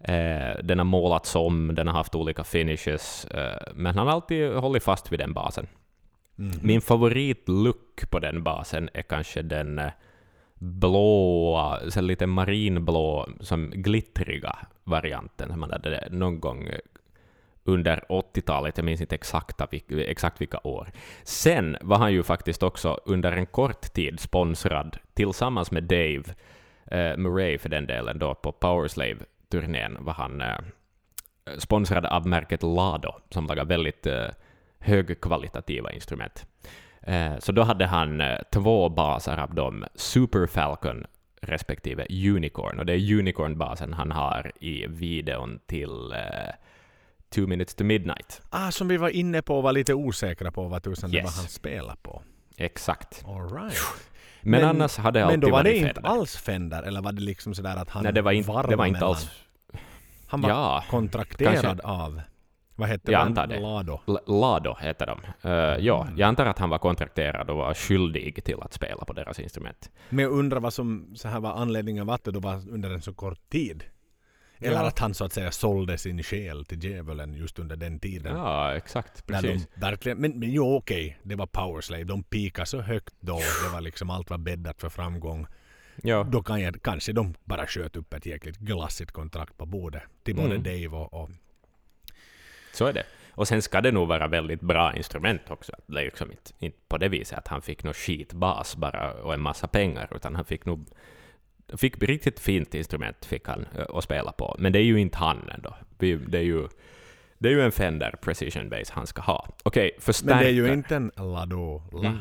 Eh, 0.00 0.58
den 0.62 0.78
har 0.78 0.84
målats 0.84 1.36
om, 1.36 1.74
den 1.74 1.86
har 1.86 1.94
haft 1.94 2.14
olika 2.14 2.44
finishes, 2.44 3.24
eh, 3.24 3.72
men 3.74 3.98
han 3.98 4.06
har 4.06 4.14
alltid 4.14 4.52
hållit 4.52 4.82
fast 4.82 5.12
vid 5.12 5.18
den 5.18 5.32
basen. 5.32 5.66
Mhm. 6.36 6.52
Min 6.62 6.80
favoritlook 6.80 8.10
på 8.10 8.18
den 8.18 8.42
basen 8.42 8.88
är 8.94 9.02
kanske 9.02 9.42
den 9.42 9.78
eh, 9.78 9.90
blåa, 10.60 11.90
så 11.90 12.00
lite 12.00 12.26
marinblå, 12.26 13.28
som 13.40 13.70
glittriga 13.70 14.58
varianten 14.84 15.48
som 15.48 15.60
man 15.60 15.70
hade 15.70 16.08
någon 16.10 16.40
gång 16.40 16.68
under 17.64 18.04
80-talet, 18.08 18.76
jag 18.76 18.84
minns 18.84 19.00
inte 19.00 19.14
exakta, 19.14 19.68
exakt 19.90 20.40
vilka 20.40 20.58
år. 20.58 20.88
Sen 21.22 21.76
var 21.80 21.98
han 21.98 22.12
ju 22.12 22.22
faktiskt 22.22 22.62
också 22.62 23.00
under 23.04 23.32
en 23.32 23.46
kort 23.46 23.92
tid 23.92 24.20
sponsrad 24.20 24.96
tillsammans 25.14 25.70
med 25.70 25.84
Dave 25.84 26.22
eh, 26.86 27.16
Murray 27.16 27.58
för 27.58 27.68
den 27.68 27.86
delen 27.86 28.18
då 28.18 28.34
på 28.34 28.52
Powerslave-turnén 28.52 30.04
var 30.04 30.12
han 30.12 30.40
eh, 30.40 30.58
sponsrad 31.58 32.06
av 32.06 32.26
märket 32.26 32.62
Lado 32.62 33.12
som 33.30 33.46
lagar 33.46 33.64
väldigt 33.64 34.06
eh, 34.06 34.26
högkvalitativa 34.78 35.92
instrument. 35.92 36.46
Eh, 37.02 37.38
så 37.38 37.52
då 37.52 37.62
hade 37.62 37.86
han 37.86 38.20
eh, 38.20 38.38
två 38.52 38.88
baser 38.88 39.36
av 39.38 39.54
dem, 39.54 39.84
Super 39.94 40.46
Falcon 40.46 41.04
respektive 41.42 42.06
Unicorn, 42.10 42.78
och 42.78 42.86
det 42.86 42.92
är 42.92 43.18
Unicorn-basen 43.18 43.92
han 43.92 44.10
har 44.10 44.52
i 44.60 44.86
videon 44.86 45.58
till 45.66 46.12
eh, 46.12 46.54
Two 47.34 47.40
Minutes 47.46 47.74
to 47.74 47.84
Midnight. 47.84 48.42
Ah, 48.50 48.70
som 48.70 48.88
vi 48.88 48.96
var 48.96 49.08
inne 49.08 49.42
på 49.42 49.56
och 49.56 49.62
var 49.62 49.72
lite 49.72 49.94
osäkra 49.94 50.50
på 50.50 50.68
vad 50.68 50.82
tusan 50.82 51.10
det 51.10 51.16
Yes. 51.16 51.24
var 51.24 51.32
han 51.42 51.48
spelade 51.48 51.96
på. 52.02 52.22
Exakt. 52.56 53.24
All 53.26 53.54
right. 53.62 53.78
Men, 54.42 54.64
annars 54.64 54.96
hade 54.96 55.18
det 55.18 55.24
Men 55.24 55.28
alltid 55.28 55.40
då 55.40 55.46
var 55.50 55.58
varit 55.58 55.64
det 55.64 55.76
inte 55.76 55.94
Fender. 55.94 56.10
alls 56.10 56.36
Fender, 56.36 56.82
eller 56.82 57.02
var 57.02 57.12
det 57.12 57.20
liksom 57.22 57.54
sådär 57.54 57.76
att 57.76 57.90
han 57.90 58.02
Nej, 58.02 58.12
det 58.12 58.22
var 58.22 58.32
inte, 58.32 58.62
det 58.68 58.76
var 58.76 58.86
inte 58.86 59.04
alls... 59.06 59.30
Han 60.26 60.40
var 60.40 60.50
Ja, 60.50 60.84
kontrakterad 60.90 61.60
kanske- 61.60 61.86
av, 61.86 62.20
vad 62.80 62.88
hette 62.88 63.12
Jag 63.12 63.20
antar 63.20 63.46
det. 63.46 63.60
Lado. 63.60 64.00
L- 64.08 64.18
Lado 64.26 64.76
heter 64.80 65.06
de. 65.06 65.48
Eh, 65.48 65.84
ja, 65.86 66.08
jag 66.16 66.26
antar 66.28 66.46
att 66.46 66.58
han 66.58 66.70
var 66.70 66.78
kontrakterad 66.78 67.50
och 67.50 67.56
var 67.56 67.74
skyldig 67.74 68.44
till 68.44 68.60
att 68.60 68.72
spela 68.72 69.04
på 69.04 69.12
deras 69.12 69.40
instrument. 69.40 69.90
Men 70.08 70.22
jag 70.24 70.32
undrar 70.32 70.60
vad 70.60 70.72
som 70.74 71.12
så 71.14 71.28
här 71.28 71.40
var 71.40 71.52
anledningen 71.52 72.06
var 72.06 72.14
att 72.14 72.24
det 72.24 72.30
då 72.30 72.40
var 72.40 72.54
under 72.70 72.90
en 72.90 73.02
så 73.02 73.12
kort 73.14 73.50
tid. 73.50 73.84
Eller 74.62 74.76
Ja. 74.76 74.86
att 74.86 74.98
han 74.98 75.14
så 75.14 75.24
att 75.24 75.32
säga 75.32 75.50
sålde 75.50 75.98
sin 75.98 76.22
själ 76.22 76.64
till 76.64 76.84
djävulen 76.84 77.34
just 77.34 77.58
under 77.58 77.76
den 77.76 78.00
tiden. 78.00 78.36
Ja, 78.36 78.74
exakt. 78.74 79.26
Precis. 79.26 79.68
de 79.74 79.80
verkligen, 79.80 80.18
men, 80.18 80.38
men 80.38 80.50
jo 80.50 80.76
okej, 80.76 81.18
det 81.22 81.34
var 81.34 81.46
Powerslave. 81.46 82.04
De 82.04 82.22
pikade 82.22 82.66
så 82.66 82.80
högt 82.80 83.14
då. 83.20 83.34
Det 83.66 83.72
var 83.72 83.80
liksom 83.80 84.10
allt 84.10 84.30
var 84.30 84.38
bäddat 84.38 84.80
för 84.80 84.88
framgång. 84.88 85.46
Ja. 86.02 86.26
Då 86.32 86.42
kan 86.42 86.60
jag, 86.60 86.82
kanske 86.82 87.12
de 87.12 87.34
bara 87.44 87.66
sköt 87.66 87.96
upp 87.96 88.14
ett 88.14 88.26
jäkligt 88.26 88.56
glassigt 88.58 89.12
kontrakt 89.12 89.56
på 89.58 89.66
bordet. 89.66 90.02
Till 90.22 90.36
både 90.36 90.48
Mm. 90.54 90.62
Dave 90.62 90.88
och, 90.88 91.14
och 91.22 91.30
Så 92.72 92.86
är 92.86 92.92
det. 92.92 93.04
Och 93.30 93.48
sen 93.48 93.62
ska 93.62 93.80
det 93.80 93.92
nog 93.92 94.08
vara 94.08 94.28
väldigt 94.28 94.60
bra 94.60 94.96
instrument 94.96 95.42
också. 95.48 95.72
Det 95.86 96.00
är 96.00 96.04
liksom 96.04 96.30
inte, 96.30 96.52
inte 96.58 96.78
på 96.88 96.98
det 96.98 97.08
viset 97.08 97.38
att 97.38 97.48
han 97.48 97.62
fick 97.62 97.84
någon 97.84 97.94
skitbas 97.94 98.76
bara 98.76 99.12
och 99.12 99.34
en 99.34 99.40
massa 99.40 99.68
pengar, 99.68 100.08
utan 100.14 100.34
han 100.34 100.44
fick 100.44 100.64
nog 100.66 100.86
fick 101.76 102.02
riktigt 102.02 102.40
fint 102.40 102.74
instrument 102.74 103.24
fick 103.24 103.48
han 103.48 103.66
eh, 103.78 103.84
att 103.94 104.04
spela 104.04 104.32
på. 104.32 104.56
Men 104.58 104.72
det 104.72 104.78
är 104.78 104.82
ju 104.82 105.00
inte 105.00 105.18
han 105.18 105.50
ändå. 105.54 105.74
Det 105.98 106.06
är 106.06 106.42
ju, 106.42 106.68
det 107.38 107.48
är 107.48 107.52
ju 107.52 107.62
en 107.62 107.72
Fender 107.72 108.14
Precision 108.20 108.68
Bass 108.68 108.90
han 108.90 109.06
ska 109.06 109.22
ha. 109.22 109.48
Okej, 109.62 109.90
förstärkare. 109.98 110.36
Men 110.36 110.44
det 110.44 110.50
är 110.50 110.54
ju 110.54 110.72
inte 110.72 110.96
en 110.96 111.12
Lado. 111.16 111.82
La, 111.92 112.08
Mm. 112.08 112.18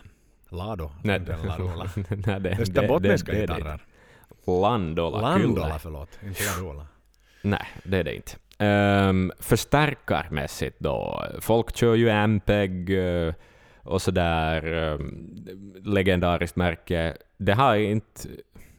Lado. 0.49 0.91
Nej, 1.03 1.15
Inte 1.15 1.33
en 1.33 1.41
Ladola. 1.47 1.89
Nej, 2.09 2.39
det, 2.39 2.57
Österbottniska 2.59 3.33
gitarrer. 3.33 3.81
Landola. 4.61 5.21
Landola, 5.21 5.79
förlåt. 5.79 6.19
Inte 6.23 6.43
Ladola. 6.45 6.87
Nej, 7.41 7.67
det 7.83 7.97
är 7.97 8.03
det 8.03 8.15
inte. 8.15 8.31
Um, 8.61 9.31
förstärkarmässigt 9.39 10.79
då, 10.79 11.25
folk 11.39 11.75
kör 11.75 11.95
ju 11.95 12.09
Ampeg 12.09 12.89
uh, 12.89 13.33
och 13.83 14.01
sådär, 14.01 14.73
um, 14.73 15.45
legendariskt 15.83 16.55
märke. 16.55 17.17
Det 17.37 17.53
har 17.53 17.75
inte... 17.75 18.29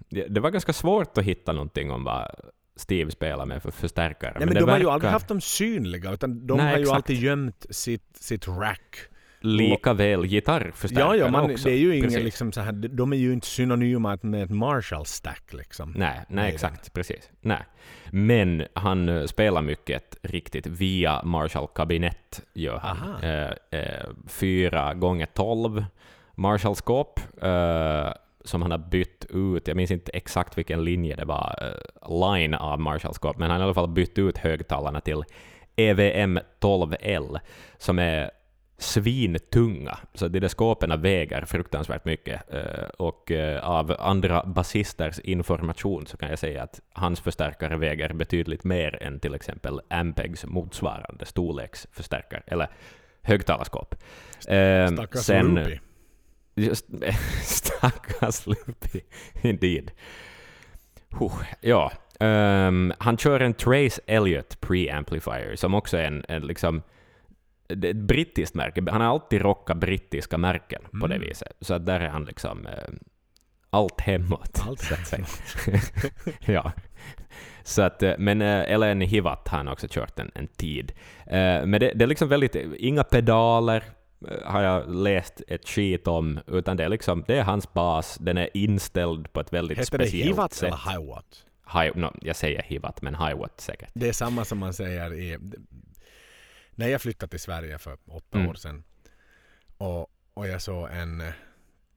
Det, 0.09 0.27
det 0.27 0.41
var 0.41 0.51
ganska 0.51 0.73
svårt 0.73 1.19
att 1.19 1.25
hitta 1.25 1.53
någonting 1.53 1.91
om 1.91 2.05
vad 2.05 2.31
Steve 2.77 3.11
spelar 3.11 3.47
med 3.47 3.63
för 3.63 3.71
förstärkare. 3.71 4.33
Nej, 4.39 4.47
men 4.47 4.55
det 4.55 4.61
de 4.61 4.69
har 4.69 4.79
ju 4.79 4.85
verkar 4.85 4.95
aldrig 4.95 5.11
haft 5.11 5.29
dem 5.29 5.41
synliga 5.41 6.13
utan 6.13 6.47
de 6.47 6.57
Nej, 6.57 6.67
har 6.67 6.77
ju 6.77 6.83
exakt. 6.83 6.97
alltid 6.97 7.17
gömt 7.17 7.67
sitt, 7.71 8.17
sitt 8.17 8.49
rack. 8.49 8.97
Lika 9.41 9.93
väl 9.93 10.27
gitarrförstärkare 10.27 11.17
Ja, 11.17 11.25
ja, 11.25 11.31
man, 11.31 11.51
också. 11.51 11.69
det 11.69 11.75
är 11.75 11.79
ju 11.79 12.03
Precis. 12.03 12.23
liksom 12.25 12.53
så 12.53 12.61
här, 12.61 12.73
de 12.73 13.13
är 13.13 13.17
ju 13.17 13.33
inte 13.33 13.47
synonyma 13.47 14.19
med 14.23 14.43
ett 14.43 14.51
Marshall-stack 14.51 15.53
liksom. 15.53 15.93
Nej, 15.97 16.21
nej 16.29 16.53
exakt, 16.55 16.93
precis. 16.93 17.31
Nej. 17.41 17.63
Men 18.11 18.67
han 18.75 19.09
eh, 19.09 19.25
spelar 19.25 19.63
mycket 19.63 20.17
riktigt 20.23 20.67
via 20.67 21.23
Marshall-kabinett, 21.23 22.43
gör 22.55 22.79
han. 22.79 23.23
Eh, 23.23 23.81
eh, 23.81 24.07
fyra 24.29 24.95
gånger 24.95 25.27
tolv 25.27 25.85
Marshall-skåp, 26.35 27.21
eh, 27.43 28.13
som 28.45 28.63
han 28.63 28.71
har 28.71 28.79
bytt 28.79 29.27
ut. 29.31 29.69
Jag 29.69 29.77
minns 29.77 29.91
inte 29.91 30.11
exakt 30.15 30.59
vilken 30.59 30.85
linje 30.85 31.17
det 31.17 31.25
var, 31.25 31.59
eh, 31.63 32.33
line 32.37 32.55
av 32.55 32.81
Marshall-skåp, 32.81 33.39
men 33.39 33.51
han 33.51 33.61
har 33.61 33.67
i 33.67 33.67
alla 33.67 33.75
fall 33.75 33.89
bytt 33.89 34.19
ut 34.19 34.39
högtalarna 34.39 35.01
till 35.01 35.23
EVM 35.77 36.39
12L, 36.61 37.39
som 37.79 37.99
är 37.99 38.31
svintunga, 38.81 39.99
så 40.15 40.29
de 40.29 40.41
där 40.41 40.49
skåpen 40.49 41.03
väger 41.03 41.45
fruktansvärt 41.45 42.05
mycket. 42.05 42.55
Eh, 42.55 42.85
Och 42.99 43.31
eh, 43.31 43.65
av 43.71 43.97
andra 43.99 44.45
basisters 44.47 45.19
information 45.19 46.07
så 46.07 46.17
kan 46.17 46.31
jag 46.31 46.39
säga 46.39 46.63
att 46.63 46.81
hans 46.93 47.21
förstärkare 47.21 47.77
väger 47.77 48.13
betydligt 48.13 48.65
mer 48.65 49.03
än 49.03 49.21
till 49.21 49.35
exempel 49.35 49.81
Ampegs 49.91 50.45
motsvarande 50.47 51.27
storleksförstärkare, 51.27 52.43
eller 52.47 52.69
högtalarskåp. 53.23 53.95
Eh, 54.49 54.87
Stackars 54.93 55.21
sen- 55.21 55.55
Loopy. 55.55 55.79
Just, 56.55 56.87
stackars 57.43 58.47
Loopy, 58.47 59.01
indeed. 59.43 59.91
Huh, 61.19 61.43
ja, 61.61 61.93
Ehm, 62.23 62.93
han 62.99 63.17
kör 63.17 63.41
en 63.41 63.55
Trace 63.55 64.01
Elliot 64.07 64.61
preamplifier 64.61 65.57
som 65.57 65.75
också 65.75 65.97
är 65.97 66.05
en, 66.05 66.25
en 66.29 66.43
liksom 66.43 66.83
det 67.75 67.89
är 67.89 67.91
ett 67.91 67.97
brittiskt 67.97 68.55
märke. 68.55 68.91
Han 68.91 69.01
har 69.01 69.09
alltid 69.09 69.43
rockat 69.43 69.77
brittiska 69.77 70.39
märken 70.39 70.83
på 71.01 71.07
det 71.07 71.15
Mm. 71.15 71.29
viset. 71.29 71.53
Så 71.61 71.75
att 71.75 71.87
där 71.87 72.01
är 72.01 72.09
han 72.09 72.25
liksom 72.25 72.67
eh, 72.67 72.73
allt 73.71 74.01
hemåt. 74.01 74.63
Allt 74.67 74.81
säga. 74.81 75.27
ja. 76.47 76.73
Så 77.63 77.83
att, 77.83 78.03
eh, 78.03 78.13
men 78.19 78.43
eh, 78.43 78.73
Ellen 78.73 79.01
Hivat 79.01 79.49
har 79.49 79.59
han 79.59 79.69
också 79.69 79.87
kört 79.91 80.19
en, 80.19 80.31
en 80.35 80.47
tid. 80.47 80.93
Eh, 81.27 81.67
Men 81.67 81.71
det, 81.71 81.93
det 81.95 82.05
är 82.05 82.07
liksom 82.07 82.29
väldigt, 82.29 82.55
inga 82.79 83.05
pedaler 83.05 83.85
eh, 84.29 84.37
har 84.53 84.63
jag 84.63 84.95
läst 84.95 85.43
ett 85.49 85.69
skit 85.69 86.07
om, 86.07 86.41
utan 86.47 86.77
det 86.77 86.85
är 86.85 86.89
liksom, 86.89 87.25
det 87.27 87.39
är 87.39 87.43
hans 87.43 87.73
bas, 87.73 88.19
den 88.21 88.39
är 88.39 88.49
inställd 88.55 89.33
på 89.33 89.41
ett 89.41 89.53
väldigt 89.53 89.79
Heter 89.79 89.99
det 89.99 90.05
speciellt 90.05 90.29
Hivat 90.31 90.53
sätt. 90.53 90.63
eller 90.87 90.99
Hiwatt? 91.01 91.47
Hi, 91.73 91.91
no, 92.01 92.13
jag 92.23 92.37
säger 92.37 92.63
Hivat, 92.63 93.03
men 93.03 93.15
Hiwatt 93.15 93.61
säkert. 93.61 93.91
Det 93.95 94.09
är 94.09 94.13
samma 94.13 94.45
som 94.45 94.59
man 94.59 94.73
säger 94.75 95.15
i... 95.15 95.39
När 96.81 96.89
jag 96.89 97.01
flyttade 97.03 97.31
till 97.31 97.41
Sverige 97.41 97.79
för 97.79 97.99
åtta 98.07 98.39
Mm. 98.39 98.51
år 98.51 98.55
sedan 98.55 98.85
och, 99.79 100.07
och 100.35 100.49
jag 100.49 100.63
såg 100.63 100.89
en 100.91 101.21
eh, 101.21 101.33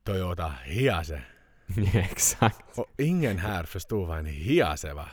Toyota 0.03 0.53
Hiace 0.65 1.21
Ja, 1.93 1.99
Exakt. 1.99 2.77
och 2.77 2.85
ingen 2.97 3.37
här 3.37 3.63
förstod 3.63 4.07
vad 4.07 4.19
en 4.19 4.25
Hiace 4.25 4.93
var. 4.93 5.09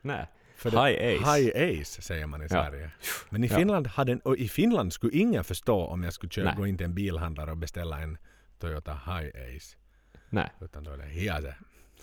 Nej. 0.00 0.26
För 0.56 0.70
High 0.70 1.20
Ace. 1.22 1.36
High 1.36 1.80
Ace 1.80 2.02
säger 2.02 2.26
man 2.26 2.40
i 2.42 2.44
Ja. 2.44 2.48
Sverige. 2.48 2.90
Men 3.30 3.44
i 3.44 3.46
Ja. 3.46 3.56
Finland, 3.56 3.86
hade 3.86 4.12
en, 4.12 4.20
och 4.20 4.36
i 4.36 4.48
Finland 4.48 4.92
skulle 4.92 5.12
ingen 5.18 5.44
förstå 5.44 5.84
om 5.86 6.02
jag 6.02 6.12
skulle 6.12 6.30
köra, 6.30 6.54
gå 6.54 6.66
in 6.66 6.76
till 6.76 6.84
en 6.86 6.94
bilhandlare 6.94 7.50
och 7.50 7.56
beställa 7.56 8.00
en 8.00 8.18
Toyota 8.58 8.92
High 8.92 9.56
Ace. 9.56 9.76
Nej, 10.30 10.50
Utan 10.60 10.84
då 10.84 10.90
är 10.90 10.96
det 10.96 11.04
Hiace. 11.06 11.54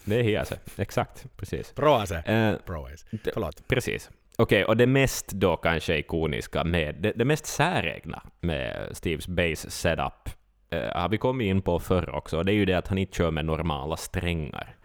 det 0.05 0.15
är 0.19 0.23
Hiase. 0.23 0.59
Exakt, 0.77 1.25
precis. 1.37 1.71
Pro 1.73 1.93
Ace. 1.93 2.17
Eh, 2.19 2.57
Pro 2.65 2.85
Ace. 2.85 3.05
det- 3.11 3.31
Förlåt. 3.33 3.67
Precis. 3.67 4.09
Okej, 4.41 4.65
och 4.65 4.77
det 4.77 4.87
mest 4.87 5.31
då 5.31 5.57
kanske 5.57 5.97
ikoniska 5.97 6.63
med, 6.63 6.95
det, 6.95 7.11
det 7.15 7.25
mest 7.25 7.45
säregna 7.45 8.21
med 8.41 8.89
Steves 8.91 9.27
bass 9.27 9.71
setup 9.71 10.29
eh, 10.69 11.01
har 11.01 11.09
vi 11.09 11.17
kommit 11.17 11.45
in 11.45 11.61
på 11.61 11.79
förr 11.79 12.09
också, 12.15 12.37
och 12.37 12.45
det 12.45 12.51
är 12.51 12.55
ju 12.55 12.65
det 12.65 12.73
att 12.73 12.87
han 12.87 12.97
inte 12.97 13.17
kör 13.17 13.31
med 13.31 13.45
normala 13.45 13.97
strängar, 13.97 14.75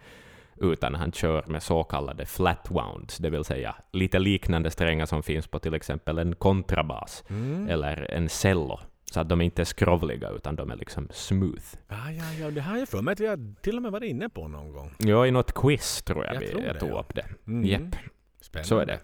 utan 0.61 0.95
han 0.95 1.11
kör 1.11 1.43
med 1.47 1.63
så 1.63 1.83
kallade 1.83 2.25
flat 2.25 2.67
wounds, 2.69 3.17
det 3.17 3.29
vill 3.29 3.43
säga 3.43 3.75
lite 3.91 4.19
liknande 4.19 4.71
strängar 4.71 5.05
som 5.05 5.23
finns 5.23 5.47
på 5.47 5.59
till 5.59 5.73
exempel 5.73 6.17
en 6.17 6.35
kontrabas 6.35 7.23
Mm. 7.29 7.69
eller 7.69 8.11
en 8.11 8.29
cello, 8.29 8.79
så 9.11 9.19
att 9.19 9.29
de 9.29 9.41
inte 9.41 9.61
är 9.61 9.65
skrovliga 9.65 10.29
utan 10.29 10.55
de 10.55 10.71
är 10.71 10.75
liksom 10.75 11.07
smooth. 11.11 11.63
Ja, 11.87 12.11
ja, 12.11 12.23
ja, 12.39 12.51
det 12.51 12.61
har 12.61 12.77
jag 12.77 12.87
för 12.89 13.01
mig 13.01 13.11
att 13.11 13.19
vi 13.19 13.27
har 13.27 13.61
till 13.61 13.75
och 13.75 13.81
med 13.81 13.91
varit 13.91 14.09
inne 14.09 14.29
på 14.29 14.47
någon 14.47 14.71
gång. 14.71 14.91
Ja, 14.99 15.27
i 15.27 15.31
något 15.31 15.53
quiz 15.53 16.03
tror 16.03 16.25
jag, 16.25 16.35
Jag 16.35 16.39
vi 16.39 16.47
tror 16.47 16.61
det, 16.61 16.79
tog 16.79 16.89
ja. 16.89 16.99
upp 16.99 17.15
det. 17.15 17.25
Mm. 17.47 17.65
Japp. 17.65 17.95
Spännande. 18.41 18.67
Så 18.67 18.79
är 18.79 18.85
det. 18.85 18.99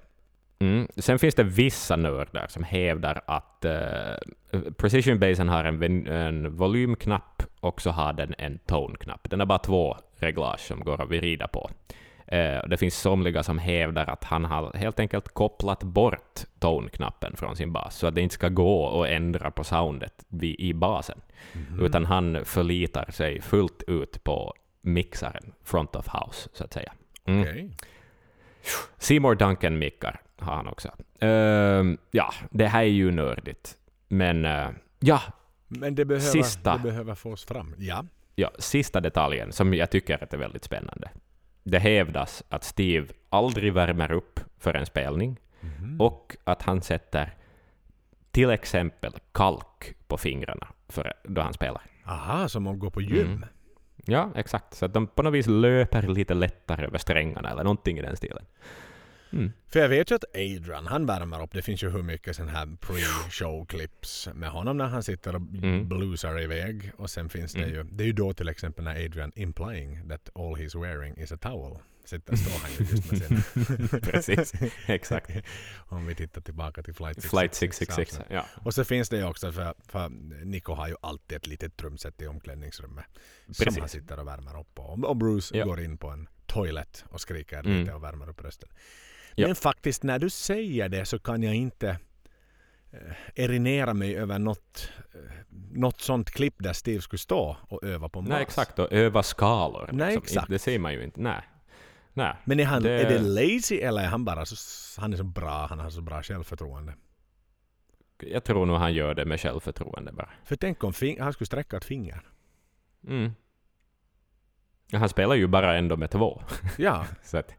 Mm. 0.61 0.88
Sen 0.97 1.19
finns 1.19 1.35
det 1.35 1.43
vissa 1.43 1.95
nördar 1.95 2.47
som 2.47 2.63
hävdar 2.63 3.21
att 3.25 3.65
uh, 3.65 4.71
Precision 4.77 5.19
Basen 5.19 5.49
har 5.49 5.63
en, 5.63 6.07
en 6.07 6.55
volymknapp 6.55 7.43
och 7.59 7.81
så 7.81 7.89
har 7.89 8.13
den 8.13 8.35
en 8.38 8.59
tone-knapp. 8.65 9.29
Den 9.29 9.39
har 9.39 9.47
bara 9.47 9.59
två 9.59 9.97
reglage 10.15 10.59
som 10.59 10.79
går 10.79 11.01
att 11.01 11.09
vrida 11.09 11.47
på. 11.47 11.69
Och 12.63 12.69
det 12.69 12.77
finns 12.77 12.95
somliga 12.99 13.43
som 13.43 13.57
hävdar 13.57 14.09
att 14.09 14.23
han 14.23 14.45
har 14.45 14.73
helt 14.73 14.99
enkelt 14.99 15.27
kopplat 15.33 15.83
bort 15.83 16.39
tone-knappen 16.59 17.35
från 17.35 17.55
sin 17.55 17.71
bas, 17.73 17.95
så 17.97 18.07
att 18.07 18.15
det 18.15 18.21
inte 18.21 18.35
ska 18.35 18.49
gå 18.49 19.01
att 19.03 19.09
ändra 19.09 19.51
på 19.51 19.63
soundet 19.63 20.25
i 20.41 20.73
basen, 20.73 21.21
Mhm. 21.53 21.85
utan 21.85 22.05
han 22.05 22.45
förlitar 22.45 23.11
sig 23.11 23.41
fullt 23.41 23.83
ut 23.88 24.23
på 24.23 24.53
mixaren, 24.81 25.53
front 25.63 25.95
of 25.95 26.07
house, 26.07 26.49
så 26.53 26.63
att 26.63 26.73
säga. 26.73 26.93
Mm. 27.25 27.41
Okej. 27.41 27.71
Seymour 28.97 29.35
Duncan-mickar 29.35 30.19
har 30.41 30.55
han 30.55 30.68
också. 30.68 30.89
Ehm, 31.19 31.97
ja, 32.11 32.34
det 32.49 32.68
här 32.68 32.81
är 32.81 32.85
ju 32.85 33.11
nördigt. 33.11 33.77
Men 34.07 34.45
eh, 34.45 34.69
ja, 34.99 35.22
Men 35.68 35.95
det 35.95 36.05
behöver, 36.05 36.26
Sista. 36.27 36.73
det 36.77 36.84
behöver 36.84 37.15
fås 37.15 37.45
fram. 37.45 37.76
Ja. 37.77 38.05
ja, 38.35 38.51
sista 38.59 39.01
detaljen 39.01 39.51
som 39.51 39.73
jag 39.73 39.89
tycker 39.89 40.23
att 40.23 40.34
är 40.34 40.38
väldigt 40.38 40.63
spännande. 40.63 41.09
Det 41.63 41.80
hävdas 41.80 42.43
att 42.49 42.63
Steve 42.63 43.07
aldrig 43.30 43.73
värmer 43.73 44.11
upp 44.11 44.39
för 44.59 44.73
en 44.73 44.85
spelning 44.85 45.38
Mhm. 45.63 46.01
och 46.01 46.38
att 46.43 46.61
han 46.61 46.81
sätter 46.81 47.34
till 48.31 48.49
exempel 48.49 49.13
kalk 49.31 49.93
på 50.07 50.18
fingrarna 50.18 50.68
för, 50.89 51.13
då 51.23 51.41
han 51.41 51.53
spelar. 51.53 51.81
Aha, 52.05 52.47
som 52.49 52.68
att 52.68 52.80
gå 52.80 52.89
på 52.89 53.01
gym. 53.01 53.27
Mm. 53.27 53.43
Ja, 54.05 54.30
exakt. 54.35 54.73
Så 54.73 54.85
att 54.85 54.93
de 54.93 55.07
på 55.07 55.23
något 55.23 55.34
vis 55.34 55.47
löper 55.47 56.01
lite 56.07 56.34
lättare 56.34 56.85
över 56.85 56.97
strängarna 56.97 57.49
eller 57.51 57.63
någonting 57.63 57.97
i 57.97 58.01
den 58.01 58.15
stilen. 58.18 58.45
Mm. 59.33 59.51
För 59.67 59.79
jag 59.79 59.89
vet 59.89 60.11
ju 60.11 60.15
att 60.15 60.23
Adrian, 60.35 60.87
han 60.87 61.05
värmer 61.05 61.43
upp. 61.43 61.53
Det 61.53 61.61
finns 61.61 61.83
ju 61.83 61.89
hur 61.89 62.03
mycket 62.03 62.35
sån 62.35 62.47
här 62.49 62.65
pre-show-clips 62.65 64.29
med 64.33 64.49
honom 64.49 64.77
när 64.77 64.85
han 64.85 65.03
sitter 65.03 65.35
och 65.35 65.41
Mm. 65.41 65.87
bluesar 65.89 66.39
iväg. 66.41 66.91
Och 66.97 67.09
sen 67.09 67.29
finns 67.29 67.53
det 67.53 67.59
Mm. 67.63 67.73
ju, 67.75 67.83
det 67.83 68.03
är 68.03 68.05
ju 68.07 68.13
då 68.13 68.33
till 68.33 68.49
exempel 68.49 68.83
när 68.83 69.05
Adrian 69.05 69.31
implying 69.35 70.09
that 70.09 70.29
all 70.35 70.55
he's 70.55 70.81
wearing 70.81 71.17
is 71.17 71.31
a 71.31 71.37
towel. 71.41 71.77
Sitter, 72.05 72.35
står 72.35 72.59
han 72.61 72.71
ju 72.71 72.95
just 72.95 73.11
med 73.11 73.21
sin... 73.21 73.99
Precis, 74.01 74.53
exakt. 74.85 75.29
Om 75.89 76.05
vi 76.07 76.15
tittar 76.15 76.41
tillbaka 76.41 76.83
till 76.83 76.93
Flight 76.93 77.15
666. 77.21 77.29
Flight 77.29 77.55
666. 77.55 78.13
avsnitt. 78.19 78.27
Ja, 78.31 78.45
Och 78.65 78.73
så 78.73 78.83
finns 78.83 79.09
det 79.09 79.17
ju 79.17 79.23
också 79.25 79.51
för, 79.51 79.73
för 79.87 80.09
Nico 80.45 80.73
har 80.73 80.87
ju 80.87 80.95
alltid 81.01 81.37
ett 81.37 81.47
litet 81.47 81.77
trumset 81.77 82.21
i 82.21 82.27
omklädningsrummet. 82.27 83.05
Som 83.45 83.65
Precis. 83.65 83.79
han 83.79 83.89
sitter 83.89 84.19
och 84.19 84.27
värmer 84.27 84.59
upp 84.59 84.75
på. 84.75 84.83
Och 84.83 85.15
Bruce 85.17 85.57
Ja. 85.57 85.65
går 85.65 85.81
in 85.81 85.97
på 85.97 86.09
en 86.09 86.27
toilet 86.45 87.05
och 87.09 87.21
skriker 87.21 87.59
Mm. 87.59 87.79
lite 87.79 87.93
och 87.93 88.03
värmer 88.03 88.29
upp 88.29 88.41
rösten. 88.41 88.69
Ja. 89.35 89.47
Men 89.47 89.55
faktiskt 89.55 90.03
när 90.03 90.19
du 90.19 90.29
säger 90.29 90.89
det 90.89 91.05
så 91.05 91.19
kan 91.19 91.43
jag 91.43 91.55
inte 91.55 91.89
eh, 92.91 92.99
erinera 93.43 93.93
mig 93.93 94.15
över 94.17 94.39
något, 94.39 94.89
eh, 95.13 95.19
något 95.71 96.01
sånt 96.01 96.31
klipp 96.31 96.55
där 96.59 96.73
Steve 96.73 97.01
skulle 97.01 97.17
stå 97.19 97.57
och 97.69 97.83
öva 97.83 98.09
på 98.09 98.21
Nej, 98.21 98.29
mas. 98.29 98.41
exakt. 98.41 98.79
Och 98.79 98.91
öva 98.93 99.23
skalor. 99.23 99.89
Nej, 99.93 100.07
liksom. 100.07 100.23
exakt. 100.23 100.49
Det 100.49 100.59
ser 100.59 100.79
man 100.79 100.93
ju 100.93 101.03
inte. 101.03 101.21
Nej. 101.21 101.41
Nej. 102.13 102.35
Men 102.45 102.59
är, 102.59 102.65
han, 102.65 102.83
Det- 102.83 102.91
är 103.01 103.09
det 103.09 103.19
lazy 103.19 103.75
eller 103.77 104.01
är 104.01 104.07
han 104.07 104.25
bara 104.25 104.45
så, 104.45 105.01
han 105.01 105.13
är 105.13 105.17
så 105.17 105.23
bra, 105.23 105.65
han 105.69 105.79
har 105.79 105.89
så 105.89 106.01
bra 106.01 106.23
självförtroende? 106.23 106.93
Jag 108.23 108.43
tror 108.43 108.65
nog 108.65 108.77
han 108.77 108.93
gör 108.93 109.13
det 109.13 109.25
med 109.25 109.39
självförtroende 109.41 110.11
bara. 110.11 110.29
För 110.45 110.55
tänk 110.55 110.83
om 110.83 110.93
han 111.19 111.33
skulle 111.33 111.45
sträcka 111.45 111.77
ett 111.77 111.85
finger. 111.85 112.21
Mm. 113.07 113.31
Han 114.93 115.09
spelar 115.09 115.35
ju 115.35 115.47
bara 115.47 115.77
ändå 115.77 115.97
med 115.97 116.11
två, 116.11 116.43
Ja. 116.77 117.05
så 117.23 117.37
att 117.37 117.53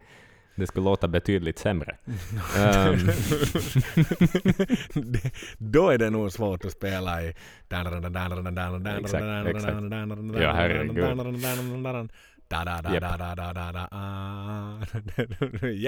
det 0.62 0.66
skulle 0.66 0.84
låta 0.84 1.08
betydligt 1.08 1.58
sämre. 1.58 1.96
Det, 4.94 5.30
då 5.58 5.90
är 5.90 5.98
det 5.98 6.10
nog 6.10 6.32
svårt 6.32 6.64
att 6.64 6.72
spela 6.72 7.22
i... 7.22 7.34
Exakt, 8.98 9.24
exakt. 9.48 9.76
Ja, 10.40 10.52
herregud. 10.52 10.98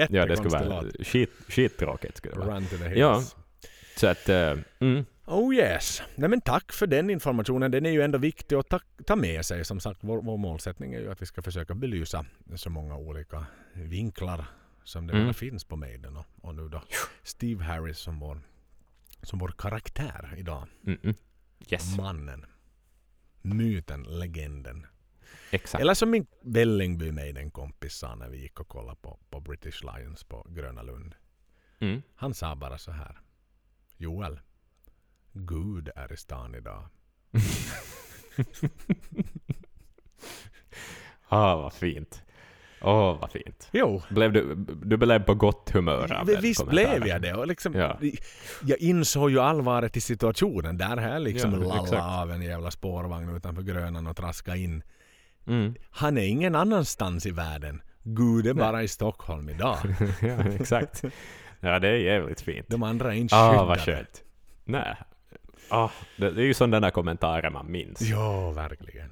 ja, 0.09 0.25
det 0.25 0.37
skulle 0.37 0.57
vara 0.57 0.83
skittråkigt. 1.49 2.17
Skulle 2.17 2.33
det 2.33 2.39
vara. 2.39 2.55
Run 2.55 2.65
to 2.65 2.77
the 2.77 2.83
hills. 2.83 2.97
Ja. 2.99 3.21
Så 3.95 4.07
att, 4.07 4.29
eh, 4.29 4.53
mm. 4.79 5.05
Oh 5.25 5.55
yes. 5.55 6.01
Nej, 6.15 6.29
men 6.29 6.41
tack 6.41 6.71
för 6.71 6.87
den 6.87 7.09
informationen. 7.09 7.71
Den 7.71 7.85
är 7.85 7.89
ju 7.89 8.01
ändå 8.01 8.17
viktig 8.17 8.55
att 8.55 8.69
ta, 8.69 8.79
ta 9.05 9.15
med 9.15 9.45
sig. 9.45 9.65
Som 9.65 9.79
sagt, 9.79 9.99
vår, 10.01 10.21
vår 10.21 10.37
målsättning 10.37 10.93
är 10.93 10.99
ju 10.99 11.11
att 11.11 11.21
vi 11.21 11.25
ska 11.25 11.41
försöka 11.41 11.75
belysa 11.75 12.25
så 12.55 12.69
många 12.69 12.97
olika 12.97 13.45
vinklar 13.73 14.45
som 14.85 15.07
det 15.07 15.13
Mm. 15.13 15.25
bara 15.25 15.33
finns 15.33 15.63
på 15.63 15.75
Maiden. 15.75 16.17
Och, 16.17 16.25
och 16.41 16.55
nu 16.55 16.69
då 16.69 16.81
Steve 17.23 17.63
Harris 17.63 17.97
som 17.99 18.19
vår, 18.19 18.41
som 19.23 19.39
vår 19.39 19.53
karaktär 19.57 20.33
idag. 20.37 20.67
Mm, 20.85 20.99
mm. 21.03 21.15
Yes, 21.69 21.97
Mannen. 21.97 22.45
Myten, 23.41 24.03
legenden. 24.03 24.85
exakt. 25.51 25.81
Eller 25.81 25.93
som 25.93 26.09
min 26.09 26.27
Vällingby 26.41 27.11
Maiden-kompis 27.11 27.93
sa 27.93 28.15
när 28.15 28.29
vi 28.29 28.37
gick 28.41 28.59
och 28.59 28.67
kollade 28.67 28.97
på, 29.01 29.19
på 29.29 29.39
British 29.39 29.83
Lions 29.83 30.23
på 30.23 30.47
Gröna 30.49 30.81
Lund. 30.81 31.15
Mm. 31.79 32.01
Han 32.15 32.33
sa 32.33 32.55
bara 32.55 32.77
så 32.77 32.91
här. 32.91 33.19
Joel, 33.97 34.39
Gud 35.33 35.89
är 35.95 36.13
i 36.13 36.17
stan 36.17 36.55
idag. 36.55 36.87
Ah, 41.27 41.55
vad 41.55 41.73
fint. 41.73 42.23
Åh, 42.85 43.17
vad 43.21 43.31
fint. 43.31 43.69
Jo, 43.71 44.01
Blev 44.09 44.31
du, 44.33 44.55
du 44.83 44.97
blev 44.97 45.23
på 45.23 45.33
gott 45.35 45.69
humör 45.73 46.13
av 46.13 46.25
den 46.25 46.41
visst 46.41 46.67
blev 46.67 47.07
jag 47.07 47.21
det. 47.21 47.33
Och 47.33 47.47
liksom, 47.47 47.73
Ja. 47.75 47.99
Jag 48.63 48.77
insåg 48.79 49.31
ju 49.31 49.39
allvaret 49.39 49.97
i 49.97 50.01
situationen. 50.01 50.77
Där 50.77 50.97
här 50.97 51.19
liksom 51.19 51.51
Ja, 51.53 51.59
lalla 51.59 51.83
exakt. 51.83 52.03
av 52.03 52.31
en 52.31 52.41
jävla 52.41 52.71
spårvagn 52.71 53.35
utanför 53.35 53.61
Grönan 53.61 54.07
och 54.07 54.17
traska 54.17 54.55
in. 54.55 54.83
Mm. 55.47 55.75
Han 55.89 56.17
är 56.17 56.27
ingen 56.27 56.55
annanstans 56.55 57.25
i 57.25 57.31
världen. 57.31 57.81
Gud 58.03 58.47
är 58.47 58.53
Nej. 58.53 58.63
bara 58.63 58.83
i 58.83 58.87
Stockholm 58.87 59.49
idag. 59.49 59.77
ja, 60.21 60.43
exakt. 60.59 61.03
Ja, 61.59 61.79
det 61.79 61.87
är 61.87 61.97
jävligt 61.97 62.41
fint. 62.41 62.65
De 62.69 62.83
andra 62.83 63.13
är 63.13 63.17
inte 63.17 63.35
Ah, 63.35 63.65
vad 63.65 63.79
skyddade. 63.79 63.97
skönt. 63.97 64.23
Nej. 64.65 64.95
Ah, 65.69 65.89
det, 66.17 66.31
det 66.31 66.41
är 66.41 66.45
ju 66.45 66.53
sådana 66.53 66.91
kommentarer 66.91 67.49
man 67.49 67.71
minns. 67.71 68.01
Ja, 68.01 68.51
verkligen. 68.51 69.09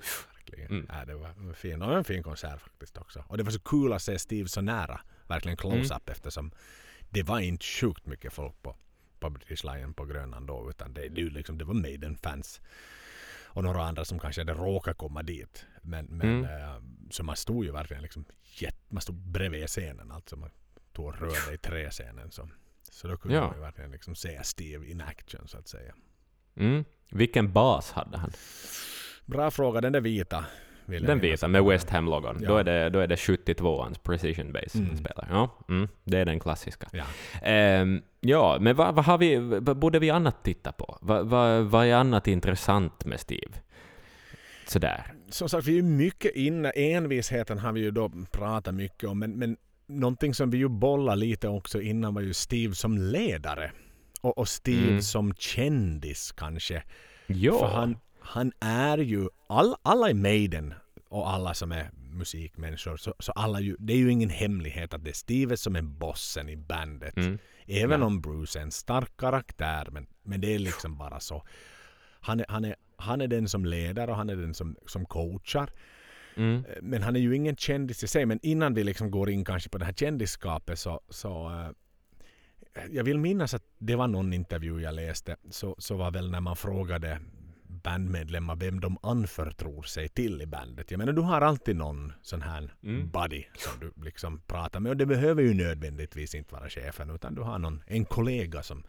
Verkligen. 0.63 0.83
Mm. 0.89 0.99
Ja, 0.99 1.05
det 1.05 1.15
var. 1.15 1.87
Och 1.89 1.97
en 1.97 2.03
fin 2.03 2.23
konsert 2.23 2.61
faktiskt 2.61 2.97
också. 2.97 3.23
Och 3.27 3.37
det 3.37 3.43
var 3.43 3.51
så 3.51 3.59
kul 3.59 3.93
att 3.93 4.01
se 4.01 4.19
Steve 4.19 4.47
så 4.49 4.61
nära 4.61 5.01
verkligen 5.27 5.57
close-up 5.57 6.09
eftersom 6.09 6.51
det 7.09 7.23
var 7.23 7.39
inte 7.39 7.65
sjukt 7.65 8.05
mycket 8.05 8.33
folk 8.33 8.61
på, 8.61 8.75
på 9.19 9.29
British 9.29 9.63
Lion 9.63 9.93
på 9.93 10.05
Grönland 10.05 10.47
då 10.47 10.69
utan 10.69 10.93
det, 10.93 11.09
det, 11.09 11.21
liksom, 11.23 11.57
det 11.57 11.65
var 11.65 11.73
Maiden-fans 11.73 12.61
och 13.55 13.63
några 13.63 13.83
andra 13.83 14.05
som 14.05 14.19
kanske 14.19 14.41
hade 14.41 14.53
råkat 14.53 14.97
komma 14.97 15.23
dit. 15.23 15.65
Men, 15.81 16.05
men 16.05 16.29
Mm. 16.29 16.43
eh, 16.43 16.81
så 17.09 17.23
man 17.23 17.35
stod 17.35 17.65
ju 17.65 17.71
verkligen 17.71 18.01
liksom 18.03 18.25
jätt, 18.43 18.77
man 18.87 19.01
stod 19.01 19.15
bredvid 19.15 19.67
scenen 19.67 20.11
alltså 20.11 20.35
man 20.35 20.49
tog 20.93 21.05
och 21.05 21.19
rörde 21.19 21.53
i 21.53 21.57
träscenen 21.57 22.31
så, 22.31 22.49
så 22.91 23.07
då 23.07 23.17
kunde 23.17 23.37
Ja. 23.37 23.47
man 23.47 23.55
ju 23.55 23.61
verkligen 23.61 23.91
liksom 23.91 24.15
se 24.15 24.43
Steve 24.43 24.87
in 24.87 25.01
action 25.01 25.47
så 25.47 25.57
att 25.57 25.67
säga. 25.67 25.93
Mm. 26.55 26.85
Vilken 27.11 27.53
bas 27.53 27.91
hade 27.91 28.17
han? 28.17 28.31
Bra 29.25 29.51
fråga, 29.51 29.81
den 29.81 29.93
där 29.93 30.01
vita. 30.01 30.45
Den 30.85 31.19
vita 31.19 31.47
med 31.47 31.63
West 31.63 31.89
Ham-logon. 31.89 32.37
Ja. 32.41 32.47
Då, 32.49 32.57
är 32.57 32.63
det, 32.63 32.89
då 32.89 32.99
är 32.99 33.07
det 33.07 33.15
72ans 33.15 33.99
precision 34.03 34.51
base 34.53 34.77
Mm. 34.77 34.97
spelar. 34.97 35.27
Ja, 35.29 35.57
mm, 35.69 35.87
det 36.03 36.17
är 36.19 36.25
den 36.25 36.39
klassiska. 36.39 36.87
Ja. 36.91 37.03
Ehm, 37.41 38.01
ja, 38.19 38.57
men 38.61 38.75
vad, 38.75 38.95
vad 38.95 39.05
har 39.05 39.17
vi, 39.17 39.35
vad 39.61 39.77
borde 39.77 39.99
vi 39.99 40.09
annat 40.09 40.43
titta 40.43 40.71
på? 40.71 40.97
Vad, 41.01 41.27
vad, 41.27 41.63
vad 41.65 41.85
är 41.85 41.93
annat 41.95 42.27
intressant 42.27 43.05
med 43.05 43.19
Steve? 43.19 43.51
Sådär. 44.67 45.03
som 45.29 45.49
sagt, 45.49 45.67
vi 45.67 45.77
är 45.79 45.83
mycket 45.83 46.35
inne. 46.35 46.69
Envisheten 46.69 47.59
har 47.59 47.71
vi 47.71 47.81
ju 47.81 47.91
då 47.91 48.11
pratat 48.31 48.75
mycket 48.75 49.09
om. 49.09 49.19
Men, 49.19 49.31
men 49.31 49.57
någonting 49.87 50.33
som 50.33 50.49
vi 50.49 50.57
ju 50.57 50.67
bollar 50.67 51.15
lite 51.15 51.47
också 51.47 51.81
innan 51.81 52.13
var 52.13 52.21
ju 52.21 52.33
Steve 52.33 52.75
som 52.75 52.97
ledare. 52.97 53.71
Och, 54.21 54.37
och 54.37 54.47
Steve 54.47 54.87
Mm. 54.89 55.01
som 55.01 55.33
kändis 55.35 56.31
kanske. 56.31 56.83
Ja. 57.27 57.59
För 57.59 57.67
han, 57.67 57.97
han 58.23 58.51
är 58.59 58.97
ju, 58.97 59.27
all, 59.47 59.75
alla 59.81 60.09
i 60.09 60.13
Maiden 60.13 60.73
och 61.09 61.29
alla 61.29 61.53
som 61.53 61.71
är 61.71 61.89
musikmänniskor, 61.93 62.97
så, 62.97 63.13
så 63.19 63.31
alla 63.31 63.59
ju, 63.59 63.75
det 63.79 63.93
är 63.93 63.97
ju 63.97 64.11
ingen 64.11 64.29
hemlighet 64.29 64.93
att 64.93 65.03
det 65.03 65.09
är 65.09 65.13
Steve 65.13 65.57
som 65.57 65.75
är 65.75 65.81
bossen 65.81 66.49
i 66.49 66.57
bandet. 66.57 67.17
Mm. 67.17 67.37
Även 67.67 67.99
Ja. 67.99 68.05
om 68.05 68.21
Bruce 68.21 68.59
är 68.59 68.63
en 68.63 68.71
stark 68.71 69.17
karaktär, 69.17 69.87
men, 69.91 70.07
men 70.23 70.41
det 70.41 70.55
är 70.55 70.59
liksom 70.59 70.97
bara 70.97 71.19
så. 71.19 71.43
Han 72.19 72.39
är, 72.39 72.45
han, 72.49 72.65
är, 72.65 72.75
han 72.97 73.21
är 73.21 73.27
den 73.27 73.49
som 73.49 73.65
leder 73.65 74.09
och 74.09 74.15
han 74.15 74.29
är 74.29 74.35
den 74.35 74.53
som, 74.53 74.75
som 74.87 75.05
coachar. 75.05 75.69
Mm. 76.35 76.65
Eh, 76.65 76.81
Men 76.81 77.03
han 77.03 77.15
är 77.15 77.19
ju 77.19 77.35
ingen 77.35 77.55
kändis 77.55 78.03
i 78.03 78.07
sig. 78.07 78.25
Men 78.25 78.39
innan 78.43 78.73
vi 78.73 78.83
liksom 78.83 79.11
går 79.11 79.29
in 79.29 79.45
kanske 79.45 79.69
på 79.69 79.77
det 79.77 79.85
här 79.85 79.93
kändisskapet 79.93 80.79
så, 80.79 81.01
så 81.09 81.49
eh, 82.75 82.81
jag 82.91 83.03
vill 83.03 83.17
minnas 83.19 83.53
att 83.53 83.63
det 83.77 83.95
var 83.95 84.07
någon 84.07 84.33
intervju 84.33 84.81
jag 84.81 84.95
läste 84.95 85.35
så, 85.49 85.75
så 85.77 85.95
var 85.95 86.11
väl 86.11 86.31
när 86.31 86.39
man 86.41 86.55
frågade 86.55 87.19
bandmedlemmar 87.83 88.55
vem 88.55 88.79
de 88.79 88.97
anförtror 89.03 89.83
sig 89.83 90.07
till 90.09 90.41
i 90.41 90.45
bandet. 90.45 90.91
Jag 90.91 90.97
menar 90.97 91.13
du 91.13 91.21
har 91.21 91.41
alltid 91.41 91.75
någon 91.75 92.13
sån 92.21 92.41
här 92.41 92.73
Mm. 92.83 93.09
buddy 93.09 93.43
som 93.57 93.79
du 93.79 93.93
liksom 94.05 94.41
pratar 94.41 94.79
med 94.79 94.89
och 94.89 94.97
det 94.97 95.05
behöver 95.05 95.43
ju 95.43 95.53
nödvändigtvis 95.53 96.35
inte 96.35 96.53
vara 96.53 96.69
chefen 96.69 97.09
utan 97.09 97.35
du 97.35 97.41
har 97.41 97.59
någon, 97.59 97.83
en 97.87 98.05
kollega 98.05 98.63
som 98.63 98.83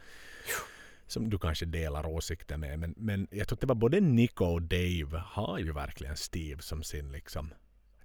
som 1.07 1.31
du 1.31 1.39
kanske 1.39 1.67
delar 1.67 2.07
åsikter 2.07 2.57
med. 2.57 2.79
Men, 2.79 2.95
men 2.97 3.27
jag 3.31 3.49
tror 3.49 3.57
att 3.57 3.61
det 3.61 3.67
var 3.67 3.75
både 3.75 4.01
Nico 4.01 4.45
och 4.45 4.63
Dave 4.63 5.23
har 5.27 5.59
ju 5.59 5.73
verkligen 5.73 6.17
Steve 6.17 6.63
som 6.63 6.83
sin 6.83 7.13
liksom... 7.13 7.55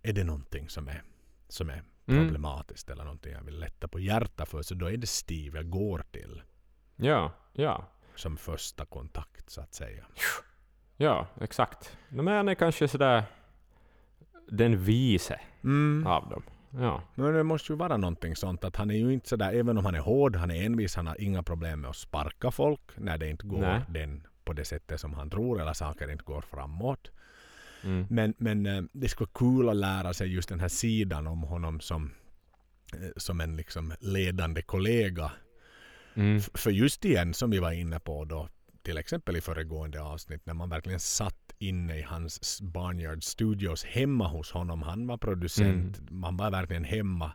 Är 0.01 0.13
det 0.13 0.23
någonting 0.23 0.69
som 0.69 0.87
är, 0.87 1.03
som 1.47 1.69
är 1.69 1.83
Mm. 2.07 2.23
problematiskt 2.23 2.89
eller 2.89 3.03
någonting 3.03 3.31
jag 3.33 3.43
vill 3.43 3.59
lätta 3.59 3.87
på 3.87 3.99
hjärta 3.99 4.45
för 4.45 4.61
så 4.61 4.75
då 4.75 4.85
är 4.85 4.97
det 4.97 5.07
Steve 5.07 5.57
jag 5.59 5.69
går 5.69 6.03
till 6.11 6.41
Ja, 6.95 7.31
ja. 7.53 7.89
som 8.15 8.37
första 8.37 8.85
kontakt 8.85 9.49
så 9.49 9.61
att 9.61 9.73
säga. 9.73 10.05
Ja, 11.01 11.27
exakt. 11.41 11.97
Men 12.09 12.27
han 12.27 12.47
är 12.47 12.55
kanske 12.55 12.87
sådär 12.87 13.23
den 14.47 14.83
vise 14.83 15.39
Mm. 15.63 16.07
av 16.07 16.29
dem. 16.29 16.43
Ja. 16.69 17.01
Men 17.15 17.33
det 17.33 17.43
måste 17.43 17.71
ju 17.73 17.77
vara 17.77 17.97
någonting 17.97 18.35
sånt 18.35 18.63
att 18.63 18.75
han 18.75 18.91
är 18.91 18.95
ju 18.95 19.13
inte 19.13 19.29
sådär, 19.29 19.53
även 19.53 19.77
om 19.77 19.85
han 19.85 19.95
är 19.95 19.99
hård, 19.99 20.35
han 20.35 20.51
är 20.51 20.65
envis, 20.65 20.95
han 20.95 21.07
har 21.07 21.21
inga 21.21 21.43
problem 21.43 21.81
med 21.81 21.89
att 21.89 21.95
sparka 21.95 22.51
folk 22.51 22.81
när 22.95 23.17
det 23.17 23.29
inte 23.29 23.47
går 23.47 23.61
Nej. 23.61 23.81
den 23.89 24.27
på 24.45 24.53
det 24.53 24.65
sättet 24.65 24.99
som 24.99 25.13
han 25.13 25.29
tror 25.29 25.61
eller 25.61 25.73
saker 25.73 26.11
inte 26.11 26.23
går 26.23 26.41
framåt. 26.41 27.11
Mm. 27.83 28.05
Men, 28.09 28.33
men 28.37 28.65
eh, 28.65 28.83
det 28.91 29.09
skulle 29.09 29.27
vara 29.33 29.49
kul 29.55 29.69
att 29.69 29.75
lära 29.75 30.13
sig 30.13 30.33
just 30.33 30.49
den 30.49 30.59
här 30.59 30.67
sidan 30.67 31.27
om 31.27 31.43
honom 31.43 31.79
som, 31.79 32.11
eh, 32.93 33.09
som 33.17 33.41
en 33.41 33.55
liksom 33.55 33.93
ledande 33.99 34.61
kollega. 34.61 35.31
Mm. 36.13 36.41
För 36.53 36.71
just 36.71 37.05
igen 37.05 37.33
som 37.33 37.49
vi 37.49 37.59
var 37.59 37.71
inne 37.71 37.99
på 37.99 38.25
då 38.25 38.49
till 38.89 38.97
exempel 38.97 39.35
i 39.35 39.41
föregående 39.41 40.01
avsnitt 40.01 40.45
när 40.45 40.53
man 40.53 40.69
verkligen 40.69 40.99
satt 40.99 41.53
inne 41.57 41.97
i 41.97 42.01
hans 42.01 42.61
Barnyard 42.61 43.23
Studios 43.23 43.83
hemma 43.85 44.27
hos 44.27 44.51
honom. 44.51 44.81
Han 44.81 45.07
var 45.07 45.17
producent, 45.17 46.11
man 46.11 46.37
var 46.37 46.51
verkligen 46.51 46.83
hemma. 46.83 47.31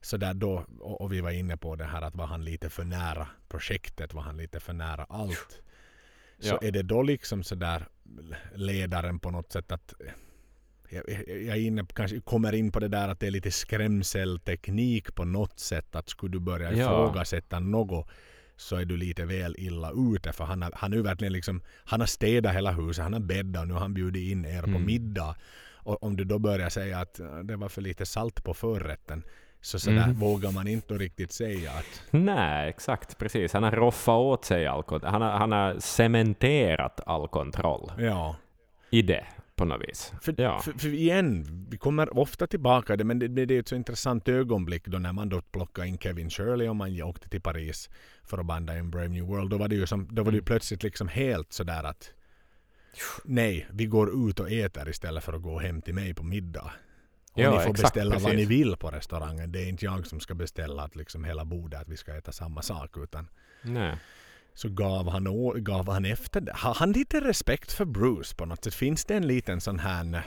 Så 0.00 0.16
där 0.16 0.34
då, 0.34 0.64
och, 0.80 1.00
och 1.00 1.12
vi 1.12 1.20
var 1.20 1.30
inne 1.30 1.56
på 1.56 1.76
det 1.76 1.84
här 1.84 2.02
att 2.02 2.14
var 2.14 2.26
han 2.26 2.44
lite 2.44 2.70
för 2.70 2.84
nära 2.84 3.28
projektet, 3.48 4.14
var 4.14 4.22
han 4.22 4.36
lite 4.36 4.60
för 4.60 4.72
nära 4.72 5.06
allt. 5.08 5.60
Så 6.38 6.48
Ja. 6.48 6.58
är 6.62 6.70
det 6.72 6.82
då 6.82 7.02
liksom 7.02 7.42
sådär 7.42 7.86
ledaren 8.54 9.18
på 9.18 9.30
något 9.30 9.52
sätt 9.52 9.72
att 9.72 9.94
jag, 10.90 11.04
jag, 11.46 11.58
inne, 11.58 11.86
kanske 11.94 12.20
kommer 12.20 12.52
in 12.54 12.72
på 12.72 12.80
det 12.80 12.88
där 12.88 13.08
att 13.08 13.20
det 13.20 13.26
är 13.26 13.30
lite 13.30 13.50
skrämselteknik 13.50 15.14
på 15.14 15.24
något 15.24 15.58
sätt. 15.60 15.94
Att 15.96 16.08
skulle 16.08 16.32
du 16.32 16.40
börja 16.40 16.72
Ja. 16.72 16.76
ifrågasätta 16.84 17.60
något 17.60 18.08
så 18.56 18.76
är 18.76 18.84
du 18.84 18.96
lite 18.96 19.24
väl 19.24 19.54
illa 19.58 19.90
ute. 20.14 20.32
För 20.32 20.44
han 20.44 20.62
har, 20.62 20.72
han 20.74 20.92
är 20.92 20.98
verkligen 20.98 21.32
liksom, 21.32 21.60
han 21.84 22.00
har 22.00 22.06
städat 22.06 22.54
hela 22.54 22.72
huset, 22.72 23.02
han 23.04 23.12
har 23.12 23.20
bäddat 23.20 23.60
och 23.62 23.68
nu 23.68 23.74
har 23.74 23.80
han 23.80 23.94
bjudit 23.94 24.30
in 24.32 24.44
er 24.44 24.60
på 24.62 24.68
Mm. 24.68 24.86
middag. 24.86 25.36
Och 25.74 26.02
om 26.02 26.16
du 26.16 26.24
då 26.24 26.38
börjar 26.38 26.68
säga 26.68 26.98
att 26.98 27.20
det 27.44 27.56
var 27.56 27.68
för 27.68 27.82
lite 27.82 28.06
salt 28.06 28.44
på 28.44 28.54
förrätten 28.54 29.22
så 29.60 29.78
sådär 29.78 30.04
Mm. 30.04 30.14
vågar 30.18 30.50
man 30.52 30.68
inte 30.68 30.94
riktigt 30.94 31.32
säga 31.32 31.70
att 31.70 32.02
Nej, 32.10 32.68
exakt. 32.68 33.18
Precis. 33.18 33.52
Han 33.52 33.62
har 33.62 33.70
roffat 33.70 34.18
åt 34.18 34.44
sig 34.44 34.66
all. 34.66 34.82
Han 35.02 35.22
har, 35.22 35.30
han 35.30 35.52
har 35.52 35.78
cementerat 35.80 37.00
all 37.06 37.28
kontroll 37.28 37.92
ja. 37.98 38.36
i 38.90 39.02
det 39.02 39.24
på 39.56 39.64
något 39.64 39.88
vis. 39.88 40.12
För, 40.20 40.34
Ja. 40.38 40.58
för, 40.58 40.72
för 40.72 40.88
igen, 40.88 41.66
vi 41.70 41.78
kommer 41.78 42.18
ofta 42.18 42.46
tillbaka 42.46 42.86
till 42.86 42.98
det, 42.98 43.04
men 43.04 43.18
det, 43.18 43.28
det, 43.28 43.54
är 43.54 43.60
ett 43.60 43.68
så 43.68 43.76
intressant 43.76 44.28
ögonblick 44.28 44.86
då 44.86 44.98
när 44.98 45.12
man 45.12 45.28
då 45.28 45.40
plockade 45.40 45.88
in 45.88 45.98
Kevin 45.98 46.30
Shirley 46.30 46.68
och 46.68 46.76
man 46.76 47.02
åkte 47.02 47.28
till 47.28 47.40
Paris 47.40 47.90
för 48.24 48.38
att 48.38 48.46
banda 48.46 48.78
in 48.78 48.90
Brave 48.90 49.08
New 49.08 49.24
World. 49.24 49.50
Då 49.50 49.58
var 49.58 49.68
det 49.68 49.74
ju, 49.74 49.86
som, 49.86 50.08
då 50.10 50.22
var 50.22 50.32
det 50.32 50.36
ju 50.36 50.44
plötsligt 50.44 50.82
liksom 50.82 51.08
helt 51.08 51.52
sådär 51.52 51.84
att 51.84 52.12
nej, 53.24 53.66
vi 53.70 53.86
går 53.86 54.28
ut 54.30 54.40
och 54.40 54.50
äter 54.50 54.88
istället 54.88 55.24
för 55.24 55.32
att 55.32 55.42
gå 55.42 55.58
hem 55.58 55.82
till 55.82 55.94
mig 55.94 56.14
på 56.14 56.22
middag. 56.22 56.72
Och 57.32 57.40
Ja, 57.42 57.50
ni 57.50 57.56
får 57.56 57.70
exakt, 57.70 57.80
beställa 57.80 58.14
vad 58.14 58.22
precis. 58.22 58.38
ni 58.38 58.44
vill 58.56 58.76
på 58.76 58.88
restaurangen. 58.90 59.52
Det 59.52 59.62
är 59.62 59.68
inte 59.68 59.84
jag 59.84 60.06
som 60.06 60.20
ska 60.20 60.34
beställa 60.34 60.82
att 60.82 60.96
liksom 60.96 61.24
hela 61.24 61.44
bordet 61.44 61.80
att 61.80 61.88
vi 61.88 61.96
ska 61.96 62.16
äta 62.16 62.32
samma 62.32 62.62
sak 62.62 62.96
utan 62.96 63.28
Nej. 63.62 63.96
Så 64.56 64.68
gav 64.68 65.08
han, 65.10 65.24
gav 65.64 65.88
han 65.92 66.04
efter 66.04 66.40
det. 66.40 66.52
Har 66.54 66.74
han 66.74 66.92
lite 66.92 67.20
respekt 67.20 67.72
för 67.72 67.84
Bruce 67.84 68.34
på 68.36 68.46
något 68.46 68.64
sätt? 68.64 68.74
Finns 68.74 69.04
det 69.04 69.14
en 69.16 69.26
liten 69.26 69.60
sån 69.60 69.78
här... 69.78 70.22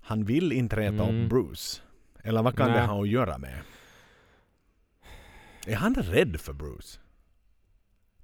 Han 0.00 0.24
vill 0.24 0.52
inte 0.52 0.76
reta 0.76 1.02
Mm. 1.08 1.24
upp 1.24 1.30
Bruce. 1.30 1.82
Eller 2.24 2.42
vad 2.42 2.56
kan 2.56 2.70
Nej. 2.70 2.80
det 2.80 2.86
ha 2.86 3.02
att 3.02 3.08
göra 3.08 3.38
med? 3.38 3.58
Är 5.66 5.76
han 5.76 5.94
rädd 5.94 6.40
för 6.40 6.52
Bruce? 6.52 6.98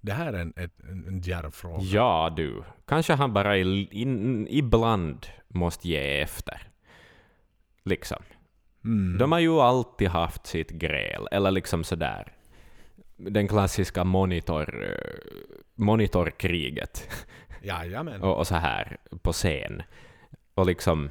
Det 0.00 0.12
här 0.12 0.32
är 0.32 0.38
en, 0.38 0.52
en, 0.56 1.04
en 1.08 1.20
djärv 1.20 1.50
fråga. 1.50 1.82
Ja, 1.84 2.32
du. 2.36 2.62
Kanske 2.86 3.14
han 3.14 3.32
bara 3.32 3.56
i, 3.58 3.88
in, 3.90 4.46
ibland 4.50 5.26
måste 5.48 5.88
ge 5.88 6.20
efter. 6.20 6.62
Liksom. 7.84 8.22
Mm. 8.84 9.18
De 9.18 9.32
har 9.32 9.38
ju 9.38 9.60
alltid 9.60 10.08
haft 10.08 10.46
sitt 10.46 10.70
gräl, 10.70 11.28
eller 11.32 11.50
liksom 11.50 11.84
sådär. 11.84 12.32
Den 13.18 13.48
klassiska 13.48 14.04
monitor, 14.04 14.96
monitorkriget 15.74 17.08
Jajamän. 17.62 18.22
och, 18.22 18.38
och 18.38 18.46
så 18.46 18.54
här 18.54 18.96
på 19.22 19.32
scen. 19.32 19.82
Och 20.54 20.66
liksom... 20.66 21.10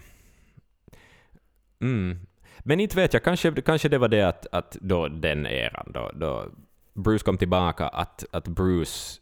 Mm. 1.81 2.19
Men 2.59 2.79
inte 2.79 2.95
vet 2.95 3.13
jag, 3.13 3.23
kanske, 3.23 3.61
kanske 3.61 3.89
det 3.89 3.97
var 3.97 4.07
det 4.07 4.21
att, 4.23 4.47
att 4.51 4.77
då 4.81 5.07
den 5.07 5.45
eran, 5.45 5.91
då, 5.93 6.11
då 6.13 6.45
Bruce 6.93 7.23
kom 7.25 7.37
tillbaka, 7.37 7.87
att, 7.87 8.25
att 8.31 8.47
Bruce 8.47 9.21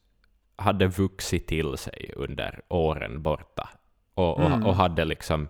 hade 0.56 0.88
vuxit 0.88 1.48
till 1.48 1.78
sig 1.78 2.12
under 2.16 2.62
åren 2.68 3.22
borta. 3.22 3.70
Och, 4.14 4.38
och, 4.40 4.46
Mm. 4.46 4.66
och 4.66 4.76
hade 4.76 5.06
liksom 5.06 5.48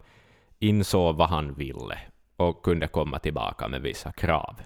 insåg 0.59 1.15
vad 1.15 1.29
han 1.29 1.53
ville 1.53 1.97
och 2.35 2.63
kunde 2.63 2.87
komma 2.87 3.19
tillbaka 3.19 3.67
med 3.67 3.81
vissa 3.81 4.11
krav. 4.11 4.59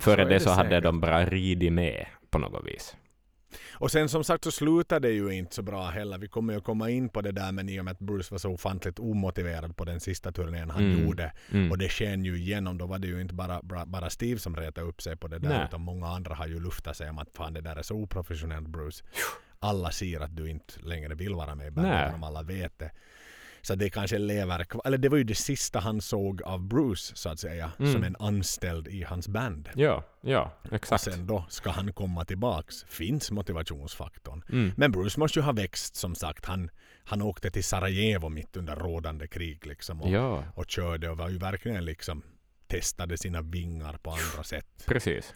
Före 0.00 0.24
det 0.24 0.30
det 0.30 0.40
så 0.40 0.50
hade 0.50 0.68
säkert. 0.68 0.84
de 0.84 1.00
bara 1.00 1.24
ridit 1.24 1.72
med 1.72 2.06
på 2.30 2.38
något 2.38 2.66
vis. 2.66 2.96
Och 3.72 3.90
sen 3.90 4.08
som 4.08 4.24
sagt 4.24 4.44
så 4.44 4.50
slutar 4.50 5.00
det 5.00 5.10
ju 5.10 5.30
inte 5.34 5.54
så 5.54 5.62
bra 5.62 5.86
heller. 5.86 6.18
Vi 6.18 6.28
kommer 6.28 6.54
ju 6.54 6.60
komma 6.60 6.90
in 6.90 7.08
på 7.08 7.20
det 7.20 7.32
där 7.32 7.52
men 7.52 7.68
i 7.68 7.80
och 7.80 7.84
med 7.84 7.92
att 7.92 7.98
Bruce 7.98 8.28
var 8.34 8.38
så 8.38 8.50
ofantligt 8.50 8.98
omotiverad 8.98 9.76
på 9.76 9.84
den 9.84 10.00
sista 10.00 10.32
turnén 10.32 10.70
han 10.70 10.84
Mm. 10.92 11.06
gjorde. 11.06 11.32
Mm. 11.52 11.70
Och 11.70 11.78
det 11.78 11.88
sken 11.88 12.24
ju 12.24 12.36
igenom. 12.38 12.78
Då 12.78 12.86
var 12.86 12.98
det 12.98 13.06
ju 13.08 13.20
inte 13.20 13.34
bara, 13.34 13.60
bara, 13.62 13.86
bara 13.86 14.10
Steve 14.10 14.38
som 14.40 14.56
retade 14.56 14.86
upp 14.86 15.02
sig 15.02 15.16
på 15.16 15.28
det 15.28 15.38
där. 15.38 15.48
Nej. 15.48 15.64
Utan 15.68 15.80
många 15.80 16.06
andra 16.06 16.34
har 16.34 16.46
ju 16.46 16.60
luftat 16.60 16.96
sig 16.96 17.10
om 17.10 17.18
att 17.18 17.28
fan 17.36 17.54
det 17.54 17.60
där 17.60 17.76
är 17.76 17.82
så 17.82 17.94
oprofessionellt 17.94 18.68
Bruce. 18.68 19.04
Alla 19.58 19.90
ser 19.90 20.20
att 20.20 20.36
du 20.36 20.50
inte 20.50 20.74
längre 20.82 21.14
vill 21.14 21.34
vara 21.34 21.54
med 21.54 21.66
i 21.66 21.70
bandet. 21.70 22.14
Om 22.14 22.24
alla 22.24 22.42
vet 22.42 22.78
det. 22.78 22.90
Så 23.62 23.74
det 23.74 23.90
kanske 23.90 24.18
lever 24.18 24.64
kvar. 24.64 24.82
Eller 24.84 24.98
det 24.98 25.08
var 25.08 25.16
ju 25.18 25.24
det 25.24 25.34
sista 25.34 25.78
han 25.80 26.00
såg 26.00 26.42
av 26.42 26.60
Bruce 26.68 27.16
så 27.16 27.28
att 27.28 27.38
säga. 27.40 27.72
Mm. 27.78 27.92
Som 27.92 28.04
en 28.04 28.16
anställd 28.18 28.88
i 28.88 29.02
hans 29.02 29.28
band. 29.28 29.68
Ja, 29.74 30.04
ja, 30.20 30.52
Och 30.62 30.72
exakt. 30.72 31.02
sen 31.04 31.26
då 31.26 31.44
ska 31.48 31.70
han 31.70 31.92
komma 31.92 32.24
tillbaks. 32.24 32.84
Finns 32.88 33.30
motivationsfaktorn. 33.30 34.42
Mm. 34.52 34.72
Men 34.76 34.92
Bruce 34.92 35.20
måste 35.20 35.38
ju 35.38 35.42
ha 35.44 35.52
växt 35.52 35.96
som 35.96 36.14
sagt. 36.14 36.44
Han, 36.46 36.70
han 37.04 37.22
åkte 37.22 37.50
till 37.50 37.64
Sarajevo 37.64 38.28
mitt 38.28 38.56
under 38.56 38.76
rådande 38.76 39.26
krig 39.28 39.66
liksom. 39.66 40.02
Och, 40.02 40.10
Ja, 40.10 40.44
och 40.54 40.64
körde 40.70 41.10
och 41.10 41.18
var 41.18 41.28
ju 41.28 41.38
verkligen 41.38 41.84
liksom 41.84 42.22
testade 42.66 43.18
sina 43.18 43.42
vingar 43.42 43.98
på 44.02 44.10
andra 44.10 44.42
sätt. 44.44 44.84
precis. 44.86 45.34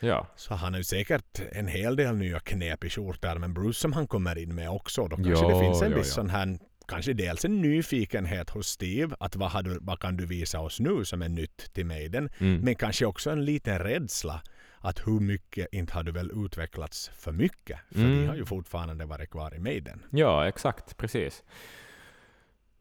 Ja, 0.00 0.26
Så 0.36 0.54
han 0.54 0.72
har 0.72 0.78
ju 0.78 0.84
säkert 0.84 1.40
en 1.52 1.66
hel 1.68 1.96
del 1.96 2.16
nya 2.16 2.40
knep 2.40 2.84
i 2.84 2.90
skjortärmen. 2.90 3.54
Bruce 3.54 3.80
som 3.80 3.92
han 3.92 4.06
kommer 4.06 4.38
in 4.38 4.54
med 4.54 4.70
också. 4.70 5.08
Då 5.08 5.16
kanske 5.16 5.32
Ja, 5.32 5.48
det 5.58 5.60
finns 5.64 5.82
en 5.82 5.94
viss 5.94 6.08
ja. 6.08 6.14
sån 6.14 6.30
här 6.30 6.58
Kanske 6.86 7.12
dels 7.12 7.44
en 7.44 7.60
nyfikenhet 7.62 8.50
hos 8.50 8.66
Steve. 8.68 9.16
Att 9.20 9.36
vad, 9.36 9.64
du, 9.64 9.78
vad 9.80 10.00
kan 10.00 10.16
du 10.16 10.26
visa 10.26 10.60
oss 10.60 10.80
nu 10.80 11.04
som 11.04 11.22
är 11.22 11.28
nytt 11.28 11.72
till 11.72 11.86
Maiden? 11.86 12.28
mm. 12.38 12.60
Men 12.60 12.74
kanske 12.74 13.06
också 13.06 13.30
en 13.30 13.44
liten 13.44 13.78
rädsla. 13.78 14.42
Att 14.80 15.06
hur 15.06 15.20
mycket 15.20 15.68
inte 15.72 15.92
har 15.94 16.02
du 16.02 16.12
väl 16.12 16.30
utvecklats 16.44 17.10
för 17.18 17.32
mycket? 17.32 17.78
För 17.90 17.98
Mm. 18.00 18.20
vi 18.20 18.26
har 18.26 18.34
ju 18.36 18.44
fortfarande 18.44 19.04
varit 19.06 19.30
kvar 19.30 19.54
i 19.54 19.58
Maiden. 19.58 20.02
ja 20.10 20.48
exakt, 20.48 20.96
precis. 20.96 21.42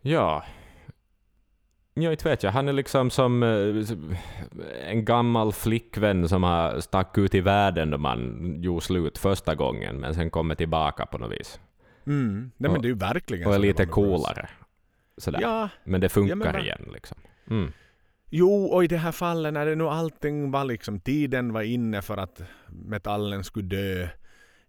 Ja. 0.02 0.44
Ja, 1.94 2.11
inte 2.11 2.30
vet 2.30 2.44
jag. 2.44 2.52
Han 2.52 2.68
är 2.68 2.73
liksom 2.73 3.10
som 3.10 3.44
eh, 3.44 4.10
en 4.90 5.06
gammal 5.06 5.53
flickvän 5.53 6.30
som 6.30 6.44
har 6.44 6.80
stack 6.80 7.18
ut 7.18 7.36
i 7.36 7.41
världen 7.41 7.90
då 7.90 7.98
man 7.98 8.53
gjorde 8.61 8.82
slut 8.86 9.18
första 9.18 9.56
gången, 9.56 9.99
men 9.99 10.14
sen 10.15 10.30
kommer 10.30 10.56
tillbaka 10.56 11.06
på 11.06 11.18
något 11.18 11.32
vis. 11.32 11.60
Mm. 12.07 12.52
Nej, 12.57 12.72
men 12.72 12.82
det 12.82 12.86
är 12.88 12.90
ju 12.90 12.95
verkligen 12.95 13.48
Och 13.48 13.56
är 13.56 13.60
lite 13.60 13.86
coolare. 13.86 14.49
Sådär. 15.18 15.40
Ja, 15.41 15.69
Men 15.84 16.02
det 16.02 16.10
funkar 16.10 16.36
Ja, 16.45 16.52
men 16.52 16.61
igen 16.61 16.90
liksom. 16.94 17.18
Mm. 17.49 17.72
Jo, 18.30 18.65
och 18.65 18.84
i 18.84 18.88
det 18.88 18.98
här 18.98 19.11
fallet 19.11 19.53
när 19.53 19.65
det 19.65 19.76
nu 19.76 19.84
allting 19.88 20.52
var 20.52 20.65
liksom, 20.65 20.99
tiden 20.99 21.53
var 21.53 21.61
inne 21.61 22.02
för 22.02 22.18
att 22.18 22.41
metallen 22.68 23.44
skulle 23.44 23.68
dö. 23.68 24.07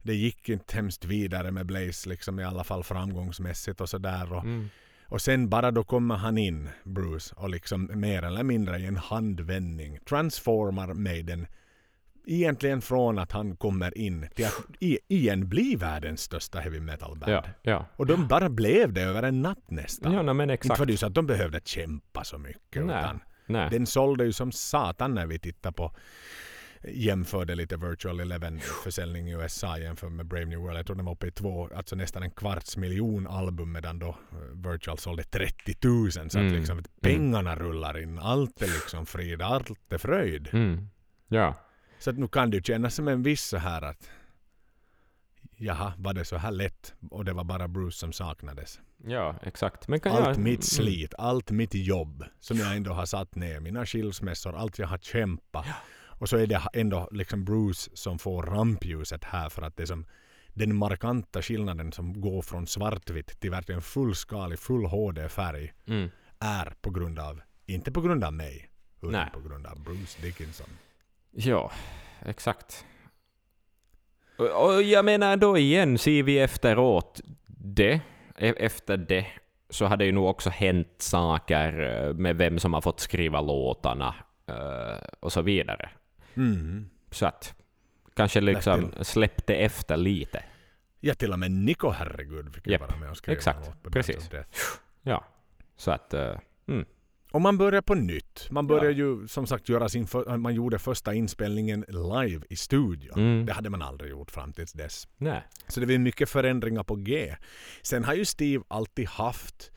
Det 0.02 0.14
gick 0.14 0.48
inte 0.48 0.76
hemskt 0.76 1.04
vidare 1.04 1.50
med 1.50 1.66
Blaze 1.66 2.08
liksom 2.08 2.40
i 2.40 2.44
alla 2.44 2.64
fall 2.64 2.84
framgångsmässigt 2.84 3.80
och 3.80 3.88
sådär. 3.88 4.32
Och, 4.32 4.44
Mm. 4.44 4.68
och 5.04 5.20
sen 5.20 5.48
bara 5.48 5.70
då 5.70 5.84
kommer 5.84 6.16
han 6.16 6.38
in, 6.38 6.68
Bruce, 6.84 7.34
och 7.36 7.50
liksom 7.50 7.90
mer 7.94 8.22
eller 8.22 8.42
mindre 8.42 8.78
i 8.78 8.86
en 8.86 8.96
handvändning 8.96 9.98
transformar 10.08 10.94
Maiden 10.94 11.46
egentligen 12.26 12.82
från 12.82 13.18
att 13.18 13.32
han 13.32 13.56
kommer 13.56 13.98
in 13.98 14.28
till 14.34 14.44
att 14.44 14.52
igen 15.08 15.48
bli 15.48 15.76
världens 15.76 16.20
största 16.22 16.58
heavy 16.60 16.80
metal 16.80 17.18
band. 17.18 17.32
Ja, 17.32 17.44
ja. 17.62 17.86
Och 17.96 18.06
de 18.06 18.26
bara 18.28 18.48
blev 18.48 18.92
det 18.92 19.02
över 19.02 19.22
en 19.22 19.42
natt 19.42 19.70
nästan. 19.70 20.12
Ja, 20.12 20.22
men 20.22 20.40
Inte 20.40 20.54
exakt. 20.54 20.78
var 20.78 20.86
det 20.86 20.92
ju 20.92 20.96
så 20.96 21.06
att 21.06 21.14
de 21.14 21.26
behövde 21.26 21.60
kämpa 21.64 22.24
så 22.24 22.38
mycket. 22.38 22.86
Nej. 22.86 22.98
Utan 23.04 23.20
Nej. 23.46 23.68
den 23.70 23.86
sålde 23.86 24.24
ju 24.24 24.32
som 24.32 24.52
satan 24.52 25.14
när 25.14 25.26
vi 25.26 25.38
tittar 25.38 25.72
på 25.72 25.92
jämförde 26.88 27.54
lite 27.54 27.76
Virtual 27.76 28.20
Eleven 28.20 28.60
försäljning 28.84 29.28
i 29.28 29.32
USA 29.34 29.78
jämfört 29.78 30.12
med 30.12 30.26
Brave 30.26 30.44
New 30.44 30.58
World. 30.58 30.78
Jag 30.78 30.86
tror 30.86 30.96
den 30.96 31.04
var 31.04 31.12
uppe 31.12 31.26
i 31.26 31.30
två, 31.30 31.68
alltså 31.76 31.96
nästan 31.96 32.22
en 32.22 32.30
kvarts 32.30 32.76
miljon 32.76 33.26
album 33.26 33.72
medan 33.72 33.98
då 33.98 34.08
eh, 34.08 34.70
Virtual 34.72 34.98
sålde 34.98 35.22
30 35.22 35.74
000. 35.88 36.12
Så 36.12 36.20
att 36.20 36.34
Mm. 36.34 36.52
liksom 36.52 36.82
pengarna 37.00 37.56
rullar 37.56 37.98
in. 38.02 38.18
Allt 38.18 38.62
är 38.62 38.66
liksom 38.66 39.06
frid, 39.06 39.42
allt 39.42 39.92
är 39.92 39.98
fröjd. 39.98 40.48
Mm. 40.52 40.88
Ja. 41.28 41.54
Så 41.98 42.10
att 42.10 42.18
nu 42.18 42.28
kan 42.28 42.50
det 42.50 42.56
ju 42.56 42.62
kännas 42.62 42.94
som 42.94 43.08
en 43.08 43.22
viss 43.22 43.44
så 43.44 43.56
här 43.56 43.82
att 43.82 44.10
jaha, 45.56 45.92
var 45.98 46.12
det 46.14 46.24
så 46.24 46.36
här 46.36 46.50
lätt? 46.50 46.94
Och 47.10 47.24
det 47.24 47.32
var 47.32 47.44
bara 47.44 47.68
Bruce 47.68 47.96
som 47.98 48.12
saknades. 48.12 48.80
ja, 49.06 49.34
exakt. 49.42 49.88
Men 49.88 50.00
kan 50.00 50.12
Allt 50.12 50.26
jag... 50.26 50.38
mitt 50.38 50.64
slit, 50.64 51.14
allt 51.18 51.50
mitt 51.50 51.74
jobb 51.74 52.24
som 52.40 52.56
jag 52.58 52.76
ändå 52.76 52.92
har 52.92 53.06
satt 53.06 53.34
ner, 53.34 53.60
mina 53.60 53.86
skilsmässor, 53.86 54.56
allt 54.56 54.78
jag 54.78 54.86
har 54.88 54.98
kämpat. 54.98 55.66
Och 56.18 56.28
så 56.28 56.36
är 56.36 56.46
det 56.46 56.62
ändå 56.72 57.08
liksom 57.12 57.44
Bruce 57.44 57.90
som 57.94 58.18
får 58.18 58.42
rampljuset 58.42 59.24
här 59.24 59.48
för 59.48 59.62
att 59.62 59.76
det 59.76 59.82
är 59.82 59.86
som 59.86 60.06
den 60.54 60.76
markanta 60.76 61.42
skillnaden 61.42 61.92
som 61.92 62.20
går 62.20 62.42
från 62.42 62.66
svartvitt 62.66 63.40
till 63.40 63.50
verkligen 63.50 63.82
fullskalig, 63.82 64.58
full 64.58 64.84
HD-färg 64.86 65.72
Mm. 65.86 66.08
är 66.38 66.72
på 66.80 66.90
grund 66.90 67.18
av, 67.18 67.40
inte 67.66 67.92
på 67.92 68.00
grund 68.00 68.24
av 68.24 68.32
mig, 68.32 68.70
utan 69.00 69.12
Nej. 69.12 69.30
på 69.32 69.40
grund 69.40 69.66
av 69.66 69.80
Bruce 69.84 70.22
Dickinson. 70.22 70.66
Ja, 71.38 71.70
exakt. 72.24 72.84
Och, 74.38 74.64
och 74.64 74.82
jag 74.82 75.04
menar 75.04 75.36
då 75.36 75.58
igen, 75.58 75.98
ser 75.98 76.22
vi 76.22 76.38
efteråt 76.38 77.20
det, 77.46 78.00
e- 78.36 78.54
efter 78.58 78.96
det, 78.96 79.26
så 79.70 79.86
har 79.86 79.96
det 79.96 80.04
ju 80.04 80.12
nog 80.12 80.26
också 80.26 80.50
hänt 80.50 80.94
saker 80.98 81.80
eh, 81.80 82.14
med 82.14 82.36
vem 82.36 82.58
som 82.58 82.74
har 82.74 82.80
fått 82.80 83.00
skriva 83.00 83.40
låtarna 83.40 84.14
eh, 84.46 85.06
och 85.20 85.32
så 85.32 85.42
vidare. 85.42 85.90
Mm. 86.34 86.90
Så 87.10 87.26
att 87.26 87.54
kanske 88.14 88.40
liksom 88.40 88.92
släppte 89.00 89.54
efter 89.54 89.96
lite. 89.96 90.44
Ja, 91.00 91.14
till 91.14 91.32
och 91.32 91.38
med 91.38 91.50
Nico 91.50 91.90
herregud 91.90 92.54
fick 92.54 92.66
ju 92.66 92.72
Japp, 92.72 92.80
vara 92.80 92.96
med 92.96 93.10
och 93.10 93.16
skriva 93.16 93.36
exakt, 93.36 93.58
en 93.58 93.64
låt 93.64 93.82
på 93.82 93.90
precis. 93.90 94.30
Ja, 95.02 95.24
så 95.76 95.90
att... 95.90 96.14
eh, 96.14 96.38
mm. 96.68 96.84
Och 97.32 97.40
man 97.40 97.58
börjar 97.58 97.82
på 97.82 97.94
nytt. 97.94 98.46
Man 98.50 98.66
börjar 98.66 98.84
Ja. 98.84 98.90
ju 98.90 99.28
som 99.28 99.46
sagt 99.46 99.68
göra 99.68 99.88
sin 99.88 100.06
för, 100.06 100.36
man 100.36 100.54
gjorde 100.54 100.78
första 100.78 101.14
inspelningen 101.14 101.84
live 101.88 102.46
i 102.50 102.56
studion. 102.56 103.18
Mm. 103.18 103.46
Det 103.46 103.52
hade 103.52 103.70
man 103.70 103.82
aldrig 103.82 104.10
gjort 104.10 104.30
fram 104.30 104.52
tills 104.52 104.72
dess. 104.72 105.08
Nej. 105.16 105.42
Så 105.68 105.80
det 105.80 105.94
är 105.94 105.98
mycket 105.98 106.28
förändringar 106.30 106.82
på 106.84 106.94
G. 106.96 107.36
Sen 107.82 108.04
har 108.04 108.14
ju 108.14 108.24
Steve 108.24 108.64
alltid 108.68 109.08
haft 109.08 109.70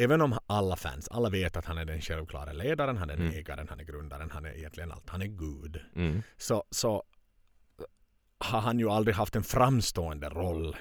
Även 0.00 0.20
om 0.20 0.38
alla 0.46 0.76
fans, 0.76 1.08
alla 1.08 1.30
vet 1.30 1.56
att 1.56 1.64
han 1.64 1.78
är 1.78 1.84
den 1.84 2.00
självklara 2.00 2.52
ledaren, 2.52 2.96
han 2.96 3.10
är 3.10 3.14
Mm. 3.14 3.34
ägaren, 3.34 3.66
han 3.68 3.80
är 3.80 3.84
grundaren, 3.84 4.30
han 4.30 4.44
är 4.44 4.56
egentligen 4.58 4.92
allt, 4.92 5.08
han 5.10 5.22
är 5.22 5.26
Gud. 5.26 5.80
Mm. 5.96 6.22
Så, 6.36 6.64
så 6.70 7.02
har 8.38 8.60
han 8.60 8.78
ju 8.78 8.90
aldrig 8.90 9.14
haft 9.16 9.36
en 9.36 9.42
framstående 9.42 10.28
roll 10.28 10.76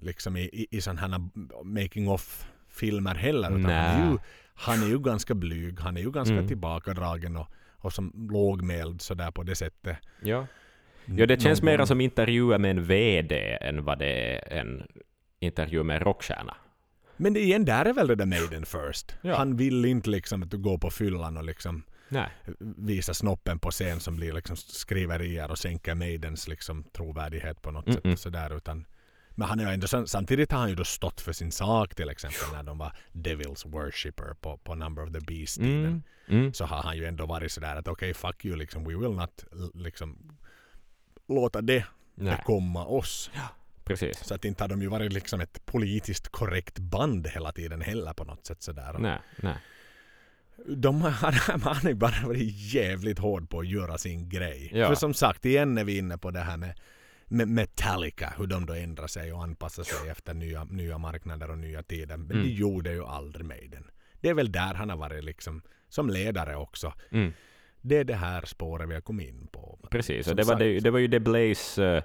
liksom 0.00 0.36
i, 0.36 0.40
i, 0.40 0.66
i 0.70 0.80
sådana 0.80 1.00
här 1.00 1.20
making 1.64 2.08
of 2.08 2.46
filmer 2.68 3.14
heller. 3.14 3.48
Utan 3.48 3.64
han, 3.64 3.72
är 3.72 4.10
ju, 4.10 4.18
han 4.62 4.82
är 4.82 4.86
ju 4.86 4.98
ganska 4.98 5.34
blyg, 5.34 5.80
han 5.80 5.96
är 5.96 6.00
ju 6.00 6.10
ganska 6.10 6.34
Mm. 6.34 6.48
tillbakadragen 6.48 7.36
och, 7.36 7.46
och 7.78 7.92
som 7.92 8.28
lågmäld 8.32 9.00
sådär 9.02 9.30
på 9.30 9.42
det 9.42 9.54
sättet. 9.56 9.96
Ja. 10.22 10.46
ja, 11.04 11.26
det 11.26 11.40
känns 11.42 11.60
gång- 11.60 11.86
som 11.86 12.00
intervjuer 12.00 12.58
med 12.58 12.70
en 12.70 12.84
VD 12.84 13.58
än 13.60 13.84
vad 13.84 13.98
det 13.98 14.34
är 14.36 14.58
en 14.60 14.82
intervju 15.40 15.82
med 15.82 15.96
en 15.96 16.02
rockstjärna. 16.02 16.56
Men 17.16 17.36
igen, 17.36 17.64
där 17.64 17.84
är 17.84 17.92
väl 17.92 18.06
det 18.06 18.14
där 18.14 18.26
Maiden 18.26 18.66
first. 18.66 19.16
Ja. 19.22 19.36
Han 19.36 19.56
vill 19.56 19.84
inte 19.84 20.10
liksom 20.10 20.42
att 20.42 20.50
du 20.50 20.58
går 20.58 20.78
på 20.78 20.90
fyllan 20.90 21.36
och 21.36 21.44
liksom 21.44 21.82
Nej. 22.08 22.28
visa 22.76 23.14
snoppen 23.14 23.58
på 23.58 23.70
scen 23.70 24.00
som 24.00 24.16
blir 24.16 24.32
liksom 24.32 24.56
skriverier 24.56 25.50
och 25.50 25.58
sänker 25.58 25.94
Maidens 25.94 26.48
liksom 26.48 26.84
trovärdighet 26.84 27.62
på 27.62 27.70
något 27.70 27.86
Mm-mm. 27.86 27.94
sätt. 28.02 28.12
Och 28.12 28.18
sådär, 28.18 28.56
utan, 28.56 28.84
men 29.42 29.48
han 29.48 29.60
är 29.60 29.72
ändå, 29.72 29.86
sam- 29.86 30.06
samtidigt 30.06 30.52
har 30.52 30.58
han 30.58 30.68
ju 30.68 30.74
då 30.74 30.84
stått 30.84 31.20
för 31.20 31.32
sin 31.32 31.52
sak 31.52 31.94
till 31.94 32.08
exempel 32.08 32.52
när 32.52 32.62
de 32.62 32.78
var 32.78 32.92
Devils 33.12 33.66
Worshipper 33.66 34.34
på, 34.40 34.56
på 34.58 34.74
Number 34.74 35.02
of 35.02 35.12
the 35.12 35.20
Beast-tiden. 35.20 35.86
Mm. 35.86 36.02
Mm. 36.28 36.54
Så 36.54 36.64
har 36.64 36.82
han 36.82 36.96
ju 36.96 37.04
ändå 37.06 37.26
varit 37.26 37.52
sådär 37.52 37.76
att 37.76 37.88
okej 37.88 38.14
fuck 38.14 38.44
you 38.44 38.56
liksom, 38.56 38.84
we 38.84 38.96
will 38.96 39.10
not 39.16 39.44
liksom 39.74 40.38
låta 41.28 41.60
det 41.60 41.84
Nej, 42.14 42.36
bekomma 42.36 42.86
oss. 42.86 43.30
precis. 43.84 44.18
Så 44.24 44.34
att 44.34 44.44
inte 44.44 44.64
har 44.64 44.68
de 44.68 44.82
ju 44.82 44.88
varit 44.88 45.12
liksom 45.12 45.40
ett 45.40 45.66
politiskt 45.66 46.28
korrekt 46.28 46.78
band 46.78 47.26
hela 47.26 47.52
tiden 47.52 47.80
heller 47.80 48.12
på 48.12 48.24
något 48.24 48.46
sätt 48.46 48.62
sådär. 48.62 48.96
Nej, 48.98 49.18
nej. 49.36 49.56
De 50.76 51.02
har, 51.02 51.10
han 51.52 51.60
har 51.62 51.88
ju 51.88 51.94
bara 51.94 52.26
varit 52.26 52.72
jävligt 52.74 53.18
hård 53.18 53.50
på 53.50 53.60
att 53.60 53.68
göra 53.68 53.98
sin 53.98 54.28
grej. 54.28 54.70
Ja. 54.74 54.88
För 54.88 54.94
som 54.94 55.14
sagt, 55.14 55.44
igen 55.44 55.78
är 55.78 55.84
vi 55.84 55.98
inne 55.98 56.18
på 56.18 56.30
det 56.30 56.40
här 56.40 56.56
med 56.56 56.74
Metallica, 57.32 58.32
hur 58.38 58.46
de 58.46 58.66
då 58.66 58.74
ändrar 58.74 59.06
sig 59.06 59.32
och 59.32 59.42
anpassar 59.42 59.82
sig 59.82 60.08
efter 60.08 60.34
nya, 60.34 60.64
nya 60.64 60.98
marknader 60.98 61.50
och 61.50 61.58
nya 61.58 61.82
tider. 61.82 62.16
Men 62.16 62.30
Mm. 62.30 62.42
det 62.42 62.48
gjorde 62.52 62.92
ju 62.92 63.04
aldrig 63.04 63.46
Maiden. 63.46 63.84
Det 64.20 64.28
är 64.28 64.34
väl 64.34 64.52
där 64.52 64.74
han 64.74 64.90
har 64.90 64.96
varit 64.96 65.24
liksom, 65.24 65.62
som 65.88 66.10
ledare 66.10 66.56
också. 66.56 66.92
Mm. 67.10 67.32
Det 67.80 67.98
är 67.98 68.04
det 68.04 68.14
här 68.14 68.42
spåret 68.46 68.88
vi 68.88 68.94
har 68.94 69.00
kommit 69.00 69.28
in 69.28 69.46
på. 69.52 69.78
Precis, 69.90 70.28
och 70.28 70.36
det 70.36 70.42
var, 70.42 70.58
det, 70.58 70.80
det 70.80 70.90
var 70.90 70.98
ju 70.98 71.08
det 71.08 71.20
Blaze 71.20 71.96
uh, 71.96 72.02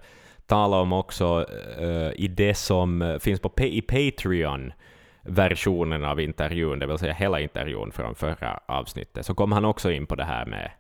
talade 0.48 0.82
om 0.82 0.94
också 0.94 1.46
eh, 1.80 2.12
i 2.16 2.28
det 2.28 2.54
som 2.54 3.02
eh, 3.02 3.20
finns 3.20 3.40
på 3.40 3.54
i 3.58 3.82
Patreon-versionen 3.82 6.06
av 6.06 6.20
intervjun, 6.20 6.80
det 6.80 6.88
vill 6.88 6.98
säga 6.98 7.14
hela 7.14 7.40
intervjun 7.40 7.92
från 7.92 8.16
förra 8.16 8.60
avsnittet, 8.66 9.26
så 9.26 9.36
kom 9.36 9.52
han 9.52 9.66
också 9.66 9.92
in 9.92 10.08
på 10.08 10.16
det 10.16 10.24
här 10.24 10.46
med, 10.46 10.72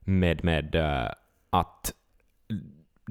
med, 0.00 0.44
med 0.44 0.74
eh, 0.74 1.10
att 1.50 1.92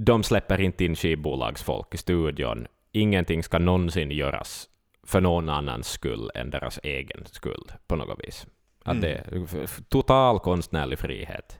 de 0.05 0.23
släpper 0.23 0.61
inte 0.61 0.85
in 0.85 0.95
skivbolagsfolk 0.95 1.93
i 1.93 1.97
studion. 1.97 2.67
Ingenting 2.91 3.43
ska 3.43 3.59
någonsin 3.59 4.11
göras 4.11 4.67
för 5.03 5.21
någon 5.21 5.49
annans 5.49 5.87
skull 5.87 6.31
än 6.35 6.49
deras 6.49 6.79
egen 6.83 7.25
skull 7.25 7.71
på 7.87 7.95
något 7.95 8.19
vis. 8.27 8.47
Att 8.83 8.97
Mm. 8.97 9.01
det 9.01 9.23
total 9.89 10.39
konstnärlig 10.39 10.99
frihet 10.99 11.59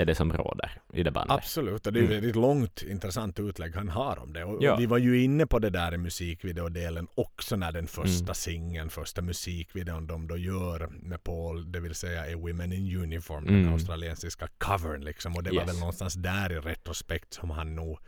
är 0.00 0.04
det 0.06 0.14
som 0.14 0.32
råder 0.32 0.70
i 0.92 1.02
det 1.02 1.10
bandet. 1.10 1.36
Absolut, 1.36 1.86
och 1.86 1.92
det 1.92 1.98
är 1.98 2.02
ju 2.02 2.08
väldigt 2.08 2.36
långt 2.36 2.82
intressant 2.82 3.40
utlägg 3.40 3.74
han 3.74 3.88
har 3.88 4.18
om 4.18 4.32
det. 4.32 4.44
Och, 4.44 4.62
Ja. 4.62 4.72
och 4.74 4.80
vi 4.80 4.86
var 4.86 4.98
ju 4.98 5.22
inne 5.22 5.46
på 5.46 5.58
det 5.58 5.70
där 5.70 5.94
i 5.94 5.98
musikvideodelen 5.98 7.08
också 7.14 7.56
när 7.56 7.72
den 7.72 7.86
första 7.86 8.34
singeln, 8.34 8.90
första 8.90 9.22
musikvideon 9.22 10.06
de 10.06 10.28
då 10.28 10.36
gör 10.36 10.86
med 10.92 11.24
Paul, 11.24 11.72
det 11.72 11.80
vill 11.80 11.94
säga 11.94 12.26
är 12.26 12.34
Women 12.34 12.72
in 12.72 12.96
Uniform, 13.02 13.44
den 13.44 13.54
Mm. 13.60 13.72
australiensiska 13.72 14.48
covern 14.58 15.04
liksom. 15.04 15.36
Och 15.36 15.42
det 15.42 15.50
var 15.50 15.56
Yes. 15.62 15.68
väl 15.68 15.78
någonstans 15.78 16.14
där 16.14 16.52
i 16.52 16.58
retrospekt 16.58 17.34
som 17.34 17.50
han 17.50 17.74
nog 17.74 17.98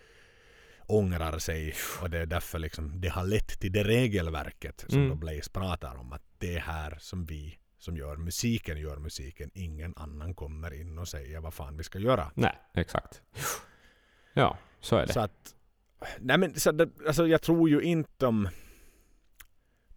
ångrar 0.86 1.38
sig 1.38 1.74
och 2.02 2.10
det 2.10 2.18
är 2.18 2.26
därför 2.26 2.58
liksom 2.58 3.00
det 3.00 3.08
har 3.08 3.24
lett 3.24 3.60
till 3.60 3.72
det 3.72 3.84
regelverket 3.84 4.84
som 4.88 4.98
Mm. 4.98 5.08
då 5.10 5.14
Blaze 5.14 5.50
pratar 5.50 5.94
om 5.96 6.12
att 6.12 6.22
det 6.38 6.54
är 6.56 6.60
här 6.60 6.96
som 7.00 7.24
vi 7.26 7.58
som 7.81 7.97
gör 7.97 8.16
musiken 8.16 8.78
gör 8.78 8.97
musiken. 8.97 9.51
Ingen 9.55 9.94
annan 9.97 10.35
kommer 10.35 10.74
in 10.74 10.98
och 10.98 11.09
säger 11.09 11.40
vad 11.40 11.55
fan 11.55 11.77
vi 11.77 11.85
ska 11.85 11.98
göra. 11.98 12.31
Nej, 12.35 12.59
exakt. 12.74 13.23
Ja, 14.32 14.59
så 14.81 14.97
är 14.97 15.07
det. 15.07 15.12
Så 15.12 15.20
att, 15.20 15.55
nej 16.19 16.39
men 16.39 16.61
så 16.61 16.73
det, 16.73 16.89
alltså 17.07 17.27
jag 17.27 17.43
tror 17.43 17.69
ju 17.70 17.81
inte 17.81 18.27
om... 18.27 18.48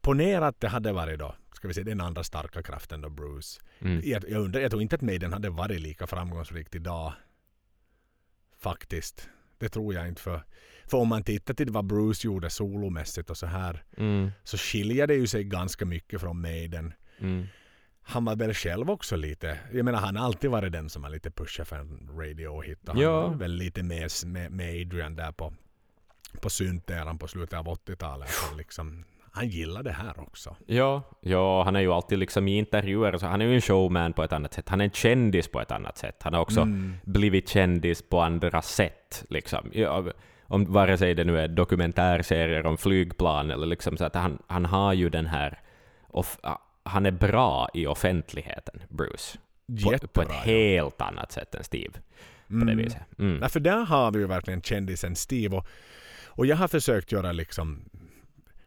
Ponera 0.02 0.48
att 0.48 0.60
det 0.60 0.68
hade 0.68 0.92
varit 0.92 1.20
då, 1.20 1.36
ska 1.54 1.68
vi 1.68 1.74
se 1.74 1.84
den 1.84 2.02
andra 2.02 2.24
starka 2.24 2.64
kraften 2.64 3.02
då 3.02 3.10
Bruce. 3.10 3.62
Mm. 3.80 4.02
Jag, 4.04 4.30
jag, 4.30 4.42
undrar, 4.42 4.62
jag 4.62 4.72
tror 4.72 4.82
inte 4.82 4.96
att 4.96 5.02
Maiden 5.02 5.34
hade 5.34 5.50
varit 5.50 5.82
lika 5.82 6.08
framgångsrikt 6.08 6.76
idag. 6.76 7.14
Faktiskt. 8.60 9.30
Det 9.58 9.70
tror 9.70 9.94
jag 9.94 10.08
inte 10.08 10.22
för. 10.22 10.44
För 10.86 10.98
om 10.98 11.08
man 11.08 11.24
tittar 11.24 11.54
till 11.54 11.72
vad 11.72 11.86
Bruce 11.86 12.28
gjorde 12.28 12.50
solomässigt 12.50 13.30
och 13.30 13.38
så 13.38 13.46
här. 13.46 13.84
Mm. 13.98 14.32
Så 14.44 14.58
skiljer 14.58 15.08
det 15.08 15.16
ju 15.16 15.28
sig 15.28 15.44
ganska 15.44 15.86
mycket 15.86 16.22
från 16.22 16.42
Maiden. 16.42 16.94
Mm. 17.20 17.48
Han 18.06 18.26
var 18.26 18.36
väl 18.36 18.54
själv 18.54 18.90
också 18.92 19.16
lite, 19.16 19.58
jag 19.74 19.86
menar 19.86 20.00
han 20.00 20.16
har 20.16 20.26
alltid 20.26 20.50
varit 20.50 20.72
den 20.72 20.90
som 20.90 21.04
har 21.04 21.12
lite 21.12 21.32
pushat 21.32 21.68
för 21.68 21.76
en 21.76 22.10
radio-hit. 22.20 22.90
Och 22.90 22.98
Ja. 22.98 23.22
Han 23.22 23.32
var 23.32 23.38
väl 23.38 23.52
lite 23.54 23.84
med, 23.84 24.10
med, 24.26 24.52
med 24.52 24.82
Adrian 24.82 25.16
där 25.16 25.32
på, 25.32 25.54
på 26.42 26.50
synteran 26.50 27.18
på 27.18 27.28
slutet 27.28 27.60
av 27.60 27.66
80-talet. 27.66 28.30
Så 28.30 28.56
liksom, 28.56 29.06
han 29.32 29.48
gillar 29.48 29.84
det 29.84 29.92
här 29.92 30.20
också. 30.20 30.56
Ja, 30.66 31.02
ja, 31.22 31.64
han 31.64 31.76
är 31.76 31.80
ju 31.80 31.92
alltid 31.92 32.20
liksom 32.20 32.48
i 32.48 32.58
intervjuer, 32.58 33.18
så 33.18 33.26
han 33.26 33.42
är 33.42 33.46
ju 33.46 33.56
en 33.56 33.62
showman 33.62 34.14
på 34.14 34.24
ett 34.24 34.34
annat 34.34 34.54
sätt. 34.54 34.70
Han 34.70 34.82
är 34.82 34.86
en 34.86 34.92
kändis 34.92 35.48
på 35.48 35.62
ett 35.62 35.72
annat 35.72 35.98
sätt. 35.98 36.24
Han 36.24 36.34
har 36.34 36.42
också 36.42 36.62
Mm. 36.62 36.94
blivit 37.04 37.50
kändis 37.50 38.02
på 38.10 38.22
andra 38.22 38.62
sätt. 38.62 39.26
Liksom. 39.30 39.70
Ja, 39.74 40.04
om, 40.48 40.66
vare 40.74 40.98
sig 40.98 41.14
det 41.16 41.24
nu 41.24 41.40
är 41.40 41.48
dokumentärserier 41.48 42.66
om 42.66 42.78
flygplan 42.78 43.52
eller 43.52 43.66
liksom 43.68 43.98
så 43.98 44.06
att 44.06 44.16
han, 44.16 44.42
han 44.48 44.66
har 44.66 44.94
ju 44.94 45.10
den 45.10 45.26
här... 45.26 45.60
Off, 46.08 46.38
han 46.86 47.06
är 47.06 47.12
bra 47.12 47.70
i 47.74 47.88
offentligheten, 47.88 48.82
Bruce. 48.90 49.38
På, 49.68 49.84
på 49.84 49.92
Jättebra. 49.92 50.24
ett 50.24 50.30
ja. 50.30 50.40
helt 50.40 51.02
annat 51.02 51.32
sätt 51.32 51.56
än 51.56 51.64
Steve. 51.64 51.94
På 52.48 52.54
det 52.54 52.62
Mm. 52.62 52.78
viset. 52.78 53.02
Mm. 53.20 53.38
Nej, 53.38 53.50
för 53.50 53.60
där 53.60 53.86
har 53.86 54.12
vi 54.12 54.20
ju 54.20 54.28
verkligen 54.28 54.62
kändisen 54.62 55.16
Steve. 55.16 55.56
Och, 55.58 55.68
och 56.26 56.46
jag 56.46 56.56
har 56.56 56.68
försökt 56.68 57.12
göra 57.12 57.32
liksom 57.32 57.86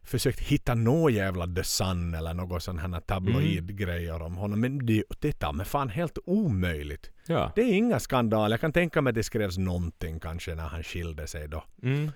försökt 0.02 0.40
hitta 0.40 0.74
något 0.74 1.12
jävla 1.12 1.46
The 1.46 1.64
Sun 1.64 2.14
eller 2.14 2.34
något 2.34 2.62
sån 2.62 2.78
här 2.78 3.00
tabloidgrejer 3.00 4.22
om 4.22 4.36
honom. 4.36 4.60
Men 4.60 4.86
det, 4.86 5.04
det 5.20 5.42
är 5.42 5.52
mig 5.52 5.66
fan 5.66 5.88
helt 5.88 6.18
omöjligt. 6.26 7.10
Ja. 7.26 7.52
Det 7.54 7.60
är 7.62 7.72
inga 7.72 8.00
skandaler. 8.00 8.50
Jag 8.52 8.60
kan 8.60 8.72
tänka 8.72 9.02
mig 9.02 9.10
att 9.10 9.14
det 9.14 9.22
skrevs 9.22 9.58
någonting 9.58 10.20
kanske 10.20 10.54
när 10.54 10.68
han 10.68 10.82
skilde 10.82 11.26
sig 11.26 11.48
då 11.48 11.64
Mm. 11.82 12.10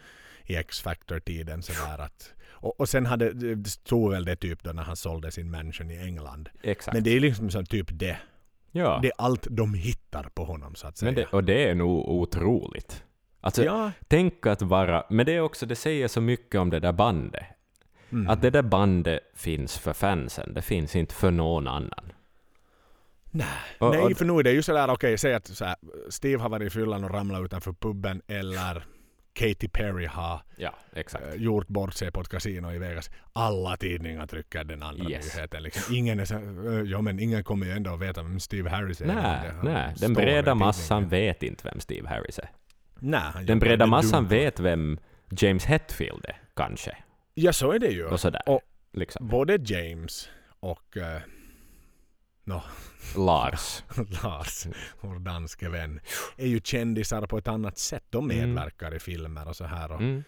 i 0.47 0.57
X-Factor-tiden 0.57 1.63
sådär 1.63 1.99
att 1.99 2.33
och, 2.61 2.81
och 2.81 2.89
sen 2.89 3.07
hade, 3.07 3.33
det 3.33 3.71
stod 3.71 4.11
väl 4.11 4.25
det 4.25 4.37
typ 4.37 4.63
då 4.63 4.73
när 4.73 4.83
han 4.83 4.97
sålde 4.97 5.31
sin 5.31 5.51
mansion 5.51 5.91
i 5.91 5.97
England. 5.99 6.49
Exakt. 6.63 6.95
Men 6.95 7.03
det 7.05 7.11
är 7.17 7.21
liksom 7.21 7.51
så 7.51 7.65
typ 7.65 7.87
det. 7.91 8.17
ja. 8.73 8.99
Det 9.03 9.09
är 9.09 9.13
allt 9.19 9.47
de 9.51 9.75
hittar 9.75 10.23
på 10.35 10.45
honom 10.45 10.75
så 10.75 10.87
att 10.87 10.97
säga. 10.99 11.13
Det, 11.13 11.25
och 11.27 11.45
det 11.45 11.69
är 11.69 11.75
nog 11.75 12.09
otroligt. 12.09 13.05
Alltså, 13.41 13.65
ja. 13.65 13.93
tänk 14.09 14.47
att 14.47 14.63
vara... 14.63 15.05
Men 15.11 15.27
det 15.27 15.33
är 15.33 15.41
också, 15.41 15.67
det 15.67 15.77
säger 15.77 16.09
så 16.09 16.21
mycket 16.21 16.61
om 16.61 16.71
det 16.71 16.81
där 16.81 16.93
bandet. 16.93 17.45
Mm. 18.13 18.29
Att 18.29 18.43
det 18.43 18.51
där 18.51 18.63
bandet 18.63 19.21
finns 19.35 19.79
för 19.79 19.93
fansen, 19.93 20.55
det 20.55 20.63
finns 20.63 20.97
inte 20.97 21.15
för 21.15 21.31
någon 21.31 21.69
annan. 21.69 22.13
Nej, 23.31 23.47
Och- 23.79 23.91
Nej 23.91 24.01
och- 24.03 24.17
för 24.17 24.25
nu 24.25 24.33
är 24.39 24.43
det 24.43 24.53
ju 24.53 24.63
sådär, 24.63 24.91
okej, 24.91 25.19
säg 25.19 25.35
att 25.35 25.47
så 25.47 25.65
här, 25.65 25.77
Steve 26.09 26.43
har 26.43 26.49
varit 26.49 26.67
i 26.67 26.71
fyllan 26.71 27.05
och 27.05 27.11
ramlat 27.11 27.45
utanför 27.45 27.73
puben 27.73 28.23
eller 28.27 28.85
Katy 29.41 29.69
Perry 29.69 30.07
har 30.07 30.43
Ja, 30.57 30.75
eh, 30.93 31.35
gjort 31.37 31.69
bort 31.69 31.95
sig 31.95 32.13
på 32.13 32.21
ett 32.21 32.29
kasino 32.29 32.73
i 32.73 32.79
Vegas. 32.79 33.11
Alla 33.33 33.77
tidningar 33.77 34.27
trycker 34.27 34.65
den 34.65 34.83
andra 34.83 35.11
Yes. 35.11 35.35
nyheten. 35.37 35.63
Liksom. 35.63 35.95
Ingen 35.97 36.21
är 36.21 36.25
så, 36.25 36.35
här, 36.35 36.85
ja 36.85 37.01
men 37.01 37.19
ingen 37.21 37.45
kommer 37.45 37.67
ju 37.67 37.73
ändå 37.73 37.95
att 37.95 38.01
veta 38.01 38.23
vem 38.23 38.41
Steve 38.41 38.71
Harris 38.71 39.01
är. 39.01 39.07
Nej, 39.07 39.51
nej, 39.63 39.95
den 39.99 40.13
breda 40.15 40.55
massan 40.55 41.09
vet 41.09 41.43
inte 41.43 41.65
vem 41.69 41.81
Steve 41.81 42.09
Harris 42.09 42.39
är. 42.39 42.51
Nej, 42.99 43.23
Den 43.45 43.59
breda 43.59 43.87
massan 43.87 44.23
dumt. 44.23 44.31
vet 44.31 44.61
vem 44.61 44.99
James 45.31 45.65
Hetfield 45.65 46.25
är, 46.29 46.37
kanske. 46.57 46.97
Ja, 47.35 47.53
så 47.53 47.73
är 47.73 47.79
det 47.79 47.89
ju. 47.91 48.05
Och 48.07 48.21
sådär. 48.21 48.43
Och- 48.47 48.61
liksom. 48.93 49.29
Både 49.29 49.59
James 49.65 50.29
och 50.61 50.97
eh, 50.97 51.21
no, 52.51 52.63
Lars. 53.17 53.85
Lars, 54.23 54.67
vår 55.01 55.19
danske 55.19 55.69
vän, 55.69 56.01
är 56.37 56.47
ju 56.47 56.61
kändisar 56.65 57.27
på 57.27 57.39
ett 57.39 57.49
annat 57.49 57.79
sätt. 57.79 58.05
De 58.11 58.31
Mm. 58.31 58.55
medverkar 58.55 58.95
i 58.95 58.99
filmer 58.99 59.49
och 59.49 59.57
så 59.57 59.65
här. 59.65 59.93
Och, 59.93 60.01
Mm. 60.01 60.25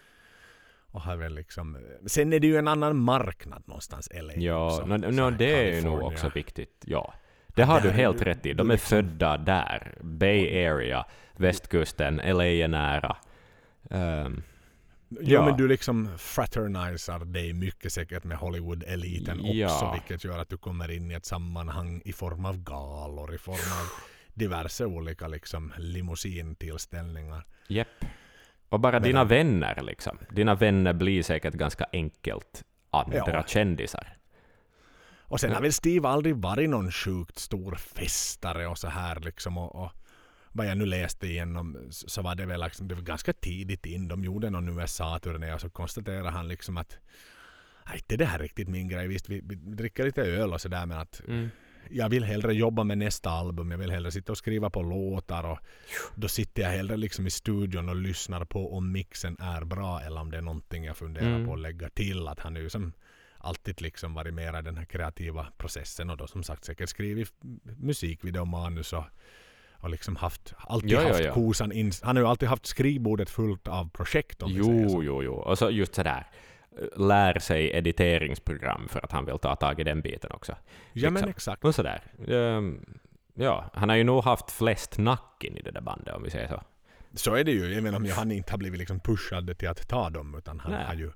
och 0.91 1.01
har 1.01 1.15
väl 1.15 1.35
liksom, 1.35 1.77
sen 2.07 2.33
är 2.33 2.39
det 2.39 2.47
ju 2.47 2.57
en 2.57 2.67
annan 2.67 2.97
marknad 2.97 3.63
någonstans, 3.65 4.09
LA 4.13 4.33
Ja, 4.35 4.67
också. 4.67 4.85
no, 4.85 4.97
no, 5.11 5.21
här, 5.23 5.31
det 5.31 5.69
är 5.69 5.75
ju 5.75 5.81
nog 5.81 6.01
också 6.03 6.31
viktigt. 6.35 6.83
Ja. 6.85 7.13
Det 7.47 7.63
har 7.63 7.81
där 7.81 7.87
du 7.89 7.95
helt 7.95 8.21
rätt 8.21 8.45
i. 8.45 8.53
De 8.53 8.69
är 8.69 8.73
liksom- 8.73 8.89
födda 8.89 9.37
där. 9.37 9.97
Bay 10.01 10.65
Area, 10.67 11.05
västkusten, 11.37 12.15
LA 12.23 12.45
är 12.45 12.67
nära. 12.67 13.17
Ehm, 13.89 14.43
Ja, 15.21 15.27
Ja. 15.33 15.45
men 15.45 15.57
du 15.57 15.67
liksom 15.67 16.09
fraternisar 16.17 17.19
dig 17.25 17.53
mycket 17.53 17.93
säkert 17.93 18.23
med 18.23 18.37
Hollywood-eliten 18.37 19.39
Ja. 19.43 19.65
också, 19.73 19.91
vilket 19.93 20.23
gör 20.23 20.39
att 20.39 20.49
du 20.49 20.57
kommer 20.57 20.91
in 20.91 21.11
i 21.11 21.13
ett 21.13 21.25
sammanhang 21.25 22.01
i 22.05 22.13
form 22.13 22.45
av 22.45 22.57
galor, 22.63 23.33
i 23.35 23.37
form 23.37 23.53
av 23.81 23.87
diverse 24.33 24.85
olika 24.85 25.27
liksom 25.27 25.73
limousin-tillställningar. 25.77 27.43
Jepp. 27.67 27.87
Och 28.69 28.79
bara 28.79 28.91
Men- 28.91 29.03
dina 29.03 29.23
vänner 29.23 29.81
liksom. 29.81 30.17
Dina 30.31 30.55
vänner 30.55 30.93
blir 30.93 31.23
säkert 31.23 31.53
ganska 31.53 31.85
enkelt 31.93 32.63
andra 32.89 33.17
Ja. 33.17 33.43
kändisar. 33.47 34.17
Och 35.25 35.39
sen 35.39 35.53
har 35.53 35.61
väl 35.61 35.73
Steve 35.73 36.07
aldrig 36.09 36.35
varit 36.35 36.69
någon 36.69 36.91
sjukt 36.91 37.39
stor 37.39 37.75
festare 37.75 38.67
och 38.67 38.77
så 38.77 38.87
här 38.87 39.19
liksom. 39.19 39.57
Och, 39.57 39.75
och 39.75 39.91
vad 40.53 40.67
jag 40.67 40.77
nu 40.77 40.85
läste 40.85 41.27
igenom 41.27 41.87
så 41.91 42.21
var 42.21 42.35
det 42.35 42.45
väl 42.45 42.61
liksom, 42.63 42.87
det 42.87 42.95
var 42.95 43.01
ganska 43.01 43.33
tidigt 43.33 43.85
in. 43.85 44.07
De 44.07 44.23
gjorde 44.23 44.49
någon 44.49 44.79
USA-turné 44.79 45.53
och 45.53 45.61
så 45.61 45.69
konstaterade 45.69 46.29
han 46.29 46.47
liksom 46.47 46.77
att 46.77 46.97
Nej, 47.87 47.95
inte 47.97 48.17
det 48.17 48.25
här 48.25 48.39
är 48.39 48.43
riktigt 48.43 48.67
min 48.67 48.87
grej. 48.87 49.07
Visst, 49.07 49.29
vi, 49.29 49.41
vi 49.43 49.55
dricker 49.55 50.03
lite 50.05 50.21
öl 50.21 50.53
och 50.53 50.61
sådär 50.61 50.85
men 50.85 50.97
att 50.97 51.21
Mm. 51.27 51.49
jag 51.89 52.09
vill 52.09 52.23
hellre 52.23 52.53
jobba 52.53 52.83
med 52.83 52.97
nästa 52.97 53.29
album. 53.29 53.71
Jag 53.71 53.77
vill 53.77 53.91
hellre 53.91 54.11
sitta 54.11 54.31
och 54.31 54.37
skriva 54.37 54.69
på 54.69 54.81
låtar 54.81 55.43
och 55.43 55.59
då 56.15 56.27
sitter 56.27 56.61
jag 56.61 56.69
hellre 56.69 56.97
liksom 56.97 57.27
i 57.27 57.29
studion 57.31 57.89
och 57.89 57.95
lyssnar 57.95 58.45
på 58.45 58.77
om 58.77 58.91
mixen 58.91 59.37
är 59.39 59.63
bra 59.65 60.01
eller 60.01 60.21
om 60.21 60.31
det 60.31 60.37
är 60.37 60.41
någonting 60.41 60.83
jag 60.83 60.97
funderar 60.97 61.27
Mm. 61.35 61.45
på 61.45 61.53
att 61.53 61.59
lägga 61.59 61.89
till. 61.89 62.27
Att 62.27 62.39
han 62.39 62.55
är 62.57 62.61
ju 62.61 62.69
som 62.69 62.93
alltid 63.37 63.81
liksom 63.81 64.13
varit 64.13 64.33
mera 64.33 64.59
i 64.59 64.61
den 64.61 64.77
här 64.77 64.85
kreativa 64.85 65.47
processen 65.57 66.09
och 66.09 66.17
då 66.17 66.27
som 66.27 66.43
sagt 66.43 66.65
säkert 66.65 66.89
skrivit 66.89 67.33
musikvideomanus 67.77 68.93
och, 68.93 69.03
och 69.83 69.89
liksom 69.89 70.15
haft, 70.15 70.53
alltid 70.57 70.91
ja, 70.91 71.07
haft 71.07 71.23
ja. 71.23 71.33
kosan 71.33 71.71
in, 71.71 71.91
Han 72.01 72.15
har 72.15 72.23
ju 72.23 72.29
alltid 72.29 72.49
haft 72.49 72.65
skrivbordet 72.65 73.29
fullt 73.29 73.67
av 73.67 73.89
projekt 73.89 74.41
om 74.41 74.49
säger 74.49 74.63
så. 74.63 74.95
Jo, 74.95 75.03
jo, 75.03 75.23
jo. 75.23 75.33
Och 75.33 75.57
så 75.57 75.69
just 75.69 75.95
sådär. 75.95 76.27
Lär 76.95 77.39
sig 77.39 77.71
editeringsprogram 77.71 78.87
för 78.87 78.99
att 79.03 79.11
han 79.11 79.25
vill 79.25 79.39
ta 79.39 79.55
tag 79.55 79.79
i 79.79 79.83
den 79.83 80.01
biten 80.01 80.31
också. 80.31 80.55
Ja 80.93 81.09
men 81.09 81.13
liksom. 81.13 81.29
exakt. 81.29 81.65
Och 81.65 81.75
sådär. 81.75 82.01
Ehm, 82.27 82.85
ja, 83.33 83.69
han 83.73 83.89
har 83.89 83.95
ju 83.95 84.03
nog 84.03 84.23
haft 84.23 84.51
flest 84.51 84.97
nacken 84.97 85.57
i 85.57 85.61
det 85.61 85.71
där 85.71 85.81
bandet 85.81 86.15
om 86.15 86.23
vi 86.23 86.29
säger 86.29 86.47
så. 86.47 86.61
Så 87.13 87.35
är 87.35 87.43
det 87.43 87.51
ju. 87.51 87.73
Jag 87.73 87.83
menar 87.83 87.97
om 87.97 88.09
han 88.15 88.31
inte 88.31 88.51
har 88.51 88.57
blivit 88.57 88.79
liksom 88.79 88.99
pushad 88.99 89.57
till 89.57 89.69
att 89.69 89.87
ta 89.87 90.09
dem 90.09 90.35
utan 90.37 90.59
han 90.59 90.71
Nej. 90.71 90.85
har 90.85 90.93
ju 90.93 91.11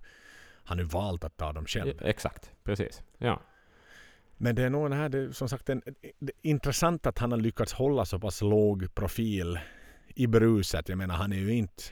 han 0.63 0.77
har 0.77 0.85
valt 0.85 1.23
att 1.23 1.37
ta 1.37 1.53
dem 1.53 1.65
själv. 1.65 1.93
Ja, 2.01 2.07
Exakt, 2.07 2.51
precis. 2.63 3.01
Ja. 3.17 3.41
Men 4.37 4.55
det 4.55 4.63
är 4.63 4.69
nog 4.69 4.93
här, 4.93 5.09
det 5.09 5.33
som 5.33 5.49
sagt 5.49 5.69
en, 5.69 5.81
intressant 6.41 7.05
att 7.05 7.19
han 7.19 7.31
har 7.31 7.39
lyckats 7.39 7.73
hålla 7.73 8.05
så 8.05 8.19
pass 8.19 8.41
låg 8.41 8.95
profil 8.95 9.59
i 10.07 10.27
bruset. 10.27 10.89
Jag 10.89 10.97
menar 10.97 11.15
han 11.15 11.33
är 11.33 11.37
ju 11.37 11.53
inte 11.53 11.83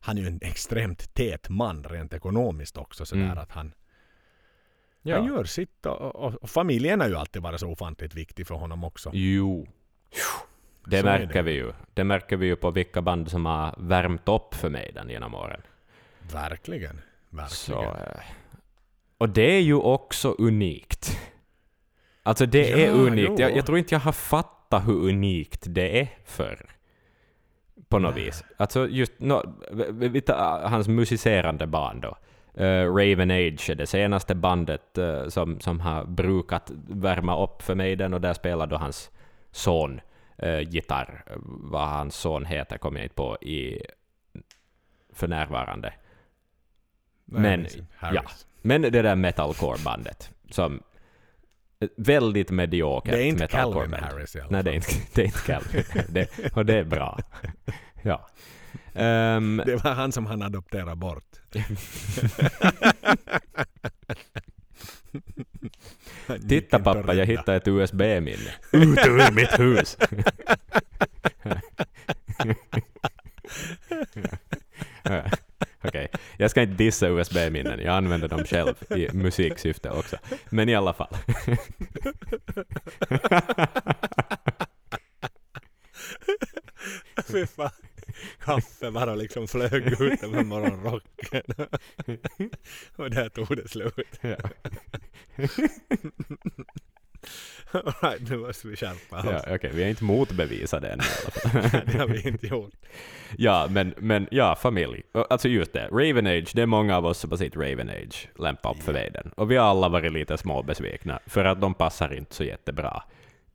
han 0.00 0.18
är 0.18 0.22
ju 0.22 0.28
en 0.28 0.38
extremt 0.42 1.14
tät 1.14 1.48
man 1.48 1.84
rent 1.84 2.12
ekonomiskt 2.12 2.76
också 2.76 3.06
sådär 3.06 3.22
Mm. 3.22 3.38
att 3.38 3.52
han, 3.52 3.74
ja. 5.02 5.16
han 5.16 5.26
gör 5.26 5.44
sitt 5.44 5.86
och, 5.86 6.16
och, 6.16 6.34
och 6.34 6.50
familjen 6.50 7.00
har 7.00 7.08
ju 7.08 7.16
alltid 7.16 7.42
varit 7.42 7.60
så 7.60 7.68
ofantligt 7.68 8.14
viktig 8.14 8.46
för 8.46 8.54
honom 8.54 8.84
också. 8.84 9.10
Jo. 9.14 9.68
Det 10.84 11.00
Så 11.00 11.06
är 11.06 11.18
märker 11.18 11.42
vi 11.42 11.52
ju. 11.52 11.72
Det 11.94 12.04
märker 12.04 12.36
vi 12.36 12.46
ju 12.46 12.56
på 12.56 12.70
vilka 12.70 13.02
band 13.02 13.30
som 13.30 13.46
har 13.46 13.74
värmt 13.78 14.28
upp 14.28 14.54
för 14.54 14.70
mig 14.70 14.92
den 14.94 15.10
genom 15.10 15.34
åren. 15.34 15.60
Verkligen. 16.32 17.00
Verkligen. 17.28 17.48
Så, 17.50 17.82
eh, 17.82 18.20
och 19.18 19.28
det 19.28 19.56
är 19.56 19.60
ju 19.60 19.74
också 19.74 20.34
unikt. 20.38 21.18
Alltså 22.30 22.46
det 22.46 22.72
är 22.72 22.86
Ja, 22.86 22.92
unikt. 22.92 23.28
jo. 23.28 23.36
Jag, 23.38 23.56
jag 23.56 23.66
tror 23.66 23.78
inte 23.78 23.94
jag 23.94 24.00
har 24.00 24.12
fattat 24.12 24.86
hur 24.86 25.08
unikt 25.08 25.64
det 25.68 26.00
är 26.00 26.08
förr. 26.24 26.66
på 27.88 27.98
något 27.98 28.16
vis. 28.16 28.44
Alltså 28.56 28.88
just 28.88 29.12
no, 29.20 29.54
vi, 29.92 30.20
tar 30.20 30.68
hans 30.68 30.88
musicerande 30.88 31.66
band 31.66 32.02
då. 32.02 32.16
Uh, 32.64 32.94
Raven 32.94 33.30
Age 33.30 33.70
är 33.70 33.74
det 33.74 33.86
senaste 33.86 34.34
bandet 34.34 34.98
uh, 34.98 35.28
som, 35.28 35.60
som 35.60 35.80
har 35.80 36.04
brukat 36.04 36.70
värma 36.88 37.44
upp 37.44 37.62
för 37.62 37.74
mig 37.74 37.96
den 37.96 38.14
och 38.14 38.20
där 38.20 38.32
spelar 38.32 38.66
då 38.66 38.76
hans 38.76 39.10
son 39.50 40.00
uh, 40.42 40.60
gitarr. 40.60 41.24
Vad 41.44 41.88
hans 41.88 42.16
son 42.16 42.44
heter 42.44 42.78
kommer 42.78 42.98
jag 42.98 43.04
inte 43.04 43.14
på 43.14 43.36
i, 43.36 43.82
för 45.12 45.28
närvarande. 45.28 45.92
Nej, 47.24 47.56
Men, 47.56 47.66
ja. 48.14 48.22
Men 48.62 48.82
det 48.82 49.02
där 49.02 49.16
metalcore-bandet 49.16 50.30
som 50.50 50.82
väldigt 51.96 52.50
mediokert 52.50 53.12
Det 53.12 53.22
är 53.22 53.26
inte. 53.26 53.46
Calvin 53.46 53.92
Harris 53.92 54.36
i 54.36 54.40
alla 54.40 54.48
Nej, 54.50 54.62
det 54.64 54.70
är 54.70 54.74
inte, 54.74 54.92
det 55.14 55.22
är 55.22 55.26
inte 55.26 55.38
Calvin. 55.38 55.84
det, 56.08 56.52
och 56.56 56.66
det 56.66 56.74
är 56.74 56.84
bra. 56.84 57.18
ja. 58.02 58.28
Ehm, 58.94 59.62
Det 59.66 59.84
var 59.84 59.94
han 59.94 60.12
som 60.12 60.26
han 60.26 60.42
adopterade 60.42 60.96
bort. 60.96 61.24
Titta 66.48 66.78
pappa, 66.78 67.14
jag 67.14 67.26
hittade 67.26 67.56
ett 67.56 67.68
USB-minne. 67.68 68.50
Ut 68.72 68.98
ur 69.06 69.32
mitt 69.34 69.58
hus! 69.58 69.96
Ja, 75.02 75.22
Okej, 75.84 76.08
jag 76.36 76.50
ska 76.50 76.62
inte 76.62 76.74
dissa 76.74 77.08
USB-minnen, 77.08 77.80
jag 77.80 77.94
använder 77.94 78.28
dem 78.28 78.44
själv 78.44 78.74
i 78.96 79.08
musiksyfte 79.12 79.90
också. 79.90 80.16
Men 80.50 80.68
i 80.68 80.74
alla 80.74 80.92
fall. 80.92 81.16
Fy 87.26 87.46
fan. 87.46 87.70
Kaffe 88.38 88.90
bara 88.90 89.14
liksom 89.14 89.48
flög 89.48 89.86
ut 90.00 90.22
över 90.22 90.44
morgonrocken. 90.44 91.42
Och 92.96 93.10
där 93.10 93.28
tog 93.28 93.56
det 93.56 93.68
slut. 93.68 94.18
Ja. 94.20 94.36
All 97.72 97.92
right, 98.02 98.30
nu 98.30 98.36
måste 98.36 98.68
vi 98.68 98.76
skärpa 98.76 99.18
oss. 99.18 99.24
Ja, 99.46 99.54
Okej, 99.54 99.70
vi 99.74 99.82
har 99.82 99.90
inte 99.90 100.04
motbevisat 100.04 100.82
det 100.82 100.88
än 100.88 101.00
i 101.00 101.02
alla 101.02 101.30
fall. 101.68 101.80
Det 101.92 101.98
har 101.98 102.06
vi 102.06 102.28
inte 102.28 102.46
gjort. 102.46 102.72
Ja, 103.36 103.66
men, 103.70 103.94
men 103.98 104.28
ja, 104.30 104.56
familj. 104.56 105.02
Alltså 105.30 105.48
just 105.48 105.72
det, 105.72 105.86
Raven 105.92 106.26
Age, 106.26 106.50
det 106.54 106.62
är 106.62 106.66
många 106.66 106.96
av 106.96 107.06
oss 107.06 107.18
som 107.18 107.30
har 107.30 107.36
sett 107.38 107.56
Raven 107.56 107.90
Age 107.90 108.28
lämpa 108.38 108.70
upp 108.70 108.82
för 108.82 108.92
veden. 108.92 109.32
Och 109.36 109.50
vi 109.50 109.56
har 109.56 109.66
alla 109.66 109.88
varit 109.88 110.12
lite 110.12 110.38
små 110.38 110.62
besvikna, 110.62 111.18
för 111.26 111.44
att 111.44 111.60
de 111.60 111.74
passar 111.74 112.14
inte 112.14 112.34
så 112.34 112.44
jättebra 112.44 113.02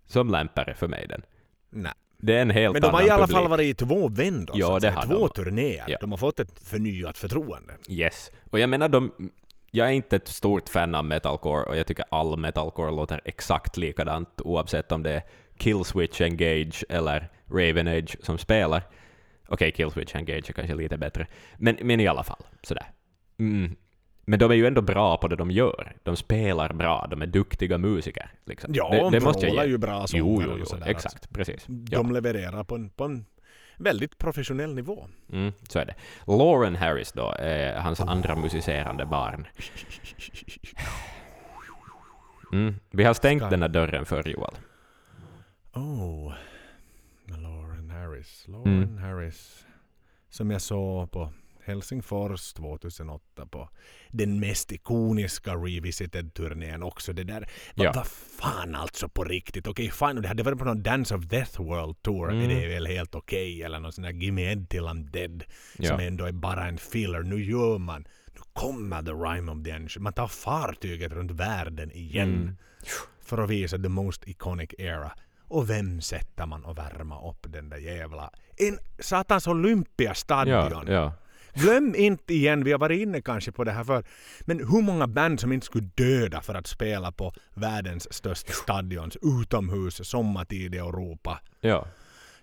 som 0.08 0.30
lämpare 0.30 0.74
för 0.74 0.88
Maiden. 0.88 1.22
Nej. 1.70 1.94
Det 2.18 2.38
är 2.38 2.42
en 2.42 2.50
helt 2.50 2.74
Men 2.74 2.82
de 2.82 2.94
har 2.94 3.02
i 3.08 3.10
alla 3.10 3.28
publik. 3.28 3.38
fall 3.38 3.48
varit 3.50 3.66
i 3.66 3.74
två 3.86 4.08
vändor. 4.10 4.56
Ja, 4.60 4.80
det 4.80 4.90
har 4.92 5.04
Två 5.06 5.28
de. 5.28 5.44
turnéer. 5.44 5.84
Ja. 5.88 5.98
De 6.02 6.12
har 6.12 6.18
fått 6.18 6.40
ett 6.40 6.60
förnyat 6.64 7.18
förtroende. 7.18 7.74
Yes. 7.90 8.32
Och 8.52 8.60
jag 8.60 8.70
menar, 8.70 8.90
de, 8.90 9.12
jag 9.76 9.88
är 9.88 9.92
inte 9.92 10.16
ett 10.16 10.28
stort 10.28 10.70
fan 10.70 10.96
av 10.96 11.06
metalcore, 11.06 11.64
och 11.64 11.78
jag 11.78 11.88
tycker 11.88 12.06
all 12.10 12.38
metalcore 12.38 12.92
låter 12.92 13.22
exakt 13.26 13.78
likadant, 13.78 14.42
oavsett 14.42 14.92
om 14.92 15.04
det 15.04 15.12
är 15.12 15.24
Killswitch 15.58 16.22
Engage 16.22 16.84
eller 16.90 17.30
Raven 17.46 17.88
Age 17.88 18.18
som 18.22 18.38
spelar. 18.38 18.84
Okej, 19.48 19.72
Killswitch 19.72 20.16
Engage 20.16 20.50
är 20.50 20.54
kanske 20.54 20.76
lite 20.76 20.98
bättre, 20.98 21.28
men, 21.58 21.78
men 21.82 22.00
i 22.00 22.08
alla 22.08 22.24
fall, 22.24 22.44
sådär. 22.62 22.86
Mm. 23.40 23.76
Men 24.28 24.40
de 24.40 24.52
är 24.52 24.56
ju 24.56 24.68
ändå 24.68 24.82
bra 24.82 25.18
på 25.18 25.28
det 25.28 25.36
de 25.36 25.52
gör. 25.52 25.96
De 26.04 26.16
spelar 26.16 26.74
bra, 26.74 27.08
de 27.10 27.22
är 27.22 27.28
duktiga 27.28 27.78
musiker. 27.78 28.32
Liksom. 28.46 28.74
Ja, 28.74 28.90
det, 28.92 28.98
det 28.98 29.20
de 29.20 29.24
måste 29.24 29.48
jag 29.48 29.66
ge. 29.66 29.72
ju 29.72 29.78
bra 29.78 30.06
Jo, 30.14 30.36
sångare 30.36 30.50
jo, 30.52 30.58
jo, 30.60 30.66
sådär, 30.66 30.88
exakt, 30.88 31.30
precis. 31.34 31.66
Ja. 31.68 31.98
De 31.98 32.12
levererar 32.12 32.64
på 32.64 32.76
en, 32.76 32.90
på 32.90 33.04
en 33.04 33.26
väldigt 33.78 34.18
professionell 34.18 34.76
nivå. 34.76 35.08
Mm, 35.32 35.54
så 35.70 35.80
är 35.80 35.86
det. 35.86 35.96
Lauren 36.28 36.76
Harris 36.76 37.12
då, 37.12 37.36
är 37.40 37.80
hans 37.80 38.00
andra 38.02 38.36
musicerande 38.36 39.06
barn. 39.06 39.48
Mm. 42.54 42.76
Vi 42.92 43.04
har 43.04 43.14
stängt 43.14 43.42
Ska- 43.42 43.50
den 43.50 43.62
här 43.62 43.70
dörren 43.70 44.06
för 44.06 44.28
Joel. 44.30 44.54
Oh, 45.74 46.34
Lauren 47.26 47.90
Harris. 47.90 48.46
Lauren 48.48 48.84
Mm. 48.84 48.98
Harris. 48.98 49.66
Som 50.30 50.52
jag 50.52 50.62
såg 50.62 51.12
på 51.12 51.34
Helsingfors 51.66 52.54
2008 52.54 53.46
på 53.52 53.70
den 54.12 54.40
mest 54.40 54.72
ikoniska 54.72 55.52
Revisited-turnén 55.56 56.84
också. 56.84 57.14
Det 57.14 57.24
där, 57.24 57.50
vad 57.76 57.88
Ja. 57.88 57.92
vad 57.96 58.08
fan 58.08 58.76
alltså 58.76 59.10
på 59.10 59.24
riktigt. 59.24 59.68
Okej, 59.68 59.92
fine, 59.92 60.22
det 60.22 60.28
hade 60.28 60.44
varit 60.44 60.60
på 60.60 60.66
någon 60.66 60.84
Dance 60.84 61.16
of 61.16 61.26
Death 61.26 61.62
World 61.62 62.02
Tour. 62.02 62.32
Mm. 62.32 62.44
Är 62.44 62.62
det 62.62 62.68
väl 62.68 62.88
helt 62.88 63.16
okej. 63.16 63.64
Eller 63.64 63.80
någon 63.80 63.92
sån 63.92 64.04
där 64.04 64.12
Gimme 64.12 64.52
Ed 64.52 64.70
till 64.70 64.82
I'm 64.84 65.04
Dead. 65.12 65.44
Som 65.76 65.86
Ja. 65.86 66.02
ändå 66.02 66.26
är 66.26 66.32
bara 66.32 66.68
en 66.68 66.78
filler. 66.78 67.24
Nu 67.24 67.44
gör 67.44 67.78
man, 67.78 68.02
nu 68.34 68.42
kommer 68.54 69.02
the 69.04 69.12
rhyme 69.12 69.52
of 69.52 69.64
the 69.64 69.72
end. 69.72 69.90
Man 70.00 70.14
tar 70.14 70.28
fartyget 70.28 71.12
runt 71.12 71.32
världen 71.32 71.92
igen 71.92 72.34
Mm. 72.34 72.58
för 73.22 73.38
att 73.44 73.50
visa 73.50 73.78
the 73.78 73.90
most 73.90 74.28
iconic 74.28 74.70
era. 74.78 75.12
Och 75.48 75.70
vem 75.70 76.02
sätter 76.02 76.46
man 76.46 76.66
att 76.66 76.78
värma 76.78 77.30
upp 77.30 77.46
den 77.50 77.70
där 77.70 77.78
jävla... 77.78 78.30
En 78.58 78.80
satans 79.00 79.48
Olympiastadion! 79.48 80.54
Ja, 80.56 80.84
ja. 80.88 81.14
Glöm 81.56 81.96
inte 81.96 82.34
igen, 82.34 82.64
vi 82.64 82.72
har 82.72 82.80
varit 82.80 83.00
inne 83.02 83.22
kanske 83.22 83.52
på 83.52 83.64
det 83.64 83.72
här 83.72 83.84
för 83.84 84.04
men 84.42 84.60
hur 84.60 84.82
många 84.82 85.08
band 85.08 85.40
som 85.40 85.52
inte 85.52 85.66
skulle 85.66 85.90
döda 85.96 86.42
för 86.42 86.56
att 86.56 86.68
spela 86.68 87.12
på 87.12 87.34
världens 87.54 88.14
största 88.14 88.54
stadions 88.54 89.18
utomhus 89.42 90.10
sommartid 90.10 90.76
i 90.76 90.78
Europa. 90.78 91.40
ja. 91.62 91.88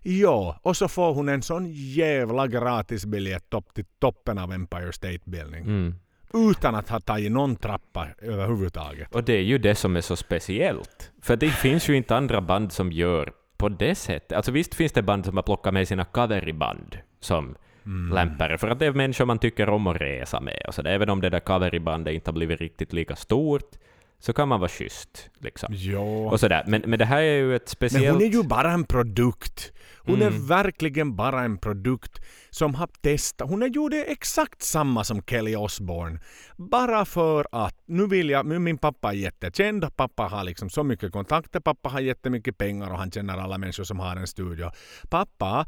Ja, 0.04 0.58
och 0.62 0.76
så 0.76 0.88
får 0.88 1.14
hon 1.14 1.28
en 1.28 1.42
sån 1.42 1.66
jävla 1.72 2.46
gratisbiljett 2.46 3.54
upp 3.54 3.74
till 3.74 3.84
toppen 3.98 4.38
av 4.38 4.52
Empire 4.52 4.92
State 4.92 5.20
Building. 5.24 5.62
Mm. 5.62 5.94
Utan 6.34 6.74
att 6.74 6.88
ha 6.88 7.00
tagit 7.00 7.32
någon 7.32 7.56
trappa 7.56 8.08
överhuvudtaget. 8.22 9.14
Och 9.14 9.24
det 9.24 9.32
är 9.32 9.42
ju 9.42 9.58
det 9.58 9.74
som 9.74 9.96
är 9.96 10.00
så 10.00 10.16
speciellt. 10.16 11.12
För 11.22 11.36
det 11.36 11.50
finns 11.50 11.88
ju 11.88 11.96
inte 11.96 12.16
andra 12.16 12.40
band 12.40 12.72
som 12.72 12.92
gör 12.92 13.32
på 13.56 13.68
det 13.68 13.94
sättet. 13.94 14.32
Alltså 14.32 14.52
visst 14.52 14.74
finns 14.74 14.92
det 14.92 15.02
band 15.02 15.24
som 15.24 15.36
har 15.36 15.42
plockat 15.42 15.74
med 15.74 15.88
sina 15.88 16.04
coveriband 16.04 16.98
som 17.20 17.56
Mm. 17.86 18.14
lämpare, 18.14 18.58
för 18.58 18.68
att 18.68 18.78
det 18.78 18.86
är 18.86 18.92
människor 18.92 19.24
man 19.24 19.38
tycker 19.38 19.68
om 19.68 19.86
att 19.86 19.96
resa 19.96 20.40
med. 20.40 20.62
Och 20.68 20.74
så 20.74 20.82
där. 20.82 20.90
Även 20.90 21.10
om 21.10 21.20
det 21.20 21.30
där 21.30 21.40
coverbandet 21.40 22.14
inte 22.14 22.30
har 22.30 22.34
blivit 22.34 22.60
riktigt 22.60 22.92
lika 22.92 23.16
stort, 23.16 23.70
så 24.18 24.32
kan 24.32 24.48
man 24.48 24.60
vara 24.60 24.68
schysst. 24.68 25.30
Liksom. 25.40 25.74
Ja. 25.74 26.00
Och 26.30 26.40
sådär. 26.40 26.64
Men, 26.66 26.82
men 26.86 26.98
det 26.98 27.04
här 27.04 27.22
är 27.22 27.36
ju 27.36 27.56
ett 27.56 27.68
speciellt... 27.68 28.04
Men 28.04 28.14
hon 28.14 28.22
är 28.22 28.26
ju 28.26 28.42
bara 28.42 28.72
en 28.72 28.84
produkt. 28.84 29.72
Hon 30.04 30.22
Mm. 30.22 30.34
är 30.34 30.48
verkligen 30.48 31.16
bara 31.16 31.42
en 31.42 31.58
produkt 31.58 32.20
som 32.50 32.74
har 32.74 32.88
testat. 33.00 33.48
Hon 33.48 33.62
det 33.90 34.04
exakt 34.04 34.62
samma 34.62 35.04
som 35.04 35.22
Kelly 35.22 35.56
Osbourne. 35.56 36.20
Bara 36.56 37.04
för 37.04 37.46
att, 37.52 37.76
nu 37.86 38.06
vill 38.06 38.30
jag, 38.30 38.46
nu 38.46 38.58
min 38.58 38.78
pappa 38.78 39.08
är 39.08 39.16
jättekänd, 39.16 39.96
pappa 39.96 40.22
har 40.22 40.44
liksom 40.44 40.70
så 40.70 40.82
mycket 40.82 41.12
kontakter, 41.12 41.60
pappa 41.60 41.88
har 41.88 42.00
jättemycket 42.00 42.58
pengar 42.58 42.90
och 42.90 42.98
han 42.98 43.10
känner 43.10 43.38
alla 43.38 43.58
människor 43.58 43.84
som 43.84 44.00
har 44.00 44.16
en 44.16 44.26
studio. 44.26 44.70
Pappa, 45.10 45.66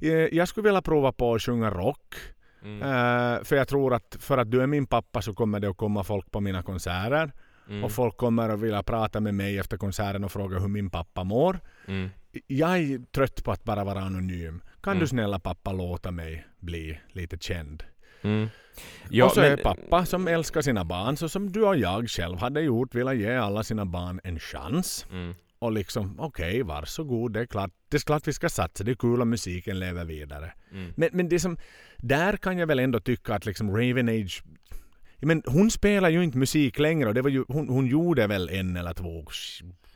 eh, 0.00 0.10
jag 0.12 0.48
skulle 0.48 0.64
vilja 0.64 0.82
prova 0.82 1.12
på 1.12 1.34
att 1.34 1.42
sjunga 1.42 1.70
rock. 1.70 2.14
Mm. 2.62 2.82
Eh, 2.82 3.44
för 3.44 3.56
jag 3.56 3.68
tror 3.68 3.94
att 3.94 4.16
för 4.20 4.38
att 4.38 4.50
du 4.50 4.62
är 4.62 4.66
min 4.66 4.86
pappa 4.86 5.22
så 5.22 5.34
kommer 5.34 5.60
det 5.60 5.68
att 5.70 5.76
komma 5.76 6.04
folk 6.04 6.30
på 6.30 6.40
mina 6.40 6.62
konserter. 6.62 7.32
Mm. 7.68 7.84
Och 7.84 7.92
folk 7.92 8.16
kommer 8.16 8.48
att 8.48 8.60
vilja 8.60 8.82
prata 8.82 9.20
med 9.20 9.34
mig 9.34 9.58
efter 9.58 9.76
konserten 9.76 10.24
och 10.24 10.32
fråga 10.32 10.58
hur 10.58 10.68
min 10.68 10.90
pappa 10.90 11.24
mår 11.24 11.60
Mm. 11.88 12.08
Jag 12.46 12.78
är 12.78 12.98
trött 13.12 13.44
på 13.44 13.52
att 13.52 13.64
bara 13.64 13.84
vara 13.84 14.00
anonym. 14.00 14.62
Kan 14.82 14.92
Mm. 14.92 15.00
du 15.00 15.06
snälla 15.08 15.38
pappa 15.38 15.72
låta 15.72 16.10
mig 16.10 16.46
bli 16.60 17.00
lite 17.12 17.38
känd? 17.38 17.82
Mm. 18.22 18.48
och 19.24 19.30
så 19.32 19.40
men- 19.40 19.52
är 19.52 19.56
pappa 19.56 20.06
som 20.06 20.28
älskar 20.28 20.62
sina 20.62 20.84
barn 20.84 21.16
så 21.16 21.28
som 21.28 21.52
du 21.52 21.64
och 21.64 21.76
jag 21.76 22.08
själv 22.10 22.38
hade 22.38 22.60
gjort 22.60 22.94
vill 22.94 23.20
ge 23.20 23.36
alla 23.36 23.62
sina 23.62 23.84
barn 23.86 24.20
en 24.24 24.38
chans. 24.38 25.06
Mm. 25.10 25.34
Och 25.58 25.72
liksom 25.72 26.20
okej 26.20 26.62
varsågod 26.62 27.32
det 27.32 27.40
är 27.40 27.46
klart. 27.46 27.70
Det 27.88 27.96
är 27.96 28.00
klart 28.00 28.28
vi 28.28 28.32
ska 28.32 28.48
satsa. 28.48 28.84
Det 28.84 28.90
är 28.90 28.94
kul 28.94 29.22
om 29.22 29.30
musiken 29.30 29.78
lever 29.78 30.04
vidare. 30.04 30.52
Mm. 30.72 30.92
Men, 30.96 31.08
men 31.12 31.28
det 31.28 31.40
som, 31.40 31.56
där 31.96 32.36
kan 32.36 32.58
jag 32.58 32.66
väl 32.66 32.78
ändå 32.78 33.00
tycka 33.00 33.34
att 33.34 33.46
liksom 33.46 33.70
Raven 33.76 34.08
Age 34.08 34.42
men 35.20 35.42
hon 35.46 35.70
spelar 35.70 36.08
ju 36.08 36.24
inte 36.24 36.38
musik 36.38 36.78
längre 36.78 37.08
och 37.08 37.14
det 37.14 37.22
var 37.22 37.30
ju, 37.30 37.44
hon, 37.48 37.68
hon 37.68 37.86
gjorde 37.86 38.26
väl 38.26 38.48
en 38.48 38.76
eller 38.76 38.94
två 38.94 39.24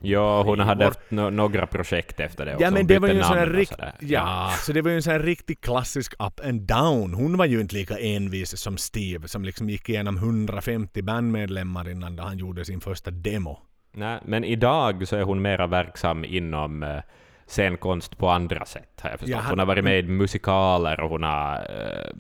Ja, 0.03 0.43
hon 0.43 0.61
hade 0.61 0.85
haft 0.85 1.01
no- 1.09 1.31
några 1.31 1.67
projekt 1.67 2.21
efter 2.21 2.47
det 2.47 2.55
också. 2.55 2.65
Ja 2.65 2.71
men 2.71 2.87
det 2.87 2.99
var 2.99 3.09
ju 3.09 3.19
en 3.19 3.25
sån 3.25 3.37
här 3.37 3.47
rikt, 3.47 3.73
ja, 4.01 4.53
så 4.59 4.73
det 4.73 4.83
var 4.83 4.91
ju 4.91 4.97
en 4.97 5.03
sån 5.03 5.13
här 5.13 5.21
riktigt 5.21 5.61
klassisk 5.61 6.13
up 6.13 6.41
and 6.45 6.63
down. 6.63 7.15
Hon 7.15 7.37
var 7.37 7.47
ju 7.47 7.61
inte 7.61 7.75
lika 7.75 7.99
envis 7.99 8.59
som 8.59 8.77
Steve 8.77 9.29
som 9.29 9.45
liksom 9.45 9.71
gick 9.71 9.89
igenom 9.89 10.17
150 10.17 11.03
bandmedlemmar 11.03 11.91
innan 11.91 12.19
han 12.19 12.39
gjorde 12.39 12.65
sin 12.65 12.81
första 12.81 13.11
demo. 13.11 13.59
Nej, 13.93 14.21
men 14.25 14.45
idag 14.45 15.09
så 15.09 15.17
är 15.17 15.23
hon 15.23 15.43
mera 15.43 15.67
verksam 15.67 16.25
inom 16.25 16.83
eh, 16.83 17.01
scenkonst 17.51 18.19
på 18.19 18.29
andra 18.29 18.65
sätt, 18.65 19.01
har 19.03 19.11
jag 19.11 19.19
förstått. 19.21 19.37
Hon 19.51 19.59
har 19.59 19.67
varit 19.67 19.85
med 19.85 19.99
i 19.99 20.09
musikaler 20.09 21.01
och 21.01 21.11
hon 21.11 21.23
har 21.23 21.55
eh, 21.57 22.11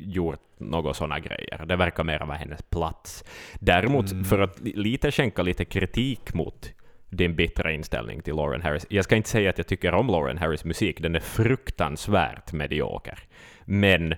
gjort 0.00 0.40
några 0.58 0.94
sådana 0.94 1.18
grejer. 1.20 1.66
Det 1.66 1.76
verkar 1.76 2.04
mera 2.04 2.24
vara 2.26 2.36
hennes 2.36 2.62
plats. 2.62 3.24
Däremot, 3.60 4.12
Mm. 4.12 4.24
för 4.24 4.38
att 4.38 4.60
li- 4.60 4.72
lite 4.76 5.10
skänka 5.10 5.42
lite 5.42 5.64
kritik 5.64 6.34
mot 6.34 6.72
din 7.10 7.36
bittra 7.36 7.72
inställning 7.72 8.22
till 8.22 8.34
Lauren 8.34 8.62
Harris. 8.62 8.86
Jag 8.90 9.04
ska 9.04 9.16
inte 9.16 9.28
säga 9.28 9.50
att 9.50 9.58
jag 9.58 9.66
tycker 9.66 9.94
om 9.94 10.06
Lauren 10.06 10.38
Harris 10.38 10.64
musik, 10.64 11.00
den 11.02 11.14
är 11.14 11.20
fruktansvärt 11.20 12.52
medioker. 12.52 13.18
Men 13.64 14.14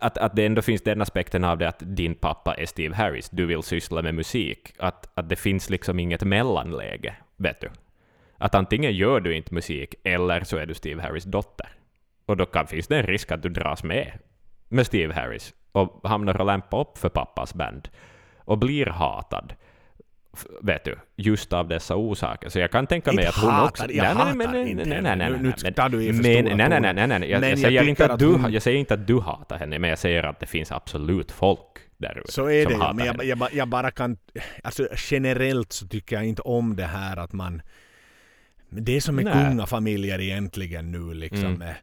att, 0.00 0.18
att 0.18 0.36
det 0.36 0.46
ändå 0.46 0.62
finns 0.62 0.82
den 0.82 1.02
aspekten 1.02 1.44
av 1.44 1.58
det 1.58 1.68
att 1.68 1.82
din 1.86 2.14
pappa 2.14 2.54
är 2.54 2.66
Steve 2.66 2.94
Harris, 2.94 3.30
du 3.30 3.46
vill 3.46 3.62
syssla 3.62 4.02
med 4.02 4.14
musik, 4.14 4.72
att, 4.78 5.10
att 5.18 5.28
det 5.28 5.36
finns 5.36 5.70
liksom 5.70 5.98
inget 5.98 6.22
mellanläge, 6.22 7.14
vet 7.36 7.60
du. 7.60 7.68
Att 8.42 8.54
antingen 8.54 8.92
gör 8.92 9.20
du 9.20 9.36
inte 9.36 9.54
musik, 9.54 9.94
eller 10.04 10.44
så 10.44 10.56
är 10.56 10.66
du 10.66 10.74
Steve 10.74 11.02
Harris 11.02 11.24
dotter. 11.24 11.68
Och 12.26 12.36
då 12.36 12.46
kan, 12.46 12.66
finns 12.66 12.86
det 12.86 12.96
en 12.96 13.06
risk 13.06 13.32
att 13.32 13.42
du 13.42 13.48
dras 13.48 13.84
med 13.84 14.12
med 14.68 14.86
Steve 14.86 15.14
Harris 15.14 15.54
och 15.72 16.00
hamnar 16.08 16.40
och 16.40 16.46
lämpar 16.46 16.80
upp 16.80 16.98
för 16.98 17.08
pappas 17.08 17.54
band 17.54 17.88
och 18.38 18.58
blir 18.58 18.86
hatad. 18.86 19.52
Vet 20.62 20.84
du, 20.84 20.98
just 21.16 21.52
av 21.52 21.68
dessa 21.68 21.96
orsaker. 21.96 22.48
Så 22.48 22.58
jag 22.58 22.70
kan 22.70 22.86
tänka 22.86 23.12
mig 23.12 23.26
att 23.26 23.34
hon 23.34 23.60
också... 23.60 23.92
jag 23.92 24.04
hatar 24.04 24.34
nej, 24.34 24.46
nej, 24.52 24.70
inte 24.70 24.84
nej, 24.84 25.02
nej, 25.02 25.16
nej, 25.16 25.52
Nu 25.64 25.72
tar 25.72 25.88
du 25.88 26.04
i 26.04 26.12
för 26.12 26.22
men, 26.22 26.22
stora 26.22 26.56
nej, 26.56 26.68
nej, 26.68 26.68
nej, 26.68 26.92
toner. 26.92 27.06
nej, 27.06 27.18
nej. 27.20 27.30
Jag, 27.30 27.40
Men 27.40 27.50
jag, 27.50 27.58
jag 27.58 27.62
säger 27.64 27.88
inte 27.88 28.12
att 28.12 28.18
du, 28.18 28.26
hon- 28.26 28.52
jag 28.52 28.62
säger 28.62 28.78
inte 28.78 28.94
att 28.94 29.06
du 29.06 29.20
hatar 29.20 29.58
henne, 29.58 29.78
men 29.78 29.90
jag 29.90 29.98
säger 29.98 30.22
att 30.22 30.40
det 30.40 30.46
finns 30.46 30.72
absolut 30.72 31.32
folk 31.32 31.58
där 31.96 32.18
ute 32.18 32.32
Så 32.32 32.50
är 32.50 32.62
som 32.62 32.96
det 32.96 33.24
ju, 33.24 33.36
men 33.36 33.48
jag 33.52 33.68
bara 33.68 33.90
kan... 33.90 34.16
Alltså 34.62 34.88
generellt 35.10 35.72
så 35.72 35.88
tycker 35.88 36.16
jag 36.16 36.24
inte 36.24 36.42
om 36.42 36.76
det 36.76 36.84
här 36.86 37.16
att 37.16 37.32
man... 37.32 37.62
Det 38.72 38.96
är 38.96 39.00
som 39.00 39.16
med 39.16 39.24
Nej. 39.24 39.34
kungafamiljer 39.48 40.20
egentligen 40.20 40.92
nu 40.92 41.14
liksom. 41.14 41.44
Mm. 41.46 41.58
med- 41.58 41.74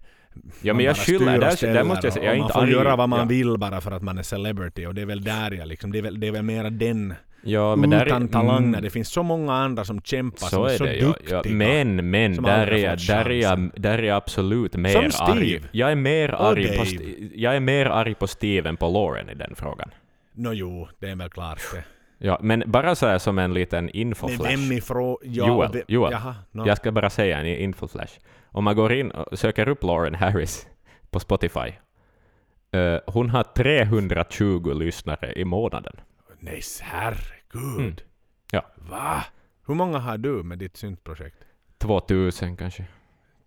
Ja, 0.61 0.74
men 0.74 0.86
jag 0.86 0.98
skyller, 0.98 1.40
där, 1.40 1.74
där 1.74 1.84
måste 1.84 2.07
jag 2.07 2.14
säga, 2.14 2.26
jag 2.26 2.32
är 2.34 2.36
inte 2.38 2.44
Man 2.44 2.52
får 2.52 2.61
arg. 2.61 2.72
göra 2.72 2.95
vad 2.95 3.10
man 3.10 3.20
ja. 3.20 3.26
vill 3.26 3.57
bara 3.57 3.82
för 3.82 3.91
att 3.91 4.02
man 4.02 4.18
är 4.18 4.24
celebrity 4.24 4.86
och 4.86 4.95
det 4.95 5.02
är 5.02 5.06
väl 5.06 5.24
där 5.24 5.52
jag 5.52 5.68
liksom... 5.68 5.91
Det 5.91 5.98
är 5.98 6.02
väl, 6.02 6.20
det 6.20 6.28
är 6.28 6.32
väl 6.32 6.44
mera 6.44 6.70
den... 6.70 7.14
Ja, 7.44 7.76
men 7.76 7.90
där, 7.90 8.06
utan 8.06 8.28
talang 8.28 8.64
mm, 8.66 8.82
det 8.84 8.90
finns 8.90 9.10
så 9.10 9.24
många 9.24 9.53
andra 9.53 9.86
som 9.86 10.02
kämpar 10.02 10.38
så 10.38 10.48
som 10.49 10.64
är 10.66 10.70
är 10.70 10.78
så 10.78 10.84
det 10.84 10.99
duktiga. 10.99 11.41
ja. 11.45 11.52
Men, 11.52 12.10
men, 12.10 12.36
där 12.44 12.68
är, 12.68 12.78
jag, 12.78 12.98
där, 13.07 13.30
är 13.30 13.41
jag, 13.41 13.72
där 13.76 13.98
är 13.98 14.03
jag 14.03 14.18
absolut 14.18 14.76
mer 14.76 14.90
Som 15.10 15.28
arg. 15.28 15.45
Steve. 15.45 15.68
Jag 15.72 15.91
är 15.91 15.95
mer 15.95 16.30
arg 16.30 16.78
på, 16.78 16.86
jag 17.36 17.56
är 17.56 17.60
mer 17.60 17.86
arg 17.86 18.16
på 18.16 18.28
Steve 18.28 18.70
än 18.70 18.78
på 18.78 18.88
Lauren 18.90 19.30
i 19.30 19.34
den 19.36 19.56
frågan. 19.56 19.90
Nå 20.34 20.53
jo, 20.53 20.88
det 20.99 21.10
är 21.10 21.16
väl 21.16 21.30
klart 21.30 21.60
det. 21.74 21.84
Ja, 22.21 22.37
men 22.41 22.63
bara 22.67 22.95
så 22.95 23.07
här 23.07 23.17
som 23.17 23.39
en 23.39 23.53
liten 23.53 23.85
Men 23.85 23.95
infoflash. 23.95 24.51
vem 24.51 24.71
ifrån... 24.71 25.17
Ja, 25.23 25.47
Joel, 25.47 25.71
vem, 25.73 25.81
Joel. 25.87 26.11
Jaha, 26.11 26.35
no. 26.51 26.67
Jag 26.67 26.77
ska 26.77 26.91
bara 26.91 27.09
säga 27.09 27.39
en 27.39 27.45
infoflash. 27.45 28.19
Om 28.51 28.63
man 28.63 28.75
går 28.75 28.91
in 28.93 29.11
och 29.11 29.39
söker 29.39 29.67
upp 29.69 29.83
Lauren 29.83 30.15
Harris 30.15 30.67
på 31.09 31.19
Spotify, 31.19 31.73
eh, 32.71 32.97
hon 33.07 33.29
har 33.29 33.43
320 33.43 34.73
lyssnare 34.73 35.33
i 35.35 35.45
månaden. 35.45 35.95
Nej, 36.39 36.61
herregud. 36.81 37.79
Mm. 37.79 37.95
Ja. 38.51 38.65
Va? 38.75 39.23
Hur 39.67 39.73
många 39.75 39.97
har 39.99 40.17
du 40.17 40.43
med 40.43 40.57
ditt 40.59 40.77
syntprojekt? 40.77 41.37
2000 41.77 42.57
kanske. 42.57 42.85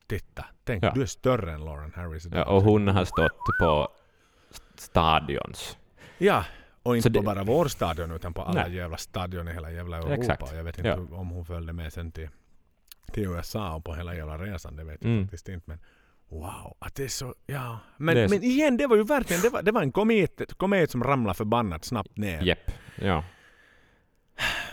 Titta, 0.06 0.44
tänk 0.64 0.84
Ja. 0.84 0.92
du 0.94 1.02
är 1.02 1.06
större 1.06 1.52
än 1.52 1.64
Lauren 1.64 1.92
Harris. 1.96 2.26
Ja, 2.32 2.44
och 2.44 2.62
hon 2.62 2.88
har 2.88 3.04
stått 3.04 3.38
på 3.60 3.88
st- 4.50 4.64
stadions. 4.76 5.78
Ja, 6.18 6.44
och 6.82 6.96
inte 6.96 7.08
det- 7.08 7.20
bara 7.22 7.44
vår 7.44 7.68
stadion 7.68 8.10
utan 8.12 8.34
på 8.34 8.42
alla 8.42 8.62
Nej. 8.66 8.74
jävla 8.76 8.96
stadion 8.96 9.48
i 9.48 9.52
hela 9.52 9.70
jävla 9.72 9.96
Europa. 9.98 10.14
Exakt. 10.14 10.52
Jag 10.54 10.64
vet 10.64 10.78
inte 10.78 10.88
Ja. 10.88 11.16
om 11.16 11.28
hon 11.30 11.44
följde 11.46 11.72
med 11.72 11.92
sen 11.92 12.12
till, 12.12 12.28
till 13.12 13.22
USA 13.22 13.74
och 13.74 13.84
på 13.84 13.94
hela 13.94 14.14
jävla 14.14 14.38
resan. 14.38 14.76
Det 14.76 14.84
vet 14.84 14.98
jag 15.02 15.10
Mm. 15.12 15.24
faktiskt 15.24 15.48
inte. 15.48 15.64
Men 15.70 15.78
wow, 16.28 16.76
att 16.78 16.94
det 16.94 17.04
är 17.04 17.08
så... 17.08 17.34
Ja. 17.46 17.78
Men, 17.96 18.16
är 18.16 18.28
så- 18.28 18.34
men 18.34 18.42
igen, 18.44 18.76
det 18.76 18.86
var 18.86 18.96
ju 18.96 19.02
verkligen... 19.04 19.42
Det 19.42 19.48
var, 19.50 19.62
det 19.62 19.72
var 19.72 19.82
en 19.82 19.92
komet, 19.92 20.40
komet 20.56 20.90
som 20.90 21.04
ramlade 21.04 21.36
förbannat 21.36 21.84
snabbt 21.84 22.16
ner. 22.16 22.42
Jepp. 22.42 22.70
Ja. 23.00 23.24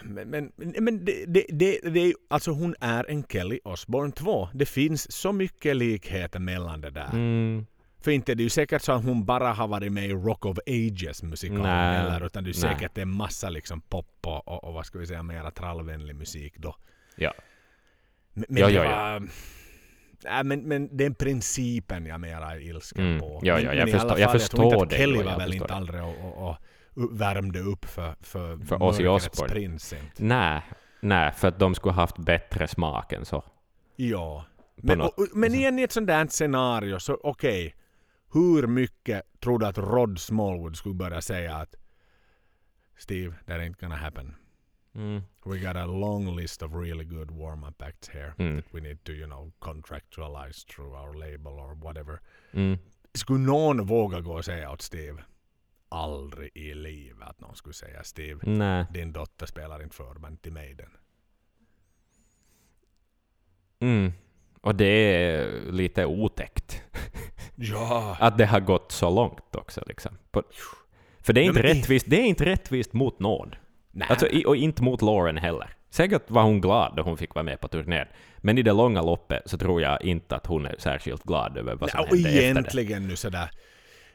Men, 0.04 0.30
men, 0.30 0.52
men 0.80 1.06
det, 1.06 1.26
det, 1.28 1.46
det, 1.50 1.80
det 1.90 2.14
alltså 2.28 2.52
hon 2.52 2.76
är 2.80 3.10
en 3.10 3.24
Kelly 3.24 3.60
Osbourne 3.64 4.12
2. 4.12 4.50
Det 4.54 4.66
finns 4.66 5.12
så 5.12 5.32
mycket 5.32 5.76
likheter 5.76 6.40
mellan 6.40 6.82
det 6.82 6.90
där. 6.90 7.10
Mm. 7.14 7.66
För 8.02 8.12
inte 8.12 8.36
det 8.36 8.42
är 8.42 8.44
ju 8.44 8.50
säkert 8.50 8.82
så 8.82 8.92
att 8.92 9.04
hon 9.04 9.26
bara 9.26 9.54
har 9.54 9.68
varit 9.68 9.92
med 9.92 10.06
i 10.06 10.14
Rock 10.14 10.46
of 10.46 10.58
Ages 10.68 11.24
Nej, 11.24 11.62
heller 11.62 12.26
utan 12.26 12.44
det 12.44 12.50
är 12.50 12.64
nej. 12.66 12.74
säkert 12.74 12.98
en 12.98 13.10
massa 13.16 13.50
liksom 13.50 13.82
pop 13.82 14.18
och, 14.22 14.48
och, 14.48 14.64
och 14.64 14.74
vad 14.74 14.86
ska 14.86 15.00
vi 15.00 15.08
säga 15.08 15.24
mera 15.24 15.52
trallvänlig 15.52 16.16
musik 16.16 16.54
då. 16.58 16.76
Ja. 17.16 17.34
Men, 18.34 18.46
men 18.50 18.62
Ja, 18.62 18.68
det 18.68 18.74
ja, 18.74 18.84
ja. 19.14 19.20
Nej, 20.24 20.44
men, 20.44 20.60
men 20.62 20.98
den 20.98 21.16
principen 21.16 22.06
jag 22.06 22.20
mera 22.20 22.52
är 22.52 22.60
ilsken 22.60 23.06
Mm. 23.08 23.20
på. 23.20 23.40
Ja, 23.44 23.60
ja, 23.60 23.68
men 23.70 23.78
jag 23.78 23.90
förstår- 23.92 24.10
alla 24.10 24.20
jag 24.20 24.32
fall, 24.32 24.40
förstår 24.40 24.58
tror 24.58 24.74
inte 24.74 24.84
att 24.84 24.90
det, 24.90 24.96
Kelly 24.98 25.16
jo, 25.18 25.24
var 25.24 25.32
jag 25.32 25.38
väl 25.38 25.54
inte 25.54 25.68
det. 25.68 25.74
aldrig 25.74 26.04
och, 26.04 26.48
och, 26.48 26.50
och 26.50 27.22
värmde 27.22 27.60
upp 27.60 27.86
för, 27.86 28.16
för, 28.22 28.58
För 28.58 28.84
Ozzy 28.84 29.08
Osbourne. 29.08 29.54
prins. 29.54 29.94
Nej, 30.18 30.62
nej, 31.00 31.32
för 31.32 31.48
att 31.48 31.60
de 31.60 31.76
skulle 31.76 31.94
haft 31.94 32.18
bättre 32.18 32.68
smak 32.68 33.14
än 33.14 33.26
så. 33.26 33.44
Ja. 33.96 34.46
Men, 34.76 35.02
och, 35.02 35.14
men 35.34 35.54
igen 35.56 35.80
i 35.80 35.82
ett 35.84 35.92
sånt 35.92 36.08
där 36.08 36.28
scenario 36.28 37.00
så 37.00 37.18
okej. 37.24 37.76
Hur 38.32 38.68
mycket 38.68 39.24
tror 39.40 39.60
du 39.60 39.66
att 39.66 39.78
Rod 39.78 40.20
Smallwood 40.20 40.76
skulle 40.78 40.96
börja 40.96 41.22
säga 41.22 41.56
att 41.56 41.76
Steve, 42.98 43.36
that 43.46 43.60
ain't 43.60 43.80
gonna 43.80 43.96
happen. 43.96 44.36
Mm. 44.96 45.22
We 45.46 45.60
got 45.60 45.76
a 45.76 45.86
long 45.86 46.36
list 46.36 46.62
of 46.64 46.74
really 46.74 47.04
good 47.06 47.32
warm-up 47.32 47.82
acts 47.82 48.10
here 48.10 48.34
Mm. 48.38 48.56
that 48.56 48.74
we 48.74 48.82
need 48.82 49.04
to, 49.04 49.12
you 49.12 49.26
know, 49.26 49.52
contractualize 49.60 50.68
through 50.68 50.94
our 51.02 51.14
label 51.14 51.54
or 51.54 51.76
whatever. 51.76 52.20
Mm. 52.52 52.78
Skulle 53.14 53.40
någon 53.40 53.86
våga 53.86 54.20
gå 54.22 54.34
och 54.34 54.46
säga 54.46 54.72
åt 54.72 54.82
Steve? 54.82 55.24
Aldrig 55.90 56.52
i 56.56 56.74
livet 56.74 57.28
att 57.28 57.40
någon 57.40 57.56
skulle 57.56 57.74
säga 57.74 58.04
Steve, 58.04 58.40
Nej. 58.44 58.86
din 58.94 59.14
dotter 59.14 59.46
spelar 59.46 59.84
inte 59.84 59.96
förband 59.96 60.42
till 60.42 60.54
Maiden. 60.54 60.90
Mm. 63.80 64.12
Och 64.62 64.76
det 64.76 64.86
är 64.86 65.72
lite 65.72 66.06
otäckt. 66.06 66.82
Ja! 67.56 68.18
Att 68.20 68.38
det 68.38 68.46
har 68.46 68.60
gått 68.60 68.92
så 68.92 69.10
långt 69.10 69.56
också. 69.56 69.82
Liksom. 69.88 70.12
För 71.22 71.34
det 71.34 71.42
är, 71.42 71.44
inte 71.44 71.62
men 71.62 71.72
det- 71.72 71.80
rättvist, 71.80 72.06
det 72.10 72.16
är 72.22 72.26
inte 72.26 72.46
rättvist 72.46 72.94
mot 72.94 73.20
någon. 73.20 73.56
Nej. 73.92 74.08
Alltså, 74.10 74.28
och 74.46 74.56
inte 74.56 74.84
mot 74.84 75.02
Lauren 75.02 75.38
heller. 75.38 75.74
Säkert 75.90 76.30
var 76.32 76.44
hon 76.44 76.62
glad 76.62 76.94
då 76.96 77.04
hon 77.04 77.18
fick 77.18 77.36
vara 77.36 77.44
med 77.44 77.60
på 77.62 77.68
turnén. 77.68 78.08
Men 78.38 78.58
i 78.58 78.62
det 78.62 78.74
långa 78.74 79.02
loppet 79.02 79.42
så 79.46 79.58
tror 79.58 79.82
jag 79.82 80.02
inte 80.02 80.36
att 80.36 80.46
hon 80.46 80.66
är 80.66 80.76
särskilt 80.80 81.24
glad 81.24 81.58
över 81.58 81.76
vad 81.76 81.90
som 81.90 82.00
Nej, 82.00 82.10
och 82.12 82.18
hände 82.18 82.30
efter 82.30 82.44
det. 82.44 82.46
egentligen 82.46 83.08
nu 83.08 83.16
sådär, 83.16 83.50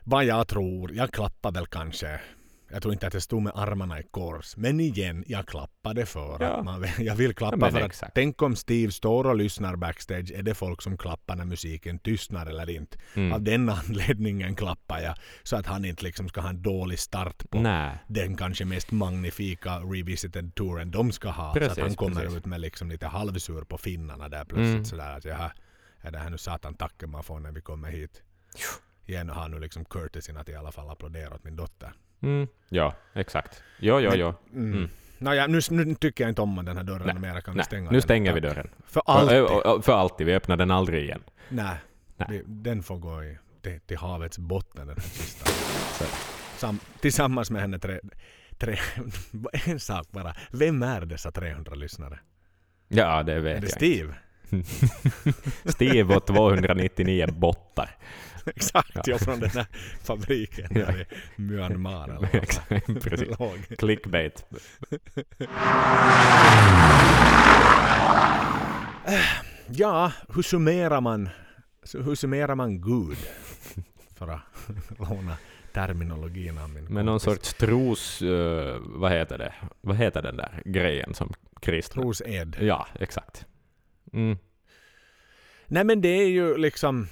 vad 0.04 0.24
jag 0.24 0.48
tror, 0.48 0.92
jag 0.92 1.10
klappar 1.12 1.52
väl 1.52 1.66
kanske, 1.66 2.20
jag 2.70 2.82
tror 2.82 2.94
inte 2.94 3.06
att 3.06 3.14
jag 3.14 3.22
stod 3.22 3.42
med 3.42 3.52
armarna 3.56 4.00
i 4.00 4.02
kors, 4.10 4.56
men 4.56 4.80
igen, 4.80 5.24
jag 5.26 5.46
klappade 5.46 6.06
för 6.06 6.36
Ja. 6.40 6.46
att 6.46 6.64
man, 6.64 6.86
jag 6.98 7.14
vill 7.16 7.34
klappa 7.34 7.56
Ja, 7.60 7.70
för 7.70 7.80
att 7.80 7.86
exakt. 7.86 8.14
tänk 8.14 8.42
om 8.42 8.56
Steve 8.56 8.92
står 8.92 9.26
och 9.26 9.36
lyssnar 9.36 9.76
backstage, 9.76 10.30
är 10.34 10.42
det 10.42 10.54
folk 10.54 10.82
som 10.82 10.96
klappar 10.96 11.36
när 11.36 11.44
musiken 11.44 11.98
tystnar 11.98 12.46
eller 12.46 12.70
inte? 12.70 12.98
Mm. 13.16 13.32
Av 13.32 13.42
den 13.42 13.68
anledningen 13.88 14.54
klappar 14.56 15.00
jag, 15.00 15.14
så 15.42 15.56
att 15.56 15.66
han 15.66 15.84
inte 15.84 16.02
liksom 16.04 16.28
ska 16.28 16.40
ha 16.40 16.48
en 16.48 16.62
dålig 16.62 16.98
start 16.98 17.50
på 17.50 17.58
Nej. 17.60 17.98
den 18.08 18.36
kanske 18.36 18.64
mest 18.64 18.90
magnifika 18.90 19.78
revisited 19.78 20.54
touren 20.54 20.90
de 20.90 21.12
ska 21.12 21.28
ha. 21.30 21.52
så 21.52 21.58
att 21.58 21.64
Precis, 21.68 21.78
han 21.84 21.94
kommer 21.94 22.20
precis. 22.20 22.36
ut 22.38 22.46
med 22.46 22.60
liksom 22.60 22.88
lite 22.90 23.06
halvsur 23.06 23.62
på 23.64 23.78
finnarna 23.78 24.28
där 24.28 24.44
plötsligt 24.44 24.64
Mm. 24.74 24.84
sådär 24.84 25.16
att 25.16 25.24
jaha, 25.24 25.52
är 26.00 26.10
det 26.10 26.18
här 26.18 26.30
nu 26.30 26.38
satan 26.38 26.74
tacken 26.74 27.10
man 27.10 27.24
får 27.24 27.40
när 27.40 27.52
vi 27.52 27.60
kommer 27.60 27.90
hit? 27.90 28.22
Igen 29.06 29.28
har 29.28 29.48
nu 29.48 29.58
liksom 29.60 29.84
courtesyn 29.84 30.36
att 30.36 30.48
i 30.48 30.54
alla 30.54 30.72
fall 30.72 30.90
applådera 30.90 31.34
åt 31.34 31.44
min 31.44 31.56
dotter. 31.56 31.92
Mm. 32.24 32.48
Ja, 32.68 32.94
exakt. 33.12 33.62
Jo, 33.78 34.00
jo, 34.00 34.10
Men- 34.10 34.18
jo. 34.18 34.34
Mm. 34.52 34.72
Mm. 34.72 34.88
Nåja, 35.18 35.46
nu, 35.46 35.60
nu 35.70 35.94
tycker 35.94 36.24
jag 36.24 36.28
inte 36.30 36.42
om 36.42 36.64
den 36.64 36.76
här 36.76 36.84
dörren 36.84 37.06
Nej, 37.06 37.18
mera. 37.18 37.40
Kan 37.40 37.54
vi 37.56 37.62
stänga 37.62 37.84
nu 37.90 37.92
den? 37.92 38.02
stänger 38.02 38.32
vi 38.32 38.40
dörren. 38.40 38.68
För 38.86 39.02
alltid. 39.06 39.42
Och- 39.42 39.84
För 39.84 39.92
alltid. 39.92 40.26
Vi 40.26 40.34
öppnar 40.34 40.56
den 40.56 40.70
aldrig 40.70 41.02
igen. 41.04 41.22
Nej, 41.48 41.76
den 42.46 42.82
får 42.82 42.96
gå 42.98 43.24
i, 43.24 43.38
till, 43.62 43.80
till 43.80 43.96
havets 43.98 44.38
botten 44.38 44.86
den 44.86 44.96
här 44.96 45.04
kistan. 45.04 45.48
Sam, 46.56 46.78
tillsammans 47.00 47.50
med 47.50 47.62
henne 47.62 47.78
tre, 47.78 48.00
tre... 48.58 48.76
En 49.66 49.80
sak 49.80 50.06
bara. 50.10 50.34
Vem 50.50 50.82
är 50.82 51.00
dessa 51.00 51.30
300 51.32 51.74
lyssnare? 51.74 52.18
Ja, 52.88 53.22
det 53.22 53.32
Är 53.32 53.40
vet 53.40 53.60
det 53.60 53.66
jag 53.66 53.70
Steve? 53.70 54.14
Steve 55.64 56.16
och 56.16 56.26
299 56.26 57.26
bottar. 57.32 57.96
Exakt, 58.56 59.06
Ja. 59.06 59.18
från 59.18 59.40
den 59.40 59.50
här 59.50 59.66
fabriken 60.02 60.66
Ja. 60.70 60.92
i 60.98 61.06
Myanmar 61.36 62.08
eller 62.08 62.36
Exakt, 62.36 62.86
precis. 63.02 63.38
låg. 63.38 63.78
Clickbait. 63.78 64.44
Ja, 69.70 70.12
hur 70.34 70.42
summerar 70.42 71.00
man, 71.00 71.28
hur 71.92 72.14
summerar 72.14 72.54
man 72.54 72.80
Gud? 72.80 73.16
För 74.16 74.28
att 74.28 74.40
låna 74.98 75.36
terminologin 75.72 76.58
av 76.58 76.70
min 76.70 76.84
Med 76.84 77.04
någon 77.04 77.20
sorts 77.20 77.54
tros... 77.54 78.22
eh, 78.22 78.76
vad 78.80 79.12
heter 79.12 79.38
det? 79.38 79.54
Vad 79.80 79.96
heter 79.96 80.22
den 80.22 80.36
där 80.36 80.62
grejen 80.64 81.14
som 81.14 81.32
kristna... 81.62 82.02
trosed. 82.02 82.56
Ja, 82.60 82.86
exakt. 83.00 83.46
Mm. 84.12 84.38
Nej 85.66 85.84
men 85.84 86.00
det 86.00 86.08
är 86.08 86.28
ju 86.28 86.56
liksom... 86.56 87.08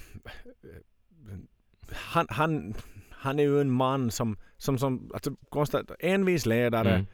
Han, 1.95 2.27
han, 2.29 2.73
han 3.09 3.39
är 3.39 3.43
ju 3.43 3.61
en 3.61 3.71
man 3.71 4.11
som, 4.11 4.37
som, 4.57 4.77
som 4.77 5.11
alltså, 5.13 5.35
konstant, 5.49 5.91
envis 5.99 6.45
ledare 6.45 6.91
Mm. 6.93 7.05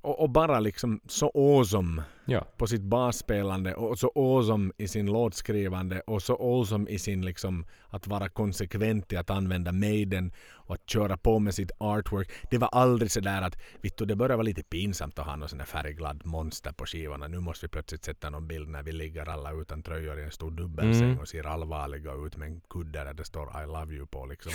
Och, 0.00 0.20
och 0.20 0.30
bara 0.30 0.60
liksom 0.60 1.00
så 1.06 1.30
awesome 1.34 2.02
Ja. 2.28 2.46
på 2.56 2.66
sitt 2.66 2.82
basspelande 2.82 3.74
och 3.74 3.98
så 3.98 4.12
awesome 4.14 4.72
i 4.78 4.88
sin 4.88 5.06
låtskrivande 5.06 6.00
och 6.00 6.22
så 6.22 6.34
awesome 6.34 6.90
i 6.90 6.98
sin 6.98 7.24
liksom 7.24 7.66
att 7.88 8.06
vara 8.06 8.28
konsekvent 8.28 9.12
i 9.12 9.16
att 9.16 9.30
använda 9.30 9.72
Maiden 9.72 10.32
och 10.52 10.74
att 10.74 10.90
köra 10.90 11.16
på 11.16 11.38
med 11.38 11.54
sitt 11.54 11.70
artwork. 11.78 12.30
Det 12.50 12.58
var 12.58 12.68
aldrig 12.68 13.10
så 13.10 13.20
där 13.20 13.42
att 13.42 13.58
vittu 13.80 14.04
det 14.04 14.16
började 14.16 14.36
vara 14.36 14.42
lite 14.42 14.62
pinsamt 14.62 15.18
att 15.18 15.26
ha 15.26 15.36
någon 15.36 15.48
sån 15.48 15.58
där 15.58 15.66
färgglad 15.66 16.26
monster 16.26 16.72
på 16.72 16.86
skivorna. 16.86 17.28
Nu 17.28 17.40
måste 17.40 17.66
vi 17.66 17.70
plötsligt 17.70 18.04
sätta 18.04 18.30
någon 18.30 18.46
bild 18.48 18.68
när 18.68 18.82
vi 18.82 18.92
ligger 18.92 19.28
alla 19.28 19.52
utan 19.52 19.82
tröjor 19.82 20.18
i 20.20 20.24
en 20.24 20.30
stor 20.30 20.50
dubbelsäng 20.50 21.06
Mm. 21.06 21.18
och 21.18 21.28
ser 21.28 21.46
allvarliga 21.46 22.12
ut 22.26 22.36
med 22.36 22.48
en 22.48 22.60
kudde 22.60 23.04
där 23.04 23.14
det 23.14 23.24
står 23.24 23.62
I 23.62 23.66
love 23.66 23.94
you 23.94 24.06
på 24.06 24.26
liksom. 24.26 24.52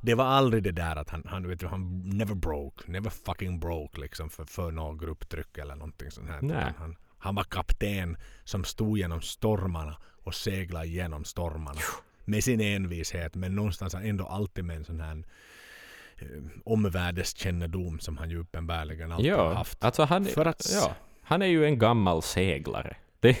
Det 0.00 0.14
var 0.14 0.24
aldrig 0.24 0.62
det 0.62 0.72
där 0.72 0.96
att 0.96 1.10
han, 1.10 1.22
han, 1.26 1.48
vet 1.48 1.60
du, 1.60 1.66
han 1.66 2.00
never 2.18 2.34
broke, 2.34 2.90
never 2.90 3.10
fucking 3.10 3.60
broke 3.60 4.00
liksom 4.00 4.30
för, 4.30 4.44
för 4.44 4.70
något 4.70 5.00
grupptryck 5.00 5.58
eller 5.58 5.74
någonting 5.74 6.10
sånt 6.10 6.28
här. 6.28 6.42
Nej. 6.42 6.72
Han, 6.78 6.96
han 7.24 7.34
var 7.34 7.44
kapten 7.44 8.16
som 8.44 8.64
stod 8.64 8.98
genom 8.98 9.20
stormarna 9.20 9.96
och 10.22 10.34
seglade 10.34 10.86
genom 10.86 11.24
stormarna. 11.24 11.80
Med 12.24 12.44
sin 12.44 12.60
envishet 12.60 13.34
men 13.34 13.54
någonstans 13.56 13.94
ändå 13.94 14.26
alltid 14.26 14.64
med 14.64 14.76
en 14.76 14.84
sån 14.84 15.00
här 15.00 15.24
eh, 16.18 16.26
omvärldskännedom 16.64 17.98
som 18.00 18.16
han 18.18 18.30
ju 18.30 18.38
uppenbarligen 18.40 19.12
alltid 19.12 19.26
Ja, 19.32 19.52
haft. 19.54 19.84
alltså 19.84 20.02
han, 20.04 20.24
För 20.24 20.44
att- 20.46 20.70
ja, 20.74 20.94
han 21.22 21.42
är 21.42 21.46
ju 21.46 21.64
en 21.64 21.78
gammal 21.78 22.22
seglare. 22.22 22.96
Det, 23.20 23.36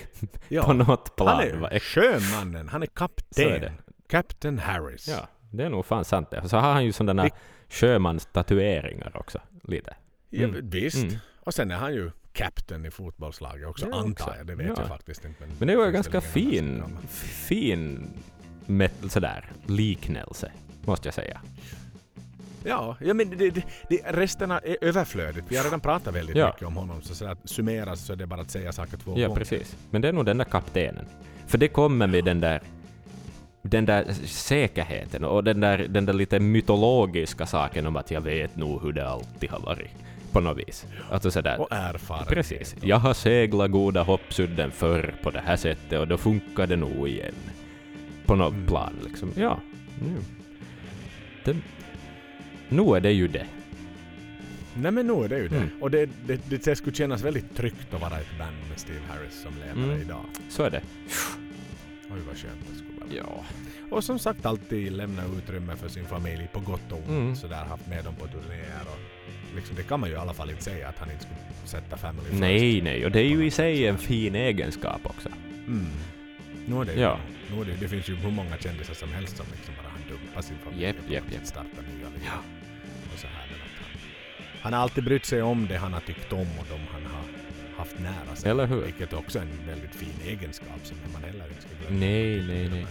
Ja, 0.48 0.62
på 0.64 0.72
något 0.72 1.16
plan. 1.16 1.28
han 1.28 1.64
är 1.64 1.78
sjömannen, 1.78 2.68
han 2.68 2.82
är 2.82 2.86
är 2.86 2.90
kapten. 2.90 3.60
det. 3.60 3.72
Captain 4.08 4.58
Harris. 4.58 5.08
Ja, 5.08 5.28
det 5.50 5.64
är 5.64 5.70
nog 5.70 5.86
fan 5.86 6.04
sant 6.04 6.30
det. 6.30 6.48
Så 6.48 6.56
har 6.56 6.72
han 6.72 6.84
ju 6.84 6.92
sådana 6.92 7.22
där 7.22 7.30
sjömanstatueringar 7.68 9.16
också. 9.16 9.38
Lite. 9.62 9.96
Ja, 10.30 10.44
Mm. 10.44 10.70
visst. 10.70 11.04
Mm. 11.04 11.16
Och 11.40 11.54
sen 11.54 11.70
är 11.70 11.76
han 11.76 11.94
ju 11.94 12.10
captain 12.34 12.86
i 12.86 12.90
fotbollslaget 12.90 13.68
också, 13.68 13.86
Ja, 13.90 13.96
antar 13.98 14.34
jag. 14.38 14.46
Det 14.46 14.54
vet 14.54 14.66
Ja. 14.66 14.74
jag 14.78 14.88
faktiskt 14.88 15.24
inte. 15.24 15.44
Men 15.58 15.68
det 15.68 15.76
var 15.76 15.86
ju 15.86 15.92
finns 15.92 16.06
ganska 16.08 16.30
fin, 16.30 16.82
fin 17.48 18.10
met, 18.66 18.92
sådär, 19.08 19.50
liknelse, 19.66 20.52
måste 20.84 21.06
jag 21.06 21.14
säga. 21.14 21.40
Ja, 22.66 22.96
ja 23.00 23.14
men 23.14 23.30
det, 23.30 23.50
det, 23.50 23.64
det, 23.88 24.00
resten 24.04 24.50
är 24.50 24.76
överflödigt. 24.80 25.46
Vi 25.48 25.56
har 25.56 25.64
redan 25.64 25.80
pratat 25.80 26.14
väldigt 26.14 26.36
Ja. 26.36 26.46
mycket 26.46 26.66
om 26.68 26.76
honom. 26.76 27.02
Så, 27.02 27.14
så 27.14 27.26
att 27.26 27.38
summeras 27.50 28.00
så 28.06 28.12
är 28.12 28.16
det 28.16 28.26
bara 28.26 28.40
att 28.40 28.50
säga 28.50 28.72
saker 28.72 28.96
två 28.96 29.14
Ja, 29.18 29.28
gånger. 29.28 29.38
precis. 29.40 29.76
Men 29.90 30.02
det 30.02 30.08
är 30.08 30.12
nog 30.12 30.26
den 30.26 30.38
där 30.38 30.44
kaptenen. 30.44 31.04
För 31.46 31.58
det 31.58 31.68
kommer 31.68 32.06
med 32.06 32.24
den 32.24 32.40
där 32.40 32.60
den 33.62 33.84
där 33.84 34.12
säkerheten 34.26 35.24
och 35.24 35.44
den 35.44 35.60
där, 35.60 35.78
den 35.78 36.06
där 36.06 36.12
lite 36.12 36.40
mytologiska 36.40 37.46
saken 37.46 37.86
om 37.86 37.96
att 37.96 38.10
jag 38.10 38.20
vet 38.20 38.56
nog 38.56 38.82
hur 38.82 38.92
det 38.92 39.08
alltid 39.08 39.50
har 39.50 39.60
varit. 39.60 39.90
På 40.34 40.40
något 40.40 40.58
vis. 40.68 40.86
Alltså 41.10 41.30
sådär. 41.30 41.60
Och 41.60 41.68
erfarenhet. 41.72 42.28
Precis. 42.28 42.76
Jag 42.82 42.96
har 42.98 43.14
seglat 43.14 43.70
goda 43.70 44.02
hoppsudden 44.02 44.70
förr 44.70 45.14
på 45.22 45.30
det 45.30 45.40
här 45.40 45.56
sättet 45.56 45.98
och 46.00 46.08
då 46.08 46.16
funkar 46.16 46.66
det 46.66 46.76
nog 46.76 47.08
igen. 47.08 47.34
På 48.26 48.34
något 48.34 48.52
Mm. 48.54 48.66
plan 48.66 48.92
liksom. 49.08 49.32
Ja. 49.36 49.60
Mm. 50.00 50.22
Det, 51.44 51.56
nu 52.68 52.82
är 52.96 53.00
det 53.00 53.12
ju 53.12 53.28
det. 53.28 53.46
Nej 54.74 54.92
men 54.92 55.06
nu 55.06 55.24
är 55.24 55.28
det 55.28 55.38
ju 55.38 55.48
det. 55.48 55.56
Mm. 55.56 55.68
Och 55.80 55.90
det, 55.90 56.06
det, 56.26 56.40
det, 56.50 56.64
det 56.64 56.76
skulle 56.76 56.96
kännas 56.96 57.22
väldigt 57.22 57.56
tryggt 57.56 57.94
att 57.94 58.00
vara 58.00 58.20
ett 58.20 58.38
band 58.38 58.56
med 58.70 58.78
Steve 58.80 59.00
Harris 59.08 59.42
som 59.42 59.52
ledare 59.54 59.92
Mm. 59.94 60.00
idag. 60.00 60.24
Så 60.50 60.62
är 60.62 60.70
det. 60.70 60.82
Oj 62.10 62.20
vad 62.28 62.36
skönt 62.36 62.60
det 62.70 62.76
skulle 62.76 63.00
vara. 63.00 63.08
Ja. 63.16 63.44
Och 63.96 64.04
som 64.04 64.18
sagt 64.18 64.46
alltid 64.46 64.92
lämna 64.92 65.22
utrymme 65.38 65.76
för 65.76 65.88
sin 65.88 66.04
familj 66.04 66.48
på 66.52 66.60
gott 66.60 66.92
och 66.92 66.98
ont. 66.98 67.08
Mm. 67.08 67.36
Sådär 67.36 67.64
haft 67.64 67.86
med 67.86 68.04
dem 68.04 68.14
på 68.14 68.26
turnéer 68.26 68.82
och 68.86 68.98
liksom, 69.54 69.76
det 69.76 69.82
kan 69.82 70.00
man 70.00 70.08
ju 70.08 70.14
i 70.14 70.18
alla 70.18 70.34
fall 70.34 70.50
inte 70.50 70.62
säga 70.64 70.88
att 70.88 70.98
han 70.98 71.10
inte 71.10 71.22
skulle 71.24 71.38
sätta 71.64 71.96
family 71.96 72.24
first. 72.28 72.40
Nej, 72.40 72.80
nej. 72.82 73.04
Och 73.04 73.10
det 73.10 73.20
är 73.20 73.28
ju 73.28 73.46
i 73.46 73.50
sig 73.50 73.86
en 73.86 73.98
fin 73.98 74.34
egenskap 74.34 75.00
också. 75.04 75.28
Mm. 75.66 75.86
Nu 76.66 76.80
är 76.80 76.84
det, 76.84 76.94
Ja. 77.00 77.18
nu 77.54 77.60
är 77.60 77.64
det, 77.64 77.72
det 77.80 77.88
finns 77.88 78.08
ju 78.08 78.14
hur 78.14 78.30
många 78.30 78.56
kändisar 78.58 78.94
som 78.94 79.12
helst 79.12 79.36
som 79.36 79.46
liksom 79.52 79.74
bara 79.82 79.88
har 79.88 79.98
dumpat 80.18 80.44
sin 80.44 80.56
familj 80.64 80.86
och 81.06 81.12
japp, 81.12 81.24
japp. 81.32 81.46
startar 81.46 81.68
nya 81.82 82.08
liv. 82.14 82.30
Och 83.12 83.18
så 83.18 83.26
här, 83.26 83.34
han, 83.34 83.48
han 84.62 84.72
har 84.72 84.80
alltid 84.80 85.04
brytt 85.04 85.24
sig 85.24 85.42
om 85.42 85.66
det 85.66 85.76
han 85.76 85.92
har 85.92 86.00
tyckt 86.00 86.32
om 86.32 86.38
och 86.40 86.66
de 86.70 86.80
han 86.92 87.02
har 87.12 87.22
haft 87.78 87.98
nära 87.98 88.36
sig. 88.36 88.50
Eller 88.50 88.66
hur? 88.66 88.80
Vilket 88.84 89.12
också 89.12 89.38
är 89.38 89.42
en 89.42 89.66
väldigt 89.66 89.94
fin 89.94 90.14
egenskap 90.26 90.80
som 90.82 90.96
man 91.12 91.22
heller 91.24 91.44
inte 91.48 91.60
ska 91.62 91.70
glömma. 91.80 92.00
Nej, 92.00 92.42
nej, 92.48 92.68
nej. 92.68 92.86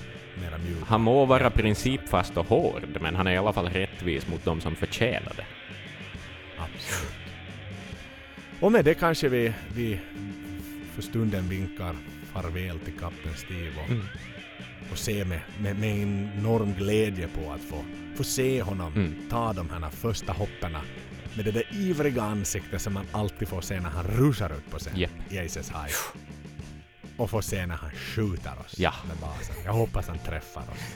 Han 0.85 1.01
må 1.01 1.25
vara 1.25 1.49
principfast 1.49 2.37
och 2.37 2.45
hård, 2.45 2.97
men 3.01 3.15
han 3.15 3.27
är 3.27 3.31
i 3.33 3.37
alla 3.37 3.53
fall 3.53 3.69
rättvis 3.69 4.27
mot 4.27 4.45
de 4.45 4.61
som 4.61 4.75
förtjänar 4.75 5.31
det. 5.35 5.45
Och 8.59 8.71
med 8.71 8.85
det 8.85 8.93
kanske 8.93 9.29
vi, 9.29 9.53
vi 9.75 9.99
för 10.95 11.01
stunden 11.01 11.49
vinkar 11.49 11.95
farväl 12.33 12.79
till 12.79 12.93
Kapten 12.99 13.33
Steve 13.35 13.71
och, 13.83 13.89
Mm. 13.91 14.05
och 14.91 14.97
ser 14.97 15.25
med, 15.25 15.39
med, 15.59 15.79
med 15.79 15.97
enorm 16.01 16.73
glädje 16.73 17.27
på 17.27 17.51
att 17.51 17.61
få, 17.61 17.83
få 18.15 18.23
se 18.23 18.61
honom 18.61 18.93
Mm. 18.93 19.15
ta 19.29 19.53
de 19.53 19.69
här 19.69 19.89
första 19.89 20.33
hopperna 20.33 20.81
med 21.35 21.45
det 21.45 21.51
där 21.51 21.63
ivriga 21.71 22.21
ansiktet 22.23 22.81
som 22.81 22.93
man 22.93 23.05
alltid 23.11 23.47
får 23.47 23.61
se 23.61 23.79
när 23.79 23.89
han 23.89 24.05
rusar 24.07 24.49
ut 24.57 24.71
på 24.71 24.77
scen 24.79 24.99
Japp. 24.99 25.11
i 25.29 25.39
Aces 25.39 25.69
High. 25.69 25.95
Och 27.17 27.29
få 27.29 27.41
se 27.41 27.65
när 27.65 27.75
han 27.75 27.91
skjuter 27.91 28.51
oss 28.65 28.75
Ja. 28.79 28.93
med 29.07 29.17
basen. 29.17 29.55
Jag 29.65 29.73
hoppas 29.73 30.07
han 30.07 30.19
träffar 30.19 30.61
oss. 30.61 30.95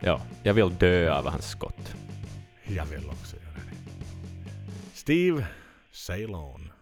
Ja, 0.00 0.22
jag 0.42 0.54
vill 0.54 0.76
dö 0.78 1.12
av 1.12 1.28
hans 1.28 1.48
skott. 1.50 1.94
Jag 2.64 2.86
vill 2.86 3.06
också. 3.08 3.25
Steve, 5.06 5.46
Ceylon. 5.92 6.72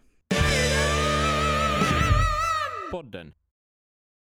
Podden 2.91 3.35